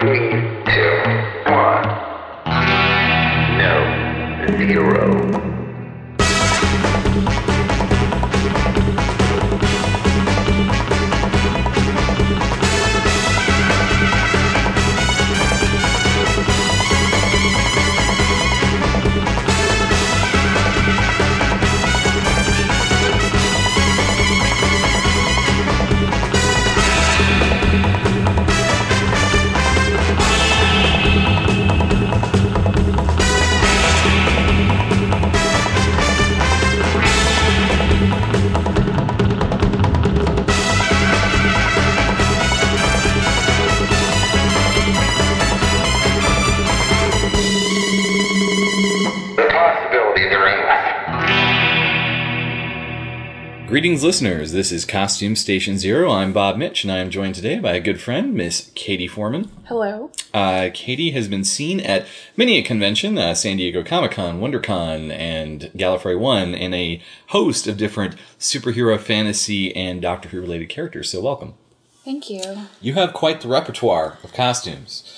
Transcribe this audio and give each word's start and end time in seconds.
Three, 0.00 0.30
two, 0.30 1.50
one. 1.50 1.82
No. 3.58 4.56
Zero. 4.56 5.57
Greetings, 53.98 54.22
listeners. 54.22 54.52
This 54.52 54.70
is 54.70 54.84
Costume 54.84 55.34
Station 55.34 55.76
Zero. 55.76 56.12
I'm 56.12 56.32
Bob 56.32 56.56
Mitch, 56.56 56.84
and 56.84 56.92
I 56.92 56.98
am 56.98 57.10
joined 57.10 57.34
today 57.34 57.58
by 57.58 57.72
a 57.72 57.80
good 57.80 58.00
friend, 58.00 58.32
Miss 58.32 58.70
Katie 58.76 59.08
Foreman. 59.08 59.50
Hello. 59.64 60.12
Uh, 60.32 60.70
Katie 60.72 61.10
has 61.10 61.26
been 61.26 61.42
seen 61.42 61.80
at 61.80 62.06
many 62.36 62.58
a 62.58 62.62
convention, 62.62 63.18
uh, 63.18 63.34
San 63.34 63.56
Diego 63.56 63.82
Comic 63.82 64.12
Con, 64.12 64.40
WonderCon, 64.40 65.10
and 65.10 65.62
Gallifrey 65.76 66.16
One, 66.16 66.54
and 66.54 66.76
a 66.76 67.02
host 67.30 67.66
of 67.66 67.76
different 67.76 68.14
superhero, 68.38 69.00
fantasy, 69.00 69.74
and 69.74 70.00
Doctor 70.00 70.28
Who 70.28 70.40
related 70.40 70.68
characters. 70.68 71.10
So, 71.10 71.20
welcome. 71.20 71.54
Thank 72.04 72.30
you. 72.30 72.40
You 72.80 72.94
have 72.94 73.12
quite 73.12 73.40
the 73.40 73.48
repertoire 73.48 74.18
of 74.22 74.32
costumes. 74.32 75.12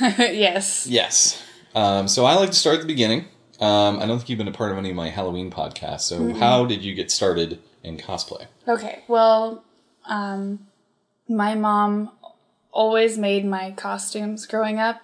yes. 0.00 0.86
Yes. 0.88 1.42
Um, 1.74 2.08
so, 2.08 2.24
I 2.24 2.36
like 2.36 2.52
to 2.52 2.56
start 2.56 2.76
at 2.76 2.80
the 2.80 2.86
beginning. 2.86 3.26
Um, 3.60 3.98
I 4.00 4.06
don't 4.06 4.18
think 4.18 4.30
you've 4.30 4.38
been 4.38 4.48
a 4.48 4.52
part 4.52 4.72
of 4.72 4.78
any 4.78 4.90
of 4.90 4.96
my 4.96 5.10
Halloween 5.10 5.50
podcasts. 5.50 6.02
So, 6.02 6.32
how 6.34 6.64
did 6.64 6.82
you 6.82 6.94
get 6.94 7.10
started 7.10 7.60
in 7.82 7.98
cosplay? 7.98 8.46
Okay. 8.66 9.02
Well, 9.06 9.62
um, 10.06 10.66
my 11.28 11.54
mom 11.54 12.10
always 12.72 13.18
made 13.18 13.44
my 13.44 13.72
costumes 13.72 14.46
growing 14.46 14.78
up, 14.78 15.00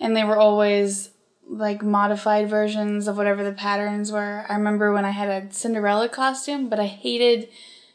and 0.00 0.16
they 0.16 0.24
were 0.24 0.36
always 0.36 1.10
like 1.46 1.82
modified 1.82 2.48
versions 2.48 3.06
of 3.06 3.16
whatever 3.16 3.44
the 3.44 3.52
patterns 3.52 4.10
were. 4.10 4.44
I 4.48 4.54
remember 4.54 4.92
when 4.92 5.04
I 5.04 5.10
had 5.10 5.28
a 5.28 5.52
Cinderella 5.52 6.08
costume, 6.08 6.68
but 6.68 6.80
I 6.80 6.86
hated 6.86 7.48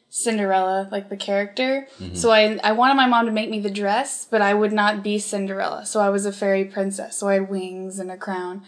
Cinderella, 0.09 0.87
like 0.91 1.09
the 1.09 1.17
character. 1.17 1.87
So 2.13 2.31
I 2.31 2.57
I 2.63 2.71
wanted 2.71 2.95
my 2.95 3.05
mom 3.07 3.25
to 3.25 3.31
make 3.31 3.49
me 3.49 3.59
the 3.59 3.69
dress, 3.69 4.25
but 4.29 4.41
I 4.41 4.53
would 4.53 4.71
not 4.71 5.03
be 5.03 5.19
Cinderella. 5.19 5.85
So 5.85 5.99
I 5.99 6.09
was 6.09 6.25
a 6.25 6.31
fairy 6.31 6.63
princess. 6.65 7.17
So 7.17 7.27
I 7.27 7.33
had 7.33 7.49
wings 7.49 7.99
and 7.99 8.09
a 8.11 8.17
crown. 8.17 8.63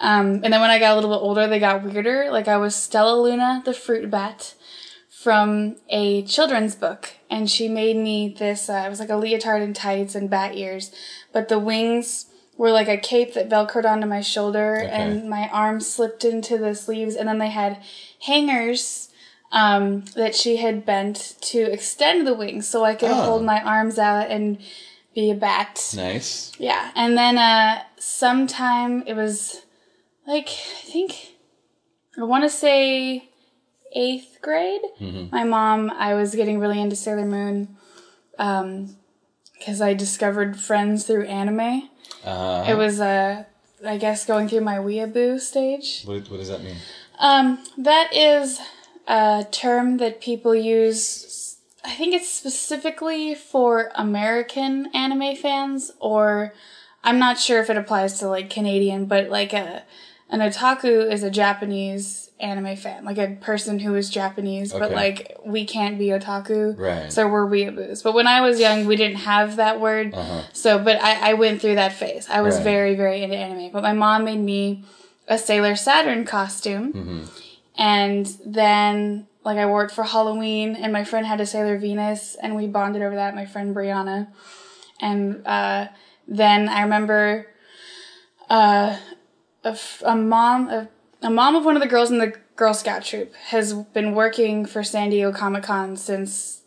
Um, 0.00 0.40
and 0.42 0.52
then 0.52 0.60
when 0.60 0.70
I 0.70 0.78
got 0.78 0.92
a 0.92 0.94
little 0.96 1.10
bit 1.10 1.22
older, 1.22 1.46
they 1.46 1.58
got 1.60 1.82
weirder. 1.84 2.30
Like 2.30 2.48
I 2.48 2.56
was 2.56 2.74
Stellaluna, 2.74 3.64
the 3.64 3.72
fruit 3.72 4.10
bat, 4.10 4.54
from 5.08 5.76
a 5.88 6.22
children's 6.24 6.74
book, 6.74 7.12
and 7.30 7.48
she 7.50 7.68
made 7.68 7.96
me 7.96 8.34
this. 8.36 8.68
Uh, 8.68 8.82
it 8.86 8.90
was 8.90 9.00
like 9.00 9.08
a 9.10 9.16
leotard 9.16 9.62
and 9.62 9.74
tights 9.74 10.14
and 10.14 10.28
bat 10.28 10.54
ears, 10.56 10.90
but 11.32 11.48
the 11.48 11.58
wings 11.58 12.26
were 12.56 12.70
like 12.70 12.88
a 12.88 12.96
cape 12.98 13.34
that 13.34 13.48
velcroed 13.48 13.84
onto 13.84 14.06
my 14.06 14.20
shoulder, 14.20 14.74
and 14.76 15.28
my 15.30 15.48
arms 15.50 15.86
slipped 15.92 16.24
into 16.24 16.58
the 16.58 16.74
sleeves, 16.74 17.14
and 17.16 17.28
then 17.28 17.38
they 17.38 17.48
had 17.50 17.78
hangers 18.22 19.08
um, 19.52 20.04
that 20.16 20.34
she 20.34 20.56
had 20.56 20.84
bent 20.84 21.36
to 21.40 21.60
extend 21.72 22.26
the 22.26 22.34
wings 22.34 22.68
so 22.68 22.84
I 22.84 22.94
could 22.94 23.10
Oh. 23.10 23.22
hold 23.22 23.44
my 23.44 23.62
arms 23.62 23.98
out 23.98 24.30
and 24.30 24.58
be 25.14 25.30
a 25.30 25.34
bat. 25.34 25.92
Nice. 25.96 26.52
Yeah, 26.58 26.90
and 26.96 27.16
then 27.16 27.38
uh 27.38 27.82
sometime 27.98 29.02
it 29.06 29.14
was 29.14 29.63
like 30.26 30.48
I 30.48 30.82
think 30.90 31.34
I 32.18 32.24
want 32.24 32.44
to 32.44 32.50
say 32.50 33.28
eighth 33.94 34.38
grade. 34.42 34.80
My 35.30 35.44
mom, 35.44 35.90
I 35.90 36.14
was 36.14 36.34
getting 36.34 36.58
really 36.58 36.80
into 36.80 36.96
Sailor 36.96 37.26
Moon, 37.26 37.76
um, 38.38 38.96
because 39.58 39.80
I 39.80 39.94
discovered 39.94 40.58
Friends 40.58 41.04
through 41.06 41.26
anime. 41.26 41.88
Uh, 42.24 42.64
It 42.68 42.74
was 42.76 43.00
uh, 43.00 43.44
I 43.86 43.96
guess 43.98 44.24
going 44.26 44.48
through 44.48 44.62
my 44.62 44.76
weeaboo 44.78 45.40
stage. 45.40 46.02
what, 46.04 46.28
what 46.30 46.38
does 46.38 46.48
that 46.48 46.62
mean? 46.62 46.76
Um, 47.18 47.62
that 47.78 48.14
is 48.14 48.60
a 49.06 49.46
term 49.50 49.98
that 49.98 50.20
people 50.20 50.54
use. 50.54 51.56
I 51.84 51.94
think 51.94 52.14
it's 52.14 52.28
specifically 52.30 53.34
for 53.34 53.92
American 53.94 54.86
anime 54.94 55.36
fans, 55.36 55.92
or 56.00 56.54
I'm 57.04 57.18
not 57.18 57.38
sure 57.38 57.60
if 57.60 57.68
it 57.70 57.76
applies 57.76 58.18
to 58.20 58.28
like 58.28 58.48
Canadian, 58.50 59.04
but 59.04 59.28
like 59.28 59.52
a 59.52 59.82
an 60.34 60.40
otaku 60.40 61.10
is 61.10 61.22
a 61.22 61.30
Japanese 61.30 62.30
anime 62.40 62.76
fan, 62.76 63.04
like 63.04 63.18
a 63.18 63.36
person 63.40 63.78
who 63.78 63.94
is 63.94 64.10
Japanese, 64.10 64.72
but 64.72 64.90
like 64.92 65.36
we 65.44 65.64
can't 65.64 65.98
be 65.98 66.08
otaku, 66.08 66.76
Right. 66.78 67.12
So 67.12 67.28
we're 67.28 67.46
weeaboos. 67.46 68.02
But 68.02 68.14
when 68.14 68.26
I 68.26 68.40
was 68.40 68.58
young, 68.58 68.86
we 68.86 68.96
didn't 68.96 69.18
have 69.18 69.56
that 69.56 69.80
word, 69.80 70.14
so 70.52 70.78
but 70.78 70.96
I, 71.02 71.30
I 71.30 71.34
went 71.34 71.60
through 71.60 71.76
that 71.76 71.92
phase. 71.92 72.28
I 72.28 72.40
was 72.42 72.56
Right. 72.56 72.64
very 72.64 72.94
very 72.96 73.22
into 73.22 73.36
anime, 73.36 73.70
but 73.72 73.82
my 73.82 73.92
mom 73.92 74.24
made 74.24 74.40
me 74.40 74.84
a 75.28 75.38
Sailor 75.38 75.76
Saturn 75.76 76.24
costume. 76.24 77.20
And 77.76 78.26
then, 78.46 79.26
like, 79.44 79.58
I 79.58 79.66
wore 79.66 79.84
it 79.84 79.90
for 79.90 80.04
Halloween, 80.04 80.76
and 80.76 80.92
my 80.92 81.02
friend 81.02 81.26
had 81.26 81.40
a 81.40 81.46
Sailor 81.46 81.76
Venus, 81.78 82.36
and 82.40 82.54
we 82.54 82.68
bonded 82.68 83.02
over 83.02 83.16
that, 83.16 83.34
my 83.34 83.46
friend 83.46 83.74
Brianna. 83.74 84.28
And 85.00 85.44
uh, 85.44 85.88
then 86.28 86.68
I 86.68 86.82
remember 86.82 87.48
uh, 88.48 88.96
a, 89.64 89.70
f- 89.70 90.02
a 90.04 90.14
mom, 90.16 90.68
a, 90.68 90.88
a 91.22 91.30
mom 91.30 91.56
of 91.56 91.64
one 91.64 91.76
of 91.76 91.82
the 91.82 91.88
girls 91.88 92.10
in 92.10 92.18
the 92.18 92.34
Girl 92.56 92.74
Scout 92.74 93.04
troop 93.04 93.34
has 93.48 93.72
been 93.72 94.14
working 94.14 94.64
for 94.64 94.84
San 94.84 95.10
Diego 95.10 95.32
Comic 95.32 95.64
Con 95.64 95.96
since 95.96 96.62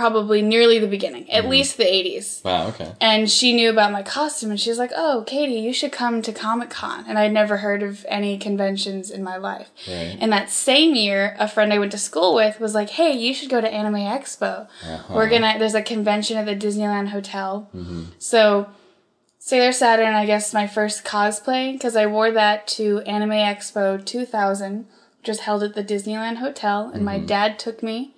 probably 0.00 0.40
nearly 0.40 0.78
the 0.78 0.86
beginning, 0.86 1.30
at 1.30 1.42
mm-hmm. 1.42 1.50
least 1.50 1.76
the 1.76 1.84
80s 1.84 2.42
Wow, 2.42 2.68
okay. 2.68 2.94
and 3.02 3.30
she 3.30 3.52
knew 3.52 3.68
about 3.68 3.92
my 3.92 4.02
costume 4.02 4.50
and 4.50 4.58
she 4.58 4.70
was 4.70 4.78
like 4.78 4.92
oh 4.96 5.24
katie 5.26 5.60
you 5.60 5.74
should 5.74 5.92
come 5.92 6.22
to 6.22 6.32
comic-con. 6.32 7.04
And 7.06 7.18
i'd 7.18 7.32
never 7.32 7.58
heard 7.58 7.82
of 7.82 8.06
any 8.08 8.38
conventions 8.38 9.10
in 9.10 9.22
my 9.22 9.36
life. 9.36 9.70
Right. 9.86 10.16
and 10.18 10.32
that 10.32 10.48
same 10.48 10.94
year 10.94 11.36
a 11.38 11.46
friend 11.46 11.70
i 11.70 11.78
went 11.78 11.92
to 11.92 11.98
school 11.98 12.34
with 12.34 12.60
was 12.60 12.74
like 12.74 12.88
hey 12.88 13.12
you 13.12 13.34
should 13.34 13.50
go 13.50 13.60
to 13.60 13.70
anime 13.70 13.96
expo. 13.96 14.68
Uh-huh. 14.82 15.14
We're 15.14 15.28
gonna 15.28 15.56
there's 15.58 15.74
a 15.74 15.82
convention 15.82 16.38
at 16.38 16.46
the 16.46 16.56
disneyland 16.56 17.08
hotel. 17.08 17.68
Mm-hmm. 17.74 18.04
So 18.18 18.70
sailor 19.42 19.72
saturn 19.72 20.14
i 20.14 20.26
guess 20.26 20.52
my 20.54 20.66
first 20.66 21.02
cosplay 21.04 21.72
because 21.72 21.96
i 21.96 22.04
wore 22.06 22.30
that 22.30 22.66
to 22.68 22.98
anime 23.00 23.30
expo 23.30 24.04
2000 24.04 24.86
which 25.20 25.28
was 25.28 25.40
held 25.40 25.62
at 25.62 25.74
the 25.74 25.82
disneyland 25.82 26.36
hotel 26.36 26.90
and 26.94 27.04
my 27.04 27.18
dad 27.18 27.58
took 27.58 27.82
me 27.82 28.14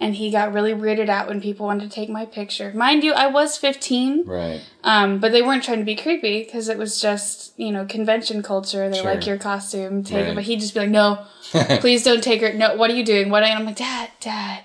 and 0.00 0.14
he 0.16 0.30
got 0.30 0.52
really 0.52 0.72
weirded 0.72 1.08
out 1.08 1.26
when 1.28 1.40
people 1.40 1.66
wanted 1.66 1.90
to 1.90 1.94
take 1.94 2.08
my 2.08 2.24
picture. 2.24 2.70
Mind 2.72 3.02
you, 3.02 3.12
I 3.14 3.26
was 3.26 3.56
15, 3.56 4.24
Right. 4.26 4.60
um, 4.84 5.18
but 5.18 5.32
they 5.32 5.42
weren't 5.42 5.64
trying 5.64 5.80
to 5.80 5.84
be 5.84 5.96
creepy 5.96 6.44
because 6.44 6.68
it 6.68 6.78
was 6.78 7.00
just, 7.00 7.52
you 7.58 7.72
know, 7.72 7.84
convention 7.84 8.40
culture. 8.44 8.88
They 8.88 8.98
Sure. 8.98 9.12
like 9.12 9.26
your 9.26 9.38
costume, 9.38 10.04
take 10.04 10.14
Right. 10.18 10.28
it. 10.28 10.34
But 10.36 10.44
he'd 10.44 10.60
just 10.60 10.72
be 10.74 10.80
like, 10.80 10.90
no, 10.90 11.18
please 11.80 12.04
don't 12.04 12.22
take 12.22 12.40
her. 12.42 12.52
No, 12.52 12.76
what 12.76 12.88
are 12.92 12.94
you 12.94 13.04
doing? 13.04 13.28
What? 13.28 13.42
Are 13.42 13.46
you? 13.46 13.50
And 13.54 13.58
I'm 13.58 13.66
like, 13.66 13.74
dad, 13.74 14.10
dad, 14.20 14.60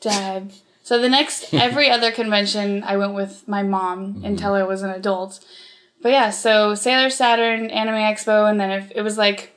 dad. 0.00 0.52
So 0.88 0.98
the 0.98 1.08
next, 1.10 1.52
every 1.68 1.90
other 1.90 2.10
convention, 2.10 2.82
I 2.82 2.96
went 2.96 3.12
with 3.12 3.46
my 3.46 3.62
mom 3.62 3.98
Mm-hmm. 4.14 4.24
until 4.24 4.54
I 4.54 4.62
was 4.62 4.80
an 4.82 4.88
adult. 4.90 5.38
But 6.00 6.12
yeah, 6.12 6.30
so 6.30 6.74
Sailor 6.74 7.10
Saturn, 7.10 7.68
Anime 7.70 7.96
Expo, 7.96 8.48
and 8.50 8.58
then 8.58 8.70
if 8.70 8.90
it 8.94 9.02
was 9.02 9.18
like, 9.18 9.52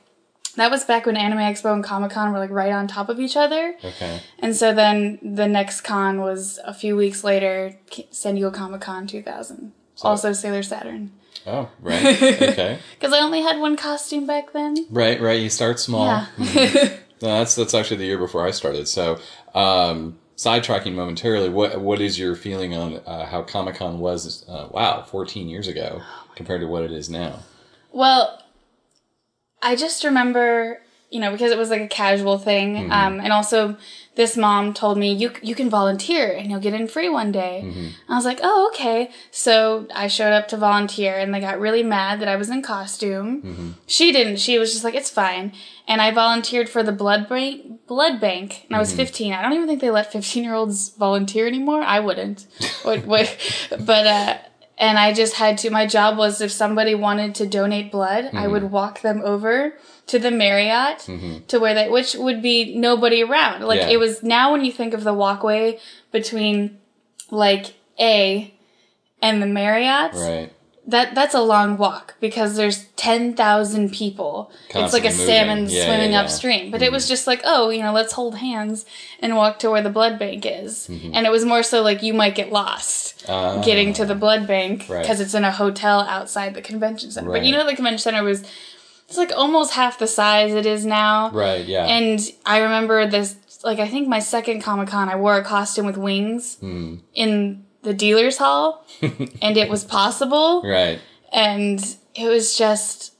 that 0.56 0.70
was 0.70 0.84
back 0.84 1.06
when 1.06 1.16
Anime 1.16 1.38
Expo 1.38 1.72
and 1.72 1.82
Comic 1.82 2.10
Con 2.10 2.32
were 2.32 2.38
like 2.38 2.50
right 2.50 2.72
on 2.72 2.86
top 2.86 3.08
of 3.08 3.18
each 3.18 3.36
other. 3.36 3.74
Okay. 3.82 4.20
And 4.40 4.54
so 4.54 4.74
then 4.74 5.18
the 5.22 5.48
next 5.48 5.80
con 5.80 6.20
was 6.20 6.58
a 6.64 6.74
few 6.74 6.96
weeks 6.96 7.24
later, 7.24 7.78
San 8.10 8.34
Diego 8.34 8.50
Comic 8.50 8.82
Con 8.82 9.06
2000. 9.06 9.72
also 10.02 10.34
Sailor 10.34 10.62
Saturn. 10.62 11.12
Oh, 11.46 11.70
right. 11.80 12.04
Okay. 12.50 12.78
Because 12.98 13.14
I 13.14 13.20
only 13.20 13.40
had 13.40 13.58
one 13.58 13.76
costume 13.76 14.26
back 14.26 14.52
then. 14.52 14.76
right, 14.90 15.18
right. 15.18 15.40
You 15.40 15.48
start 15.48 15.80
small. 15.80 16.04
Yeah. 16.04 16.26
No, 17.22 17.38
that's 17.38 17.54
that's 17.54 17.72
actually 17.72 17.98
the 17.98 18.06
year 18.06 18.18
before 18.18 18.44
I 18.44 18.50
started. 18.50 18.88
So, 18.88 19.20
um, 19.54 20.18
sidetracking 20.36 20.94
momentarily, 20.94 21.48
what 21.48 21.80
what 21.80 22.00
is 22.00 22.18
your 22.18 22.34
feeling 22.34 22.74
on 22.74 22.96
uh, 23.06 23.26
how 23.26 23.42
Comic 23.42 23.76
Con 23.76 23.98
was? 23.98 24.44
Uh, 24.48 24.68
wow, 24.70 25.02
14 25.02 25.48
years 25.48 25.68
ago 25.68 26.02
compared 26.34 26.60
to 26.60 26.66
what 26.66 26.82
it 26.82 26.92
is 26.92 27.08
now. 27.10 27.40
well, 27.92 28.42
I 29.60 29.76
just 29.76 30.04
remember 30.04 30.80
you 31.12 31.20
know, 31.20 31.30
because 31.30 31.52
it 31.52 31.58
was 31.58 31.68
like 31.70 31.82
a 31.82 31.88
casual 31.88 32.38
thing. 32.38 32.74
Mm-hmm. 32.74 32.92
Um, 32.92 33.20
and 33.20 33.32
also 33.32 33.76
this 34.14 34.36
mom 34.36 34.74
told 34.74 34.98
me 34.98 35.12
you 35.12 35.32
you 35.42 35.54
can 35.54 35.70
volunteer 35.70 36.30
and 36.32 36.50
you'll 36.50 36.60
get 36.60 36.74
in 36.74 36.86
free 36.86 37.08
one 37.08 37.32
day. 37.32 37.62
Mm-hmm. 37.64 38.12
I 38.12 38.14
was 38.16 38.24
like, 38.24 38.40
oh 38.42 38.70
okay. 38.72 39.10
So 39.30 39.86
I 39.94 40.08
showed 40.08 40.32
up 40.32 40.48
to 40.48 40.56
volunteer, 40.56 41.18
and 41.18 41.32
they 41.32 41.40
got 41.40 41.58
really 41.58 41.82
mad 41.82 42.20
that 42.20 42.28
I 42.28 42.36
was 42.36 42.50
in 42.50 42.62
costume. 42.62 43.42
Mm-hmm. 43.42 43.70
She 43.86 44.12
didn't. 44.12 44.38
She 44.38 44.58
was 44.58 44.72
just 44.72 44.84
like, 44.84 44.94
it's 44.94 45.10
fine. 45.10 45.52
And 45.88 46.00
I 46.00 46.10
volunteered 46.10 46.68
for 46.68 46.82
the 46.82 46.92
blood 46.92 47.28
bank. 47.28 47.86
Blood 47.86 48.20
bank, 48.20 48.64
and 48.68 48.76
I 48.76 48.78
was 48.78 48.90
Mm-hmm. 48.90 48.98
15. 48.98 49.32
I 49.32 49.42
don't 49.42 49.52
even 49.54 49.66
think 49.66 49.80
they 49.80 49.90
let 49.90 50.12
15 50.12 50.44
year 50.44 50.54
olds 50.54 50.90
volunteer 50.90 51.46
anymore. 51.46 51.82
I 51.82 52.00
wouldn't. 52.00 52.46
what, 52.82 53.04
what, 53.06 53.36
but 53.80 54.06
uh, 54.06 54.38
and 54.78 54.98
I 54.98 55.12
just 55.14 55.34
had 55.34 55.58
to. 55.58 55.70
My 55.70 55.86
job 55.86 56.18
was 56.18 56.40
if 56.40 56.50
somebody 56.52 56.94
wanted 56.94 57.34
to 57.36 57.46
donate 57.46 57.90
blood, 57.92 58.30
I 58.34 58.46
would 58.48 58.64
walk 58.70 59.00
them 59.00 59.22
over 59.24 59.74
to 60.12 60.18
the 60.18 60.30
Marriott 60.30 60.98
mm-hmm. 60.98 61.46
to 61.48 61.58
where 61.58 61.72
they, 61.72 61.88
which 61.88 62.14
would 62.14 62.42
be 62.42 62.74
nobody 62.76 63.22
around. 63.22 63.62
Like 63.64 63.80
Yeah. 63.80 63.88
it 63.88 63.98
was 63.98 64.22
now 64.22 64.52
when 64.52 64.62
you 64.62 64.70
think 64.70 64.92
of 64.92 65.04
the 65.04 65.14
walkway 65.14 65.78
between 66.10 66.76
like 67.30 67.72
A 67.98 68.52
and 69.22 69.40
the 69.40 69.46
Marriott, 69.46 70.12
Right. 70.12 70.52
that 70.86 71.14
that's 71.14 71.34
a 71.34 71.40
long 71.40 71.78
walk 71.78 72.16
because 72.20 72.56
there's 72.56 72.84
10,000 72.96 73.90
people. 73.90 74.52
it's 74.66 74.92
like 74.92 75.04
Constantly 75.04 75.08
a 75.08 75.26
salmon. 75.26 75.66
Yeah, 75.70 75.84
swimming 75.86 76.12
yeah, 76.12 76.20
upstream. 76.20 76.70
But 76.70 76.82
it 76.82 76.92
was 76.92 77.04
mm-hmm. 77.04 77.12
just 77.12 77.26
like, 77.26 77.40
oh, 77.44 77.70
you 77.70 77.82
know, 77.82 77.94
let's 77.94 78.12
hold 78.12 78.36
hands 78.36 78.84
and 79.20 79.34
walk 79.34 79.58
to 79.60 79.70
where 79.70 79.82
the 79.82 79.88
blood 79.88 80.18
bank 80.18 80.44
is. 80.44 80.88
Mm-hmm. 80.88 81.12
And 81.14 81.24
it 81.24 81.32
was 81.32 81.46
more 81.46 81.62
so 81.62 81.80
like 81.80 82.02
you 82.02 82.12
might 82.12 82.34
get 82.34 82.52
lost 82.52 83.24
ah. 83.30 83.62
getting 83.62 83.94
to 83.94 84.04
the 84.04 84.14
blood 84.14 84.46
bank 84.46 84.84
Right. 84.90 85.00
because 85.00 85.20
it's 85.20 85.32
in 85.32 85.44
a 85.44 85.52
hotel 85.52 86.00
outside 86.00 86.52
the 86.52 86.60
convention 86.60 87.10
center. 87.10 87.30
But 87.30 87.46
you 87.46 87.52
know, 87.52 87.64
the 87.64 87.74
convention 87.74 87.98
center 88.00 88.22
was 88.22 88.44
it's 89.12 89.18
like 89.18 89.32
almost 89.36 89.72
half 89.74 89.98
the 89.98 90.06
size 90.06 90.54
it 90.54 90.64
is 90.66 90.86
now. 90.86 91.30
Right. 91.30 91.64
Yeah. 91.66 91.84
And 91.86 92.18
I 92.46 92.58
remember 92.58 93.06
this, 93.06 93.36
like, 93.62 93.78
I 93.78 93.86
think 93.88 94.08
my 94.08 94.20
second 94.20 94.62
Comic 94.62 94.88
Con, 94.88 95.08
I 95.10 95.16
wore 95.16 95.36
a 95.36 95.44
costume 95.44 95.84
with 95.86 95.96
wings 95.98 96.56
Hmm. 96.60 96.96
in 97.14 97.64
the 97.82 97.92
dealer's 97.92 98.38
hall, 98.38 98.86
and 99.42 99.56
it 99.56 99.68
was 99.68 99.84
possible, 99.84 100.62
right. 100.64 100.98
and 101.32 101.78
it 102.14 102.28
was 102.28 102.56
just 102.56 103.12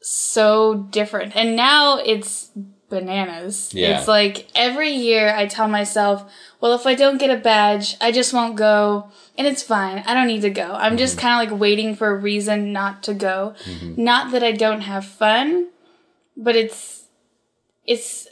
so 0.00 0.74
different. 0.90 1.34
And 1.36 1.56
now 1.56 1.98
it's 1.98 2.50
bananas. 2.88 3.70
Yeah. 3.74 3.98
It's 3.98 4.08
like 4.08 4.46
every 4.54 4.90
year 4.90 5.34
I 5.34 5.46
tell 5.46 5.68
myself, 5.68 6.30
well, 6.64 6.72
if 6.74 6.86
I 6.86 6.94
don't 6.94 7.18
get 7.18 7.28
a 7.28 7.36
badge, 7.36 7.94
I 8.00 8.10
just 8.10 8.32
won't 8.32 8.56
go. 8.56 9.10
And 9.36 9.46
it's 9.46 9.62
fine. 9.62 9.98
I 10.06 10.14
don't 10.14 10.26
need 10.28 10.40
to 10.42 10.50
go. 10.50 10.72
I'm 10.72 10.96
just 10.96 11.16
Mm-hmm. 11.18 11.20
kind 11.26 11.34
of 11.46 11.52
like 11.52 11.60
waiting 11.60 11.94
for 11.94 12.08
a 12.08 12.16
reason 12.16 12.72
not 12.72 13.02
to 13.02 13.12
go. 13.12 13.54
Not 13.98 14.32
that 14.32 14.42
I 14.42 14.52
don't 14.52 14.80
have 14.80 15.04
fun, 15.04 15.68
but 16.38 16.56
it's 16.56 17.04
it's 17.86 18.26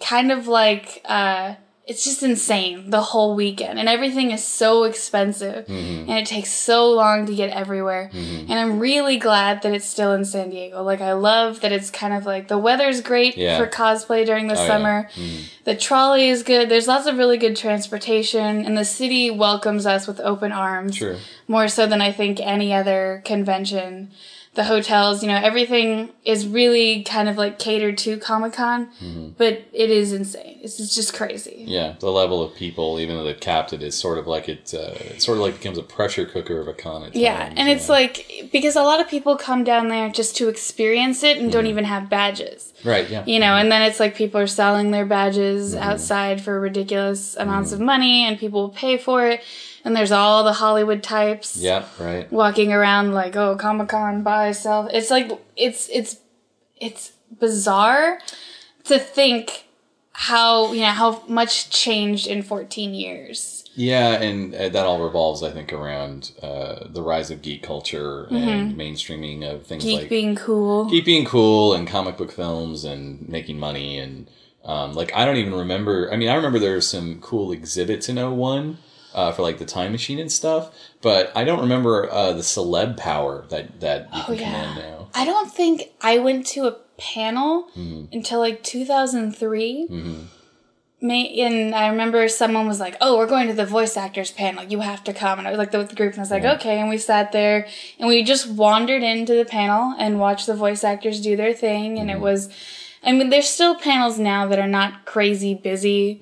kind 0.00 0.32
of 0.32 0.48
like 0.48 1.00
uh 1.04 1.54
it's 1.90 2.04
just 2.04 2.22
insane 2.22 2.88
the 2.90 3.00
whole 3.10 3.34
weekend 3.34 3.78
and 3.80 3.88
everything 3.88 4.30
is 4.30 4.42
so 4.44 4.84
expensive 4.84 5.66
Mm-hmm. 5.66 6.08
and 6.08 6.18
it 6.22 6.26
takes 6.26 6.50
so 6.50 6.78
long 7.02 7.26
to 7.26 7.34
get 7.34 7.50
everywhere 7.62 8.04
and 8.12 8.52
i'm 8.62 8.78
really 8.78 9.16
glad 9.16 9.62
that 9.62 9.72
it's 9.76 9.86
still 9.96 10.12
in 10.12 10.24
san 10.24 10.50
diego 10.50 10.82
like 10.90 11.00
i 11.00 11.12
love 11.12 11.60
that 11.62 11.72
it's 11.72 11.90
kind 11.90 12.14
of 12.14 12.24
like 12.26 12.46
the 12.48 12.58
weather's 12.66 13.00
great 13.00 13.36
Yeah. 13.36 13.58
for 13.58 13.66
cosplay 13.66 14.24
during 14.24 14.46
the 14.46 14.56
Oh, 14.58 14.62
yeah. 14.62 14.66
summer 14.72 15.08
the 15.64 15.74
trolley 15.86 16.28
is 16.34 16.42
good 16.52 16.68
there's 16.68 16.88
lots 16.94 17.06
of 17.06 17.18
really 17.18 17.38
good 17.38 17.56
transportation 17.56 18.64
and 18.64 18.78
the 18.78 18.84
city 18.84 19.30
welcomes 19.30 19.84
us 19.86 20.06
with 20.06 20.20
open 20.20 20.52
arms 20.52 20.96
True. 20.96 21.16
more 21.48 21.68
so 21.68 21.86
than 21.86 22.00
I 22.00 22.12
think 22.12 22.38
any 22.40 22.72
other 22.72 23.22
convention. 23.24 24.10
The 24.54 24.64
hotels, 24.64 25.22
you 25.22 25.28
know, 25.28 25.36
everything 25.36 26.10
is 26.24 26.44
really 26.44 27.04
kind 27.04 27.28
of 27.28 27.36
like 27.36 27.60
catered 27.60 27.96
to 27.98 28.18
Comic 28.18 28.54
Con, 28.54 28.88
mm-hmm. 29.00 29.28
but 29.38 29.62
it 29.72 29.90
is 29.90 30.12
insane. 30.12 30.58
It's, 30.60 30.80
it's 30.80 30.92
just 30.92 31.14
crazy. 31.14 31.64
Yeah. 31.68 31.94
The 32.00 32.10
level 32.10 32.42
of 32.42 32.56
people, 32.56 32.98
even 32.98 33.16
though 33.16 33.22
they've 33.22 33.38
capped 33.38 33.72
it, 33.72 33.80
is 33.80 33.96
sort 33.96 34.18
of 34.18 34.26
like 34.26 34.48
it. 34.48 34.74
Uh, 34.74 34.92
it 34.98 35.22
sort 35.22 35.38
of 35.38 35.42
like 35.42 35.54
becomes 35.54 35.78
a 35.78 35.84
pressure 35.84 36.26
cooker 36.26 36.60
of 36.60 36.66
a 36.66 36.72
con. 36.72 37.08
Yeah, 37.14 37.52
and 37.56 37.68
it's 37.68 37.86
know? 37.86 37.94
like 37.94 38.48
because 38.50 38.74
a 38.74 38.82
lot 38.82 39.00
of 39.00 39.08
people 39.08 39.36
come 39.36 39.62
down 39.62 39.88
there 39.88 40.10
just 40.10 40.36
to 40.38 40.48
experience 40.48 41.22
it 41.22 41.38
and 41.38 41.52
don't 41.52 41.62
mm-hmm. 41.62 41.70
even 41.70 41.84
have 41.84 42.10
badges. 42.10 42.72
right. 42.84 43.08
Yeah. 43.08 43.24
You 43.26 43.38
know, 43.38 43.46
mm-hmm. 43.46 43.62
and 43.62 43.72
then 43.72 43.82
it's 43.82 44.00
like 44.00 44.16
people 44.16 44.40
are 44.40 44.48
selling 44.48 44.90
their 44.90 45.06
badges 45.06 45.76
outside 45.76 46.40
for 46.42 46.58
ridiculous 46.58 47.36
amounts 47.36 47.70
of 47.70 47.78
money 47.78 48.24
and 48.24 48.36
people 48.36 48.62
will 48.62 48.68
pay 48.70 48.98
for 48.98 49.28
it. 49.28 49.42
And 49.84 49.96
there's 49.96 50.12
all 50.12 50.44
the 50.44 50.52
Hollywood 50.54 51.02
types. 51.02 51.56
Yeah. 51.56 51.84
Right. 51.98 52.30
walking 52.32 52.72
around 52.72 53.14
like 53.14 53.36
oh 53.36 53.56
comic 53.56 53.88
con 53.88 54.22
by 54.22 54.52
sell 54.52 54.88
it's 54.92 55.10
like 55.10 55.30
it's 55.56 55.88
it's 55.88 56.16
it's 56.78 57.12
bizarre 57.38 58.18
to 58.84 58.98
think 58.98 59.64
how 60.12 60.72
you 60.72 60.80
know 60.80 60.88
how 60.88 61.22
much 61.28 61.70
changed 61.70 62.26
in 62.26 62.42
14 62.42 62.92
years 62.92 63.64
Yeah, 63.74 64.20
and 64.20 64.54
uh, 64.54 64.68
that 64.68 64.84
all 64.84 65.02
revolves, 65.02 65.42
I 65.42 65.50
think, 65.50 65.72
around 65.72 66.32
uh, 66.42 66.86
the 66.88 67.00
rise 67.02 67.30
of 67.30 67.40
geek 67.40 67.62
culture 67.62 68.26
and 68.30 68.76
mainstreaming 68.76 69.50
of 69.50 69.66
things 69.66 69.84
geek 69.84 70.00
like 70.00 70.08
being 70.10 70.34
cool 70.36 70.90
geek 70.90 71.04
being 71.06 71.24
cool 71.24 71.72
and 71.72 71.88
comic 71.88 72.18
book 72.18 72.32
films 72.32 72.84
and 72.84 73.26
making 73.28 73.58
money 73.58 73.98
and 73.98 74.28
um, 74.64 74.92
like 74.92 75.10
I 75.16 75.24
don't 75.24 75.36
even 75.36 75.54
remember. 75.54 76.12
I 76.12 76.16
mean, 76.16 76.28
I 76.28 76.34
remember 76.34 76.58
there 76.58 76.74
were 76.74 76.82
some 76.82 77.20
cool 77.20 77.50
exhibits 77.50 78.08
in 78.10 78.16
01 78.16 78.76
uh, 79.14 79.32
for 79.32 79.42
like 79.42 79.58
the 79.58 79.64
time 79.66 79.92
machine 79.92 80.18
and 80.18 80.30
stuff, 80.30 80.70
but 81.02 81.32
I 81.34 81.44
don't 81.44 81.60
remember 81.60 82.10
uh, 82.10 82.32
the 82.32 82.42
celeb 82.42 82.96
power 82.96 83.44
that 83.50 83.80
that 83.80 84.04
you 84.14 84.22
can 84.22 84.24
Oh, 84.28 84.32
yeah. 84.32 84.52
come 84.52 84.78
in 84.78 84.78
now. 84.90 85.08
i 85.14 85.24
don't 85.24 85.50
think 85.52 85.82
i 86.00 86.18
went 86.18 86.46
to 86.46 86.66
a 86.66 86.76
panel 86.98 87.68
Mm-hmm. 87.76 88.12
until 88.12 88.38
like 88.40 88.62
2003 88.62 89.88
May, 91.02 91.40
and 91.40 91.74
I 91.74 91.88
remember 91.88 92.28
someone 92.28 92.68
was 92.68 92.78
like, 92.78 92.94
"Oh, 93.00 93.16
we're 93.16 93.26
going 93.26 93.48
to 93.48 93.54
the 93.54 93.64
voice 93.64 93.96
actors 93.96 94.30
panel. 94.30 94.64
You 94.64 94.80
have 94.80 95.02
to 95.04 95.14
come." 95.14 95.38
And 95.38 95.48
I 95.48 95.50
was 95.50 95.56
like, 95.56 95.70
the, 95.70 95.82
the 95.82 95.94
group, 95.94 96.10
and 96.12 96.18
I 96.20 96.22
was 96.24 96.30
like, 96.30 96.44
"Okay." 96.44 96.78
And 96.78 96.90
we 96.90 96.98
sat 96.98 97.32
there, 97.32 97.66
and 97.98 98.06
we 98.06 98.22
just 98.22 98.46
wandered 98.46 99.02
into 99.02 99.34
the 99.34 99.46
panel 99.46 99.94
and 99.98 100.20
watched 100.20 100.46
the 100.46 100.54
voice 100.54 100.84
actors 100.84 101.18
do 101.22 101.36
their 101.36 101.54
thing. 101.54 101.98
And 101.98 102.10
it 102.10 102.20
was, 102.20 102.50
I 103.02 103.12
mean, 103.12 103.30
there's 103.30 103.48
still 103.48 103.76
panels 103.76 104.18
now 104.18 104.46
that 104.48 104.58
are 104.58 104.68
not 104.68 105.06
crazy 105.06 105.54
busy, 105.54 106.20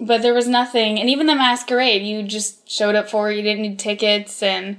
but 0.00 0.22
there 0.22 0.34
was 0.34 0.48
nothing. 0.48 0.98
And 0.98 1.08
even 1.08 1.26
the 1.26 1.34
masquerade, 1.34 2.02
you 2.02 2.22
just 2.22 2.68
showed 2.70 2.94
up 2.94 3.08
for. 3.08 3.30
You 3.30 3.42
didn't 3.42 3.62
need 3.62 3.78
tickets, 3.78 4.42
and 4.42 4.78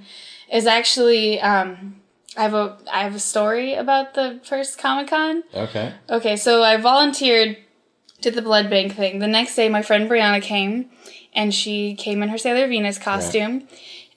is 0.52 0.66
actually. 0.66 1.40
Um, 1.42 2.02
I 2.38 2.42
have 2.42 2.54
a 2.54 2.78
I 2.92 3.04
have 3.04 3.16
a 3.16 3.20
story 3.20 3.76
about 3.76 4.14
the 4.14 4.42
first 4.44 4.78
Comic 4.78 5.08
Con. 5.08 5.44
Okay. 5.54 5.94
Okay, 6.10 6.36
so 6.36 6.64
I 6.64 6.78
volunteered 6.78 7.58
to 8.22 8.32
the 8.32 8.42
blood 8.42 8.70
bank 8.70 8.96
thing. 8.96 9.20
The 9.20 9.28
next 9.28 9.56
day, 9.56 9.70
my 9.70 9.82
friend 9.82 10.10
Brianna 10.10 10.42
came, 10.42 10.90
and 11.34 11.54
she 11.54 11.96
came 11.96 12.22
in 12.24 12.30
her 12.30 12.38
Sailor 12.38 12.68
Venus 12.68 12.98
costume, 12.98 13.68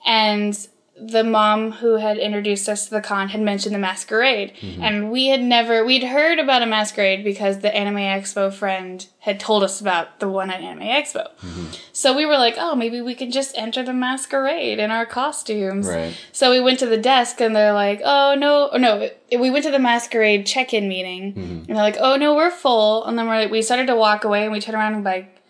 and 0.05 0.69
the 1.01 1.25
mom 1.25 1.73
who 1.73 1.97
had 1.97 2.19
introduced 2.19 2.69
us 2.69 2.87
to 2.87 2.91
the 2.91 3.01
con 3.01 3.29
had 3.29 3.41
mentioned 3.41 3.75
the 3.75 3.79
masquerade, 3.79 4.53
mm-hmm. 4.61 4.83
and 4.83 5.11
we 5.11 5.29
had 5.29 5.43
never 5.43 5.85
we'd 5.85 6.05
heard 6.05 6.39
about 6.39 6.63
a 6.63 6.67
masquerade 6.67 7.25
because 7.25 7.61
the 7.61 7.75
Anime 7.75 7.97
Expo 7.97 8.53
friend 8.53 9.07
had 9.21 9.39
told 9.39 9.63
us 9.63 9.81
about 9.81 10.21
the 10.21 10.29
one 10.29 10.51
at 10.51 10.61
Anime 10.61 10.87
Expo. 10.87 11.29
Mm-hmm. 11.41 11.67
So 11.93 12.17
we 12.17 12.25
were 12.27 12.37
like, 12.37 12.55
oh, 12.59 12.75
maybe 12.75 13.01
we 13.01 13.15
can 13.15 13.31
just 13.31 13.57
enter 13.57 13.83
the 13.83 13.93
masquerade 13.93 14.79
in 14.79 14.91
our 14.91 15.07
costumes. 15.07 15.87
Right. 15.87 16.17
So 16.33 16.51
we 16.51 16.61
went 16.61 16.79
to 16.79 16.87
the 16.87 16.97
desk 16.97 17.41
and 17.41 17.55
they're 17.55 17.73
like, 17.73 18.01
oh 18.05 18.35
no, 18.39 18.71
oh, 18.73 18.79
no, 18.79 19.09
we 19.39 19.51
went 19.51 19.65
to 19.65 19.71
the 19.71 19.79
masquerade 19.79 20.47
check-in 20.47 20.89
meeting 20.89 21.35
mm-hmm. 21.35 21.41
and 21.41 21.67
they're 21.67 21.77
like, 21.77 21.99
oh 21.99 22.17
no, 22.17 22.35
we're 22.35 22.51
full. 22.51 23.05
And 23.05 23.19
then 23.19 23.27
we're 23.27 23.43
like, 23.43 23.51
we 23.51 23.63
started 23.63 23.87
to 23.87 23.97
walk 23.97 24.25
away 24.25 24.45
and 24.45 24.53
we 24.53 24.61
turn 24.61 24.75
around 24.75 24.95
and 24.95 25.05
like, 25.05 25.43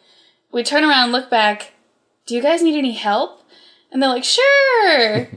we 0.52 0.62
turn 0.62 0.85
around 0.85 1.05
and 1.05 1.12
look 1.12 1.31
back. 1.31 1.73
Do 2.26 2.35
you 2.35 2.43
guys 2.43 2.62
need 2.62 2.76
any 2.76 2.93
help? 2.93 3.38
And 3.90 4.02
they're 4.02 4.09
like, 4.11 4.25
sure. 4.25 5.28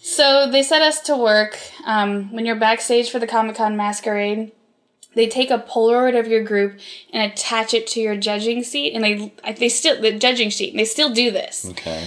so 0.00 0.50
they 0.50 0.62
set 0.62 0.82
us 0.82 1.00
to 1.02 1.16
work. 1.16 1.58
Um, 1.84 2.32
when 2.32 2.44
you're 2.46 2.56
backstage 2.56 3.10
for 3.10 3.18
the 3.18 3.26
Comic 3.26 3.56
Con 3.56 3.76
masquerade, 3.76 4.52
they 5.14 5.26
take 5.28 5.50
a 5.50 5.58
Polaroid 5.58 6.18
of 6.18 6.28
your 6.28 6.42
group 6.44 6.78
and 7.12 7.30
attach 7.32 7.74
it 7.74 7.86
to 7.88 8.00
your 8.00 8.16
judging 8.16 8.62
seat, 8.62 8.94
and 8.94 9.02
they 9.02 9.32
they 9.58 9.68
still 9.68 10.00
the 10.00 10.12
judging 10.18 10.50
sheet. 10.50 10.70
And 10.70 10.78
they 10.78 10.84
still 10.84 11.12
do 11.12 11.30
this 11.32 11.66
Okay. 11.70 12.06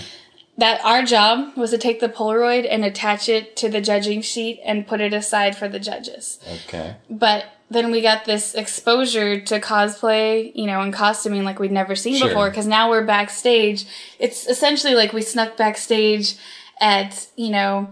that 0.57 0.83
our 0.86 1.03
job 1.03 1.57
was 1.57 1.72
to 1.72 1.77
take 1.77 2.00
the 2.00 2.07
Polaroid 2.07 2.65
and 2.69 2.86
attach 2.86 3.27
it 3.27 3.57
to 3.57 3.67
the 3.67 3.81
judging 3.81 4.22
sheet 4.22 4.62
and 4.63 4.88
put 4.88 5.01
it 5.01 5.13
aside 5.13 5.57
for 5.57 5.67
the 5.67 5.79
judges. 5.79 6.39
Okay. 6.65 6.95
But 7.10 7.45
then 7.70 7.91
we 7.91 8.01
got 8.01 8.25
this 8.25 8.53
exposure 8.55 9.39
to 9.41 9.60
cosplay, 9.60 10.51
you 10.55 10.65
know, 10.67 10.82
and 10.82 10.93
costuming 10.93 11.43
like 11.43 11.60
we'd 11.60 11.72
never 11.72 11.96
seen 11.96 12.17
Sure. 12.17 12.27
before 12.27 12.50
because 12.50 12.67
now 12.67 12.89
we're 12.89 13.05
backstage. 13.05 13.86
It's 14.20 14.48
essentially 14.48 14.93
like 14.96 15.12
we 15.13 15.22
snuck 15.22 15.58
backstage 15.58 16.36
at, 16.79 17.27
you 17.36 17.50
know, 17.50 17.89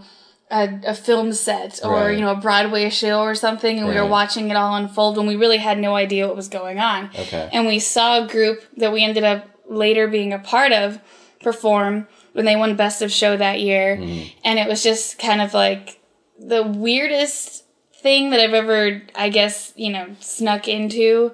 a, 0.51 0.69
a 0.87 0.93
film 0.93 1.31
set 1.33 1.79
or, 1.83 1.93
Right. 1.95 2.11
you 2.15 2.21
know, 2.21 2.31
a 2.31 2.35
Broadway 2.35 2.89
show 2.89 3.21
or 3.21 3.33
something 3.35 3.79
and 3.79 3.87
we 3.87 3.95
were 3.95 4.05
watching 4.05 4.49
it 4.49 4.55
all 4.57 4.75
unfold 4.75 5.17
when 5.17 5.25
we 5.25 5.35
really 5.35 5.57
had 5.57 5.79
no 5.79 5.95
idea 5.95 6.27
what 6.27 6.35
was 6.35 6.49
going 6.49 6.77
on. 6.79 7.05
Okay. 7.17 7.49
And 7.53 7.65
we 7.65 7.79
saw 7.79 8.23
a 8.23 8.27
group 8.27 8.63
that 8.77 8.91
we 8.91 9.03
ended 9.03 9.23
up 9.23 9.47
later 9.67 10.07
being 10.07 10.33
a 10.33 10.39
part 10.39 10.73
of 10.73 10.99
perform 11.41 12.07
when 12.33 12.45
they 12.45 12.55
won 12.55 12.75
Best 12.75 13.01
of 13.01 13.11
Show 13.11 13.37
that 13.37 13.61
year. 13.61 13.97
Mm-hmm. 13.97 14.27
And 14.43 14.59
it 14.59 14.67
was 14.67 14.83
just 14.83 15.17
kind 15.17 15.41
of 15.41 15.53
like 15.53 15.99
the 16.37 16.63
weirdest 16.63 17.60
thing 18.01 18.31
that 18.31 18.39
I've 18.39 18.53
ever, 18.53 19.01
I 19.15 19.29
guess, 19.29 19.74
you 19.75 19.91
know, 19.91 20.08
snuck 20.20 20.67
into. 20.67 21.31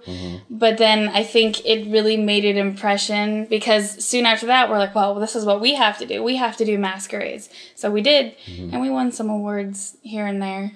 But 0.50 0.78
then 0.78 1.10
I 1.10 1.24
think 1.24 1.66
it 1.66 1.90
really 1.90 2.18
made 2.18 2.46
an 2.46 2.58
impression 2.58 3.46
because 3.46 4.04
soon 4.06 4.26
after 4.26 4.48
that, 4.48 4.70
we're 4.70 4.78
like, 4.78 4.94
well, 4.96 5.16
this 5.16 5.36
is 5.36 5.46
what 5.46 5.62
we 5.62 5.76
have 5.76 5.98
to 6.00 6.06
do. 6.06 6.24
We 6.24 6.36
have 6.38 6.58
to 6.58 6.66
do 6.66 6.78
masquerades. 6.78 7.50
So 7.76 7.90
we 7.92 8.02
did, 8.02 8.36
and 8.48 8.82
we 8.82 8.90
won 8.90 9.12
some 9.12 9.30
awards 9.30 9.98
here 10.02 10.26
and 10.26 10.42
there. 10.42 10.72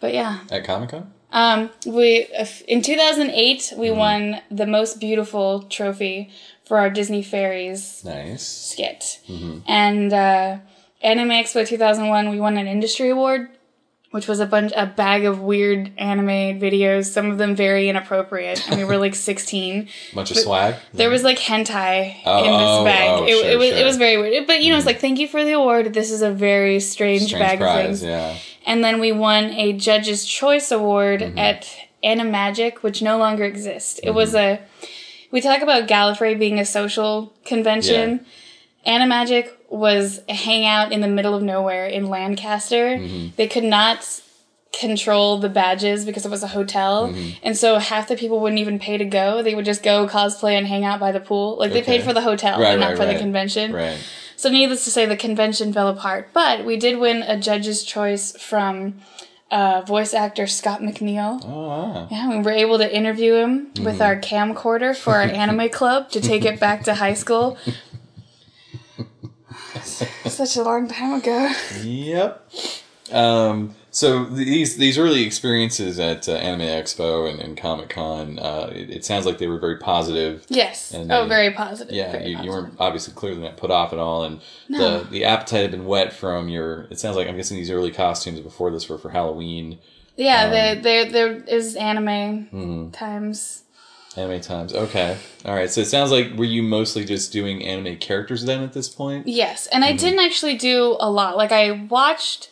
But 0.00 0.14
yeah, 0.14 0.40
At 0.50 0.64
Comic 0.64 0.90
Con? 0.90 1.12
um, 1.32 1.70
we 1.86 2.26
in 2.68 2.82
2008 2.82 3.74
we 3.76 3.90
won 3.90 4.40
the 4.50 4.66
most 4.66 5.00
beautiful 5.00 5.62
trophy 5.64 6.30
for 6.64 6.78
our 6.78 6.88
Disney 6.90 7.22
Fairies 7.22 8.04
Nice. 8.04 8.46
skit. 8.46 9.20
And 9.66 10.12
uh, 10.12 10.58
Anime 11.02 11.30
Expo 11.30 11.66
2001, 11.66 12.30
we 12.30 12.38
won 12.40 12.56
an 12.58 12.66
industry 12.66 13.08
award, 13.10 13.48
which 14.10 14.26
was 14.26 14.40
a 14.40 14.46
bunch, 14.46 14.72
a 14.76 14.86
bag 14.86 15.24
of 15.24 15.40
weird 15.40 15.92
anime 15.98 16.58
videos. 16.60 17.06
Some 17.12 17.30
of 17.30 17.38
them 17.38 17.54
very 17.54 17.88
inappropriate, 17.88 18.66
and 18.68 18.78
we 18.78 18.84
were 18.84 18.96
like 18.96 19.14
16. 19.14 19.88
Bunch 20.14 20.30
of 20.30 20.36
swag. 20.38 20.76
There 20.94 21.10
was 21.10 21.22
like 21.22 21.38
hentai 21.38 22.16
Oh, 22.24 22.44
in 22.44 22.50
oh, 22.52 22.84
this 22.84 22.92
bag. 22.92 23.08
oh, 23.10 23.24
it, 23.24 23.28
sure, 23.28 23.50
it 23.50 23.56
was 23.58 23.66
sure. 23.66 23.72
Mm-hmm. 23.74 23.80
it 23.80 23.84
was 23.84 23.96
very 23.98 24.16
weird, 24.16 24.46
but 24.46 24.62
you 24.62 24.70
know, 24.72 24.76
it's 24.78 24.86
like 24.86 25.00
thank 25.00 25.18
you 25.18 25.28
for 25.28 25.44
the 25.44 25.52
award. 25.52 25.92
This 25.92 26.10
is 26.10 26.22
a 26.22 26.30
very 26.30 26.80
strange, 26.80 27.26
Strange 27.26 27.40
bag 27.58 27.62
of 27.62 27.84
things. 27.84 28.02
yeah. 28.02 28.36
And 28.66 28.82
then 28.84 29.00
we 29.00 29.12
won 29.12 29.44
a 29.52 29.72
Judge's 29.74 30.24
Choice 30.26 30.70
Award 30.70 31.20
Mm-hmm. 31.20 31.38
at 31.38 31.66
Animagic, 32.04 32.78
which 32.78 33.02
no 33.02 33.18
longer 33.18 33.44
exists. 33.44 33.98
It 33.98 34.06
Mm-hmm. 34.06 34.14
was 34.14 34.34
a. 34.34 34.60
We 35.30 35.40
talk 35.42 35.60
about 35.62 35.86
Gallifrey 35.88 36.38
being 36.38 36.58
a 36.58 36.64
social 36.64 37.34
convention. 37.44 38.24
Animagic 38.86 39.50
was 39.68 40.20
a 40.28 40.34
hangout 40.34 40.92
in 40.92 41.00
the 41.00 41.08
middle 41.08 41.34
of 41.34 41.42
nowhere 41.42 41.86
in 41.86 42.08
Lancaster. 42.08 42.96
Mm-hmm. 42.96 43.28
They 43.36 43.46
could 43.48 43.64
not 43.64 44.22
control 44.78 45.38
the 45.38 45.48
badges 45.48 46.04
because 46.04 46.24
it 46.24 46.30
was 46.30 46.42
a 46.42 46.48
hotel. 46.48 47.08
Mm-hmm. 47.08 47.30
And 47.42 47.56
so 47.56 47.78
half 47.78 48.08
the 48.08 48.16
people 48.16 48.40
wouldn't 48.40 48.60
even 48.60 48.78
pay 48.78 48.96
to 48.96 49.04
go. 49.04 49.42
They 49.42 49.54
would 49.54 49.64
just 49.64 49.82
go 49.82 50.06
cosplay 50.06 50.52
and 50.52 50.66
hang 50.66 50.84
out 50.84 51.00
by 51.00 51.12
the 51.12 51.20
pool. 51.20 51.56
Like 51.58 51.72
they 51.72 51.82
paid 51.82 52.02
for 52.02 52.12
the 52.12 52.20
hotel 52.22 52.60
Right, 52.60 52.70
and 52.72 52.80
not 52.80 52.88
right, 52.90 52.96
for 52.96 53.04
right. 53.04 53.12
the 53.14 53.18
convention. 53.18 53.72
Right. 53.72 53.98
So 54.36 54.48
needless 54.50 54.84
to 54.84 54.90
say, 54.90 55.04
the 55.04 55.16
convention 55.16 55.72
fell 55.72 55.88
apart. 55.88 56.30
But 56.32 56.64
we 56.64 56.76
did 56.76 56.98
win 56.98 57.22
a 57.22 57.36
judge's 57.38 57.82
choice 57.82 58.36
from 58.40 59.00
uh, 59.50 59.80
voice 59.82 60.14
actor 60.14 60.46
Scott 60.46 60.80
McNeill. 60.80 61.40
Oh, 61.44 61.66
wow. 61.68 62.08
Yeah, 62.10 62.28
we 62.30 62.38
were 62.42 62.52
able 62.52 62.78
to 62.78 62.94
interview 62.96 63.34
him 63.34 63.66
Mm-hmm. 63.72 63.84
with 63.84 64.00
our 64.00 64.16
camcorder 64.20 64.96
for 64.96 65.14
our 65.14 65.22
anime 65.22 65.68
club 65.70 66.10
to 66.10 66.20
take 66.20 66.44
it 66.44 66.60
back 66.60 66.84
to 66.84 66.94
high 66.94 67.14
school. 67.14 67.58
Such 70.28 70.56
a 70.56 70.62
long 70.62 70.88
time 70.88 71.14
ago. 71.20 71.52
Yep. 71.82 72.50
Um, 73.12 73.74
so 73.90 74.24
these 74.26 74.76
these 74.76 74.98
early 74.98 75.22
experiences 75.24 75.98
at 75.98 76.28
uh, 76.28 76.32
Anime 76.32 76.60
Expo 76.68 77.28
and, 77.28 77.40
and 77.40 77.56
Comic 77.56 77.88
Con, 77.88 78.38
uh, 78.38 78.70
it, 78.72 78.90
it 78.90 79.04
sounds 79.04 79.24
like 79.24 79.38
they 79.38 79.46
were 79.46 79.58
very 79.58 79.78
positive. 79.78 80.44
Yes. 80.48 80.92
And 80.92 81.10
oh, 81.10 81.22
they- 81.22 81.28
very 81.28 81.52
positive. 81.52 81.94
Yeah, 81.94 82.12
very 82.12 82.28
you, 82.30 82.38
you 82.42 82.50
weren't 82.50 82.74
obviously 82.78 83.14
clearly 83.14 83.40
not 83.42 83.56
put 83.56 83.70
off 83.70 83.92
at 83.94 83.98
all, 83.98 84.24
and 84.24 84.40
No. 84.68 84.98
the 85.04 85.04
the 85.10 85.24
appetite 85.24 85.62
had 85.62 85.70
been 85.70 85.86
wet 85.86 86.12
from 86.12 86.48
your. 86.50 86.82
It 86.90 86.98
sounds 87.00 87.16
like 87.16 87.28
I'm 87.28 87.36
guessing 87.36 87.56
these 87.56 87.70
early 87.70 87.90
costumes 87.90 88.40
before 88.40 88.70
this 88.70 88.88
were 88.90 88.98
for 88.98 89.08
Halloween, 89.10 89.78
Yeah, 90.16 90.44
um, 90.44 90.50
there 90.50 90.74
there 90.76 91.10
there 91.10 91.32
is 91.44 91.74
anime 91.76 92.06
Mm-hmm. 92.52 92.90
times. 92.90 93.62
Anime 94.18 94.40
times. 94.40 94.74
Okay, 94.74 95.16
all 95.44 95.54
right. 95.54 95.70
So 95.70 95.80
it 95.80 95.86
sounds 95.86 96.10
like 96.10 96.34
were 96.34 96.44
you 96.44 96.62
mostly 96.62 97.04
just 97.04 97.32
doing 97.32 97.64
anime 97.64 97.96
characters 97.98 98.44
then 98.44 98.62
at 98.62 98.72
this 98.72 98.88
point? 98.88 99.26
Yes, 99.28 99.66
and 99.68 99.84
Mm-hmm. 99.84 99.94
I 99.94 99.96
didn't 99.96 100.20
actually 100.20 100.56
do 100.56 100.96
a 101.00 101.10
lot. 101.10 101.36
Like 101.36 101.52
I 101.52 101.86
watched 101.88 102.50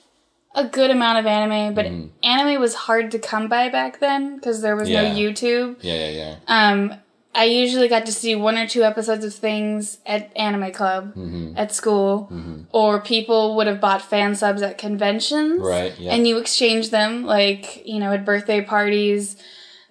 a 0.54 0.64
good 0.64 0.90
amount 0.90 1.18
of 1.18 1.26
anime, 1.26 1.74
but 1.74 1.84
anime 2.24 2.60
was 2.60 2.74
hard 2.74 3.10
to 3.10 3.18
come 3.18 3.46
by 3.48 3.68
back 3.68 4.00
then 4.00 4.36
because 4.36 4.62
there 4.62 4.74
was 4.76 4.88
Mm-hmm. 4.88 5.16
Yeah. 5.16 5.24
no 5.26 5.32
YouTube. 5.32 5.76
Yeah, 5.82 6.08
yeah, 6.08 6.10
yeah. 6.10 6.36
Um, 6.48 6.94
I 7.34 7.44
usually 7.44 7.88
got 7.88 8.06
to 8.06 8.12
see 8.12 8.34
one 8.34 8.56
or 8.56 8.66
two 8.66 8.82
episodes 8.82 9.22
of 9.22 9.34
things 9.34 9.98
at 10.06 10.34
anime 10.34 10.72
club 10.72 11.14
Mm-hmm. 11.14 11.58
at 11.58 11.70
school, 11.74 12.32
or 12.72 13.02
people 13.02 13.56
would 13.56 13.66
have 13.66 13.78
bought 13.78 14.00
fan 14.00 14.34
subs 14.34 14.62
at 14.62 14.78
conventions, 14.78 15.60
Right, 15.60 15.92
yeah. 15.98 16.14
And 16.14 16.26
you 16.26 16.38
exchange 16.38 16.88
them, 16.88 17.26
like 17.26 17.86
you 17.86 17.98
know, 18.00 18.10
at 18.12 18.24
birthday 18.24 18.62
parties, 18.62 19.36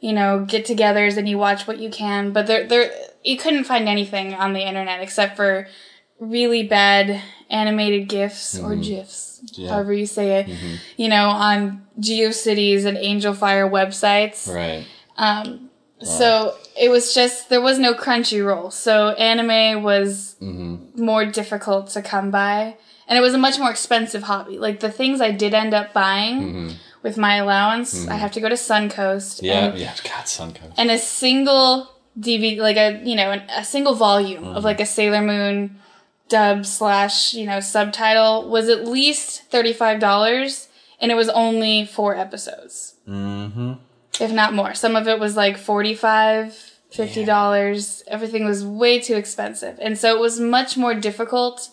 you 0.06 0.14
know, 0.14 0.46
get-togethers, 0.46 1.18
and 1.18 1.28
you 1.28 1.36
watch 1.36 1.66
what 1.66 1.80
you 1.80 1.90
can. 1.90 2.32
But 2.32 2.46
there, 2.46 2.68
there, 2.68 2.92
you 3.24 3.38
couldn't 3.40 3.64
find 3.64 3.90
anything 3.90 4.36
on 4.36 4.54
the 4.54 4.60
internet 4.60 5.02
except 5.02 5.36
for 5.36 5.68
really 6.20 6.62
bad 6.62 7.24
animated 7.50 8.08
gifs 8.08 8.56
or 8.60 8.70
mm-hmm. 8.70 8.82
gifs, 8.82 9.24
Mm-hmm. 9.36 9.62
Yeah. 9.62 9.70
however 9.70 9.94
you 9.94 10.06
say 10.06 10.40
it. 10.40 10.48
Mm-hmm. 10.48 10.76
You 10.98 11.10
know, 11.10 11.30
on 11.30 11.88
GeoCities 12.00 12.86
and 12.86 12.98
Angelfire 12.98 13.70
websites. 13.70 14.48
Right. 14.54 14.86
Um, 15.18 15.72
so 16.02 16.56
it 16.80 16.90
was 16.90 17.16
just 17.16 17.50
there 17.50 17.62
was 17.62 17.80
no 17.80 17.96
Crunchyroll, 17.96 18.72
so 18.72 19.10
anime 19.12 19.82
was 19.82 20.36
mm-hmm. 20.40 21.04
more 21.04 21.26
difficult 21.26 21.90
to 21.92 22.04
come 22.04 22.30
by, 22.30 22.78
and 23.08 23.18
it 23.18 23.22
was 23.22 23.34
a 23.34 23.40
much 23.40 23.58
more 23.58 23.72
expensive 23.72 24.24
hobby. 24.24 24.60
Like 24.60 24.82
the 24.82 24.92
things 24.92 25.20
I 25.20 25.32
did 25.32 25.56
end 25.56 25.74
up 25.74 25.94
buying 25.94 26.76
with 27.06 27.20
my 27.20 27.36
allowance, 27.36 27.94
I 27.94 27.98
mm-hmm. 27.98 28.18
have 28.18 28.32
to 28.32 28.42
go 28.42 28.50
to 28.50 28.56
Suncoast, 28.56 29.44
Yeah, 29.44 29.68
and, 29.68 29.78
yeah. 29.78 29.94
God, 30.04 30.26
Suncoast. 30.26 30.74
and 30.76 30.90
a 30.90 30.98
single 30.98 31.88
DVD, 32.20 32.58
like 32.58 32.78
a 32.78 33.00
you 33.06 33.16
know 33.16 33.40
a 33.56 33.64
single 33.64 33.94
volume 33.94 34.44
of 34.44 34.56
mm-hmm. 34.56 34.66
like 34.66 34.80
a 34.82 34.88
Sailor 34.88 35.22
Moon 35.22 35.80
dub 36.30 36.66
slash 36.66 37.36
you 37.36 37.46
know 37.46 37.60
subtitle 37.60 38.50
was 38.50 38.70
at 38.70 38.88
least 38.88 39.44
thirty 39.52 39.72
five 39.72 40.00
dollars, 40.00 40.68
and 41.00 41.12
it 41.12 41.16
was 41.16 41.30
only 41.30 41.86
four 41.86 42.16
episodes 42.16 42.96
mm-hmm. 43.08 43.74
if 44.20 44.32
not 44.32 44.56
more. 44.56 44.74
Some 44.74 44.96
of 44.96 45.08
it 45.08 45.20
was 45.20 45.38
like 45.38 45.58
45 45.58 46.72
$50. 46.92 48.04
Everything 48.08 48.46
was 48.46 48.64
way 48.64 49.00
too 49.02 49.16
expensive. 49.16 49.78
And 49.82 49.98
so 49.98 50.16
it 50.16 50.20
was 50.22 50.40
much 50.40 50.78
more 50.78 50.96
difficult 50.96 51.70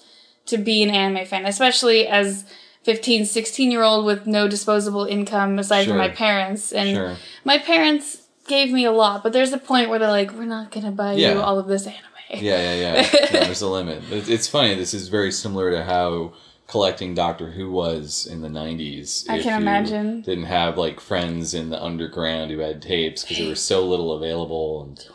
to 0.46 0.58
be 0.58 0.82
an 0.82 0.90
anime 0.90 1.24
fan, 1.26 1.46
especially 1.46 2.08
as 2.08 2.44
15, 2.84 3.24
16 3.26 3.70
year 3.70 3.82
old 3.82 4.04
with 4.04 4.26
no 4.26 4.48
disposable 4.48 5.04
income 5.04 5.58
aside 5.58 5.84
Sure. 5.84 5.92
from 5.92 5.98
my 5.98 6.08
parents. 6.08 6.72
And 6.72 6.96
Sure. 6.96 7.16
my 7.44 7.58
parents 7.58 8.18
gave 8.48 8.72
me 8.72 8.84
a 8.84 8.92
lot, 8.92 9.22
but 9.22 9.32
there's 9.32 9.52
a 9.52 9.58
point 9.58 9.88
where 9.88 9.98
they're 9.98 10.10
like, 10.10 10.32
we're 10.32 10.44
not 10.44 10.70
going 10.72 10.84
to 10.86 10.92
buy 10.92 11.12
Yeah. 11.14 11.34
you 11.34 11.40
all 11.40 11.58
of 11.58 11.66
this 11.68 11.86
anime. 11.86 11.98
Yeah, 12.30 12.74
yeah, 12.74 12.74
yeah. 12.74 13.08
No, 13.32 13.40
there's 13.40 13.60
a 13.62 13.68
limit. 13.68 14.02
It's 14.10 14.48
funny. 14.48 14.74
This 14.74 14.94
is 14.94 15.08
very 15.08 15.30
similar 15.30 15.70
to 15.70 15.84
how 15.84 16.32
collecting 16.66 17.14
Doctor 17.14 17.50
Who 17.50 17.70
was 17.70 18.26
in 18.26 18.40
the 18.40 18.48
90s. 18.48 19.26
I 19.28 19.36
If 19.36 19.42
can 19.42 19.52
you 19.52 19.56
imagine. 19.58 20.22
Didn't 20.22 20.44
have 20.44 20.78
like 20.78 20.98
friends 21.00 21.52
in 21.52 21.68
the 21.70 21.80
underground 21.82 22.50
who 22.50 22.58
had 22.60 22.80
tapes 22.80 23.22
because 23.22 23.36
there 23.38 23.48
was 23.48 23.60
so 23.62 23.84
little 23.86 24.12
available. 24.14 24.82
And, 24.82 25.06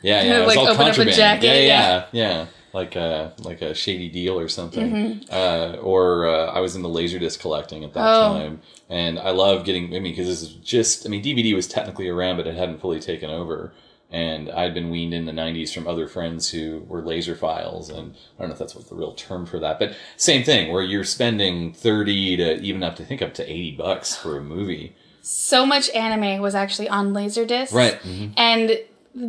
yeah, 0.00 0.22
yeah. 0.22 0.38
It 0.38 0.40
was 0.46 0.56
Like, 0.56 0.58
all 0.58 0.68
open 0.68 0.80
up 0.80 0.80
a 0.80 0.84
contraband. 0.86 1.16
jacket, 1.16 1.46
yeah, 1.46 1.54
yeah, 1.54 2.04
yeah. 2.12 2.22
yeah. 2.38 2.46
Like 2.72 2.96
a 2.96 3.34
like 3.38 3.60
a 3.60 3.74
shady 3.74 4.08
deal 4.08 4.38
or 4.38 4.48
something. 4.48 4.90
Mm-hmm. 4.90 5.30
Uh, 5.30 5.76
or 5.82 6.26
uh, 6.26 6.46
I 6.46 6.60
was 6.60 6.74
in 6.74 6.82
the 6.82 6.88
laserdisc 6.88 7.38
collecting 7.40 7.84
at 7.84 7.92
that 7.94 8.00
Oh. 8.00 8.32
time, 8.38 8.60
and 8.88 9.18
I 9.18 9.30
love 9.30 9.64
getting. 9.66 9.86
I 9.94 9.98
mean, 9.98 10.12
because 10.12 10.26
this 10.26 10.42
is 10.42 10.54
just. 10.56 11.04
I 11.06 11.10
mean, 11.10 11.22
DVD 11.22 11.54
was 11.54 11.68
technically 11.68 12.08
around, 12.08 12.38
but 12.38 12.46
it 12.46 12.54
hadn't 12.56 12.80
fully 12.80 13.00
taken 13.00 13.28
over 13.30 13.72
and 14.14 14.50
I'd 14.50 14.74
been 14.74 14.90
weaned 14.90 15.14
in 15.14 15.24
the 15.24 15.32
90s 15.32 15.72
from 15.72 15.88
other 15.88 16.06
friends 16.06 16.50
who 16.50 16.84
were 16.86 17.00
laserphiles 17.00 17.88
and 17.88 18.14
I 18.38 18.42
don't 18.42 18.48
know 18.48 18.52
if 18.52 18.58
that's 18.58 18.74
what 18.74 18.86
the 18.90 18.94
real 18.94 19.14
term 19.14 19.46
for 19.46 19.58
that 19.60 19.78
but 19.78 19.96
same 20.18 20.44
thing 20.44 20.70
where 20.70 20.82
you're 20.82 21.02
spending 21.02 21.72
30 21.72 22.36
to 22.36 22.60
even 22.60 22.82
up 22.82 22.96
to 22.96 23.04
I 23.04 23.06
think 23.06 23.22
up 23.22 23.32
to 23.34 23.50
80 23.50 23.72
bucks 23.76 24.14
for 24.14 24.36
a 24.36 24.42
movie 24.42 24.94
so 25.22 25.64
much 25.64 25.88
anime 25.90 26.42
was 26.42 26.54
actually 26.54 26.90
on 26.90 27.14
Laserdisc. 27.14 27.72
right 27.72 27.94
Mm-hmm. 28.02 28.32
And 28.36 28.78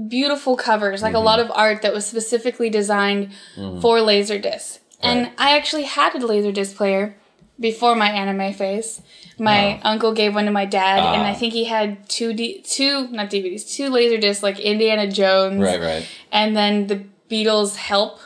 beautiful 0.07 0.55
covers, 0.55 1.01
like 1.01 1.13
a 1.13 1.19
lot 1.19 1.39
of 1.39 1.51
art 1.51 1.81
that 1.81 1.93
was 1.93 2.05
specifically 2.05 2.69
designed 2.69 3.31
for 3.55 3.97
Laserdisc. 3.97 4.79
And 5.01 5.31
I 5.37 5.57
actually 5.57 5.83
had 5.83 6.15
a 6.15 6.19
Laserdisc 6.19 6.75
player 6.75 7.15
before 7.59 7.95
my 7.95 8.09
anime 8.09 8.53
phase. 8.53 9.01
My 9.39 9.79
uncle 9.83 10.13
gave 10.13 10.33
one 10.35 10.45
to 10.45 10.51
my 10.51 10.65
dad, 10.65 10.99
and 10.99 11.23
Ah. 11.23 11.29
I 11.29 11.33
think 11.33 11.53
he 11.53 11.65
had 11.65 12.07
two, 12.07 12.33
D- 12.33 12.61
two 12.61 13.07
not 13.09 13.29
DVDs, 13.29 13.75
two 13.75 13.89
Laserdiscs, 13.89 14.41
like 14.43 14.59
Indiana 14.59 15.07
Jones, 15.11 15.59
right 15.61 15.81
right 15.81 16.07
and 16.31 16.55
then 16.55 16.87
the 16.87 17.03
Beatles' 17.29 17.75
Help 17.75 18.19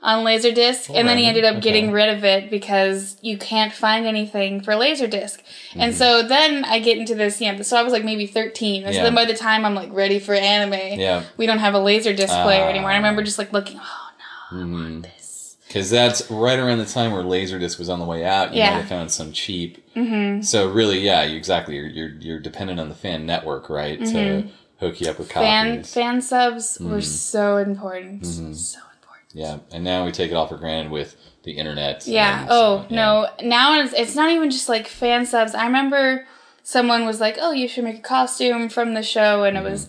on 0.00 0.24
Laserdisc, 0.24 0.94
and 0.94 1.08
then 1.08 1.18
he 1.18 1.26
ended 1.26 1.44
up 1.44 1.54
Okay. 1.56 1.60
getting 1.60 1.90
rid 1.90 2.08
of 2.16 2.22
it 2.24 2.50
because 2.50 3.16
you 3.20 3.36
can't 3.36 3.72
find 3.72 4.06
anything 4.06 4.60
for 4.60 4.72
Laserdisc. 4.74 5.38
Mm-hmm. 5.40 5.80
And 5.80 5.94
so 5.94 6.22
then 6.22 6.64
I 6.64 6.78
get 6.78 6.98
into 6.98 7.16
this, 7.16 7.40
you 7.40 7.50
know, 7.52 7.62
so 7.62 7.76
I 7.76 7.82
was 7.82 7.92
like 7.92 8.04
maybe 8.04 8.26
13. 8.26 8.84
And 8.84 8.94
so 8.94 9.02
then 9.02 9.14
by 9.14 9.24
the 9.24 9.34
time 9.34 9.64
I'm 9.64 9.74
like 9.74 9.92
ready 9.92 10.20
for 10.20 10.34
anime, 10.34 10.98
Yeah. 11.00 11.24
we 11.36 11.46
don't 11.46 11.58
have 11.58 11.74
a 11.74 11.78
Laserdisc 11.80 12.42
player 12.44 12.64
Ah. 12.64 12.68
anymore. 12.68 12.90
I 12.92 12.96
remember 12.96 13.22
just 13.24 13.38
like 13.38 13.52
looking, 13.52 13.78
oh 13.80 14.10
no, 14.52 14.58
Mm-hmm. 14.58 14.72
want 14.72 15.02
this. 15.02 15.56
because 15.66 15.90
that's 15.90 16.30
right 16.30 16.58
around 16.58 16.78
the 16.78 16.86
time 16.86 17.12
where 17.12 17.22
laserdisc 17.22 17.78
was 17.78 17.88
on 17.90 17.98
the 17.98 18.04
way 18.06 18.24
out 18.24 18.52
you 18.54 18.58
Yeah. 18.60 18.70
might 18.70 18.76
have 18.78 18.88
found 18.88 19.10
some 19.10 19.32
cheap 19.32 19.84
mm-hmm. 19.94 20.40
so 20.40 20.70
really 20.70 21.00
yeah 21.00 21.22
you 21.24 21.36
exactly 21.36 21.74
you're, 21.76 21.86
you're 21.88 22.14
you're 22.20 22.38
dependent 22.40 22.80
on 22.80 22.88
the 22.88 22.94
fan 22.94 23.26
network 23.26 23.68
right 23.68 24.02
to 24.06 24.44
hook 24.80 25.00
you 25.02 25.10
up 25.10 25.18
with 25.18 25.28
Mm-hmm. 25.28 25.40
Fan, 25.40 25.76
copies 25.76 25.92
fan 25.92 26.22
subs 26.22 26.78
Mm. 26.80 26.88
were 26.90 27.02
so 27.02 27.58
important. 27.58 28.22
Mm-hmm. 28.22 28.52
So 28.54 28.78
important. 28.78 28.87
Yeah 29.32 29.58
and 29.72 29.84
now 29.84 30.04
we 30.04 30.12
take 30.12 30.30
it 30.30 30.34
all 30.34 30.46
for 30.46 30.56
granted 30.56 30.90
with 30.90 31.16
the 31.48 31.52
internet 31.52 32.06
Yeah. 32.06 32.42
and, 32.42 32.48
Oh 32.50 32.86
yeah. 32.88 32.96
no. 32.96 33.28
Now 33.42 33.80
it's, 33.80 33.94
it's 33.94 34.14
not 34.14 34.30
even 34.30 34.50
just 34.50 34.68
like 34.68 34.86
fan 34.86 35.24
subs. 35.24 35.54
I 35.54 35.66
remember 35.66 36.26
someone 36.62 37.06
was 37.06 37.20
like, 37.20 37.38
"Oh, 37.40 37.52
you 37.52 37.68
should 37.68 37.84
make 37.84 37.98
a 37.98 38.02
costume 38.02 38.68
from 38.68 38.92
the 38.92 39.02
show," 39.02 39.44
and 39.44 39.56
it 39.56 39.60
mm-hmm. 39.60 39.70
was 39.70 39.88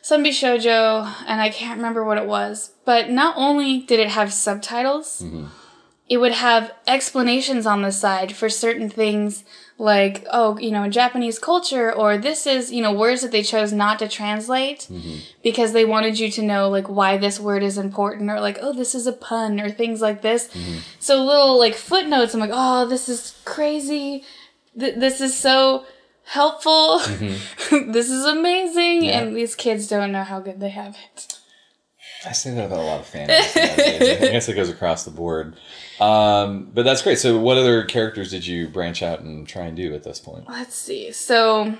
some 0.00 0.24
Shoujo, 0.24 1.12
and 1.26 1.40
I 1.40 1.50
can't 1.50 1.76
remember 1.76 2.04
what 2.04 2.18
it 2.18 2.26
was. 2.26 2.70
But 2.84 3.10
not 3.10 3.34
only 3.36 3.80
did 3.80 4.00
it 4.00 4.08
have 4.08 4.32
subtitles, 4.32 5.20
mm-hmm. 5.22 5.46
it 6.08 6.18
would 6.18 6.32
have 6.32 6.72
explanations 6.86 7.66
on 7.66 7.82
the 7.82 7.92
side 7.92 8.34
for 8.34 8.48
certain 8.48 8.88
things 8.88 9.44
like, 9.78 10.24
oh, 10.32 10.58
you 10.58 10.70
know, 10.70 10.84
in 10.84 10.90
Japanese 10.90 11.38
culture, 11.38 11.92
or 11.92 12.16
this 12.16 12.46
is, 12.46 12.72
you 12.72 12.80
know, 12.80 12.92
words 12.92 13.20
that 13.20 13.30
they 13.30 13.42
chose 13.42 13.72
not 13.72 13.98
to 13.98 14.08
translate 14.08 14.86
mm-hmm. 14.90 15.18
because 15.42 15.72
they 15.72 15.84
wanted 15.84 16.18
you 16.18 16.30
to 16.30 16.42
know, 16.42 16.70
like, 16.70 16.88
why 16.88 17.18
this 17.18 17.38
word 17.38 17.62
is 17.62 17.76
important, 17.76 18.30
or 18.30 18.40
like, 18.40 18.58
oh, 18.62 18.72
this 18.72 18.94
is 18.94 19.06
a 19.06 19.12
pun, 19.12 19.60
or 19.60 19.70
things 19.70 20.00
like 20.00 20.22
this. 20.22 20.48
Mm-hmm. 20.48 20.78
So 20.98 21.22
little, 21.22 21.58
like, 21.58 21.74
footnotes, 21.74 22.32
I'm 22.32 22.40
like, 22.40 22.50
oh, 22.52 22.86
this 22.88 23.08
is 23.08 23.38
crazy. 23.44 24.24
Th- 24.78 24.94
this 24.94 25.20
is 25.20 25.36
so 25.36 25.84
helpful. 26.24 27.00
Mm-hmm. 27.00 27.92
this 27.92 28.08
is 28.08 28.24
amazing. 28.24 29.04
Yeah. 29.04 29.20
And 29.20 29.36
these 29.36 29.54
kids 29.54 29.88
don't 29.88 30.12
know 30.12 30.24
how 30.24 30.40
good 30.40 30.58
they 30.58 30.70
have 30.70 30.96
it. 31.12 31.35
I 32.26 32.32
say 32.32 32.52
that 32.54 32.66
about 32.66 32.80
a 32.80 32.82
lot 32.82 33.00
of 33.00 33.06
fans. 33.06 33.30
I 33.30 34.16
guess 34.32 34.48
it 34.48 34.54
goes 34.54 34.68
across 34.68 35.04
the 35.04 35.10
board. 35.10 35.54
Um, 36.00 36.70
but 36.74 36.84
that's 36.84 37.02
great. 37.02 37.18
So, 37.18 37.38
what 37.38 37.56
other 37.56 37.84
characters 37.84 38.30
did 38.30 38.46
you 38.46 38.68
branch 38.68 39.02
out 39.02 39.20
and 39.20 39.46
try 39.46 39.64
and 39.66 39.76
do 39.76 39.94
at 39.94 40.02
this 40.02 40.18
point? 40.18 40.48
Let's 40.48 40.74
see. 40.74 41.12
So 41.12 41.76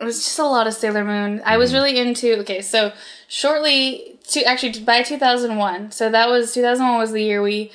it 0.00 0.04
was 0.04 0.24
just 0.24 0.38
a 0.38 0.44
lot 0.44 0.66
of 0.66 0.74
Sailor 0.74 1.04
Moon. 1.04 1.42
I 1.44 1.56
was 1.56 1.72
really 1.72 1.98
into. 1.98 2.38
Okay, 2.40 2.60
so 2.60 2.92
shortly 3.28 4.18
to 4.28 4.42
actually 4.44 4.80
by 4.84 5.02
2001. 5.02 5.92
So 5.92 6.10
that 6.10 6.28
was 6.28 6.52
2001 6.54 6.98
was 6.98 7.12
the 7.12 7.22
year 7.22 7.42
we 7.42 7.72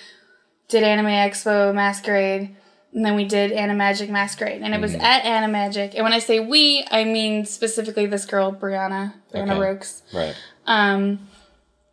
did 0.68 0.84
Anime 0.84 1.08
Expo 1.08 1.74
Masquerade, 1.74 2.56
and 2.94 3.04
then 3.06 3.16
we 3.16 3.26
did 3.26 3.52
Animagic 3.52 4.10
Masquerade, 4.10 4.62
and 4.62 4.74
it 4.74 4.80
was 4.80 4.94
at 4.94 5.24
Animagic. 5.24 5.96
And 5.96 6.04
when 6.04 6.14
I 6.14 6.20
say 6.20 6.40
we, 6.40 6.86
I 6.92 7.04
mean 7.04 7.46
specifically 7.46 8.06
this 8.06 8.26
girl 8.26 8.54
Brianna, 8.54 9.14
Brianna 9.34 9.52
Okay. 9.52 9.60
Rokes. 9.60 10.04
Right. 10.14 10.36
Um, 10.68 11.28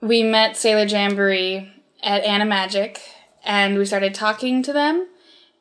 we 0.06 0.22
met 0.22 0.56
Sailor 0.56 0.86
Jamboree 0.86 1.72
at 2.02 2.24
Animagic, 2.24 2.98
and 3.44 3.78
we 3.78 3.84
started 3.84 4.14
talking 4.14 4.62
to 4.62 4.72
them, 4.72 5.06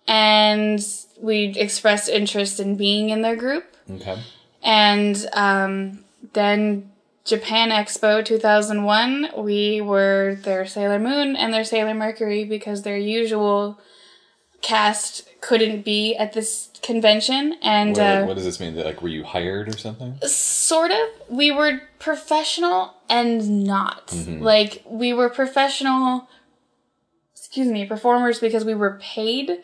and 0.07 0.85
we 1.21 1.53
expressed 1.57 2.09
interest 2.09 2.59
in 2.59 2.75
being 2.75 3.09
in 3.09 3.21
their 3.21 3.35
group. 3.35 3.65
Okay. 3.89 4.21
And 4.63 5.27
um, 5.33 6.03
then 6.33 6.91
Japan 7.23 7.69
Expo 7.69 8.23
2001, 8.23 9.29
we 9.37 9.81
were 9.81 10.37
their 10.43 10.65
Sailor 10.65 10.99
Moon 10.99 11.35
and 11.35 11.53
their 11.53 11.63
Sailor 11.63 11.93
Mercury 11.93 12.45
because 12.45 12.81
their 12.81 12.97
usual 12.97 13.79
cast 14.61 15.27
couldn't 15.45 15.85
be 15.85 16.15
at 16.15 16.33
this 16.33 16.69
convention. 16.81 17.55
And 17.61 17.91
What, 17.91 17.99
uh, 17.99 18.25
what 18.25 18.35
does 18.35 18.45
this 18.45 18.59
mean? 18.59 18.75
Like, 18.75 19.01
were 19.03 19.09
you 19.09 19.23
hired 19.23 19.67
or 19.69 19.77
something? 19.77 20.17
sort 20.25 20.89
of. 20.89 21.07
We 21.29 21.51
were 21.51 21.81
professional 21.99 22.95
and 23.09 23.63
not. 23.63 24.11
Like 24.27 24.83
we 24.89 25.13
were 25.13 25.29
professional 25.29 26.27
excuse 27.35 27.67
me 27.67 27.85
performers 27.85 28.39
because 28.39 28.65
we 28.65 28.73
were 28.73 28.97
paid 29.01 29.59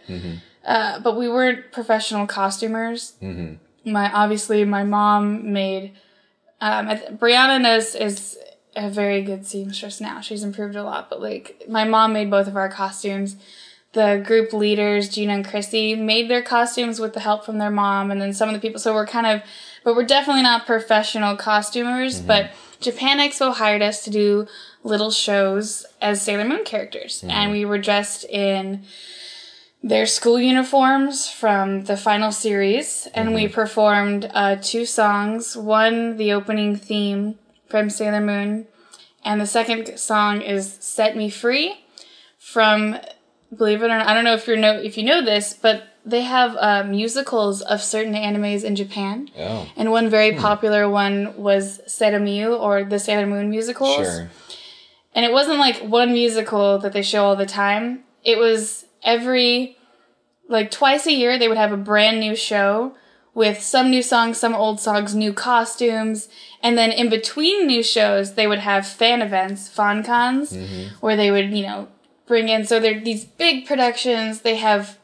uh, 0.66 1.00
but 1.00 1.18
we 1.18 1.28
weren't 1.28 1.72
professional 1.72 2.28
costumers. 2.28 3.14
My 3.84 4.12
obviously 4.14 4.64
my 4.66 4.84
mom 4.84 5.52
made 5.52 5.94
um, 6.62 6.88
th- 6.90 7.10
brianna 7.20 7.60
knows 7.60 7.96
is 7.96 8.38
a 8.76 8.88
very 8.90 9.24
good 9.24 9.46
seamstress 9.48 10.00
now. 10.00 10.22
She's 10.22 10.44
improved 10.44 10.76
a 10.76 10.84
lot 10.84 11.10
but 11.10 11.20
like 11.22 11.64
my 11.68 11.86
mom 11.86 12.14
made 12.14 12.30
both 12.30 12.48
of 12.48 12.56
our 12.56 12.70
costumes 12.70 13.36
the 13.94 14.24
group 14.26 14.54
leaders, 14.54 15.10
Gina 15.10 15.34
and 15.34 15.46
Chrissy, 15.46 15.96
made 15.96 16.30
their 16.30 16.42
costumes 16.42 17.00
with 17.00 17.14
the 17.14 17.20
help 17.20 17.46
from 17.46 17.58
their 17.58 17.72
mom, 17.72 18.10
and 18.10 18.22
then 18.22 18.34
some 18.34 18.48
of 18.50 18.56
the 18.56 18.62
people. 18.62 18.80
So 18.80 18.94
we're 18.94 19.08
kind 19.08 19.28
of, 19.28 19.42
but 19.84 19.96
we're 19.96 20.06
definitely 20.06 20.44
not 20.44 20.66
professional 20.66 21.36
costumers. 21.36 22.18
Mm-hmm. 22.18 22.28
But 22.28 22.52
Japan 22.80 23.20
Expo 23.20 23.54
hired 23.54 23.82
us 23.82 24.04
to 24.06 24.10
do 24.10 24.48
little 24.84 25.12
shows 25.12 25.86
as 26.02 26.22
Sailor 26.22 26.46
Moon 26.46 26.64
characters, 26.64 27.20
mm-hmm. 27.20 27.32
and 27.32 27.52
we 27.52 27.66
were 27.66 27.78
dressed 27.78 28.24
in 28.26 28.84
their 29.84 30.06
school 30.06 30.40
uniforms 30.40 31.28
from 31.30 31.86
the 31.86 31.98
final 31.98 32.32
series, 32.32 33.08
and 33.14 33.34
we 33.34 33.46
mm-hmm. 33.46 33.54
performed 33.54 34.30
uh, 34.34 34.56
two 34.62 34.86
songs. 34.86 35.58
One, 35.58 36.18
the 36.18 36.32
opening 36.32 36.78
theme 36.78 37.38
from 37.68 37.90
Sailor 37.90 38.22
Moon, 38.22 38.68
and 39.26 39.42
the 39.42 39.48
second 39.48 40.00
song 40.00 40.42
is 40.42 40.78
"Set 40.80 41.18
Me 41.18 41.30
Free" 41.30 41.84
from 42.40 42.98
believe 43.56 43.82
it 43.82 43.86
or 43.86 43.90
not, 43.90 44.08
I 44.08 44.14
don't 44.14 44.24
know 44.24 44.34
if 44.34 44.48
you 44.48 44.56
know 44.58 44.74
if 44.74 44.98
you 44.98 45.04
know 45.04 45.24
this, 45.24 45.54
but 45.54 45.84
they 46.06 46.22
have 46.22 46.56
uh, 46.58 46.84
musicals 46.84 47.62
of 47.62 47.82
certain 47.82 48.14
animes 48.14 48.64
in 48.64 48.76
Japan, 48.76 49.30
Oh, 49.38 49.70
and 49.76 49.92
one 49.92 50.10
very 50.10 50.34
popular 50.36 50.90
one 50.90 51.38
was 51.38 51.80
Sera 51.88 52.20
Myu 52.20 52.56
or 52.60 52.84
the 52.84 52.98
Sailor 53.00 53.28
Moon 53.28 53.50
musicals. 53.50 53.96
sure. 53.98 54.30
And 55.14 55.26
it 55.26 55.32
wasn't 55.34 55.60
like 55.60 55.78
one 55.80 56.14
musical 56.14 56.80
that 56.80 56.94
they 56.94 57.02
show 57.04 57.26
all 57.26 57.36
the 57.36 57.46
time. 57.46 58.04
It 58.24 58.38
was 58.38 58.86
every 59.04 59.78
like 60.48 60.72
twice 60.72 61.06
a 61.06 61.12
year 61.14 61.38
they 61.38 61.48
would 61.48 61.58
have 61.58 61.72
a 61.72 61.78
brand 61.78 62.20
new 62.20 62.36
show 62.36 62.96
with 63.34 63.62
some 63.62 63.90
new 63.90 64.02
songs, 64.04 64.38
some 64.38 64.54
old 64.56 64.80
songs, 64.80 65.14
new 65.16 65.32
costumes, 65.34 66.28
and 66.64 66.78
then 66.78 66.92
in 66.92 67.10
between 67.10 67.68
new 67.68 67.82
shows 67.84 68.34
they 68.34 68.48
would 68.48 68.60
have 68.60 68.86
fan 68.88 69.22
events, 69.22 69.68
fan 69.70 70.04
cons, 70.04 70.58
where 71.00 71.16
they 71.16 71.32
would, 71.32 71.52
you 71.52 71.64
know, 71.66 71.88
bring 72.32 72.48
in 72.56 72.64
so 72.66 72.80
they're 72.80 73.00
these 73.12 73.26
big 73.26 73.66
productions, 73.66 74.42
they 74.42 74.56
have 74.56 74.98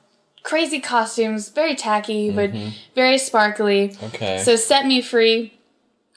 crazy 0.44 0.80
costumes, 0.80 1.50
very 1.50 1.76
tacky, 1.76 2.32
but 2.32 2.50
very 2.96 3.18
sparkly. 3.18 3.82
Okay. 4.10 4.38
So 4.46 4.56
Set 4.56 4.86
Me 4.92 5.02
Free 5.02 5.54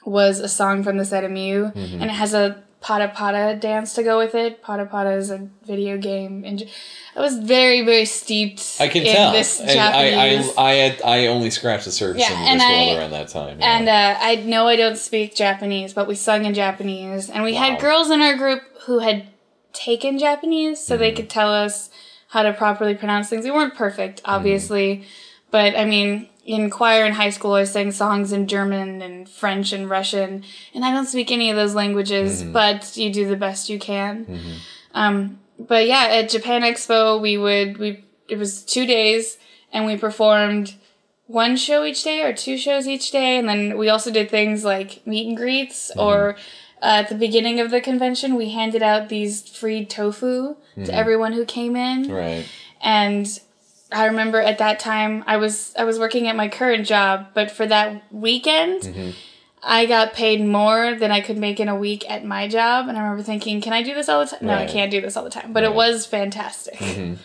was 0.05 0.39
a 0.39 0.47
song 0.47 0.83
from 0.85 0.95
the 0.97 1.05
Sera 1.05 1.27
Myu, 1.29 1.61
Mm-hmm. 1.75 2.01
and 2.01 2.05
it 2.05 2.17
has 2.23 2.33
a 2.33 2.45
Para 2.79 3.09
Para 3.09 3.55
dance 3.55 3.93
to 3.97 4.01
go 4.09 4.17
with 4.17 4.33
it. 4.33 4.63
Para 4.63 4.85
Para 4.87 5.11
is 5.17 5.29
a 5.29 5.39
video 5.67 5.97
game. 5.97 6.43
And 6.43 6.63
I 7.15 7.19
was 7.19 7.37
very, 7.37 7.81
very 7.85 8.05
steeped 8.05 8.63
I 8.79 8.87
can 8.87 9.03
in 9.05 9.13
tell. 9.15 9.31
this 9.33 9.59
And 9.59 9.69
Japanese. 9.69 10.49
I, 10.57 10.61
I, 10.63 10.69
I, 10.71 10.73
had, 10.83 11.01
I 11.03 11.17
only 11.27 11.51
scratched 11.51 11.85
the 11.85 11.91
surface 11.91 12.21
Yeah, 12.23 12.41
in 12.41 12.47
and 12.47 12.59
this 12.59 12.67
I- 12.67 12.85
world 12.87 12.97
around 12.99 13.11
that 13.19 13.27
time. 13.27 13.59
yeah. 13.59 13.77
and 13.77 13.85
uh, 13.89 14.15
I 14.19 14.35
know 14.51 14.67
I 14.67 14.77
don't 14.77 14.97
speak 14.97 15.35
Japanese, 15.35 15.93
but 15.93 16.07
we 16.07 16.15
sung 16.15 16.45
in 16.45 16.53
Japanese. 16.55 17.29
And 17.29 17.43
we 17.43 17.53
Wow. 17.53 17.59
had 17.65 17.79
girls 17.81 18.09
in 18.09 18.19
our 18.21 18.35
group 18.43 18.61
who 18.85 18.97
had 18.99 19.27
taken 19.73 20.17
Japanese 20.19 20.79
so 20.83 20.93
Mm-hmm. 20.95 21.01
they 21.01 21.11
could 21.11 21.29
tell 21.29 21.51
us 21.53 21.89
how 22.29 22.43
to 22.43 22.53
properly 22.53 22.95
pronounce 22.95 23.29
things. 23.29 23.43
We 23.45 23.51
weren't 23.51 23.75
perfect, 23.75 24.21
obviously. 24.25 25.03
But 25.51 25.75
I 25.77 25.85
mean, 25.85 26.29
in 26.45 26.69
choir 26.69 27.05
in 27.05 27.13
high 27.13 27.29
school, 27.29 27.53
I 27.53 27.65
sang 27.65 27.91
songs 27.91 28.31
in 28.31 28.47
German 28.47 29.01
and 29.01 29.27
French 29.29 29.73
and 29.73 29.89
Russian. 29.89 30.43
And 30.73 30.85
I 30.85 30.91
don't 30.91 31.05
speak 31.05 31.31
any 31.31 31.49
of 31.49 31.55
those 31.57 31.75
languages, 31.75 32.41
Mm-hmm. 32.41 32.53
but 32.53 32.95
you 32.97 33.11
do 33.11 33.27
the 33.27 33.35
best 33.35 33.69
you 33.69 33.77
can. 33.79 34.25
Um, 34.93 35.39
but 35.59 35.85
yeah, 35.87 36.07
at 36.09 36.29
Japan 36.29 36.61
Expo, 36.63 37.21
we 37.21 37.37
would, 37.37 37.77
we, 37.77 38.03
it 38.27 38.37
was 38.37 38.63
two 38.63 38.85
days 38.85 39.37
and 39.73 39.85
we 39.85 39.97
performed 39.97 40.73
one 41.27 41.55
show 41.55 41.83
each 41.85 42.03
day 42.03 42.23
or 42.23 42.33
two 42.33 42.57
shows 42.57 42.87
each 42.87 43.11
day. 43.11 43.37
And 43.37 43.47
then 43.47 43.77
we 43.77 43.89
also 43.89 44.11
did 44.11 44.29
things 44.29 44.63
like 44.65 45.05
meet 45.05 45.27
and 45.27 45.37
greets 45.37 45.91
or 45.97 46.35
uh, 46.81 47.03
at 47.03 47.09
the 47.09 47.15
beginning 47.15 47.59
of 47.59 47.71
the 47.71 47.81
convention, 47.81 48.35
we 48.35 48.49
handed 48.49 48.81
out 48.81 49.09
these 49.09 49.47
free 49.47 49.85
tofu 49.85 50.55
to 50.75 50.81
mm-hmm. 50.81 50.89
everyone 50.91 51.33
who 51.33 51.45
came 51.45 51.75
in. 51.75 52.11
right. 52.11 52.47
And 52.81 53.27
I 53.91 54.05
remember 54.05 54.39
at 54.39 54.57
that 54.59 54.79
time 54.79 55.23
I 55.27 55.37
was 55.37 55.73
I 55.77 55.83
was 55.83 55.99
working 55.99 56.27
at 56.27 56.35
my 56.35 56.47
current 56.47 56.87
job, 56.87 57.27
but 57.33 57.51
for 57.51 57.67
that 57.67 58.03
weekend 58.11 58.83
mm-hmm. 58.83 59.11
I 59.61 59.85
got 59.85 60.13
paid 60.13 60.43
more 60.43 60.95
than 60.95 61.11
I 61.11 61.21
could 61.21 61.37
make 61.37 61.59
in 61.59 61.67
a 61.67 61.75
week 61.75 62.09
at 62.09 62.25
my 62.25 62.47
job. 62.47 62.87
And 62.87 62.97
I 62.97 63.01
remember 63.01 63.23
thinking, 63.23 63.61
can 63.61 63.73
I 63.73 63.83
do 63.83 63.93
this 63.93 64.09
all 64.09 64.21
the 64.21 64.31
time? 64.31 64.39
No, 64.41 64.53
I 64.53 64.65
can't 64.65 64.89
do 64.89 65.01
this 65.01 65.15
all 65.15 65.23
the 65.23 65.29
time. 65.29 65.53
But 65.53 65.63
it 65.63 65.73
was 65.73 66.05
fantastic. 66.05 66.79
Mm-hmm. 66.79 67.15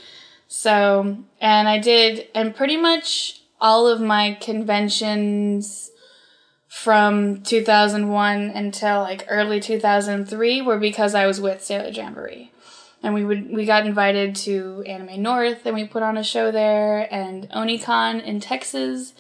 So, 0.49 1.25
and 1.41 1.69
I 1.69 1.79
did, 1.79 2.29
and 2.35 2.55
pretty 2.55 2.77
much 2.77 3.41
all 3.61 3.89
of 3.89 4.01
my 4.01 4.37
conventions 4.41 5.91
from 6.77 7.41
2001 7.41 8.51
until 8.51 9.01
like 9.01 9.25
early 9.31 9.59
2003 9.61 10.61
were 10.61 10.79
because 10.79 11.15
I 11.15 11.25
was 11.25 11.41
with 11.41 11.65
Sailor 11.65 11.89
Jamboree. 11.89 12.53
And 13.03 13.15
we 13.15 13.25
would 13.25 13.51
we 13.51 13.65
got 13.65 13.87
invited 13.87 14.37
to 14.37 14.85
Anime 14.87 15.23
North 15.23 15.65
and 15.65 15.75
we 15.75 15.87
put 15.87 16.03
on 16.03 16.19
a 16.19 16.23
show 16.23 16.51
there 16.51 17.09
and 17.13 17.49
Oni-Con 17.51 18.21
in 18.21 18.41
Texas 18.41 19.15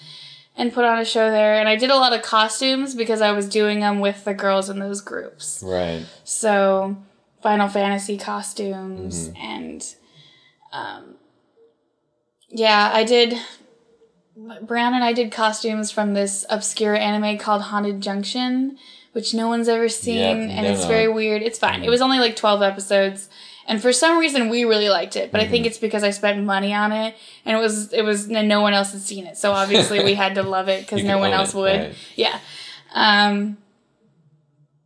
and 0.54 0.72
put 0.72 0.84
on 0.84 0.98
a 0.98 1.04
show 1.04 1.30
there 1.30 1.58
and 1.58 1.66
I 1.66 1.76
did 1.76 1.90
a 1.90 1.96
lot 1.96 2.12
of 2.12 2.20
costumes 2.20 2.94
because 2.94 3.22
I 3.22 3.32
was 3.32 3.48
doing 3.48 3.80
them 3.80 4.00
with 4.00 4.24
the 4.24 4.34
girls 4.34 4.68
in 4.68 4.78
those 4.78 5.00
groups. 5.00 5.62
Right. 5.66 6.04
So 6.24 6.96
Final 7.42 7.68
Fantasy 7.68 8.18
costumes 8.18 9.30
and 9.34 9.82
um 10.72 11.14
yeah, 12.50 12.90
I 12.92 13.04
did 13.04 13.34
Brown 14.36 14.94
and 14.94 15.02
I 15.02 15.12
did 15.12 15.32
costumes 15.32 15.90
from 15.90 16.12
this 16.14 16.44
obscure 16.50 16.94
anime 16.94 17.38
called 17.38 17.62
Haunted 17.62 18.02
Junction, 18.02 18.76
which 19.12 19.32
no 19.32 19.48
one's 19.48 19.68
ever 19.68 19.88
seen 19.88 20.50
and 20.50 20.66
it's 20.66 20.84
very 20.84 21.08
weird. 21.08 21.42
It's 21.42 21.58
fine. 21.58 21.82
It 21.82 21.88
was 21.88 22.02
only 22.02 22.18
like 22.18 22.36
12 22.36 22.62
episodes 22.62 23.28
And 23.68 23.82
for 23.82 23.92
some 23.92 24.18
reason, 24.18 24.48
we 24.48 24.64
really 24.64 24.88
liked 24.88 25.16
it, 25.16 25.32
but 25.32 25.40
I 25.40 25.48
think 25.48 25.66
it's 25.66 25.78
because 25.78 26.04
I 26.04 26.10
spent 26.10 26.44
money 26.44 26.72
on 26.72 26.92
it, 26.92 27.16
and 27.44 27.56
it 27.56 27.60
was 27.60 27.92
it 27.92 28.02
was 28.02 28.28
and 28.28 28.48
no 28.48 28.60
one 28.60 28.74
else 28.74 28.92
had 28.92 29.00
seen 29.00 29.26
it, 29.26 29.36
so 29.36 29.52
obviously 29.52 30.04
we 30.04 30.14
had 30.14 30.36
to 30.36 30.42
love 30.56 30.68
it 30.68 30.82
because 30.82 31.02
no 31.02 31.18
one 31.18 31.32
else 31.32 31.52
it, 31.52 31.58
would. 31.58 31.80
right. 31.80 31.94
Yeah. 32.14 32.38
Um, 32.94 33.58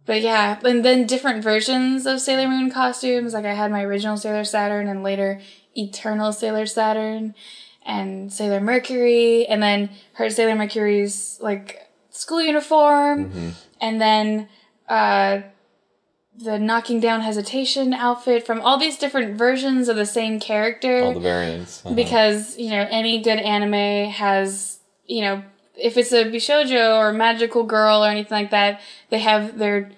but 0.07 0.23
yeah, 0.23 0.59
and 0.65 0.83
then 0.85 1.07
different 1.07 1.45
versions 1.45 2.07
of 2.07 2.21
Sailor 2.21 2.49
Moon 2.49 2.71
costumes. 2.71 3.35
Like 3.35 3.45
I 3.45 3.53
had 3.53 3.71
my 3.71 3.83
original 3.85 4.17
Sailor 4.17 4.45
Saturn 4.45 4.89
and 4.89 5.03
later 5.03 5.43
Eternal 5.77 6.33
Sailor 6.33 6.65
Saturn 6.65 7.35
and 7.85 8.33
Sailor 8.33 8.61
Mercury, 8.61 9.47
and 9.47 9.63
then 9.63 9.91
her 10.15 10.31
Sailor 10.31 10.55
Mercury's 10.57 11.39
like 11.41 11.89
school 12.11 12.43
uniform, 12.43 13.27
Mm-hmm. 13.31 13.49
and 13.81 14.01
then 14.01 14.49
uh, 14.89 15.41
the 16.39 16.59
knocking 16.59 17.01
down 17.01 17.21
hesitation 17.21 17.93
outfit 17.93 18.47
from 18.47 18.61
all 18.61 18.79
these 18.79 18.97
different 18.99 19.37
versions 19.37 19.89
of 19.89 19.97
the 19.97 20.07
same 20.07 20.41
character 20.41 21.03
All 21.03 21.15
the 21.15 21.21
variants. 21.21 21.85
Uh-huh. 21.85 21.95
because 21.95 22.57
you 22.59 22.71
know 22.71 22.87
any 22.91 23.21
good 23.23 23.39
anime 23.39 24.11
has 24.11 24.79
you 25.07 25.23
know 25.23 25.43
if 25.77 25.97
it's 25.97 26.13
a 26.13 26.25
bishojo 26.25 26.99
or 26.99 27.13
magical 27.13 27.65
girl 27.65 28.05
or 28.05 28.09
anything 28.09 28.37
like 28.37 28.51
that 28.51 28.81
they 29.11 29.19
have 29.19 29.59
their 29.59 29.91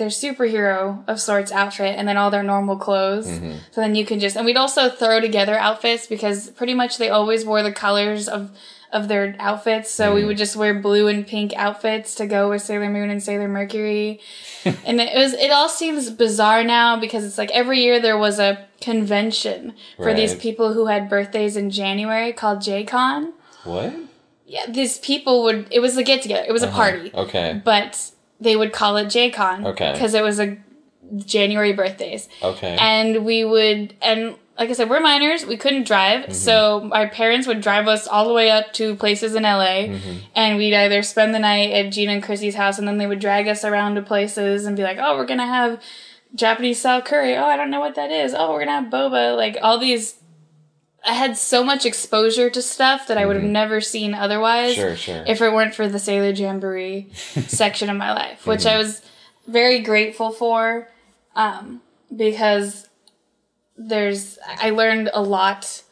their 0.00 0.08
superhero 0.08 1.04
of 1.06 1.20
sorts 1.20 1.52
outfit 1.52 1.94
and 1.96 2.08
then 2.08 2.16
all 2.16 2.30
their 2.30 2.42
normal 2.42 2.76
clothes 2.76 3.28
mm-hmm. 3.28 3.52
so 3.70 3.80
then 3.80 3.94
you 3.94 4.04
can 4.04 4.18
just 4.18 4.36
and 4.36 4.46
we'd 4.46 4.56
also 4.56 4.88
throw 4.88 5.20
together 5.20 5.56
outfits 5.56 6.06
because 6.06 6.50
pretty 6.50 6.74
much 6.74 6.96
they 6.98 7.10
always 7.10 7.44
wore 7.44 7.62
the 7.62 7.70
colors 7.72 8.26
of 8.26 8.50
of 8.92 9.06
their 9.06 9.36
outfits 9.38 9.90
so 9.90 10.12
we 10.12 10.20
mm-hmm. 10.20 10.28
would 10.28 10.38
just 10.38 10.56
wear 10.56 10.80
blue 10.80 11.06
and 11.06 11.26
pink 11.26 11.52
outfits 11.54 12.14
to 12.14 12.26
go 12.26 12.48
with 12.48 12.62
sailor 12.62 12.90
moon 12.90 13.10
and 13.10 13.22
sailor 13.22 13.46
mercury 13.46 14.18
and 14.64 15.00
it 15.00 15.14
was 15.14 15.34
it 15.34 15.52
all 15.52 15.68
seems 15.68 16.10
bizarre 16.10 16.64
now 16.64 16.98
because 16.98 17.24
it's 17.24 17.38
like 17.38 17.50
every 17.50 17.80
year 17.80 18.00
there 18.00 18.18
was 18.18 18.38
a 18.38 18.66
convention 18.80 19.74
for 19.96 20.14
these 20.14 20.34
people 20.34 20.72
who 20.72 20.86
had 20.86 21.08
birthdays 21.08 21.56
in 21.56 21.70
January 21.70 22.32
called 22.32 22.58
JCon. 22.60 23.32
what? 23.64 23.94
Yeah, 24.46 24.66
these 24.68 24.98
people 24.98 25.44
would 25.44 25.68
it 25.70 25.80
was 25.80 25.96
a 25.96 26.02
get 26.02 26.22
together. 26.22 26.44
It 26.48 26.52
was 26.52 26.62
a 26.64 26.68
uh-huh. 26.68 26.76
party. 26.76 27.10
Okay. 27.14 27.60
But 27.64 28.10
they 28.40 28.56
would 28.56 28.72
call 28.72 28.96
it 28.96 29.06
JCon 29.06 29.66
Okay. 29.66 29.92
because 29.92 30.14
it 30.14 30.22
was 30.22 30.40
a 30.40 30.56
January 31.16 31.72
birthdays. 31.72 32.28
Okay. 32.42 32.76
And 32.80 33.24
we 33.24 33.44
would 33.44 33.94
and 34.02 34.36
like 34.58 34.68
I 34.68 34.72
said, 34.74 34.90
we're 34.90 35.00
minors. 35.00 35.46
We 35.46 35.56
couldn't 35.56 35.86
drive, 35.86 36.24
Mm-hmm. 36.24 36.32
so 36.32 36.90
our 36.92 37.08
parents 37.08 37.46
would 37.46 37.62
drive 37.62 37.88
us 37.88 38.06
all 38.06 38.28
the 38.28 38.34
way 38.34 38.50
up 38.50 38.74
to 38.74 38.94
places 38.94 39.34
in 39.34 39.44
LA, 39.44 39.88
Mm-hmm. 39.88 40.12
and 40.34 40.58
we'd 40.58 40.74
either 40.74 41.02
spend 41.02 41.34
the 41.34 41.38
night 41.38 41.72
at 41.72 41.90
Gina 41.92 42.12
and 42.12 42.22
Chrissy's 42.22 42.54
house, 42.56 42.78
and 42.78 42.86
then 42.86 42.98
they 42.98 43.06
would 43.06 43.20
drag 43.20 43.48
us 43.48 43.64
around 43.64 43.94
to 43.94 44.02
places 44.02 44.66
and 44.66 44.76
be 44.76 44.82
like, 44.82 44.98
"Oh, 45.00 45.16
we're 45.16 45.24
gonna 45.24 45.46
have 45.46 45.80
Japanese 46.34 46.78
style 46.78 47.00
curry. 47.00 47.36
Oh, 47.36 47.44
I 47.44 47.56
don't 47.56 47.70
know 47.70 47.80
what 47.80 47.94
that 47.94 48.10
is. 48.10 48.34
Oh, 48.36 48.52
we're 48.52 48.60
gonna 48.66 48.82
have 48.82 48.92
boba." 48.92 49.34
Like 49.34 49.56
all 49.62 49.78
these, 49.78 50.19
I 51.04 51.14
had 51.14 51.36
so 51.36 51.64
much 51.64 51.86
exposure 51.86 52.50
to 52.50 52.60
stuff 52.60 53.06
that 53.08 53.16
I 53.16 53.24
would 53.26 53.36
have 53.36 53.44
never 53.44 53.80
seen 53.80 54.12
otherwise 54.14 54.76
Mm-hmm. 54.76 54.80
Sure, 54.80 54.96
sure. 54.96 55.24
if 55.26 55.40
it 55.40 55.52
weren't 55.52 55.74
for 55.74 55.88
the 55.88 55.98
Sailor 55.98 56.30
Jamboree 56.30 57.08
section 57.14 57.88
of 57.88 57.96
my 57.96 58.12
life, 58.12 58.46
which 58.46 58.60
Mm-hmm. 58.60 58.74
I 58.74 58.78
was 58.78 59.02
very 59.48 59.80
grateful 59.80 60.30
for, 60.30 60.88
um, 61.34 61.80
because 62.14 62.88
there's 63.76 64.38
I 64.46 64.70
learned 64.70 65.10
a 65.14 65.22
lot. 65.22 65.82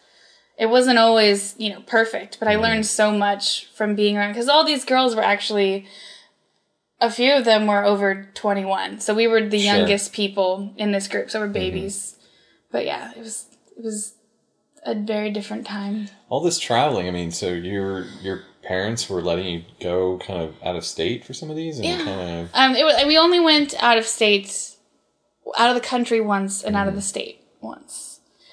It 0.59 0.67
wasn't 0.67 0.99
always 0.99 1.55
you 1.59 1.71
know 1.71 1.81
perfect, 1.87 2.39
but 2.39 2.49
I 2.49 2.53
Mm-hmm. 2.55 2.63
learned 2.63 2.87
so 2.87 3.11
much 3.13 3.67
from 3.75 3.95
being 3.95 4.17
around 4.19 4.33
because 4.33 4.49
all 4.49 4.65
these 4.65 4.85
girls 4.85 5.15
were 5.17 5.23
actually. 5.25 5.87
A 7.01 7.13
few 7.13 7.33
of 7.33 7.45
them 7.45 7.69
were 7.69 7.85
over 7.85 8.27
21. 8.35 8.99
So 8.99 9.15
we 9.15 9.29
were 9.29 9.41
the 9.41 9.57
Sure. 9.61 9.77
youngest 9.77 10.13
people 10.13 10.75
in 10.77 10.91
this 10.91 11.07
group. 11.07 11.31
So 11.31 11.39
we're 11.39 11.47
babies. 11.47 11.95
Mm-hmm. 12.17 12.23
But 12.73 12.87
yeah, 12.87 13.13
it 13.17 13.21
was 13.21 13.45
it 13.77 13.85
was 13.85 14.15
a 14.91 14.95
very 14.95 15.31
different 15.31 15.67
time. 15.67 16.09
All 16.29 16.41
this 16.41 16.59
traveling. 16.59 17.07
I 17.09 17.11
mean, 17.11 17.31
so 17.31 17.49
your 17.49 18.05
your 18.23 18.43
parents 18.63 19.09
were 19.09 19.23
letting 19.23 19.47
you 19.47 19.63
go 19.81 20.19
kind 20.19 20.43
of 20.43 20.55
out 20.63 20.77
of 20.77 20.85
state 20.85 21.25
for 21.25 21.33
some 21.35 21.51
of 21.51 21.57
these, 21.57 21.77
and 21.79 21.87
Yeah. 21.87 22.05
kind 22.05 22.41
of 22.41 22.51
Um, 22.55 22.75
it 22.77 22.85
was, 22.85 22.95
we 23.07 23.17
only 23.19 23.41
went 23.41 23.75
out 23.83 23.97
of 23.99 24.05
state, 24.07 24.75
out 25.57 25.71
of 25.71 25.75
the 25.75 25.81
country 25.95 26.21
once, 26.21 26.63
and 26.63 26.75
Mm-hmm. 26.75 26.81
out 26.83 26.89
of 26.89 26.95
the 26.95 27.03
state 27.03 27.41
once. 27.61 28.05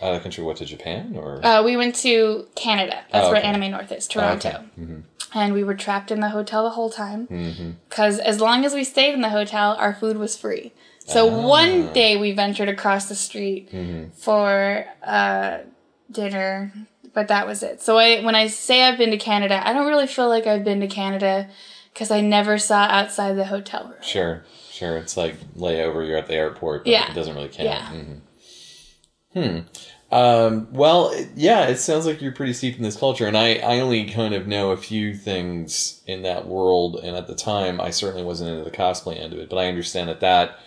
out 0.02 0.12
of 0.14 0.18
the 0.20 0.24
country. 0.24 0.44
What 0.44 0.58
to 0.58 0.66
Japan 0.66 1.16
or? 1.18 1.40
Uh, 1.46 1.64
we 1.64 1.78
went 1.78 1.96
to 2.08 2.48
Canada. 2.56 2.98
That's 3.12 3.28
Oh, 3.28 3.32
where. 3.32 3.44
Anime 3.44 3.72
North 3.72 3.92
is, 3.94 4.08
Oh, 4.10 4.14
Toronto. 4.14 4.50
okay. 4.50 4.58
Mhm. 4.80 5.04
And 5.34 5.54
we 5.54 5.64
were 5.64 5.74
trapped 5.74 6.12
in 6.12 6.20
the 6.20 6.30
hotel 6.30 6.64
the 6.64 6.72
whole 6.72 6.90
time 6.90 7.28
Mm-hmm. 7.28 7.70
because 7.90 8.20
as 8.20 8.42
long 8.42 8.66
as 8.66 8.74
we 8.74 8.84
stayed 8.84 9.14
in 9.14 9.22
the 9.22 9.30
hotel, 9.30 9.76
our 9.80 9.94
food 9.94 10.18
was 10.18 10.36
free. 10.36 10.74
So 11.08 11.30
Ah. 11.30 11.48
one 11.48 11.94
day 11.94 12.18
we 12.18 12.32
ventured 12.34 12.68
across 12.70 13.08
the 13.08 13.16
street 13.16 13.72
Mm-hmm. 13.72 14.10
for 14.18 14.86
uh, 15.06 15.60
dinner, 16.16 16.72
but 17.14 17.28
that 17.28 17.46
was 17.48 17.62
it. 17.64 17.82
So 17.82 17.98
I, 17.98 18.24
when 18.24 18.36
I 18.36 18.48
say 18.48 18.84
I've 18.84 18.98
been 18.98 19.12
to 19.12 19.18
Canada, 19.18 19.62
I 19.66 19.74
don't 19.74 19.88
really 19.88 20.08
feel 20.08 20.28
like 20.30 20.48
I've 20.48 20.64
been 20.64 20.80
to 20.82 20.88
Canada 20.88 21.48
because 21.94 22.12
I 22.12 22.22
never 22.22 22.58
saw 22.58 22.84
outside 22.84 23.34
the 23.34 23.46
hotel 23.46 23.86
room. 23.86 24.02
Sure, 24.02 24.44
sure. 24.72 24.98
It's 24.98 25.16
like 25.16 25.36
layover. 25.56 26.06
You're 26.08 26.18
at 26.18 26.28
the 26.28 26.34
airport, 26.36 26.84
but 26.86 26.92
Yeah. 26.92 27.10
it 27.12 27.16
doesn't 27.16 27.36
really 27.36 27.50
count. 27.50 27.70
Yeah. 27.70 27.92
Mhm. 27.92 28.20
Hmm. 29.34 29.60
Um, 30.12 30.68
well, 30.72 31.14
yeah, 31.36 31.68
it 31.68 31.78
sounds 31.78 32.06
like 32.06 32.22
you're 32.22 32.32
pretty 32.32 32.54
steeped 32.54 32.78
in 32.78 32.84
this 32.84 32.96
culture, 32.96 33.28
and 33.28 33.36
I, 33.38 33.56
I 33.56 33.80
only 33.82 34.06
kind 34.06 34.34
of 34.34 34.48
know 34.48 34.72
a 34.72 34.78
few 34.78 35.14
things 35.16 36.02
in 36.06 36.22
that 36.22 36.48
world, 36.48 36.98
and 37.04 37.18
at 37.18 37.28
the 37.28 37.36
time, 37.36 37.82
I 37.82 37.90
certainly 37.90 38.24
wasn't 38.24 38.52
into 38.52 38.64
the 38.64 38.76
cosplay 38.76 39.20
end 39.20 39.34
of 39.34 39.40
it, 39.40 39.50
but 39.50 39.58
I 39.58 39.68
understand 39.68 40.08
that 40.10 40.20
that 40.22 40.60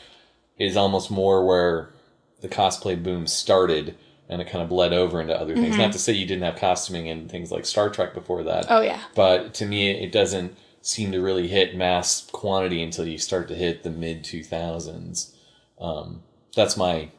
is 0.58 0.76
almost 0.76 1.10
more 1.10 1.46
where 1.46 1.90
the 2.42 2.48
cosplay 2.48 3.00
boom 3.00 3.26
started, 3.26 3.96
and 4.28 4.40
it 4.42 4.48
kind 4.48 4.62
of 4.62 4.68
bled 4.68 4.92
over 4.92 5.20
into 5.20 5.38
other 5.38 5.54
things. 5.54 5.76
Not 5.78 5.92
to 5.92 5.98
say 5.98 6.12
you 6.12 6.26
didn't 6.26 6.42
have 6.44 6.56
costuming 6.56 7.06
in 7.06 7.28
things 7.28 7.50
like 7.50 7.64
Star 7.64 7.88
Trek 7.90 8.14
before 8.14 8.42
that, 8.44 8.66
Oh 8.68 8.80
yeah. 8.80 9.00
but 9.14 9.54
to 9.54 9.66
me 9.66 9.90
it 9.90 10.12
doesn't 10.12 10.56
seem 10.82 11.12
to 11.12 11.20
really 11.20 11.48
hit 11.48 11.74
mass 11.76 12.26
quantity 12.30 12.82
until 12.82 13.06
you 13.06 13.18
start 13.18 13.48
to 13.48 13.54
hit 13.54 13.82
the 13.82 13.90
mid 13.90 14.22
2000s 14.24 15.32
um, 15.80 16.22
that's 16.54 16.76
my 16.76 17.10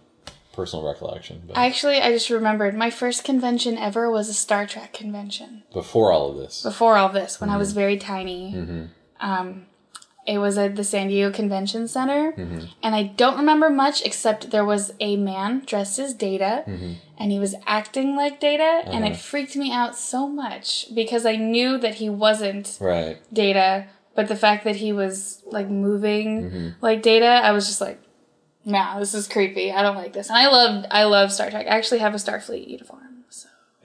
personal 0.54 0.86
recollection 0.86 1.42
but 1.48 1.56
Actually, 1.58 1.98
I 2.02 2.12
just 2.12 2.30
remembered 2.30 2.76
my 2.76 2.90
first 2.90 3.24
convention 3.24 3.78
ever 3.78 4.10
was 4.12 4.28
a 4.30 4.34
Star 4.34 4.66
Trek 4.66 4.94
convention. 4.94 5.64
before 5.74 6.12
all 6.12 6.32
of 6.32 6.38
this 6.38 6.64
Before 6.64 6.96
all 6.98 7.10
this, 7.10 7.40
when 7.40 7.50
I 7.50 7.54
Mm-hmm. 7.54 7.60
was 7.60 7.74
very 7.74 7.98
tiny, 7.98 8.90
um, 9.20 9.66
it 10.34 10.38
was 10.46 10.58
at 10.58 10.76
the 10.76 10.84
San 10.84 11.08
Diego 11.10 11.32
Convention 11.42 11.88
Center, 11.88 12.24
Mm-hmm. 12.34 12.66
and 12.84 12.92
I 12.96 13.04
don't 13.22 13.38
remember 13.44 13.70
much 13.86 13.98
except 14.10 14.52
there 14.52 14.66
was 14.74 14.84
a 15.00 15.12
man 15.32 15.52
dressed 15.66 15.98
as 16.06 16.14
Data, 16.14 16.54
Mm-hmm. 16.68 16.92
and 17.20 17.32
he 17.32 17.40
was 17.46 17.54
acting 17.66 18.16
like 18.16 18.40
Data, 18.40 18.72
and 18.94 19.04
Uh-huh. 19.04 19.14
it 19.14 19.18
freaked 19.30 19.56
me 19.64 19.70
out 19.82 19.94
so 19.96 20.22
much 20.44 20.68
because 20.94 21.24
I 21.26 21.36
knew 21.36 21.78
that 21.84 21.96
he 22.02 22.10
wasn't 22.26 22.78
right 22.80 23.18
Data, 23.34 23.70
but 24.16 24.28
the 24.28 24.36
fact 24.46 24.62
that 24.66 24.78
he 24.86 24.92
was 25.02 25.42
like 25.58 25.70
moving 25.88 26.28
Mm-hmm. 26.44 26.68
like 26.88 27.02
Data, 27.02 27.32
I 27.48 27.52
was 27.58 27.66
just 27.68 27.82
like, 27.88 28.00
nah, 28.66 29.00
this 29.00 29.14
is 29.14 29.28
creepy. 29.28 29.72
I 29.72 29.82
don't 29.82 29.96
like 30.04 30.14
this. 30.14 30.30
And 30.30 30.38
I 30.38 30.48
love 30.58 30.86
I 30.92 31.04
love 31.16 31.32
Star 31.32 31.50
Trek. 31.50 31.66
I 31.68 31.76
actually 31.80 32.00
have 32.06 32.14
a 32.14 32.18
Starfleet 32.26 32.68
uniform. 32.68 33.06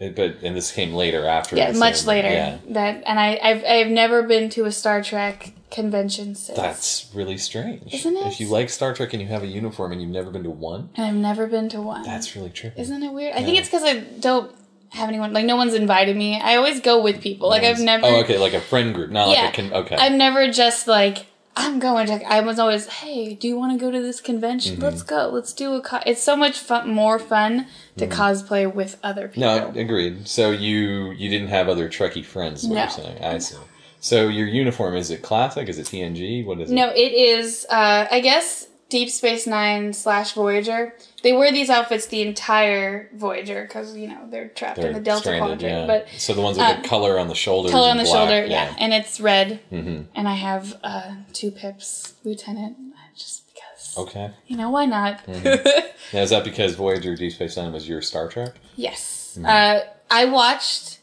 It- 0.00 0.16
but 0.16 0.30
and 0.42 0.56
this 0.56 0.72
came 0.72 0.92
later 0.92 1.24
after 1.38 1.54
yeah, 1.56 1.70
much 1.70 2.04
later. 2.04 2.28
yeah 2.28 2.58
That 2.70 3.04
and 3.06 3.16
I 3.26 3.28
I've 3.48 3.62
I've 3.64 3.92
never 4.02 4.24
been 4.24 4.50
to 4.56 4.64
a 4.64 4.72
Star 4.72 4.98
Trek 5.10 5.52
convention 5.74 6.34
since. 6.34 6.56
that's 6.56 7.10
really 7.14 7.36
strange 7.36 7.92
Isn't 7.92 8.16
it? 8.16 8.26
if 8.26 8.40
you 8.40 8.48
like 8.48 8.70
star 8.70 8.94
trek 8.94 9.12
and 9.12 9.20
you 9.20 9.28
have 9.28 9.42
a 9.42 9.46
uniform 9.46 9.92
and 9.92 10.00
you've 10.00 10.10
never 10.10 10.30
been 10.30 10.44
to 10.44 10.50
one 10.50 10.90
and 10.94 11.04
I've 11.06 11.14
never 11.14 11.46
been 11.46 11.68
to 11.70 11.80
one. 11.82 12.02
that's 12.04 12.34
really 12.36 12.50
trippy 12.50 12.78
Isn't 12.78 13.02
it 13.02 13.12
weird? 13.12 13.34
I 13.34 13.42
think 13.42 13.58
it's 13.58 13.68
because 13.68 13.82
I 13.84 13.98
don't 14.20 14.54
have 14.90 15.08
anyone 15.08 15.32
like 15.32 15.44
no 15.44 15.56
one's 15.56 15.74
invited 15.74 16.16
me. 16.16 16.40
I 16.40 16.54
always 16.56 16.80
go 16.80 17.02
with 17.02 17.20
people. 17.20 17.48
Like 17.48 17.64
I've 17.64 17.80
never 17.80 18.06
oh 18.06 18.20
okay 18.22 18.38
like 18.38 18.54
a 18.54 18.60
friend 18.60 18.94
group 18.94 19.10
not 19.10 19.28
Yeah. 19.28 19.46
like 19.46 19.58
a 19.58 19.62
con- 19.62 19.72
okay 19.82 19.96
I've 19.96 20.12
never 20.12 20.50
just 20.50 20.86
like 20.86 21.26
I'm 21.56 21.78
going 21.78 22.08
to. 22.08 22.14
I 22.28 22.40
was 22.40 22.58
always, 22.58 22.88
hey, 22.88 23.34
do 23.36 23.46
you 23.46 23.56
want 23.56 23.78
to 23.78 23.84
go 23.84 23.88
to 23.92 24.02
this 24.02 24.20
convention? 24.20 24.72
Mm-hmm. 24.74 24.82
Let's 24.82 25.02
go. 25.04 25.28
Let's 25.32 25.52
do 25.52 25.74
a. 25.74 25.80
Co-. 25.80 26.00
It's 26.04 26.20
so 26.20 26.34
much 26.34 26.58
fun, 26.58 26.90
more 26.90 27.16
fun 27.20 27.68
to 27.96 28.08
cosplay 28.08 28.66
with 28.74 28.98
other 29.04 29.28
people. 29.28 29.48
Mm-hmm. 29.50 29.74
No, 29.76 29.80
agreed. 29.80 30.26
So 30.26 30.50
you 30.50 31.12
you 31.12 31.30
didn't 31.30 31.50
have 31.50 31.68
other 31.68 31.88
Trekkie 31.88 32.24
friends, 32.24 32.64
is 32.64 32.68
what 32.68 32.74
No. 32.74 32.80
you're 32.82 32.90
saying. 32.90 33.22
I 33.22 33.38
see. 33.38 33.56
So 34.04 34.28
your 34.28 34.46
uniform 34.46 34.96
is 34.96 35.10
it 35.10 35.22
classic? 35.22 35.66
Is 35.66 35.78
it 35.78 35.86
TNG? 35.86 36.44
What 36.44 36.60
is 36.60 36.70
it? 36.70 36.74
No, 36.74 36.90
it 36.90 36.98
is. 37.14 37.64
Uh, 37.70 38.06
I 38.10 38.20
guess 38.20 38.68
Deep 38.90 39.08
Space 39.08 39.46
Nine 39.46 39.94
slash 39.94 40.34
Voyager. 40.34 40.94
They 41.22 41.32
wear 41.32 41.50
these 41.50 41.70
outfits 41.70 42.08
the 42.08 42.20
entire 42.20 43.08
Voyager 43.14 43.62
because 43.62 43.96
you 43.96 44.08
know 44.08 44.28
they're 44.28 44.48
trapped 44.48 44.76
They're 44.76 44.88
in 44.88 44.92
the 44.92 45.00
Delta 45.00 45.22
stranded, 45.22 45.58
Quadrant. 45.60 45.62
yeah. 45.62 45.86
But 45.86 46.08
so 46.20 46.34
the 46.34 46.42
ones 46.42 46.58
with 46.58 46.66
um, 46.66 46.82
the 46.82 46.86
color 46.86 47.18
on 47.18 47.28
the 47.28 47.34
shoulders, 47.34 47.72
color 47.72 47.88
on 47.88 47.96
the 47.96 48.02
black, 48.02 48.14
shoulder, 48.14 48.44
yeah. 48.44 48.76
and 48.78 48.92
it's 48.92 49.20
red. 49.20 49.62
Mm-hmm. 49.72 50.02
And 50.14 50.28
I 50.28 50.34
have 50.34 50.78
uh, 50.84 51.14
two 51.32 51.50
pips, 51.50 52.12
Lieutenant, 52.24 52.76
just 53.16 53.44
because. 53.54 53.96
Okay. 53.96 54.32
You 54.48 54.58
know 54.58 54.68
why 54.68 54.84
not? 54.84 55.24
Mm-hmm. 55.26 55.78
Now 56.12 56.20
is 56.20 56.30
that 56.30 56.44
because 56.44 56.74
Voyager 56.74 57.16
Deep 57.16 57.32
Space 57.32 57.56
Nine 57.56 57.72
was 57.72 57.88
your 57.88 58.02
Star 58.02 58.28
Trek? 58.28 58.54
Yes. 58.76 59.38
Mm-hmm. 59.38 59.46
Uh, 59.46 59.80
I 60.10 60.26
watched 60.26 60.98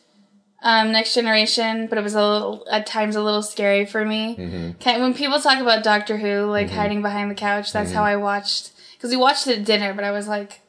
um, 0.62 0.92
Next 0.92 1.14
Generation, 1.14 1.88
but 1.88 1.98
it 1.98 2.04
was 2.04 2.16
a 2.16 2.22
little 2.22 2.66
at 2.70 2.86
times 2.86 3.16
a 3.16 3.22
little 3.22 3.42
scary 3.42 3.86
for 3.86 4.06
me. 4.06 4.36
Mm-hmm. 4.38 4.72
Kind 4.80 5.02
when 5.02 5.14
people 5.14 5.40
talk 5.40 5.60
about 5.60 5.84
Doctor 5.84 6.18
Who, 6.18 6.46
like 6.46 6.70
hiding 6.70 7.02
behind 7.02 7.32
the 7.32 7.36
couch, 7.36 7.72
that's 7.72 7.92
how 7.92 8.04
I 8.04 8.16
watched. 8.16 8.72
Because 8.98 9.10
we 9.10 9.18
watched 9.18 9.48
it 9.48 9.60
at 9.60 9.66
dinner, 9.66 9.94
but 9.94 10.04
I 10.04 10.12
was 10.12 10.28
like, 10.28 10.62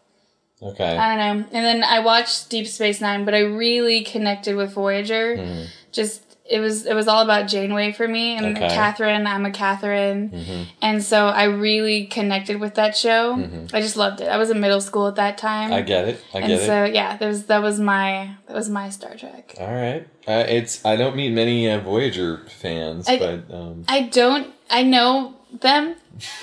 Okay. 0.63 0.97
I 0.97 1.17
don't 1.17 1.19
know. 1.19 1.47
And 1.53 1.65
then 1.65 1.83
I 1.85 1.99
watched 1.99 2.49
Deep 2.49 2.69
Space 2.69 3.01
Nine, 3.01 3.25
but 3.25 3.35
I 3.35 3.41
really 3.41 4.05
connected 4.05 4.55
with 4.55 4.73
Voyager. 4.73 5.37
Mm-hmm. 5.37 5.65
Just 5.91 6.32
it 6.45 6.59
was 6.61 6.87
it 6.87 6.95
was 6.95 7.07
all 7.09 7.23
about 7.23 7.47
Janeway 7.49 7.93
for 7.93 8.07
me 8.07 8.37
and 8.37 8.57
Okay. 8.57 8.69
Catherine. 8.69 9.27
I'm 9.27 9.47
a 9.47 9.51
Catherine, 9.51 10.67
and 10.83 11.03
so 11.03 11.27
I 11.27 11.45
really 11.45 12.07
connected 12.07 12.59
with 12.61 12.75
that 12.75 12.97
show. 12.97 13.35
I 13.73 13.81
just 13.81 13.97
loved 13.97 14.21
it. 14.21 14.29
I 14.29 14.37
was 14.39 14.51
in 14.51 14.61
middle 14.61 14.81
school 14.81 15.07
at 15.09 15.15
that 15.17 15.39
time, 15.39 15.71
Mm-hmm. 15.71 15.75
I 15.79 15.83
get 15.83 16.09
it. 16.09 16.21
I 16.35 16.39
and 16.39 16.47
get 16.49 16.61
it. 16.63 16.67
so 16.67 16.85
yeah, 16.85 17.17
that 17.17 17.27
was 17.27 17.47
that 17.47 17.63
was 17.63 17.79
my 17.81 18.35
that 18.47 18.55
was 18.57 18.69
my 18.69 18.91
Star 18.91 19.15
Trek. 19.15 19.55
All 19.61 19.73
right. 19.73 20.07
Uh, 20.27 20.45
it's 20.49 20.85
I 20.85 20.97
don't 20.97 21.17
meet 21.17 21.31
many 21.33 21.71
uh, 21.71 21.81
Voyager 21.81 22.43
fans, 22.49 23.09
I- 23.09 23.19
but 23.19 23.55
um, 23.55 23.85
I 23.89 24.03
don't. 24.03 24.49
I 24.71 24.83
know 24.83 25.35
them. 25.61 25.95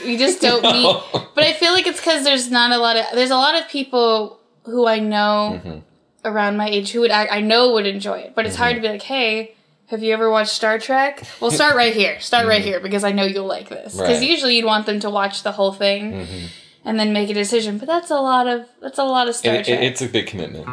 You 0.04 0.18
just 0.18 0.42
don't 0.48 0.64
meet. 0.64 0.96
But 1.36 1.44
I 1.44 1.54
feel 1.54 1.74
like 1.74 1.88
it's 1.88 2.00
because 2.00 2.24
there's 2.24 2.50
not 2.50 2.72
a 2.72 2.78
lot 2.78 2.96
of. 2.98 3.06
There's 3.14 3.32
a 3.32 3.38
lot 3.38 3.56
of 3.62 3.68
people 3.70 4.40
who 4.64 4.88
I 4.88 5.00
know 5.00 5.60
Mm-hmm. 5.64 5.80
around 6.26 6.58
my 6.58 6.68
age 6.70 6.92
who 6.92 7.00
would 7.02 7.12
act, 7.12 7.32
I 7.32 7.42
know 7.42 7.74
would 7.74 7.88
enjoy 7.88 8.20
it. 8.20 8.34
But 8.36 8.46
it's 8.46 8.56
hard 8.56 8.76
to 8.76 8.82
be 8.82 8.88
like, 8.90 9.02
hey, 9.02 9.56
have 9.90 10.04
you 10.04 10.14
ever 10.14 10.30
watched 10.30 10.52
Star 10.52 10.80
Trek? 10.80 11.24
Well, 11.42 11.52
start 11.52 11.76
right 11.76 11.94
here. 11.94 12.20
Start 12.20 12.48
right 12.48 12.62
here 12.62 12.80
because 12.80 13.04
I 13.04 13.12
know 13.12 13.24
you'll 13.26 13.46
like 13.48 13.70
this. 13.70 13.94
Because 13.96 14.10
Mm-hmm. 14.10 14.22
Right. 14.22 14.30
usually 14.30 14.56
you'd 14.58 14.66
want 14.66 14.86
them 14.86 15.00
to 15.02 15.10
watch 15.10 15.44
the 15.44 15.52
whole 15.52 15.74
thing. 15.74 16.14
Mm-hmm. 16.14 16.46
And 16.86 16.98
then 17.00 17.12
make 17.12 17.30
a 17.30 17.34
decision, 17.34 17.78
but 17.78 17.88
that's 17.88 18.10
a 18.10 18.16
lot 18.22 18.48
of 18.48 18.66
that's 18.82 18.98
a 18.98 19.04
lot 19.04 19.28
of 19.28 19.36
Star 19.36 19.56
it, 19.56 19.66
Trek. 19.66 19.80
it- 19.80 19.84
it's 19.84 20.02
a 20.02 20.08
big 20.08 20.28
commitment. 20.28 20.66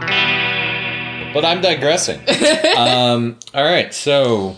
But 1.35 1.44
I'm 1.44 1.61
digressing. 1.61 2.20
um, 2.79 3.38
all 3.52 3.64
right, 3.64 3.92
so 3.92 4.57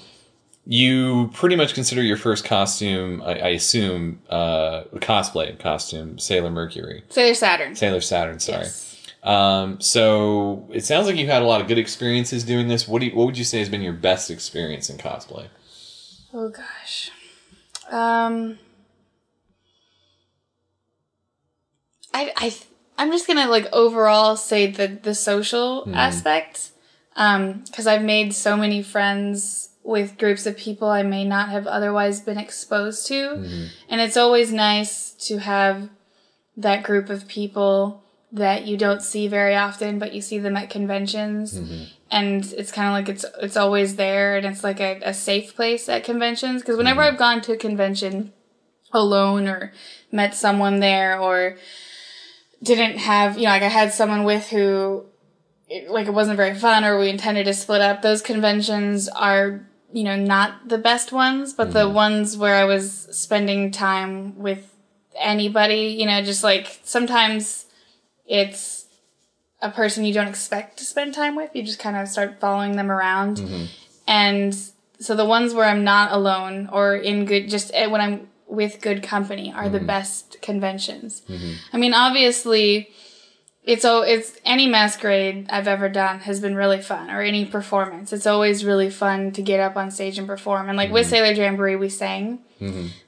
you 0.67 1.31
pretty 1.35 1.57
much 1.57 1.75
consider 1.75 2.03
your 2.03 2.19
first 2.19 2.45
costume, 2.45 3.23
I, 3.23 3.39
I 3.41 3.49
assume, 3.49 4.21
uh, 4.29 4.83
cosplay 4.97 5.59
costume, 5.59 6.19
Sailor 6.19 6.51
Mercury, 6.51 7.03
Sailor 7.09 7.35
Saturn. 7.35 7.75
Sailor 7.75 8.01
Saturn. 8.03 8.39
Sorry. 8.39 8.65
Yes. 8.65 8.88
Um, 9.23 9.81
so 9.81 10.69
it 10.73 10.85
sounds 10.85 11.07
like 11.07 11.17
you've 11.17 11.29
had 11.29 11.43
a 11.43 11.47
lot 11.47 11.61
of 11.61 11.67
good 11.67 11.79
experiences 11.79 12.45
doing 12.45 12.69
this. 12.69 12.87
What 12.87 13.01
do 13.01 13.07
you, 13.07 13.15
what 13.17 13.27
would 13.27 13.39
you 13.39 13.45
say 13.45 13.59
has 13.59 13.69
been 13.69 13.83
your 13.83 13.93
best 13.93 14.31
experience 14.31 14.89
in 14.89 14.97
cosplay? 14.97 15.49
Oh 16.33 16.51
gosh. 16.51 17.11
Um 17.91 18.59
I 22.13 22.33
I 22.37 22.57
I'm 22.97 23.11
just 23.11 23.27
going 23.27 23.39
to 23.39 23.47
like 23.49 23.69
overall 23.73 24.37
say 24.37 24.67
the 24.67 24.89
the 24.89 25.15
social 25.15 25.89
aspect 25.95 26.71
um 27.17 27.65
cuz 27.75 27.87
I've 27.87 28.03
made 28.03 28.35
so 28.35 28.57
many 28.57 28.83
friends 28.83 29.71
with 29.83 30.19
groups 30.19 30.45
of 30.47 30.57
people 30.57 30.89
I 30.89 31.03
may 31.03 31.25
not 31.25 31.49
have 31.49 31.67
otherwise 31.67 32.21
been 32.21 32.39
exposed 32.39 33.07
to 33.09 33.43
and 33.89 34.01
it's 34.01 34.17
always 34.17 34.53
nice 34.53 35.13
to 35.29 35.39
have 35.39 35.89
that 36.57 36.83
group 36.83 37.09
of 37.09 37.27
people 37.27 38.03
that 38.31 38.67
you 38.67 38.77
don't 38.77 39.03
see 39.03 39.27
very 39.27 39.55
often 39.55 39.99
but 39.99 40.13
you 40.13 40.21
see 40.21 40.39
them 40.39 40.57
at 40.57 40.71
conventions. 40.71 41.59
Mm-hmm. 41.59 41.85
And 42.11 42.45
it's 42.57 42.73
kind 42.73 42.89
of 42.89 42.93
like 42.93 43.09
it's 43.09 43.25
it's 43.43 43.57
always 43.57 43.97
there 43.97 44.37
and 44.37 44.47
it's 44.47 44.65
like 44.65 44.81
a, 44.81 45.01
a 45.03 45.15
safe 45.15 45.55
place 45.55 45.89
at 45.89 46.05
conventions. 46.05 46.63
Because 46.63 46.77
whenever 46.77 47.01
mm-hmm. 47.01 47.13
i've 47.13 47.19
gone 47.19 47.41
to 47.43 47.53
a 47.53 47.57
convention 47.57 48.33
alone 48.93 49.49
or 49.49 49.73
met 50.11 50.35
someone 50.35 50.81
there 50.81 51.19
or 51.19 51.57
didn't 52.63 52.99
have 52.99 53.39
you 53.39 53.45
know 53.45 53.51
like 53.51 53.63
i 53.63 53.69
had 53.69 53.93
someone 53.93 54.25
with 54.25 54.49
who 54.49 55.05
it, 55.69 55.91
like 55.91 56.07
it 56.07 56.15
wasn't 56.15 56.37
very 56.37 56.55
fun 56.55 56.85
or 56.85 56.99
we 56.99 57.09
intended 57.09 57.45
to 57.45 57.55
split 57.55 57.81
up 57.81 58.03
those 58.03 58.23
conventions 58.23 59.09
are 59.09 59.67
you 59.93 60.05
know 60.05 60.17
not 60.17 60.69
the 60.69 60.79
best 60.79 61.13
ones 61.13 61.53
but 61.53 61.73
the 61.73 61.85
mm-hmm. 61.85 61.95
ones 61.95 62.37
where 62.37 62.57
i 62.57 62.65
was 62.65 63.09
spending 63.11 63.71
time 63.71 64.37
with 64.39 64.75
anybody 65.19 65.97
you 65.99 66.07
know 66.07 66.23
just 66.23 66.43
like 66.43 66.81
sometimes 66.83 67.67
it's 68.29 68.87
a 69.61 69.71
person 69.71 70.05
you 70.05 70.15
don't 70.15 70.29
expect 70.29 70.79
to 70.79 70.85
spend 70.85 71.15
time 71.15 71.35
with. 71.35 71.51
You 71.55 71.63
just 71.63 71.79
kind 71.79 71.97
of 71.97 72.07
start 72.09 72.39
following 72.41 72.77
them 72.77 72.91
around. 72.91 73.39
Mm-hmm. 73.39 73.65
And 74.07 74.57
so 75.01 75.17
the 75.17 75.25
ones 75.25 75.55
where 75.55 75.65
I'm 75.65 75.85
not 75.85 76.13
alone 76.13 76.69
or 76.73 76.95
in 76.95 77.25
good, 77.25 77.49
just 77.49 77.71
eh, 77.75 77.87
when 77.87 78.01
I'm 78.01 78.29
with 78.47 78.81
good 78.81 79.03
company 79.03 79.53
are 79.53 79.69
the 79.69 79.79
mm-hmm. 79.79 79.87
best 79.87 80.39
conventions. 80.43 81.23
Mm-hmm. 81.29 81.53
I 81.73 81.79
mean, 81.79 81.95
obviously, 81.95 82.91
it's 83.69 83.85
oh, 83.85 84.01
it's 84.01 84.33
any 84.47 84.67
masquerade 84.67 85.47
I've 85.51 85.69
ever 85.69 85.89
done 85.91 86.21
has 86.21 86.41
been 86.41 86.55
really 86.57 86.81
fun, 86.81 87.11
or 87.11 87.21
any 87.21 87.45
performance. 87.45 88.13
It's 88.15 88.27
always 88.27 88.65
really 88.65 88.89
fun 88.89 89.31
to 89.33 89.43
get 89.43 89.61
up 89.61 89.77
on 89.77 89.91
stage 89.91 90.17
and 90.19 90.27
perform. 90.27 90.69
And 90.69 90.77
like 90.79 90.91
with 90.91 91.07
Sailor 91.07 91.33
Jamboree, 91.33 91.77
we 91.77 91.91
sang, 91.91 92.39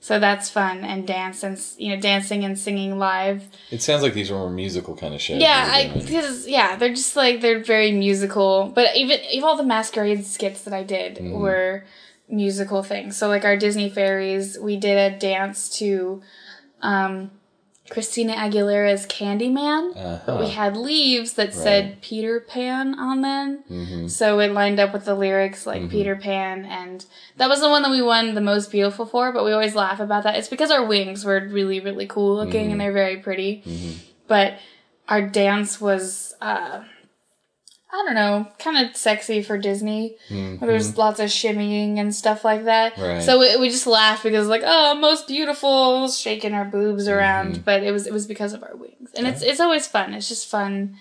so 0.00 0.18
that's 0.20 0.50
fun 0.50 0.84
and 0.84 1.06
dance 1.06 1.42
and 1.42 1.58
you 1.78 1.94
know 1.94 2.00
dancing 2.00 2.44
and 2.44 2.58
singing 2.58 2.98
live. 2.98 3.44
It 3.70 3.80
sounds 3.82 4.02
like 4.02 4.12
these 4.12 4.30
are 4.30 4.34
more 4.34 4.50
musical 4.50 4.94
kind 4.94 5.14
of 5.14 5.20
shows. 5.22 5.40
Yeah, 5.40 5.64
you're 5.64 5.74
I 5.74 5.92
doing. 5.94 6.06
because 6.06 6.46
yeah, 6.46 6.76
they're 6.76 6.94
just 6.94 7.16
like 7.16 7.40
they're 7.40 7.64
very 7.64 7.92
musical. 7.92 8.70
But 8.74 8.94
even 8.96 9.18
even 9.32 9.44
all 9.48 9.56
the 9.56 9.64
masquerade 9.64 10.26
skits 10.26 10.62
that 10.64 10.74
I 10.74 10.82
did 10.82 11.16
Mm-hmm. 11.16 11.40
were 11.40 11.84
musical 12.28 12.82
things. 12.82 13.16
So 13.16 13.28
like 13.28 13.44
our 13.46 13.56
Disney 13.56 13.88
fairies, 13.88 14.58
we 14.58 14.76
did 14.76 14.98
a 14.98 15.18
dance 15.18 15.68
to 15.78 16.20
um 16.82 17.30
Christina 17.90 18.32
Aguilera's 18.34 19.04
Candyman. 19.06 19.92
But 20.24 20.38
we 20.38 20.46
Uh-huh. 20.46 20.46
had 20.46 20.76
leaves 20.76 21.34
that 21.34 21.52
said 21.52 22.00
Peter 22.00 22.40
Pan 22.40 22.94
on 22.98 23.20
them. 23.20 23.64
Mm-hmm. 23.70 24.06
So 24.08 24.38
it 24.38 24.52
lined 24.52 24.78
up 24.80 24.92
with 24.92 25.04
the 25.04 25.14
lyrics 25.14 25.66
like 25.66 25.90
Peter 25.90 26.16
Pan 26.16 26.64
and 26.64 27.04
that 27.36 27.48
was 27.48 27.60
the 27.60 27.68
one 27.68 27.82
that 27.82 27.90
we 27.90 28.00
won 28.00 28.34
the 28.34 28.40
most 28.40 28.70
beautiful 28.70 29.04
for, 29.06 29.32
but 29.32 29.44
we 29.44 29.52
always 29.52 29.74
laugh 29.74 30.00
about 30.00 30.22
that. 30.22 30.36
It's 30.36 30.48
because 30.48 30.70
our 30.70 30.84
wings 30.84 31.24
were 31.24 31.40
really, 31.50 31.80
really 31.80 32.06
cool 32.06 32.36
looking 32.36 32.62
Mm-hmm. 32.62 32.70
and 32.72 32.80
they're 32.80 32.92
very 32.92 33.16
pretty. 33.18 33.62
But 34.28 34.54
our 35.08 35.22
dance 35.22 35.80
was 35.80 36.34
uh 36.40 36.84
I 37.92 38.04
don't 38.04 38.14
know, 38.14 38.46
kind 38.58 38.86
of 38.88 38.96
sexy 38.96 39.42
for 39.42 39.58
Disney. 39.58 40.16
Where 40.28 40.58
There's 40.58 40.96
lots 40.96 41.18
of 41.18 41.28
shimmying 41.28 41.98
and 41.98 42.14
stuff 42.14 42.44
like 42.44 42.64
that. 42.64 42.94
Mm-hmm. 42.94 43.02
Right. 43.02 43.22
So 43.22 43.40
we, 43.40 43.56
we 43.56 43.68
just 43.68 43.86
laughed 43.86 44.22
because 44.22 44.46
like, 44.48 44.62
oh, 44.64 44.94
most 44.94 45.26
beautiful, 45.26 46.08
shaking 46.08 46.54
our 46.54 46.64
boobs 46.64 47.08
around. 47.08 47.54
Mm-hmm. 47.54 47.62
But 47.62 47.82
it 47.82 47.90
was 47.92 48.06
it 48.06 48.12
was 48.12 48.26
because 48.26 48.52
of 48.52 48.62
our 48.62 48.76
wings, 48.76 49.10
and 49.16 49.26
it's 49.26 49.42
it's 49.42 49.60
always 49.60 49.86
fun. 49.86 50.14
It's 50.14 50.28
just 50.28 50.46
fun 50.48 50.96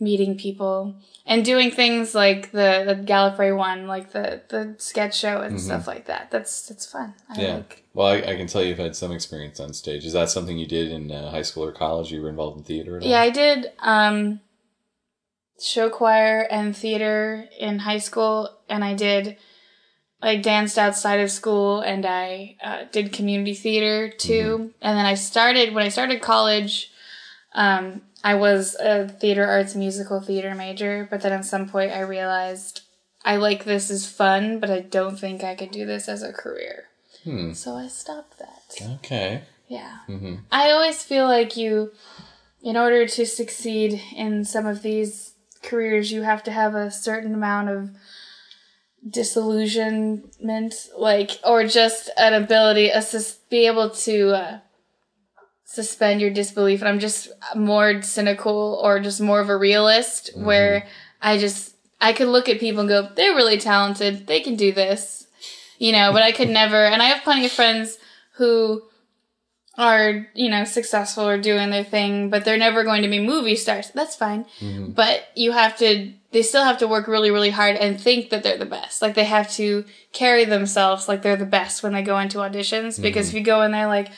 meeting 0.00 0.36
people 0.36 0.96
and 1.24 1.44
doing 1.44 1.70
things 1.70 2.12
like 2.12 2.50
the 2.50 2.82
the 2.84 2.96
Gallifrey 2.96 3.56
one, 3.56 3.86
like 3.86 4.10
the 4.10 4.42
the 4.48 4.74
sketch 4.78 5.16
show 5.16 5.40
and 5.42 5.60
stuff 5.60 5.86
like 5.86 6.06
that. 6.06 6.32
That's 6.32 6.66
that's 6.68 6.86
fun. 6.86 7.14
I 7.28 7.32
Mm-hmm. 7.34 7.40
Yeah. 7.40 7.54
like. 7.56 7.78
Well, 7.94 8.06
I, 8.08 8.16
I 8.16 8.36
can 8.36 8.46
tell 8.46 8.64
you've 8.64 8.78
had 8.78 8.96
some 8.96 9.12
experience 9.12 9.60
on 9.60 9.74
stage. 9.74 10.04
Is 10.06 10.14
that 10.14 10.30
something 10.30 10.56
you 10.58 10.66
did 10.66 10.90
in 10.90 11.12
uh, 11.12 11.30
high 11.30 11.42
school 11.42 11.64
or 11.64 11.72
college? 11.72 12.10
You 12.10 12.22
were 12.22 12.30
involved 12.30 12.56
in 12.56 12.64
theater 12.64 12.96
at 12.96 13.02
all? 13.02 13.08
Yeah, 13.08 13.20
I 13.20 13.28
did 13.30 13.70
um, 13.80 14.40
show 15.60 15.90
choir 15.90 16.46
and 16.50 16.76
theater 16.76 17.48
in 17.58 17.80
high 17.80 17.98
school, 17.98 18.50
and 18.68 18.84
I 18.84 18.94
did. 18.94 19.36
I 20.20 20.36
danced 20.36 20.78
outside 20.78 21.20
of 21.20 21.30
school, 21.30 21.80
and 21.80 22.06
I 22.06 22.56
uh, 22.62 22.84
did 22.92 23.12
community 23.12 23.54
theater 23.54 24.08
too. 24.08 24.72
And 24.80 24.96
then 24.96 25.06
I 25.06 25.14
started 25.14 25.74
when 25.74 25.84
I 25.84 25.88
started 25.88 26.22
college. 26.22 26.92
Um, 27.54 28.02
I 28.24 28.34
was 28.34 28.76
a 28.76 29.08
theater 29.08 29.44
arts 29.44 29.74
musical 29.74 30.20
theater 30.20 30.54
major, 30.54 31.08
but 31.10 31.22
then 31.22 31.32
at 31.32 31.44
some 31.44 31.68
point 31.68 31.92
I 31.92 32.00
realized 32.00 32.82
I 33.24 33.36
like 33.36 33.64
this 33.64 33.90
is 33.90 34.10
fun, 34.10 34.60
but 34.60 34.70
I 34.70 34.80
don't 34.80 35.18
think 35.18 35.42
I 35.42 35.54
could 35.54 35.70
do 35.70 35.86
this 35.86 36.08
as 36.08 36.22
a 36.22 36.32
career. 36.32 36.84
Hmm. 37.24 37.52
So 37.52 37.76
I 37.76 37.88
stopped 37.88 38.38
that. 38.38 38.88
Okay. 38.96 39.42
Yeah. 39.68 39.98
Mm-hmm. 40.08 40.36
I 40.50 40.70
always 40.70 41.02
feel 41.02 41.26
like 41.26 41.56
you, 41.56 41.92
in 42.62 42.76
order 42.76 43.06
to 43.06 43.26
succeed 43.26 44.00
in 44.14 44.44
some 44.44 44.66
of 44.66 44.82
these 44.82 45.31
careers, 45.62 46.12
you 46.12 46.22
have 46.22 46.42
to 46.44 46.50
have 46.50 46.74
a 46.74 46.90
certain 46.90 47.34
amount 47.34 47.68
of 47.68 47.90
disillusionment, 49.08 50.74
like, 50.96 51.32
or 51.44 51.64
just 51.66 52.10
an 52.16 52.34
ability, 52.34 52.88
a 52.88 53.02
sus- 53.02 53.38
be 53.50 53.66
able 53.66 53.90
to 53.90 54.30
uh, 54.30 54.58
suspend 55.64 56.20
your 56.20 56.30
disbelief. 56.30 56.80
And 56.80 56.88
I'm 56.88 57.00
just 57.00 57.28
more 57.56 58.02
cynical 58.02 58.80
or 58.82 59.00
just 59.00 59.20
more 59.20 59.40
of 59.40 59.48
a 59.48 59.56
realist, 59.56 60.30
where 60.36 60.86
I 61.20 61.38
just 61.38 61.74
I 62.00 62.12
could 62.12 62.28
look 62.28 62.48
at 62.48 62.60
people 62.60 62.80
and 62.80 62.88
go, 62.88 63.08
they're 63.14 63.34
really 63.34 63.58
talented, 63.58 64.26
they 64.26 64.40
can 64.40 64.56
do 64.56 64.72
this, 64.72 65.26
you 65.78 65.92
know. 65.92 66.12
But 66.12 66.22
I 66.22 66.32
could 66.32 66.48
never. 66.48 66.84
And 66.84 67.02
I 67.02 67.06
have 67.06 67.24
plenty 67.24 67.46
of 67.46 67.52
friends 67.52 67.98
who 68.36 68.82
are 69.78 70.26
you 70.34 70.50
know 70.50 70.64
successful 70.64 71.26
or 71.26 71.38
doing 71.38 71.70
their 71.70 71.84
thing 71.84 72.28
but 72.28 72.44
they're 72.44 72.58
never 72.58 72.84
going 72.84 73.02
to 73.02 73.08
be 73.08 73.18
movie 73.18 73.56
stars. 73.56 73.90
That's 73.94 74.14
fine. 74.14 74.44
Mm-hmm. 74.60 74.90
But 74.90 75.28
you 75.34 75.52
have 75.52 75.76
to 75.78 76.12
they 76.30 76.42
still 76.42 76.64
have 76.64 76.78
to 76.78 76.88
work 76.88 77.08
really 77.08 77.30
really 77.30 77.50
hard 77.50 77.76
and 77.76 78.00
think 78.00 78.30
that 78.30 78.42
they're 78.42 78.58
the 78.58 78.66
best. 78.66 79.00
Like 79.00 79.14
they 79.14 79.24
have 79.24 79.50
to 79.52 79.84
carry 80.12 80.44
themselves 80.44 81.08
like 81.08 81.22
they're 81.22 81.36
the 81.36 81.46
best 81.46 81.82
when 81.82 81.92
they 81.94 82.02
go 82.02 82.18
into 82.18 82.38
auditions. 82.38 83.00
Because 83.00 83.28
mm-hmm. 83.28 83.36
if 83.36 83.40
you 83.40 83.44
go 83.44 83.62
in 83.62 83.72
there 83.72 83.86
like 83.86 84.10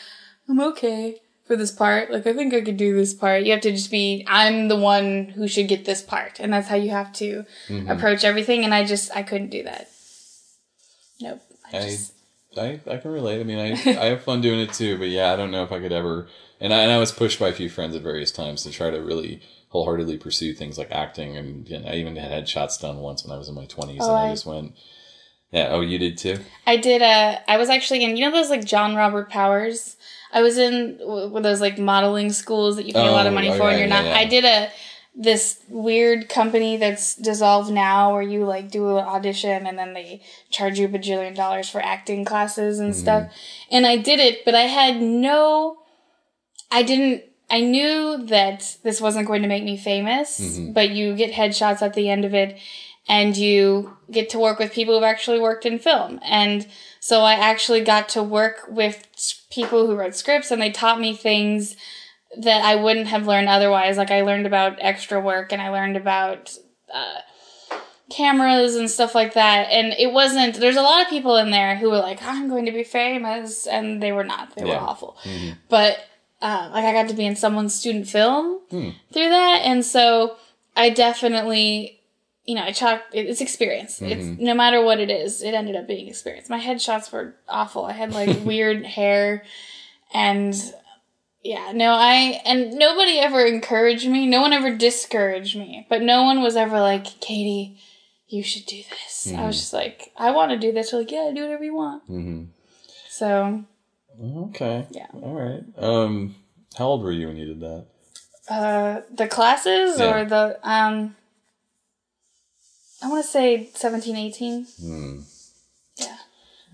i'm 0.49 0.61
okay 0.61 1.21
for 1.47 1.55
this 1.55 1.71
part. 1.71 2.11
Like 2.11 2.27
i 2.27 2.33
think 2.33 2.53
i 2.53 2.61
could 2.61 2.77
do 2.77 2.97
this 2.97 3.15
part 3.15 3.45
you 3.45 3.53
have 3.53 3.63
to 3.63 3.71
just 3.71 3.93
be 3.93 4.25
i'm 4.27 4.67
the 4.67 4.77
one 4.77 5.27
who 5.27 5.47
should 5.47 5.69
get 5.69 5.85
this 5.85 6.03
part. 6.03 6.41
And 6.41 6.53
that's 6.53 6.69
how 6.69 6.77
you 6.77 6.91
have 6.91 7.13
to 7.15 7.45
mm-hmm. 7.69 7.89
approach 7.89 8.25
everything. 8.25 8.65
And 8.65 8.75
i 8.75 8.85
just 8.85 9.17
i 9.17 9.23
couldn't 9.23 9.51
do 9.51 9.63
that. 9.63 9.89
Nope. 11.21 11.43
I 11.73 11.79
I, 11.79 11.81
just, 11.83 12.14
I 12.59 12.81
I 12.91 12.97
can 12.99 13.11
relate. 13.13 13.41
I 13.41 13.45
mean, 13.45 13.59
I 13.59 13.73
I 13.73 14.07
have 14.07 14.23
fun 14.23 14.41
doing 14.41 14.61
it 14.61 14.73
too, 14.73 14.99
but 14.99 15.09
yeah, 15.09 15.33
I 15.33 15.37
don't 15.37 15.51
know 15.51 15.63
if 15.65 15.73
I 15.73 15.81
could 15.81 15.93
ever. 15.93 16.27
And 16.61 16.73
I, 16.73 16.79
and 16.83 16.93
I 16.93 16.99
was 16.99 17.13
pushed 17.13 17.39
by 17.41 17.49
a 17.49 17.53
few 17.53 17.69
friends 17.69 17.95
at 17.97 18.03
various 18.03 18.31
times 18.31 18.63
to 18.63 18.71
try 18.71 18.89
to 18.91 18.99
really 19.03 19.43
wholeheartedly 19.69 20.17
pursue 20.19 20.55
things 20.55 20.79
like 20.79 20.91
acting, 20.93 21.37
and 21.37 21.69
I 21.87 21.95
even 21.97 22.17
had 22.17 22.31
headshots 22.31 22.81
done 22.81 22.99
once 22.99 23.25
when 23.25 23.35
I 23.35 23.39
was 23.39 23.49
in 23.49 23.55
my 23.55 23.67
twenties, 23.67 24.01
Oh, 24.03 24.09
and 24.11 24.19
I 24.19 24.29
I- 24.29 24.31
just 24.33 24.47
went, 24.47 24.73
yeah. 25.51 25.69
Oh, 25.71 25.81
you 25.81 25.99
did 25.99 26.17
too. 26.19 26.39
I 26.67 26.77
did 26.77 27.03
a. 27.03 27.41
I 27.51 27.57
was 27.59 27.69
actually 27.71 28.05
in. 28.05 28.17
You 28.17 28.25
know 28.27 28.31
those 28.33 28.51
like 28.51 28.65
John 28.65 28.95
Robert 28.95 29.29
Powers. 29.31 29.97
I 30.33 30.43
was 30.43 30.59
in 30.59 30.99
w- 30.99 31.41
those 31.43 31.61
like 31.61 31.79
modeling 31.79 32.33
schools 32.33 32.77
that 32.77 32.87
you 32.87 32.93
pay 32.93 33.07
a 33.07 33.13
lot 33.13 33.27
of 33.27 33.33
Oh, 33.33 33.35
money 33.37 33.51
oh, 33.51 33.57
for, 33.57 33.65
yeah, 33.65 33.71
and 33.71 33.79
you're 33.79 33.89
yeah, 33.89 34.03
not. 34.03 34.05
yeah. 34.07 34.17
I 34.17 34.25
did 34.25 34.45
a 34.45 34.71
this 35.15 35.63
weird 35.69 36.29
company 36.29 36.77
that's 36.77 37.15
dissolved 37.15 37.73
now, 37.73 38.13
where 38.13 38.23
you 38.23 38.45
like 38.45 38.71
do 38.71 38.97
an 38.97 39.05
audition 39.05 39.67
and 39.67 39.79
then 39.79 39.95
they 39.95 40.23
charge 40.51 40.79
you 40.79 40.87
a 40.87 40.89
bajillion 40.89 41.35
dollars 41.35 41.69
for 41.69 41.81
acting 41.81 42.25
classes 42.25 42.79
and 42.79 42.93
mm-hmm. 42.93 43.01
stuff. 43.01 43.33
And 43.71 43.87
I 43.87 43.97
did 43.97 44.19
it, 44.19 44.45
but 44.45 44.55
I 44.55 44.63
had 44.63 45.01
no. 45.01 45.79
I 46.71 46.83
didn't. 46.83 47.25
I 47.51 47.61
knew 47.61 48.25
that 48.27 48.79
this 48.83 49.01
wasn't 49.01 49.29
going 49.29 49.43
to 49.43 49.49
make 49.49 49.65
me 49.65 49.77
famous, 49.77 50.41
mm-hmm. 50.41 50.73
but 50.73 50.91
you 50.91 51.15
get 51.15 51.33
headshots 51.33 51.83
at 51.83 51.95
the 51.95 52.09
end 52.09 52.25
of 52.25 52.35
it 52.35 52.59
and 53.09 53.37
you 53.37 53.97
get 54.11 54.31
to 54.31 54.39
work 54.39 54.59
with 54.59 54.73
people 54.73 54.95
who've 54.95 55.05
actually 55.05 55.39
worked 55.39 55.67
in 55.67 55.79
film. 55.79 56.19
And 56.25 56.67
so 57.01 57.21
I 57.21 57.35
actually 57.35 57.83
got 57.83 58.09
to 58.11 58.23
work 58.23 58.65
with 58.69 59.07
people 59.51 59.87
who 59.87 59.95
wrote 59.95 60.15
scripts 60.17 60.51
and 60.51 60.61
they 60.61 60.71
taught 60.71 61.01
me 61.01 61.15
things 61.15 61.77
that 62.39 62.65
I 62.65 62.77
wouldn't 62.77 63.07
have 63.09 63.27
learned 63.27 63.49
otherwise. 63.49 63.97
Like 63.97 64.11
I 64.11 64.23
learned 64.23 64.47
about 64.47 64.79
extra 64.81 65.21
work 65.21 65.53
and 65.53 65.61
I 65.63 65.69
learned 65.71 65.97
about 65.97 66.57
uh, 66.93 67.21
cameras 68.11 68.75
and 68.77 68.91
stuff 68.91 69.15
like 69.15 69.35
that. 69.35 69.69
And 69.71 69.95
it 69.99 70.13
wasn't, 70.13 70.57
there's 70.57 70.77
a 70.77 70.83
lot 70.83 71.03
of 71.03 71.09
people 71.09 71.37
in 71.37 71.51
there 71.51 71.77
who 71.77 71.91
were 71.91 71.99
like, 71.99 72.23
I'm 72.23 72.49
going 72.49 72.67
to 72.67 72.73
be 72.73 72.85
famous. 72.85 73.67
And 73.67 74.03
they 74.03 74.13
were 74.13 74.25
not, 74.25 74.55
they 74.55 74.63
Yeah. 74.67 74.81
were 74.83 74.89
awful. 74.89 75.17
But 75.69 75.99
uh, 76.43 76.71
like 76.73 76.85
I 76.85 76.93
got 76.93 77.09
to 77.09 77.15
be 77.15 77.25
in 77.25 77.37
someone's 77.37 77.75
student 77.75 78.07
film 78.09 78.61
through 78.69 79.29
that. 79.31 79.61
And 79.65 79.85
so 79.85 80.37
I 80.77 80.91
definitely, 80.91 82.01
you 82.45 82.55
know, 82.55 82.63
I 82.63 82.73
chalked, 82.73 83.15
it's 83.15 83.41
experience. 83.41 84.03
It's 84.03 84.39
no 84.39 84.55
matter 84.55 84.85
what 84.85 85.01
it 85.01 85.11
is, 85.11 85.43
it 85.43 85.55
ended 85.55 85.77
up 85.77 85.87
being 85.89 86.09
experience. 86.09 86.51
My 86.51 86.61
headshots 86.61 87.11
were 87.11 87.35
awful. 87.49 87.85
I 87.87 87.93
had 87.93 88.13
like 88.13 88.29
weird 88.45 88.85
hair 88.85 89.45
and 90.13 90.55
yeah, 91.45 91.73
no, 91.73 91.93
I, 91.93 92.41
and 92.47 92.73
nobody 92.73 93.19
ever 93.19 93.45
encouraged 93.45 94.09
me. 94.09 94.27
No 94.27 94.41
one 94.41 94.53
ever 94.53 94.75
discouraged 94.75 95.57
me, 95.57 95.87
but 95.91 96.03
no 96.03 96.23
one 96.25 96.43
was 96.43 96.57
ever 96.57 96.81
like, 96.81 97.05
Katie, 97.21 97.79
you 98.29 98.43
should 98.43 98.67
do 98.67 98.83
this. 98.91 99.31
I 99.33 99.47
was 99.47 99.57
just 99.59 99.73
like, 99.73 100.11
I 100.17 100.31
want 100.33 100.51
to 100.53 100.59
do 100.59 100.73
this. 100.73 100.91
They're 100.91 101.01
like, 101.01 101.11
yeah, 101.13 101.31
do 101.35 101.43
whatever 101.43 101.63
you 101.65 101.75
want. 101.77 102.03
Mm-hmm. 102.11 102.45
So, 103.11 103.65
Okay. 104.23 104.87
Yeah. 104.91 105.07
All 105.13 105.35
right. 105.35 105.63
Um, 105.77 106.35
how 106.79 106.87
old 106.87 107.03
were 107.03 107.13
you 107.13 107.27
when 107.29 107.37
you 107.37 107.47
did 107.47 107.61
that? 107.61 107.87
uh, 108.49 109.01
the 109.15 109.27
classes 109.27 109.99
Yeah. 109.99 110.15
or 110.15 110.25
the, 110.25 110.59
um, 110.69 111.17
I 113.03 113.09
want 113.09 113.25
to 113.25 113.31
say 113.31 113.71
17, 113.75 114.17
18. 114.17 114.67
Hmm. 114.81 115.21
Yeah. 115.97 116.17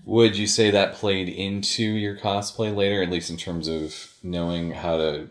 Would 0.05 0.37
you 0.37 0.47
say 0.47 0.71
that 0.71 0.93
played 0.93 1.29
into 1.29 1.83
your 1.83 2.15
cosplay 2.17 2.75
later, 2.75 3.01
at 3.03 3.09
least 3.09 3.29
in 3.29 3.37
terms 3.37 3.67
of 3.67 4.10
knowing 4.23 4.71
how 4.71 4.97
to 4.97 5.29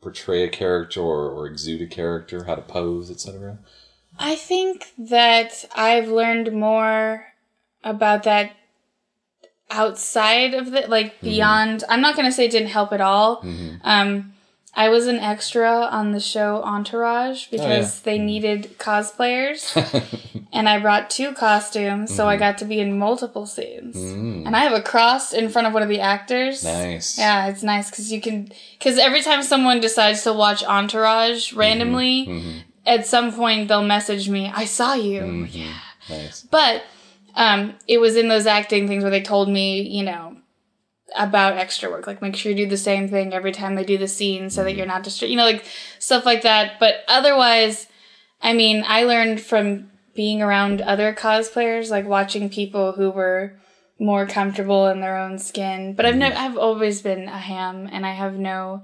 portray 0.00 0.44
a 0.44 0.48
character 0.48 1.00
or, 1.00 1.30
or 1.30 1.46
exude 1.46 1.82
a 1.82 1.86
character, 1.86 2.44
how 2.44 2.54
to 2.54 2.62
pose, 2.62 3.10
etc.? 3.10 3.58
I 4.18 4.34
think 4.34 4.92
that 4.98 5.64
I've 5.74 6.08
learned 6.08 6.52
more 6.52 7.26
about 7.84 8.24
that 8.24 8.52
outside 9.70 10.54
of 10.54 10.70
the 10.72 10.86
like 10.88 11.20
beyond. 11.20 11.84
I'm 11.88 12.00
not 12.00 12.16
gonna 12.16 12.32
say 12.32 12.46
it 12.46 12.50
didn't 12.50 12.68
help 12.68 12.92
at 12.92 13.00
all. 13.00 13.42
Um, 13.84 14.32
I 14.74 14.88
was 14.88 15.06
an 15.08 15.16
extra 15.16 15.68
on 15.68 16.12
the 16.12 16.20
show 16.20 16.62
Entourage 16.62 17.46
oh, 17.46 17.48
because 17.50 18.00
they 18.02 18.18
mm. 18.18 18.24
needed 18.24 18.78
cosplayers, 18.78 19.74
and 20.52 20.68
I 20.68 20.78
brought 20.78 21.10
two 21.10 21.32
costumes, 21.32 22.14
so 22.14 22.28
I 22.28 22.34
mm-hmm. 22.34 22.40
got 22.40 22.58
to 22.58 22.64
be 22.64 22.78
in 22.78 22.96
multiple 22.96 23.46
scenes. 23.46 23.96
Mm. 23.96 24.46
And 24.46 24.56
I 24.56 24.60
have 24.60 24.72
a 24.72 24.82
cross 24.82 25.32
in 25.32 25.48
front 25.48 25.66
of 25.66 25.74
one 25.74 25.82
of 25.82 25.88
the 25.88 26.00
actors. 26.00 26.62
Nice. 26.62 27.18
Yeah, 27.18 27.48
it's 27.48 27.64
nice 27.64 27.90
because 27.90 28.12
you 28.12 28.20
can. 28.20 28.52
Because 28.78 28.98
every 28.98 29.22
time 29.22 29.42
someone 29.42 29.80
decides 29.80 30.22
to 30.22 30.32
watch 30.32 30.62
Entourage 30.62 31.50
mm-hmm. 31.50 31.58
randomly, 31.58 32.26
mm-hmm. 32.26 32.58
at 32.86 33.06
some 33.06 33.32
point 33.32 33.68
they'll 33.68 33.82
message 33.82 34.28
me, 34.28 34.52
"I 34.54 34.66
saw 34.66 34.94
you." 34.94 35.48
Yeah. 35.50 35.78
Nice. 36.08 36.42
But 36.42 36.84
um, 37.34 37.74
it 37.86 37.98
was 37.98 38.16
in 38.16 38.28
those 38.28 38.46
acting 38.46 38.86
things 38.86 39.02
where 39.02 39.10
they 39.10 39.22
told 39.22 39.48
me, 39.48 39.82
you 39.82 40.04
know, 40.04 40.36
about 41.16 41.56
extra 41.56 41.90
work, 41.90 42.06
like 42.06 42.22
make 42.22 42.36
sure 42.36 42.52
you 42.52 42.64
do 42.64 42.70
the 42.70 42.76
same 42.76 43.08
thing 43.08 43.32
every 43.32 43.52
time 43.52 43.74
they 43.74 43.84
do 43.84 43.98
the 43.98 44.08
scene, 44.08 44.50
so 44.50 44.64
that 44.64 44.74
you're 44.74 44.86
not 44.86 45.02
distracted. 45.02 45.30
You 45.30 45.36
know, 45.36 45.44
like 45.44 45.64
stuff 45.98 46.24
like 46.26 46.42
that. 46.42 46.78
But 46.78 47.04
otherwise, 47.08 47.86
I 48.42 48.52
mean, 48.52 48.84
I 48.86 49.04
learned 49.04 49.40
from 49.40 49.90
being 50.14 50.42
around 50.42 50.80
other 50.80 51.14
cosplayers, 51.14 51.90
like 51.90 52.06
watching 52.06 52.48
people 52.48 52.92
who 52.92 53.10
were 53.10 53.54
more 53.98 54.26
comfortable 54.26 54.88
in 54.88 55.00
their 55.00 55.16
own 55.16 55.38
skin. 55.38 55.94
But 55.94 56.06
I've 56.06 56.16
never, 56.16 56.34
I've 56.36 56.56
always 56.56 57.02
been 57.02 57.28
a 57.28 57.38
ham, 57.38 57.88
and 57.90 58.06
I 58.06 58.12
have 58.12 58.34
no, 58.34 58.82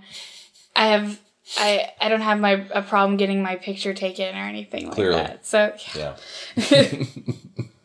I 0.75 0.87
have. 0.87 1.21
I, 1.59 1.93
I 2.01 2.09
don't 2.09 2.23
have 2.23 2.41
my 2.41 2.67
a 2.73 2.83
problem 2.83 3.17
getting 3.17 3.41
my 3.41 3.55
picture 3.55 3.95
taken 3.95 4.35
or 4.35 4.41
anything 4.41 4.87
like 4.87 4.97
Clearly. 4.97 5.19
that. 5.19 5.47
So 5.47 5.73
Yeah. 5.95 6.17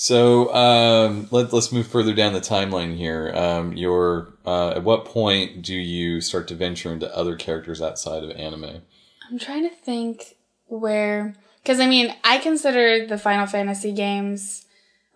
so 0.00 0.54
um, 0.54 1.26
let, 1.32 1.52
let's 1.52 1.72
move 1.72 1.88
further 1.88 2.14
down 2.14 2.32
the 2.32 2.40
timeline 2.40 2.96
here. 2.96 3.32
Um, 3.34 3.72
your 3.76 4.28
uh, 4.46 4.70
at 4.76 4.84
what 4.84 5.04
point 5.04 5.62
do 5.62 5.74
you 5.74 6.20
start 6.20 6.46
to 6.48 6.54
venture 6.54 6.92
into 6.92 7.12
other 7.16 7.34
characters 7.34 7.82
outside 7.82 8.22
of 8.22 8.30
anime? 8.30 8.82
I'm 9.28 9.40
trying 9.40 9.68
to 9.68 9.74
think 9.74 10.36
where, 10.66 11.34
because 11.64 11.80
I 11.80 11.86
mean, 11.86 12.14
I 12.22 12.38
consider 12.38 13.08
the 13.08 13.18
Final 13.18 13.46
Fantasy 13.46 13.90
games, 13.90 14.66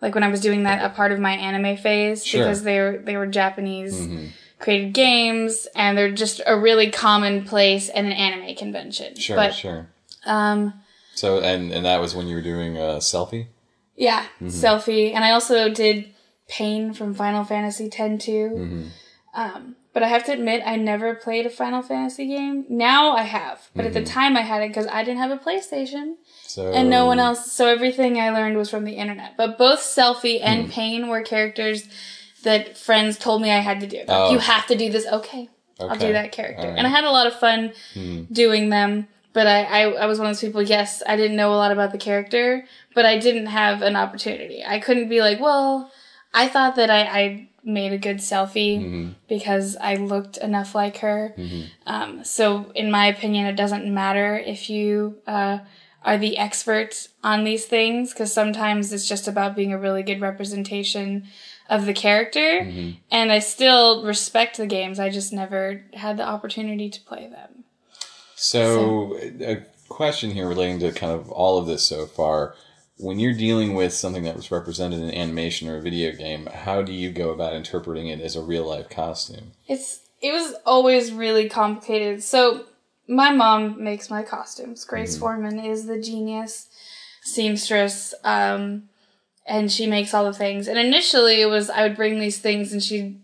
like 0.01 0.15
when 0.15 0.23
I 0.25 0.27
was 0.27 0.41
doing 0.41 0.63
that, 0.63 0.83
a 0.83 0.89
part 0.93 1.13
of 1.13 1.19
my 1.19 1.31
anime 1.31 1.77
phase 1.77 2.25
Sure. 2.25 2.41
Mm-hmm. 2.41 2.49
because 2.49 2.63
they 2.63 2.79
were 2.81 2.97
they 2.97 3.15
were 3.15 3.27
Japanese 3.27 4.05
created 4.59 4.93
games 4.93 5.65
and 5.77 5.97
they're 5.97 6.11
just 6.11 6.41
a 6.45 6.59
really 6.59 6.91
common 6.91 7.45
place 7.45 7.87
at 7.87 8.03
an 8.03 8.11
anime 8.11 8.53
convention. 8.57 9.15
Sure, 9.15 9.37
but 9.37 9.53
sure. 9.53 9.87
um, 10.25 10.73
So 11.15 11.39
and 11.39 11.71
and 11.71 11.85
that 11.85 12.01
was 12.01 12.13
when 12.13 12.27
you 12.27 12.35
were 12.35 12.41
doing 12.41 12.75
a 12.77 12.97
Selphie. 12.99 13.47
Yeah, 13.95 14.23
Mm-hmm. 14.41 14.47
Selphie, 14.47 15.13
and 15.13 15.23
I 15.23 15.31
also 15.31 15.69
did 15.69 16.13
Paine 16.49 16.93
from 16.93 17.13
Final 17.13 17.43
Fantasy 17.43 17.85
X-2. 17.85 18.27
Mm-hmm. 18.27 18.87
Um, 19.35 19.75
but 19.93 20.01
I 20.03 20.07
have 20.07 20.23
to 20.25 20.31
admit, 20.33 20.63
I 20.65 20.75
never 20.75 21.13
played 21.15 21.45
a 21.45 21.49
Final 21.49 21.81
Fantasy 21.83 22.27
game. 22.27 22.65
Now 22.69 23.11
I 23.15 23.21
have, 23.23 23.69
but 23.75 23.85
Mm-hmm. 23.85 23.87
at 23.97 24.05
the 24.05 24.09
time 24.09 24.35
I 24.35 24.41
had 24.41 24.61
it 24.63 24.69
because 24.69 24.87
I 24.87 25.03
didn't 25.03 25.19
have 25.19 25.31
a 25.31 25.37
PlayStation. 25.37 26.15
So 26.43 26.71
and 26.71 26.89
no 26.89 27.05
one 27.05 27.19
else. 27.19 27.51
So 27.51 27.67
everything 27.67 28.19
I 28.19 28.29
learned 28.31 28.57
was 28.57 28.69
from 28.69 28.83
the 28.85 28.93
internet. 28.93 29.37
But 29.37 29.57
both 29.57 29.79
Selphie 29.79 30.39
and 30.43 30.69
Paine 30.71 31.07
were 31.07 31.21
characters 31.21 31.87
that 32.43 32.77
friends 32.77 33.17
told 33.17 33.41
me 33.41 33.51
I 33.51 33.59
had 33.59 33.79
to 33.81 33.87
do. 33.87 33.97
Like, 33.99 34.05
Oh. 34.09 34.31
You 34.31 34.39
have 34.39 34.65
to 34.67 34.75
do 34.75 34.91
this. 34.91 35.05
Okay, 35.07 35.49
I'll 35.79 35.95
do 35.97 36.11
that 36.13 36.31
character. 36.31 36.67
Right. 36.67 36.77
And 36.77 36.85
I 36.85 36.89
had 36.89 37.03
a 37.05 37.11
lot 37.11 37.25
of 37.27 37.33
fun 37.39 37.73
doing 38.31 38.69
them. 38.69 39.07
But 39.33 39.47
I, 39.47 39.63
I, 39.63 39.81
I 39.91 40.05
was 40.05 40.19
one 40.19 40.27
of 40.27 40.35
those 40.35 40.41
people, 40.41 40.61
yes, 40.61 41.01
I 41.07 41.15
didn't 41.15 41.35
know 41.35 41.53
a 41.53 41.55
lot 41.57 41.71
about 41.71 41.91
the 41.91 41.97
character, 41.97 42.65
but 42.93 43.05
I 43.05 43.17
didn't 43.17 43.47
have 43.47 43.81
an 43.81 43.95
opportunity. 43.95 44.63
I 44.65 44.79
couldn't 44.79 45.09
be 45.09 45.21
like, 45.21 45.39
well, 45.39 45.91
I 46.33 46.47
thought 46.47 46.75
that 46.75 46.89
I, 46.91 47.01
I 47.01 47.49
made 47.63 47.93
a 47.93 47.97
good 47.97 48.17
Selphie 48.17 48.79
Mm-hmm. 48.79 49.09
because 49.27 49.75
I 49.77 49.95
looked 49.95 50.37
enough 50.37 50.75
like 50.75 50.97
her. 50.97 51.33
Um, 51.85 52.23
so, 52.23 52.71
in 52.75 52.91
my 52.91 53.07
opinion, 53.07 53.45
it 53.47 53.55
doesn't 53.55 53.91
matter 53.91 54.37
if 54.37 54.69
you 54.69 55.17
uh, 55.25 55.59
are 56.03 56.17
the 56.17 56.37
expert 56.37 57.07
on 57.23 57.43
these 57.43 57.65
things 57.65 58.11
because 58.13 58.31
sometimes 58.33 58.91
it's 58.93 59.07
just 59.07 59.27
about 59.27 59.55
being 59.55 59.71
a 59.73 59.77
really 59.79 60.03
good 60.03 60.21
representation 60.21 61.25
of 61.69 61.85
the 61.85 61.93
character. 61.93 62.69
And 63.09 63.31
I 63.31 63.39
still 63.39 64.03
respect 64.03 64.57
the 64.57 64.67
games. 64.67 64.99
I 64.99 65.09
just 65.09 65.31
never 65.33 65.83
had 65.93 66.17
the 66.17 66.23
opportunity 66.27 66.89
to 66.89 67.01
play 67.01 67.27
them. 67.27 67.62
So, 68.43 69.17
a 69.39 69.63
question 69.87 70.29
here 70.29 70.49
relating 70.49 70.79
to 70.79 70.91
kind 70.91 71.13
of 71.13 71.31
all 71.31 71.57
of 71.57 71.65
this 71.65 71.81
so 71.85 72.05
far. 72.05 72.55
When 72.97 73.17
you're 73.17 73.33
dealing 73.33 73.73
with 73.73 73.93
something 73.93 74.23
that 74.23 74.35
was 74.35 74.51
represented 74.51 74.99
in 74.99 75.13
animation 75.13 75.69
or 75.69 75.77
a 75.77 75.81
video 75.81 76.11
game, 76.11 76.47
how 76.47 76.81
do 76.81 76.91
you 76.91 77.09
go 77.09 77.29
about 77.29 77.53
interpreting 77.53 78.07
it 78.07 78.19
as 78.19 78.35
a 78.35 78.41
real 78.41 78.67
life 78.67 78.89
costume? 78.89 79.53
It's 79.67 80.01
it 80.21 80.33
was 80.33 80.55
always 80.65 81.13
really 81.13 81.47
complicated. 81.47 82.21
So 82.21 82.65
my 83.07 83.31
mom 83.31 83.81
makes 83.81 84.09
my 84.09 84.23
costumes. 84.23 84.83
Grace 84.83 85.17
Foreman 85.17 85.59
is 85.59 85.85
the 85.85 86.01
genius 86.01 86.67
seamstress, 87.21 88.13
um, 88.25 88.89
and 89.47 89.71
she 89.71 89.87
makes 89.87 90.13
all 90.13 90.25
the 90.25 90.33
things. 90.33 90.67
And 90.67 90.77
initially, 90.77 91.41
it 91.41 91.47
was 91.47 91.69
I 91.69 91.83
would 91.83 91.95
bring 91.95 92.19
these 92.19 92.39
things, 92.39 92.73
and 92.73 92.83
she'd, 92.83 93.21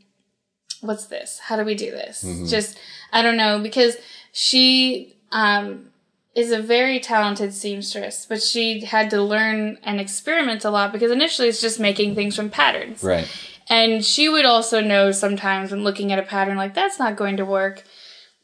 "What's 0.80 1.08
this? 1.08 1.40
How 1.40 1.58
do 1.58 1.66
we 1.66 1.76
do 1.76 1.92
this?" 1.92 2.22
Just 2.50 2.78
I 3.12 3.22
don't 3.22 3.38
know 3.38 3.60
because 3.60 3.98
she 4.32 5.16
um, 5.32 5.90
is 6.36 6.52
a 6.52 6.62
very 6.62 7.00
talented 7.00 7.54
seamstress, 7.54 8.26
but 8.26 8.42
she 8.42 8.82
had 8.82 9.10
to 9.10 9.22
learn 9.22 9.78
and 9.84 10.00
experiment 10.00 10.64
a 10.64 10.70
lot 10.70 10.92
because 10.92 11.12
initially 11.12 11.48
it's 11.48 11.62
just 11.62 11.80
making 11.80 12.16
things 12.16 12.36
from 12.36 12.50
patterns. 12.50 13.04
Right. 13.04 13.28
And 13.70 14.04
she 14.04 14.30
would 14.30 14.46
also 14.46 14.82
know 14.82 15.12
sometimes 15.12 15.72
when 15.72 15.84
looking 15.84 16.12
at 16.12 16.20
a 16.20 16.24
pattern 16.24 16.58
like 16.58 16.74
that's 16.74 16.98
not 17.00 17.16
going 17.16 17.38
to 17.38 17.46
work. 17.46 17.84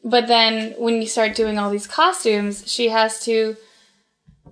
but 0.04 0.28
then 0.28 0.72
when 0.78 1.00
you 1.02 1.06
start 1.06 1.34
doing 1.34 1.58
all 1.58 1.68
these 1.70 1.86
costumes, 1.88 2.62
she 2.70 2.90
has 2.90 3.24
to 3.24 3.56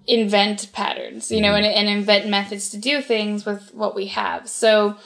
invent 0.06 0.72
patterns, 0.72 1.30
you 1.30 1.40
know, 1.40 1.54
and, 1.54 1.64
and 1.64 1.88
invent 1.88 2.28
methods 2.28 2.70
to 2.70 2.76
do 2.76 3.00
things 3.00 3.46
with 3.46 3.72
what 3.72 3.94
we 3.94 4.06
have. 4.06 4.48
So, 4.48 4.96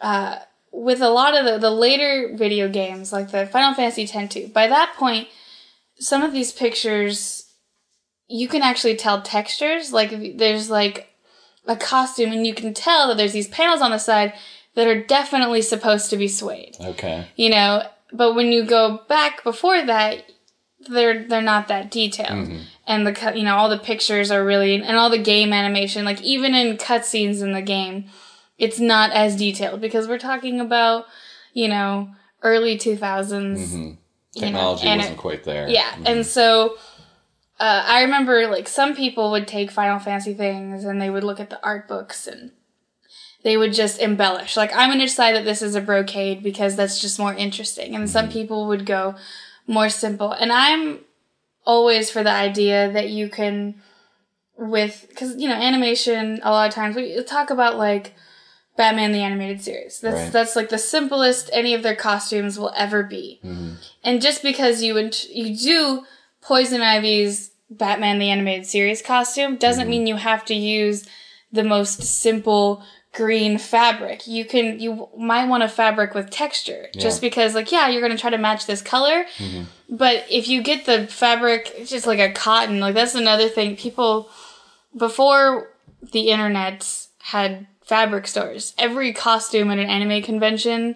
uh, 0.00 0.38
with 0.72 1.02
a 1.02 1.10
lot 1.10 1.36
of 1.36 1.44
the, 1.44 1.58
the 1.58 1.70
later 1.70 2.34
video 2.34 2.68
games, 2.68 3.12
like 3.12 3.30
the 3.30 3.46
Final 3.46 3.74
Fantasy 3.74 4.02
X-2, 4.02 4.52
by 4.52 4.66
that 4.68 4.94
point, 4.96 5.28
some 6.02 6.22
of 6.22 6.32
these 6.32 6.52
pictures, 6.52 7.46
you 8.28 8.48
can 8.48 8.62
actually 8.62 8.96
tell 8.96 9.22
textures. 9.22 9.92
Like, 9.92 10.36
there's 10.36 10.70
like 10.70 11.08
a 11.66 11.76
costume, 11.76 12.32
and 12.32 12.46
you 12.46 12.54
can 12.54 12.74
tell 12.74 13.08
that 13.08 13.16
there's 13.16 13.32
these 13.32 13.48
panels 13.48 13.80
on 13.80 13.90
the 13.90 13.98
side 13.98 14.34
that 14.74 14.86
are 14.86 15.02
definitely 15.02 15.62
supposed 15.62 16.10
to 16.10 16.16
be 16.16 16.28
suede. 16.28 16.76
Okay. 16.80 17.26
you 17.36 17.50
know 17.50 17.82
but 18.12 18.34
when 18.34 18.52
you 18.52 18.64
go 18.64 19.00
back 19.08 19.42
before 19.42 19.82
that 19.84 20.24
they're 20.88 21.26
they're 21.28 21.40
not 21.40 21.68
that 21.68 21.90
detailed. 21.90 22.48
Mm-hmm. 22.48 22.62
And 22.86 23.06
the 23.06 23.32
you 23.36 23.44
know 23.44 23.56
all 23.56 23.68
the 23.68 23.78
pictures 23.78 24.30
are 24.30 24.44
really 24.44 24.74
and 24.74 24.96
all 24.96 25.10
the 25.10 25.18
game 25.18 25.52
animation 25.52 26.04
like 26.04 26.20
even 26.22 26.54
in 26.54 26.76
cutscenes 26.76 27.42
in 27.42 27.52
the 27.52 27.62
game 27.62 28.06
it's 28.58 28.80
not 28.80 29.12
as 29.12 29.36
detailed 29.36 29.80
because 29.80 30.08
we're 30.08 30.18
talking 30.18 30.60
about 30.60 31.06
you 31.52 31.68
know 31.68 32.10
early 32.42 32.76
2000s 32.76 33.96
you 34.34 34.42
know, 34.42 34.46
Technology 34.46 34.86
and 34.86 35.00
it- 35.00 35.04
wasn't 35.04 35.18
quite 35.18 35.44
there. 35.44 35.68
yeah, 35.68 35.94
and 36.06 36.24
so 36.26 36.76
uh, 37.60 37.84
I 37.86 38.02
remember 38.02 38.46
like 38.48 38.66
some 38.68 38.94
people 38.96 39.30
would 39.30 39.46
take 39.46 39.70
Final 39.70 39.98
Fantasy 39.98 40.34
things 40.34 40.84
and 40.84 41.00
they 41.00 41.10
would 41.10 41.24
look 41.24 41.38
at 41.40 41.50
the 41.50 41.62
art 41.64 41.86
books 41.86 42.26
and 42.26 42.50
they 43.44 43.56
would 43.56 43.72
just 43.72 44.00
embellish. 44.00 44.56
Like 44.56 44.74
I'm 44.74 44.90
gonna 44.90 45.04
decide 45.04 45.34
that 45.34 45.44
this 45.44 45.62
is 45.62 45.74
a 45.74 45.80
brocade 45.80 46.42
because 46.42 46.76
that's 46.76 47.00
just 47.00 47.18
more 47.18 47.34
interesting, 47.34 47.94
and 47.94 48.08
some 48.08 48.28
people 48.30 48.66
would 48.68 48.86
go 48.86 49.14
more 49.66 49.88
simple. 49.88 50.32
And 50.32 50.50
I'm 50.52 51.00
always 51.64 52.10
for 52.10 52.22
the 52.24 52.30
idea 52.32 52.90
that 52.92 53.10
you 53.10 53.28
can 53.28 53.80
with 54.56 55.06
because 55.08 55.36
you 55.36 55.48
know 55.48 55.54
animation 55.54 56.40
a 56.42 56.50
lot 56.50 56.68
of 56.68 56.74
times 56.74 56.94
we 56.96 57.22
talk 57.24 57.50
about 57.50 57.78
like 57.78 58.14
Batman 58.82 59.12
the 59.12 59.22
animated 59.22 59.62
series. 59.62 60.00
That's 60.00 60.16
Right. 60.16 60.32
that's 60.32 60.56
like 60.56 60.68
the 60.68 60.76
simplest 60.76 61.48
any 61.52 61.72
of 61.72 61.84
their 61.84 61.94
costumes 61.94 62.58
will 62.58 62.72
ever 62.76 63.04
be. 63.04 63.38
Mm-hmm. 63.44 63.74
And 64.02 64.20
just 64.20 64.42
because 64.42 64.82
you 64.82 64.96
int- 64.96 65.30
you 65.30 65.56
do 65.56 66.04
Poison 66.40 66.82
Ivy's 66.82 67.52
Batman 67.70 68.18
the 68.18 68.28
animated 68.28 68.66
series 68.66 69.00
costume 69.00 69.54
doesn't 69.54 69.84
mm-hmm. 69.84 69.90
mean 69.90 70.06
you 70.08 70.16
have 70.16 70.44
to 70.46 70.54
use 70.54 71.06
the 71.52 71.62
most 71.62 72.02
simple 72.02 72.82
green 73.12 73.56
fabric. 73.56 74.26
You 74.26 74.44
can 74.44 74.80
you 74.80 75.08
might 75.16 75.48
want 75.48 75.62
a 75.62 75.68
fabric 75.68 76.12
with 76.12 76.28
texture 76.30 76.88
just 76.98 77.20
because 77.20 77.54
like 77.54 77.70
yeah, 77.70 77.86
you're 77.88 78.00
going 78.00 78.16
to 78.16 78.18
try 78.18 78.30
to 78.30 78.38
match 78.38 78.66
this 78.66 78.82
color. 78.82 79.26
Mm-hmm. 79.38 79.62
But 79.90 80.26
if 80.28 80.48
you 80.48 80.60
get 80.60 80.86
the 80.86 81.06
fabric 81.06 81.72
it's 81.76 81.90
just 81.90 82.08
like 82.08 82.18
a 82.18 82.32
cotton, 82.32 82.80
like 82.80 82.96
that's 82.96 83.14
another 83.14 83.48
thing 83.48 83.76
people 83.76 84.28
before 84.96 85.70
the 86.10 86.30
internet 86.30 87.06
had 87.20 87.68
fabric 87.84 88.26
stores, 88.26 88.74
every 88.78 89.12
costume 89.12 89.70
at 89.70 89.78
an 89.78 89.88
anime 89.88 90.22
convention 90.22 90.94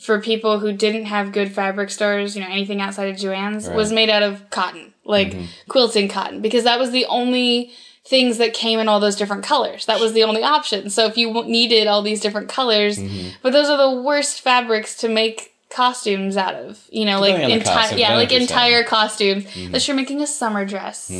for 0.00 0.20
people 0.20 0.60
who 0.60 0.72
didn't 0.72 1.06
have 1.06 1.32
good 1.32 1.50
fabric 1.52 1.90
stores, 1.90 2.36
you 2.36 2.42
know, 2.42 2.48
anything 2.48 2.80
outside 2.80 3.08
of 3.08 3.16
Joann's, 3.16 3.68
was 3.68 3.92
made 3.92 4.08
out 4.08 4.22
of 4.22 4.48
cotton, 4.50 4.94
like 5.04 5.34
quilting 5.68 6.08
cotton, 6.08 6.40
because 6.40 6.64
that 6.64 6.78
was 6.78 6.92
the 6.92 7.06
only 7.06 7.72
things 8.06 8.38
that 8.38 8.54
came 8.54 8.78
in 8.78 8.88
all 8.88 9.00
those 9.00 9.16
different 9.16 9.44
colors. 9.44 9.86
That 9.86 10.00
was 10.00 10.12
the 10.12 10.22
only 10.22 10.42
option. 10.42 10.90
So 10.90 11.06
if 11.06 11.16
you 11.18 11.32
needed 11.44 11.86
all 11.86 12.02
these 12.02 12.20
different 12.20 12.48
colors, 12.48 12.98
but 13.42 13.52
those 13.52 13.68
are 13.68 13.76
the 13.76 14.00
worst 14.00 14.40
fabrics 14.40 14.96
to 14.98 15.08
make 15.08 15.54
costumes 15.70 16.36
out 16.36 16.54
of, 16.54 16.86
you 16.90 17.04
know, 17.04 17.20
like 17.20 17.34
Depending 17.34 17.58
entire, 17.58 17.96
yeah, 17.96 18.16
like 18.16 18.32
entire 18.32 18.84
costumes. 18.84 19.46
Unless 19.56 19.88
you're 19.88 19.96
making 19.96 20.22
a 20.22 20.26
summer 20.26 20.64
dress. 20.64 21.10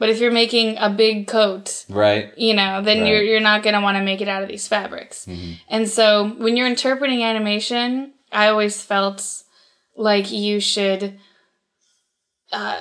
But 0.00 0.08
if 0.08 0.18
you're 0.18 0.32
making 0.32 0.78
a 0.78 0.88
big 0.90 1.28
coat, 1.28 1.84
Right. 1.88 2.32
you 2.36 2.54
know, 2.54 2.80
then 2.82 3.00
Right. 3.02 3.08
you're 3.08 3.22
you're 3.22 3.40
not 3.40 3.62
gonna 3.62 3.82
want 3.82 3.96
to 3.98 4.02
make 4.02 4.20
it 4.20 4.28
out 4.28 4.42
of 4.42 4.48
these 4.48 4.66
fabrics. 4.66 5.28
And 5.68 5.88
so 5.88 6.34
when 6.38 6.56
you're 6.56 6.66
interpreting 6.66 7.22
animation, 7.22 8.14
I 8.32 8.48
always 8.48 8.80
felt 8.82 9.22
like 9.96 10.32
you 10.32 10.58
should, 10.58 11.20
uh, 12.52 12.78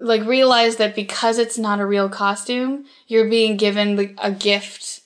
like 0.00 0.24
realize 0.24 0.76
that 0.76 0.94
because 0.94 1.38
it's 1.38 1.58
not 1.58 1.80
a 1.80 1.86
real 1.86 2.08
costume, 2.08 2.84
you're 3.06 3.28
being 3.28 3.56
given 3.56 3.96
the, 3.96 4.14
a 4.18 4.30
gift 4.32 5.00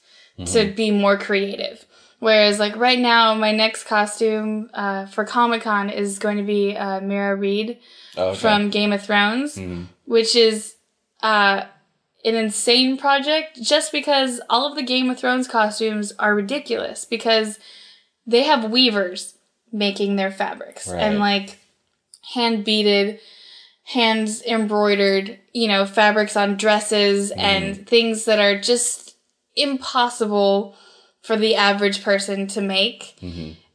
to 0.46 0.72
be 0.72 0.90
more 0.90 1.16
creative. 1.18 1.84
Whereas 2.20 2.58
like 2.60 2.76
right 2.76 2.98
now, 2.98 3.34
my 3.34 3.52
next 3.52 3.84
costume 3.84 4.70
uh, 4.74 5.06
for 5.06 5.24
Comic 5.24 5.62
Con 5.62 5.90
is 5.90 6.18
going 6.18 6.36
to 6.36 6.42
be 6.44 6.76
uh, 6.76 7.00
Meera 7.00 7.38
Reed 7.38 7.78
Oh, 8.16 8.28
okay. 8.28 8.38
from 8.38 8.70
Game 8.70 8.92
of 8.92 9.02
Thrones, 9.02 9.58
which 10.04 10.36
is 10.36 10.74
uh, 11.22 11.64
an 12.24 12.34
insane 12.34 12.96
project 12.96 13.60
just 13.60 13.92
because 13.92 14.40
all 14.48 14.68
of 14.68 14.76
the 14.76 14.82
Game 14.82 15.10
of 15.10 15.18
Thrones 15.18 15.48
costumes 15.48 16.12
are 16.18 16.34
ridiculous 16.34 17.04
because 17.04 17.58
they 18.26 18.44
have 18.44 18.70
weavers 18.70 19.36
making 19.72 20.16
their 20.16 20.30
fabrics 20.30 20.86
and 21.00 21.18
like 21.18 21.58
hand 22.34 22.64
beaded, 22.64 23.18
hands 23.84 24.42
embroidered, 24.42 25.38
you 25.52 25.66
know, 25.66 25.84
fabrics 25.84 26.36
on 26.36 26.56
dresses 26.56 27.30
and 27.32 27.88
things 27.88 28.24
that 28.26 28.38
are 28.38 28.60
just 28.60 29.16
impossible 29.56 30.76
for 31.22 31.36
the 31.36 31.56
average 31.56 32.02
person 32.04 32.46
to 32.48 32.60
make. 32.60 33.16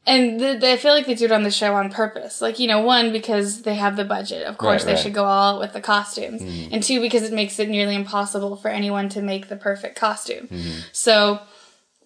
And 0.08 0.40
th- 0.40 0.62
they 0.62 0.74
I 0.74 0.78
feel 0.78 0.94
like 0.94 1.06
they 1.06 1.16
do 1.16 1.26
it 1.26 1.32
on 1.32 1.44
the 1.44 1.52
show 1.52 1.76
on 1.76 1.92
purpose. 1.92 2.42
Like, 2.42 2.60
you 2.60 2.68
know, 2.68 2.80
one, 2.80 3.12
because 3.12 3.64
they 3.64 3.76
have 3.76 3.98
the 3.98 4.06
budget. 4.06 4.48
Of 4.48 4.58
course, 4.58 4.82
Right, 4.82 4.86
they 4.86 4.94
right. 4.94 5.04
should 5.04 5.14
go 5.14 5.26
all 5.26 5.56
out 5.56 5.60
with 5.60 5.74
the 5.74 5.82
costumes. 5.82 6.42
Mm-hmm. 6.42 6.74
And 6.74 6.82
two, 6.82 7.02
because 7.02 7.24
it 7.24 7.34
makes 7.34 7.60
it 7.60 7.68
nearly 7.68 7.94
impossible 7.94 8.56
for 8.56 8.70
anyone 8.70 9.10
to 9.10 9.22
make 9.22 9.50
the 9.50 9.58
perfect 9.58 10.00
costume. 10.00 10.48
Mm-hmm. 10.48 10.80
So 10.94 11.42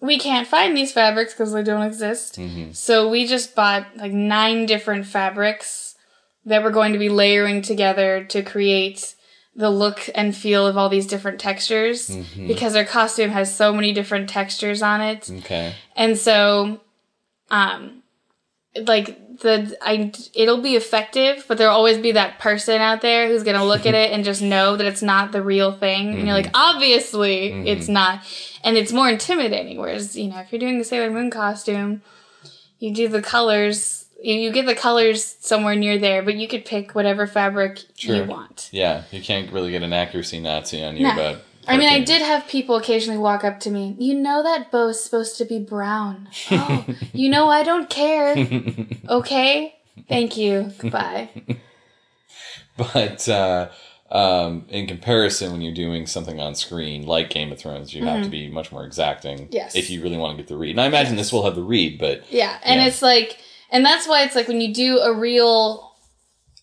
we 0.00 0.18
can't 0.18 0.48
find 0.48 0.76
these 0.76 0.92
fabrics 0.92 1.32
because 1.32 1.52
they 1.52 1.62
don't 1.62 1.82
exist. 1.86 2.38
Mm-hmm. 2.38 2.72
So 2.72 3.08
we 3.08 3.24
just 3.26 3.54
bought 3.54 3.86
like 3.96 4.12
nine 4.12 4.66
different 4.66 5.06
fabrics 5.06 5.94
that 6.44 6.64
we're 6.64 6.72
going 6.72 6.92
to 6.92 6.98
be 6.98 7.08
layering 7.08 7.62
together 7.62 8.24
to 8.24 8.42
create 8.42 9.14
the 9.54 9.70
look 9.70 10.08
and 10.14 10.34
feel 10.34 10.66
of 10.66 10.76
all 10.76 10.88
these 10.88 11.06
different 11.06 11.38
textures 11.38 12.10
because 12.48 12.74
our 12.74 12.84
costume 12.84 13.30
has 13.30 13.54
so 13.54 13.72
many 13.72 13.92
different 13.92 14.28
textures 14.28 14.82
on 14.82 15.00
it. 15.00 15.30
Okay. 15.30 15.74
And 15.94 16.18
so, 16.18 16.80
um, 17.52 18.02
like 18.74 19.38
the 19.40 19.76
I 19.82 20.10
it'll 20.34 20.62
be 20.62 20.74
effective, 20.76 21.44
but 21.46 21.58
there'll 21.58 21.74
always 21.74 21.98
be 21.98 22.12
that 22.12 22.38
person 22.38 22.80
out 22.80 23.02
there 23.02 23.28
who's 23.28 23.42
gonna 23.42 23.64
look 23.64 23.84
at 23.86 23.94
it 23.94 24.12
and 24.12 24.24
just 24.24 24.40
know 24.40 24.76
that 24.76 24.86
it's 24.86 25.02
not 25.02 25.30
the 25.32 25.42
real 25.42 25.72
thing. 25.72 26.14
And 26.14 26.26
you're 26.26 26.34
like, 26.34 26.50
obviously 26.54 27.48
it's 27.68 27.86
not, 27.88 28.24
and 28.64 28.76
it's 28.76 28.92
more 28.92 29.08
intimidating. 29.10 29.78
Whereas 29.78 30.16
you 30.16 30.28
know, 30.28 30.38
if 30.38 30.50
you're 30.50 30.58
doing 30.58 30.78
the 30.78 30.84
Sailor 30.84 31.10
Moon 31.10 31.30
costume, 31.30 32.02
you 32.78 32.94
do 32.94 33.08
the 33.08 33.22
colors. 33.22 34.06
You, 34.22 34.36
you 34.36 34.52
get 34.52 34.66
the 34.66 34.74
colors 34.76 35.36
somewhere 35.40 35.74
near 35.74 35.98
there, 35.98 36.22
but 36.22 36.36
you 36.36 36.48
could 36.48 36.64
pick 36.64 36.94
whatever 36.94 37.26
fabric 37.26 37.80
you 37.98 38.24
want. 38.24 38.68
Yeah, 38.72 39.02
you 39.10 39.20
can't 39.20 39.52
really 39.52 39.72
get 39.72 39.82
an 39.82 39.92
accuracy 39.92 40.40
Nazi 40.40 40.82
on 40.82 40.96
you 40.96 41.08
No. 41.08 41.12
about. 41.12 41.42
I 41.68 41.76
mean, 41.76 41.88
I 41.88 42.00
did 42.00 42.22
have 42.22 42.48
people 42.48 42.76
occasionally 42.76 43.18
walk 43.18 43.44
up 43.44 43.60
to 43.60 43.70
me. 43.70 43.94
You 43.98 44.14
know 44.14 44.42
that 44.42 44.70
bow's 44.72 45.02
supposed 45.02 45.38
to 45.38 45.44
be 45.44 45.58
brown. 45.60 46.28
Oh, 46.50 46.84
you 47.12 47.28
know 47.28 47.48
I 47.48 47.62
don't 47.62 47.88
care. 47.88 48.36
Okay, 49.08 49.74
thank 50.08 50.36
you. 50.36 50.70
Goodbye. 50.78 51.30
But 52.76 53.28
uh, 53.28 53.68
um, 54.10 54.64
in 54.68 54.86
comparison, 54.86 55.52
when 55.52 55.60
you're 55.60 55.74
doing 55.74 56.06
something 56.06 56.40
on 56.40 56.54
screen 56.54 57.06
like 57.06 57.30
Game 57.30 57.52
of 57.52 57.58
Thrones, 57.58 57.92
you 57.94 58.04
have 58.06 58.24
to 58.24 58.30
be 58.30 58.48
much 58.48 58.72
more 58.72 58.84
exacting 58.84 59.38
Mm-hmm. 59.38 59.52
Yes. 59.52 59.74
if 59.76 59.90
you 59.90 60.02
really 60.02 60.16
want 60.16 60.36
to 60.36 60.42
get 60.42 60.48
the 60.48 60.56
read. 60.56 60.70
And 60.70 60.80
I 60.80 60.86
imagine 60.86 61.16
this 61.16 61.32
will 61.32 61.44
have 61.44 61.54
the 61.54 61.62
read, 61.62 61.98
but 61.98 62.24
Yeah, 62.32 62.58
and 62.62 62.80
Yeah. 62.80 62.86
it's 62.88 63.02
like, 63.02 63.38
and 63.70 63.84
that's 63.84 64.08
why 64.08 64.22
it's 64.22 64.34
like 64.34 64.48
when 64.48 64.60
you 64.60 64.72
do 64.72 64.98
a 65.00 65.12
real, 65.12 65.94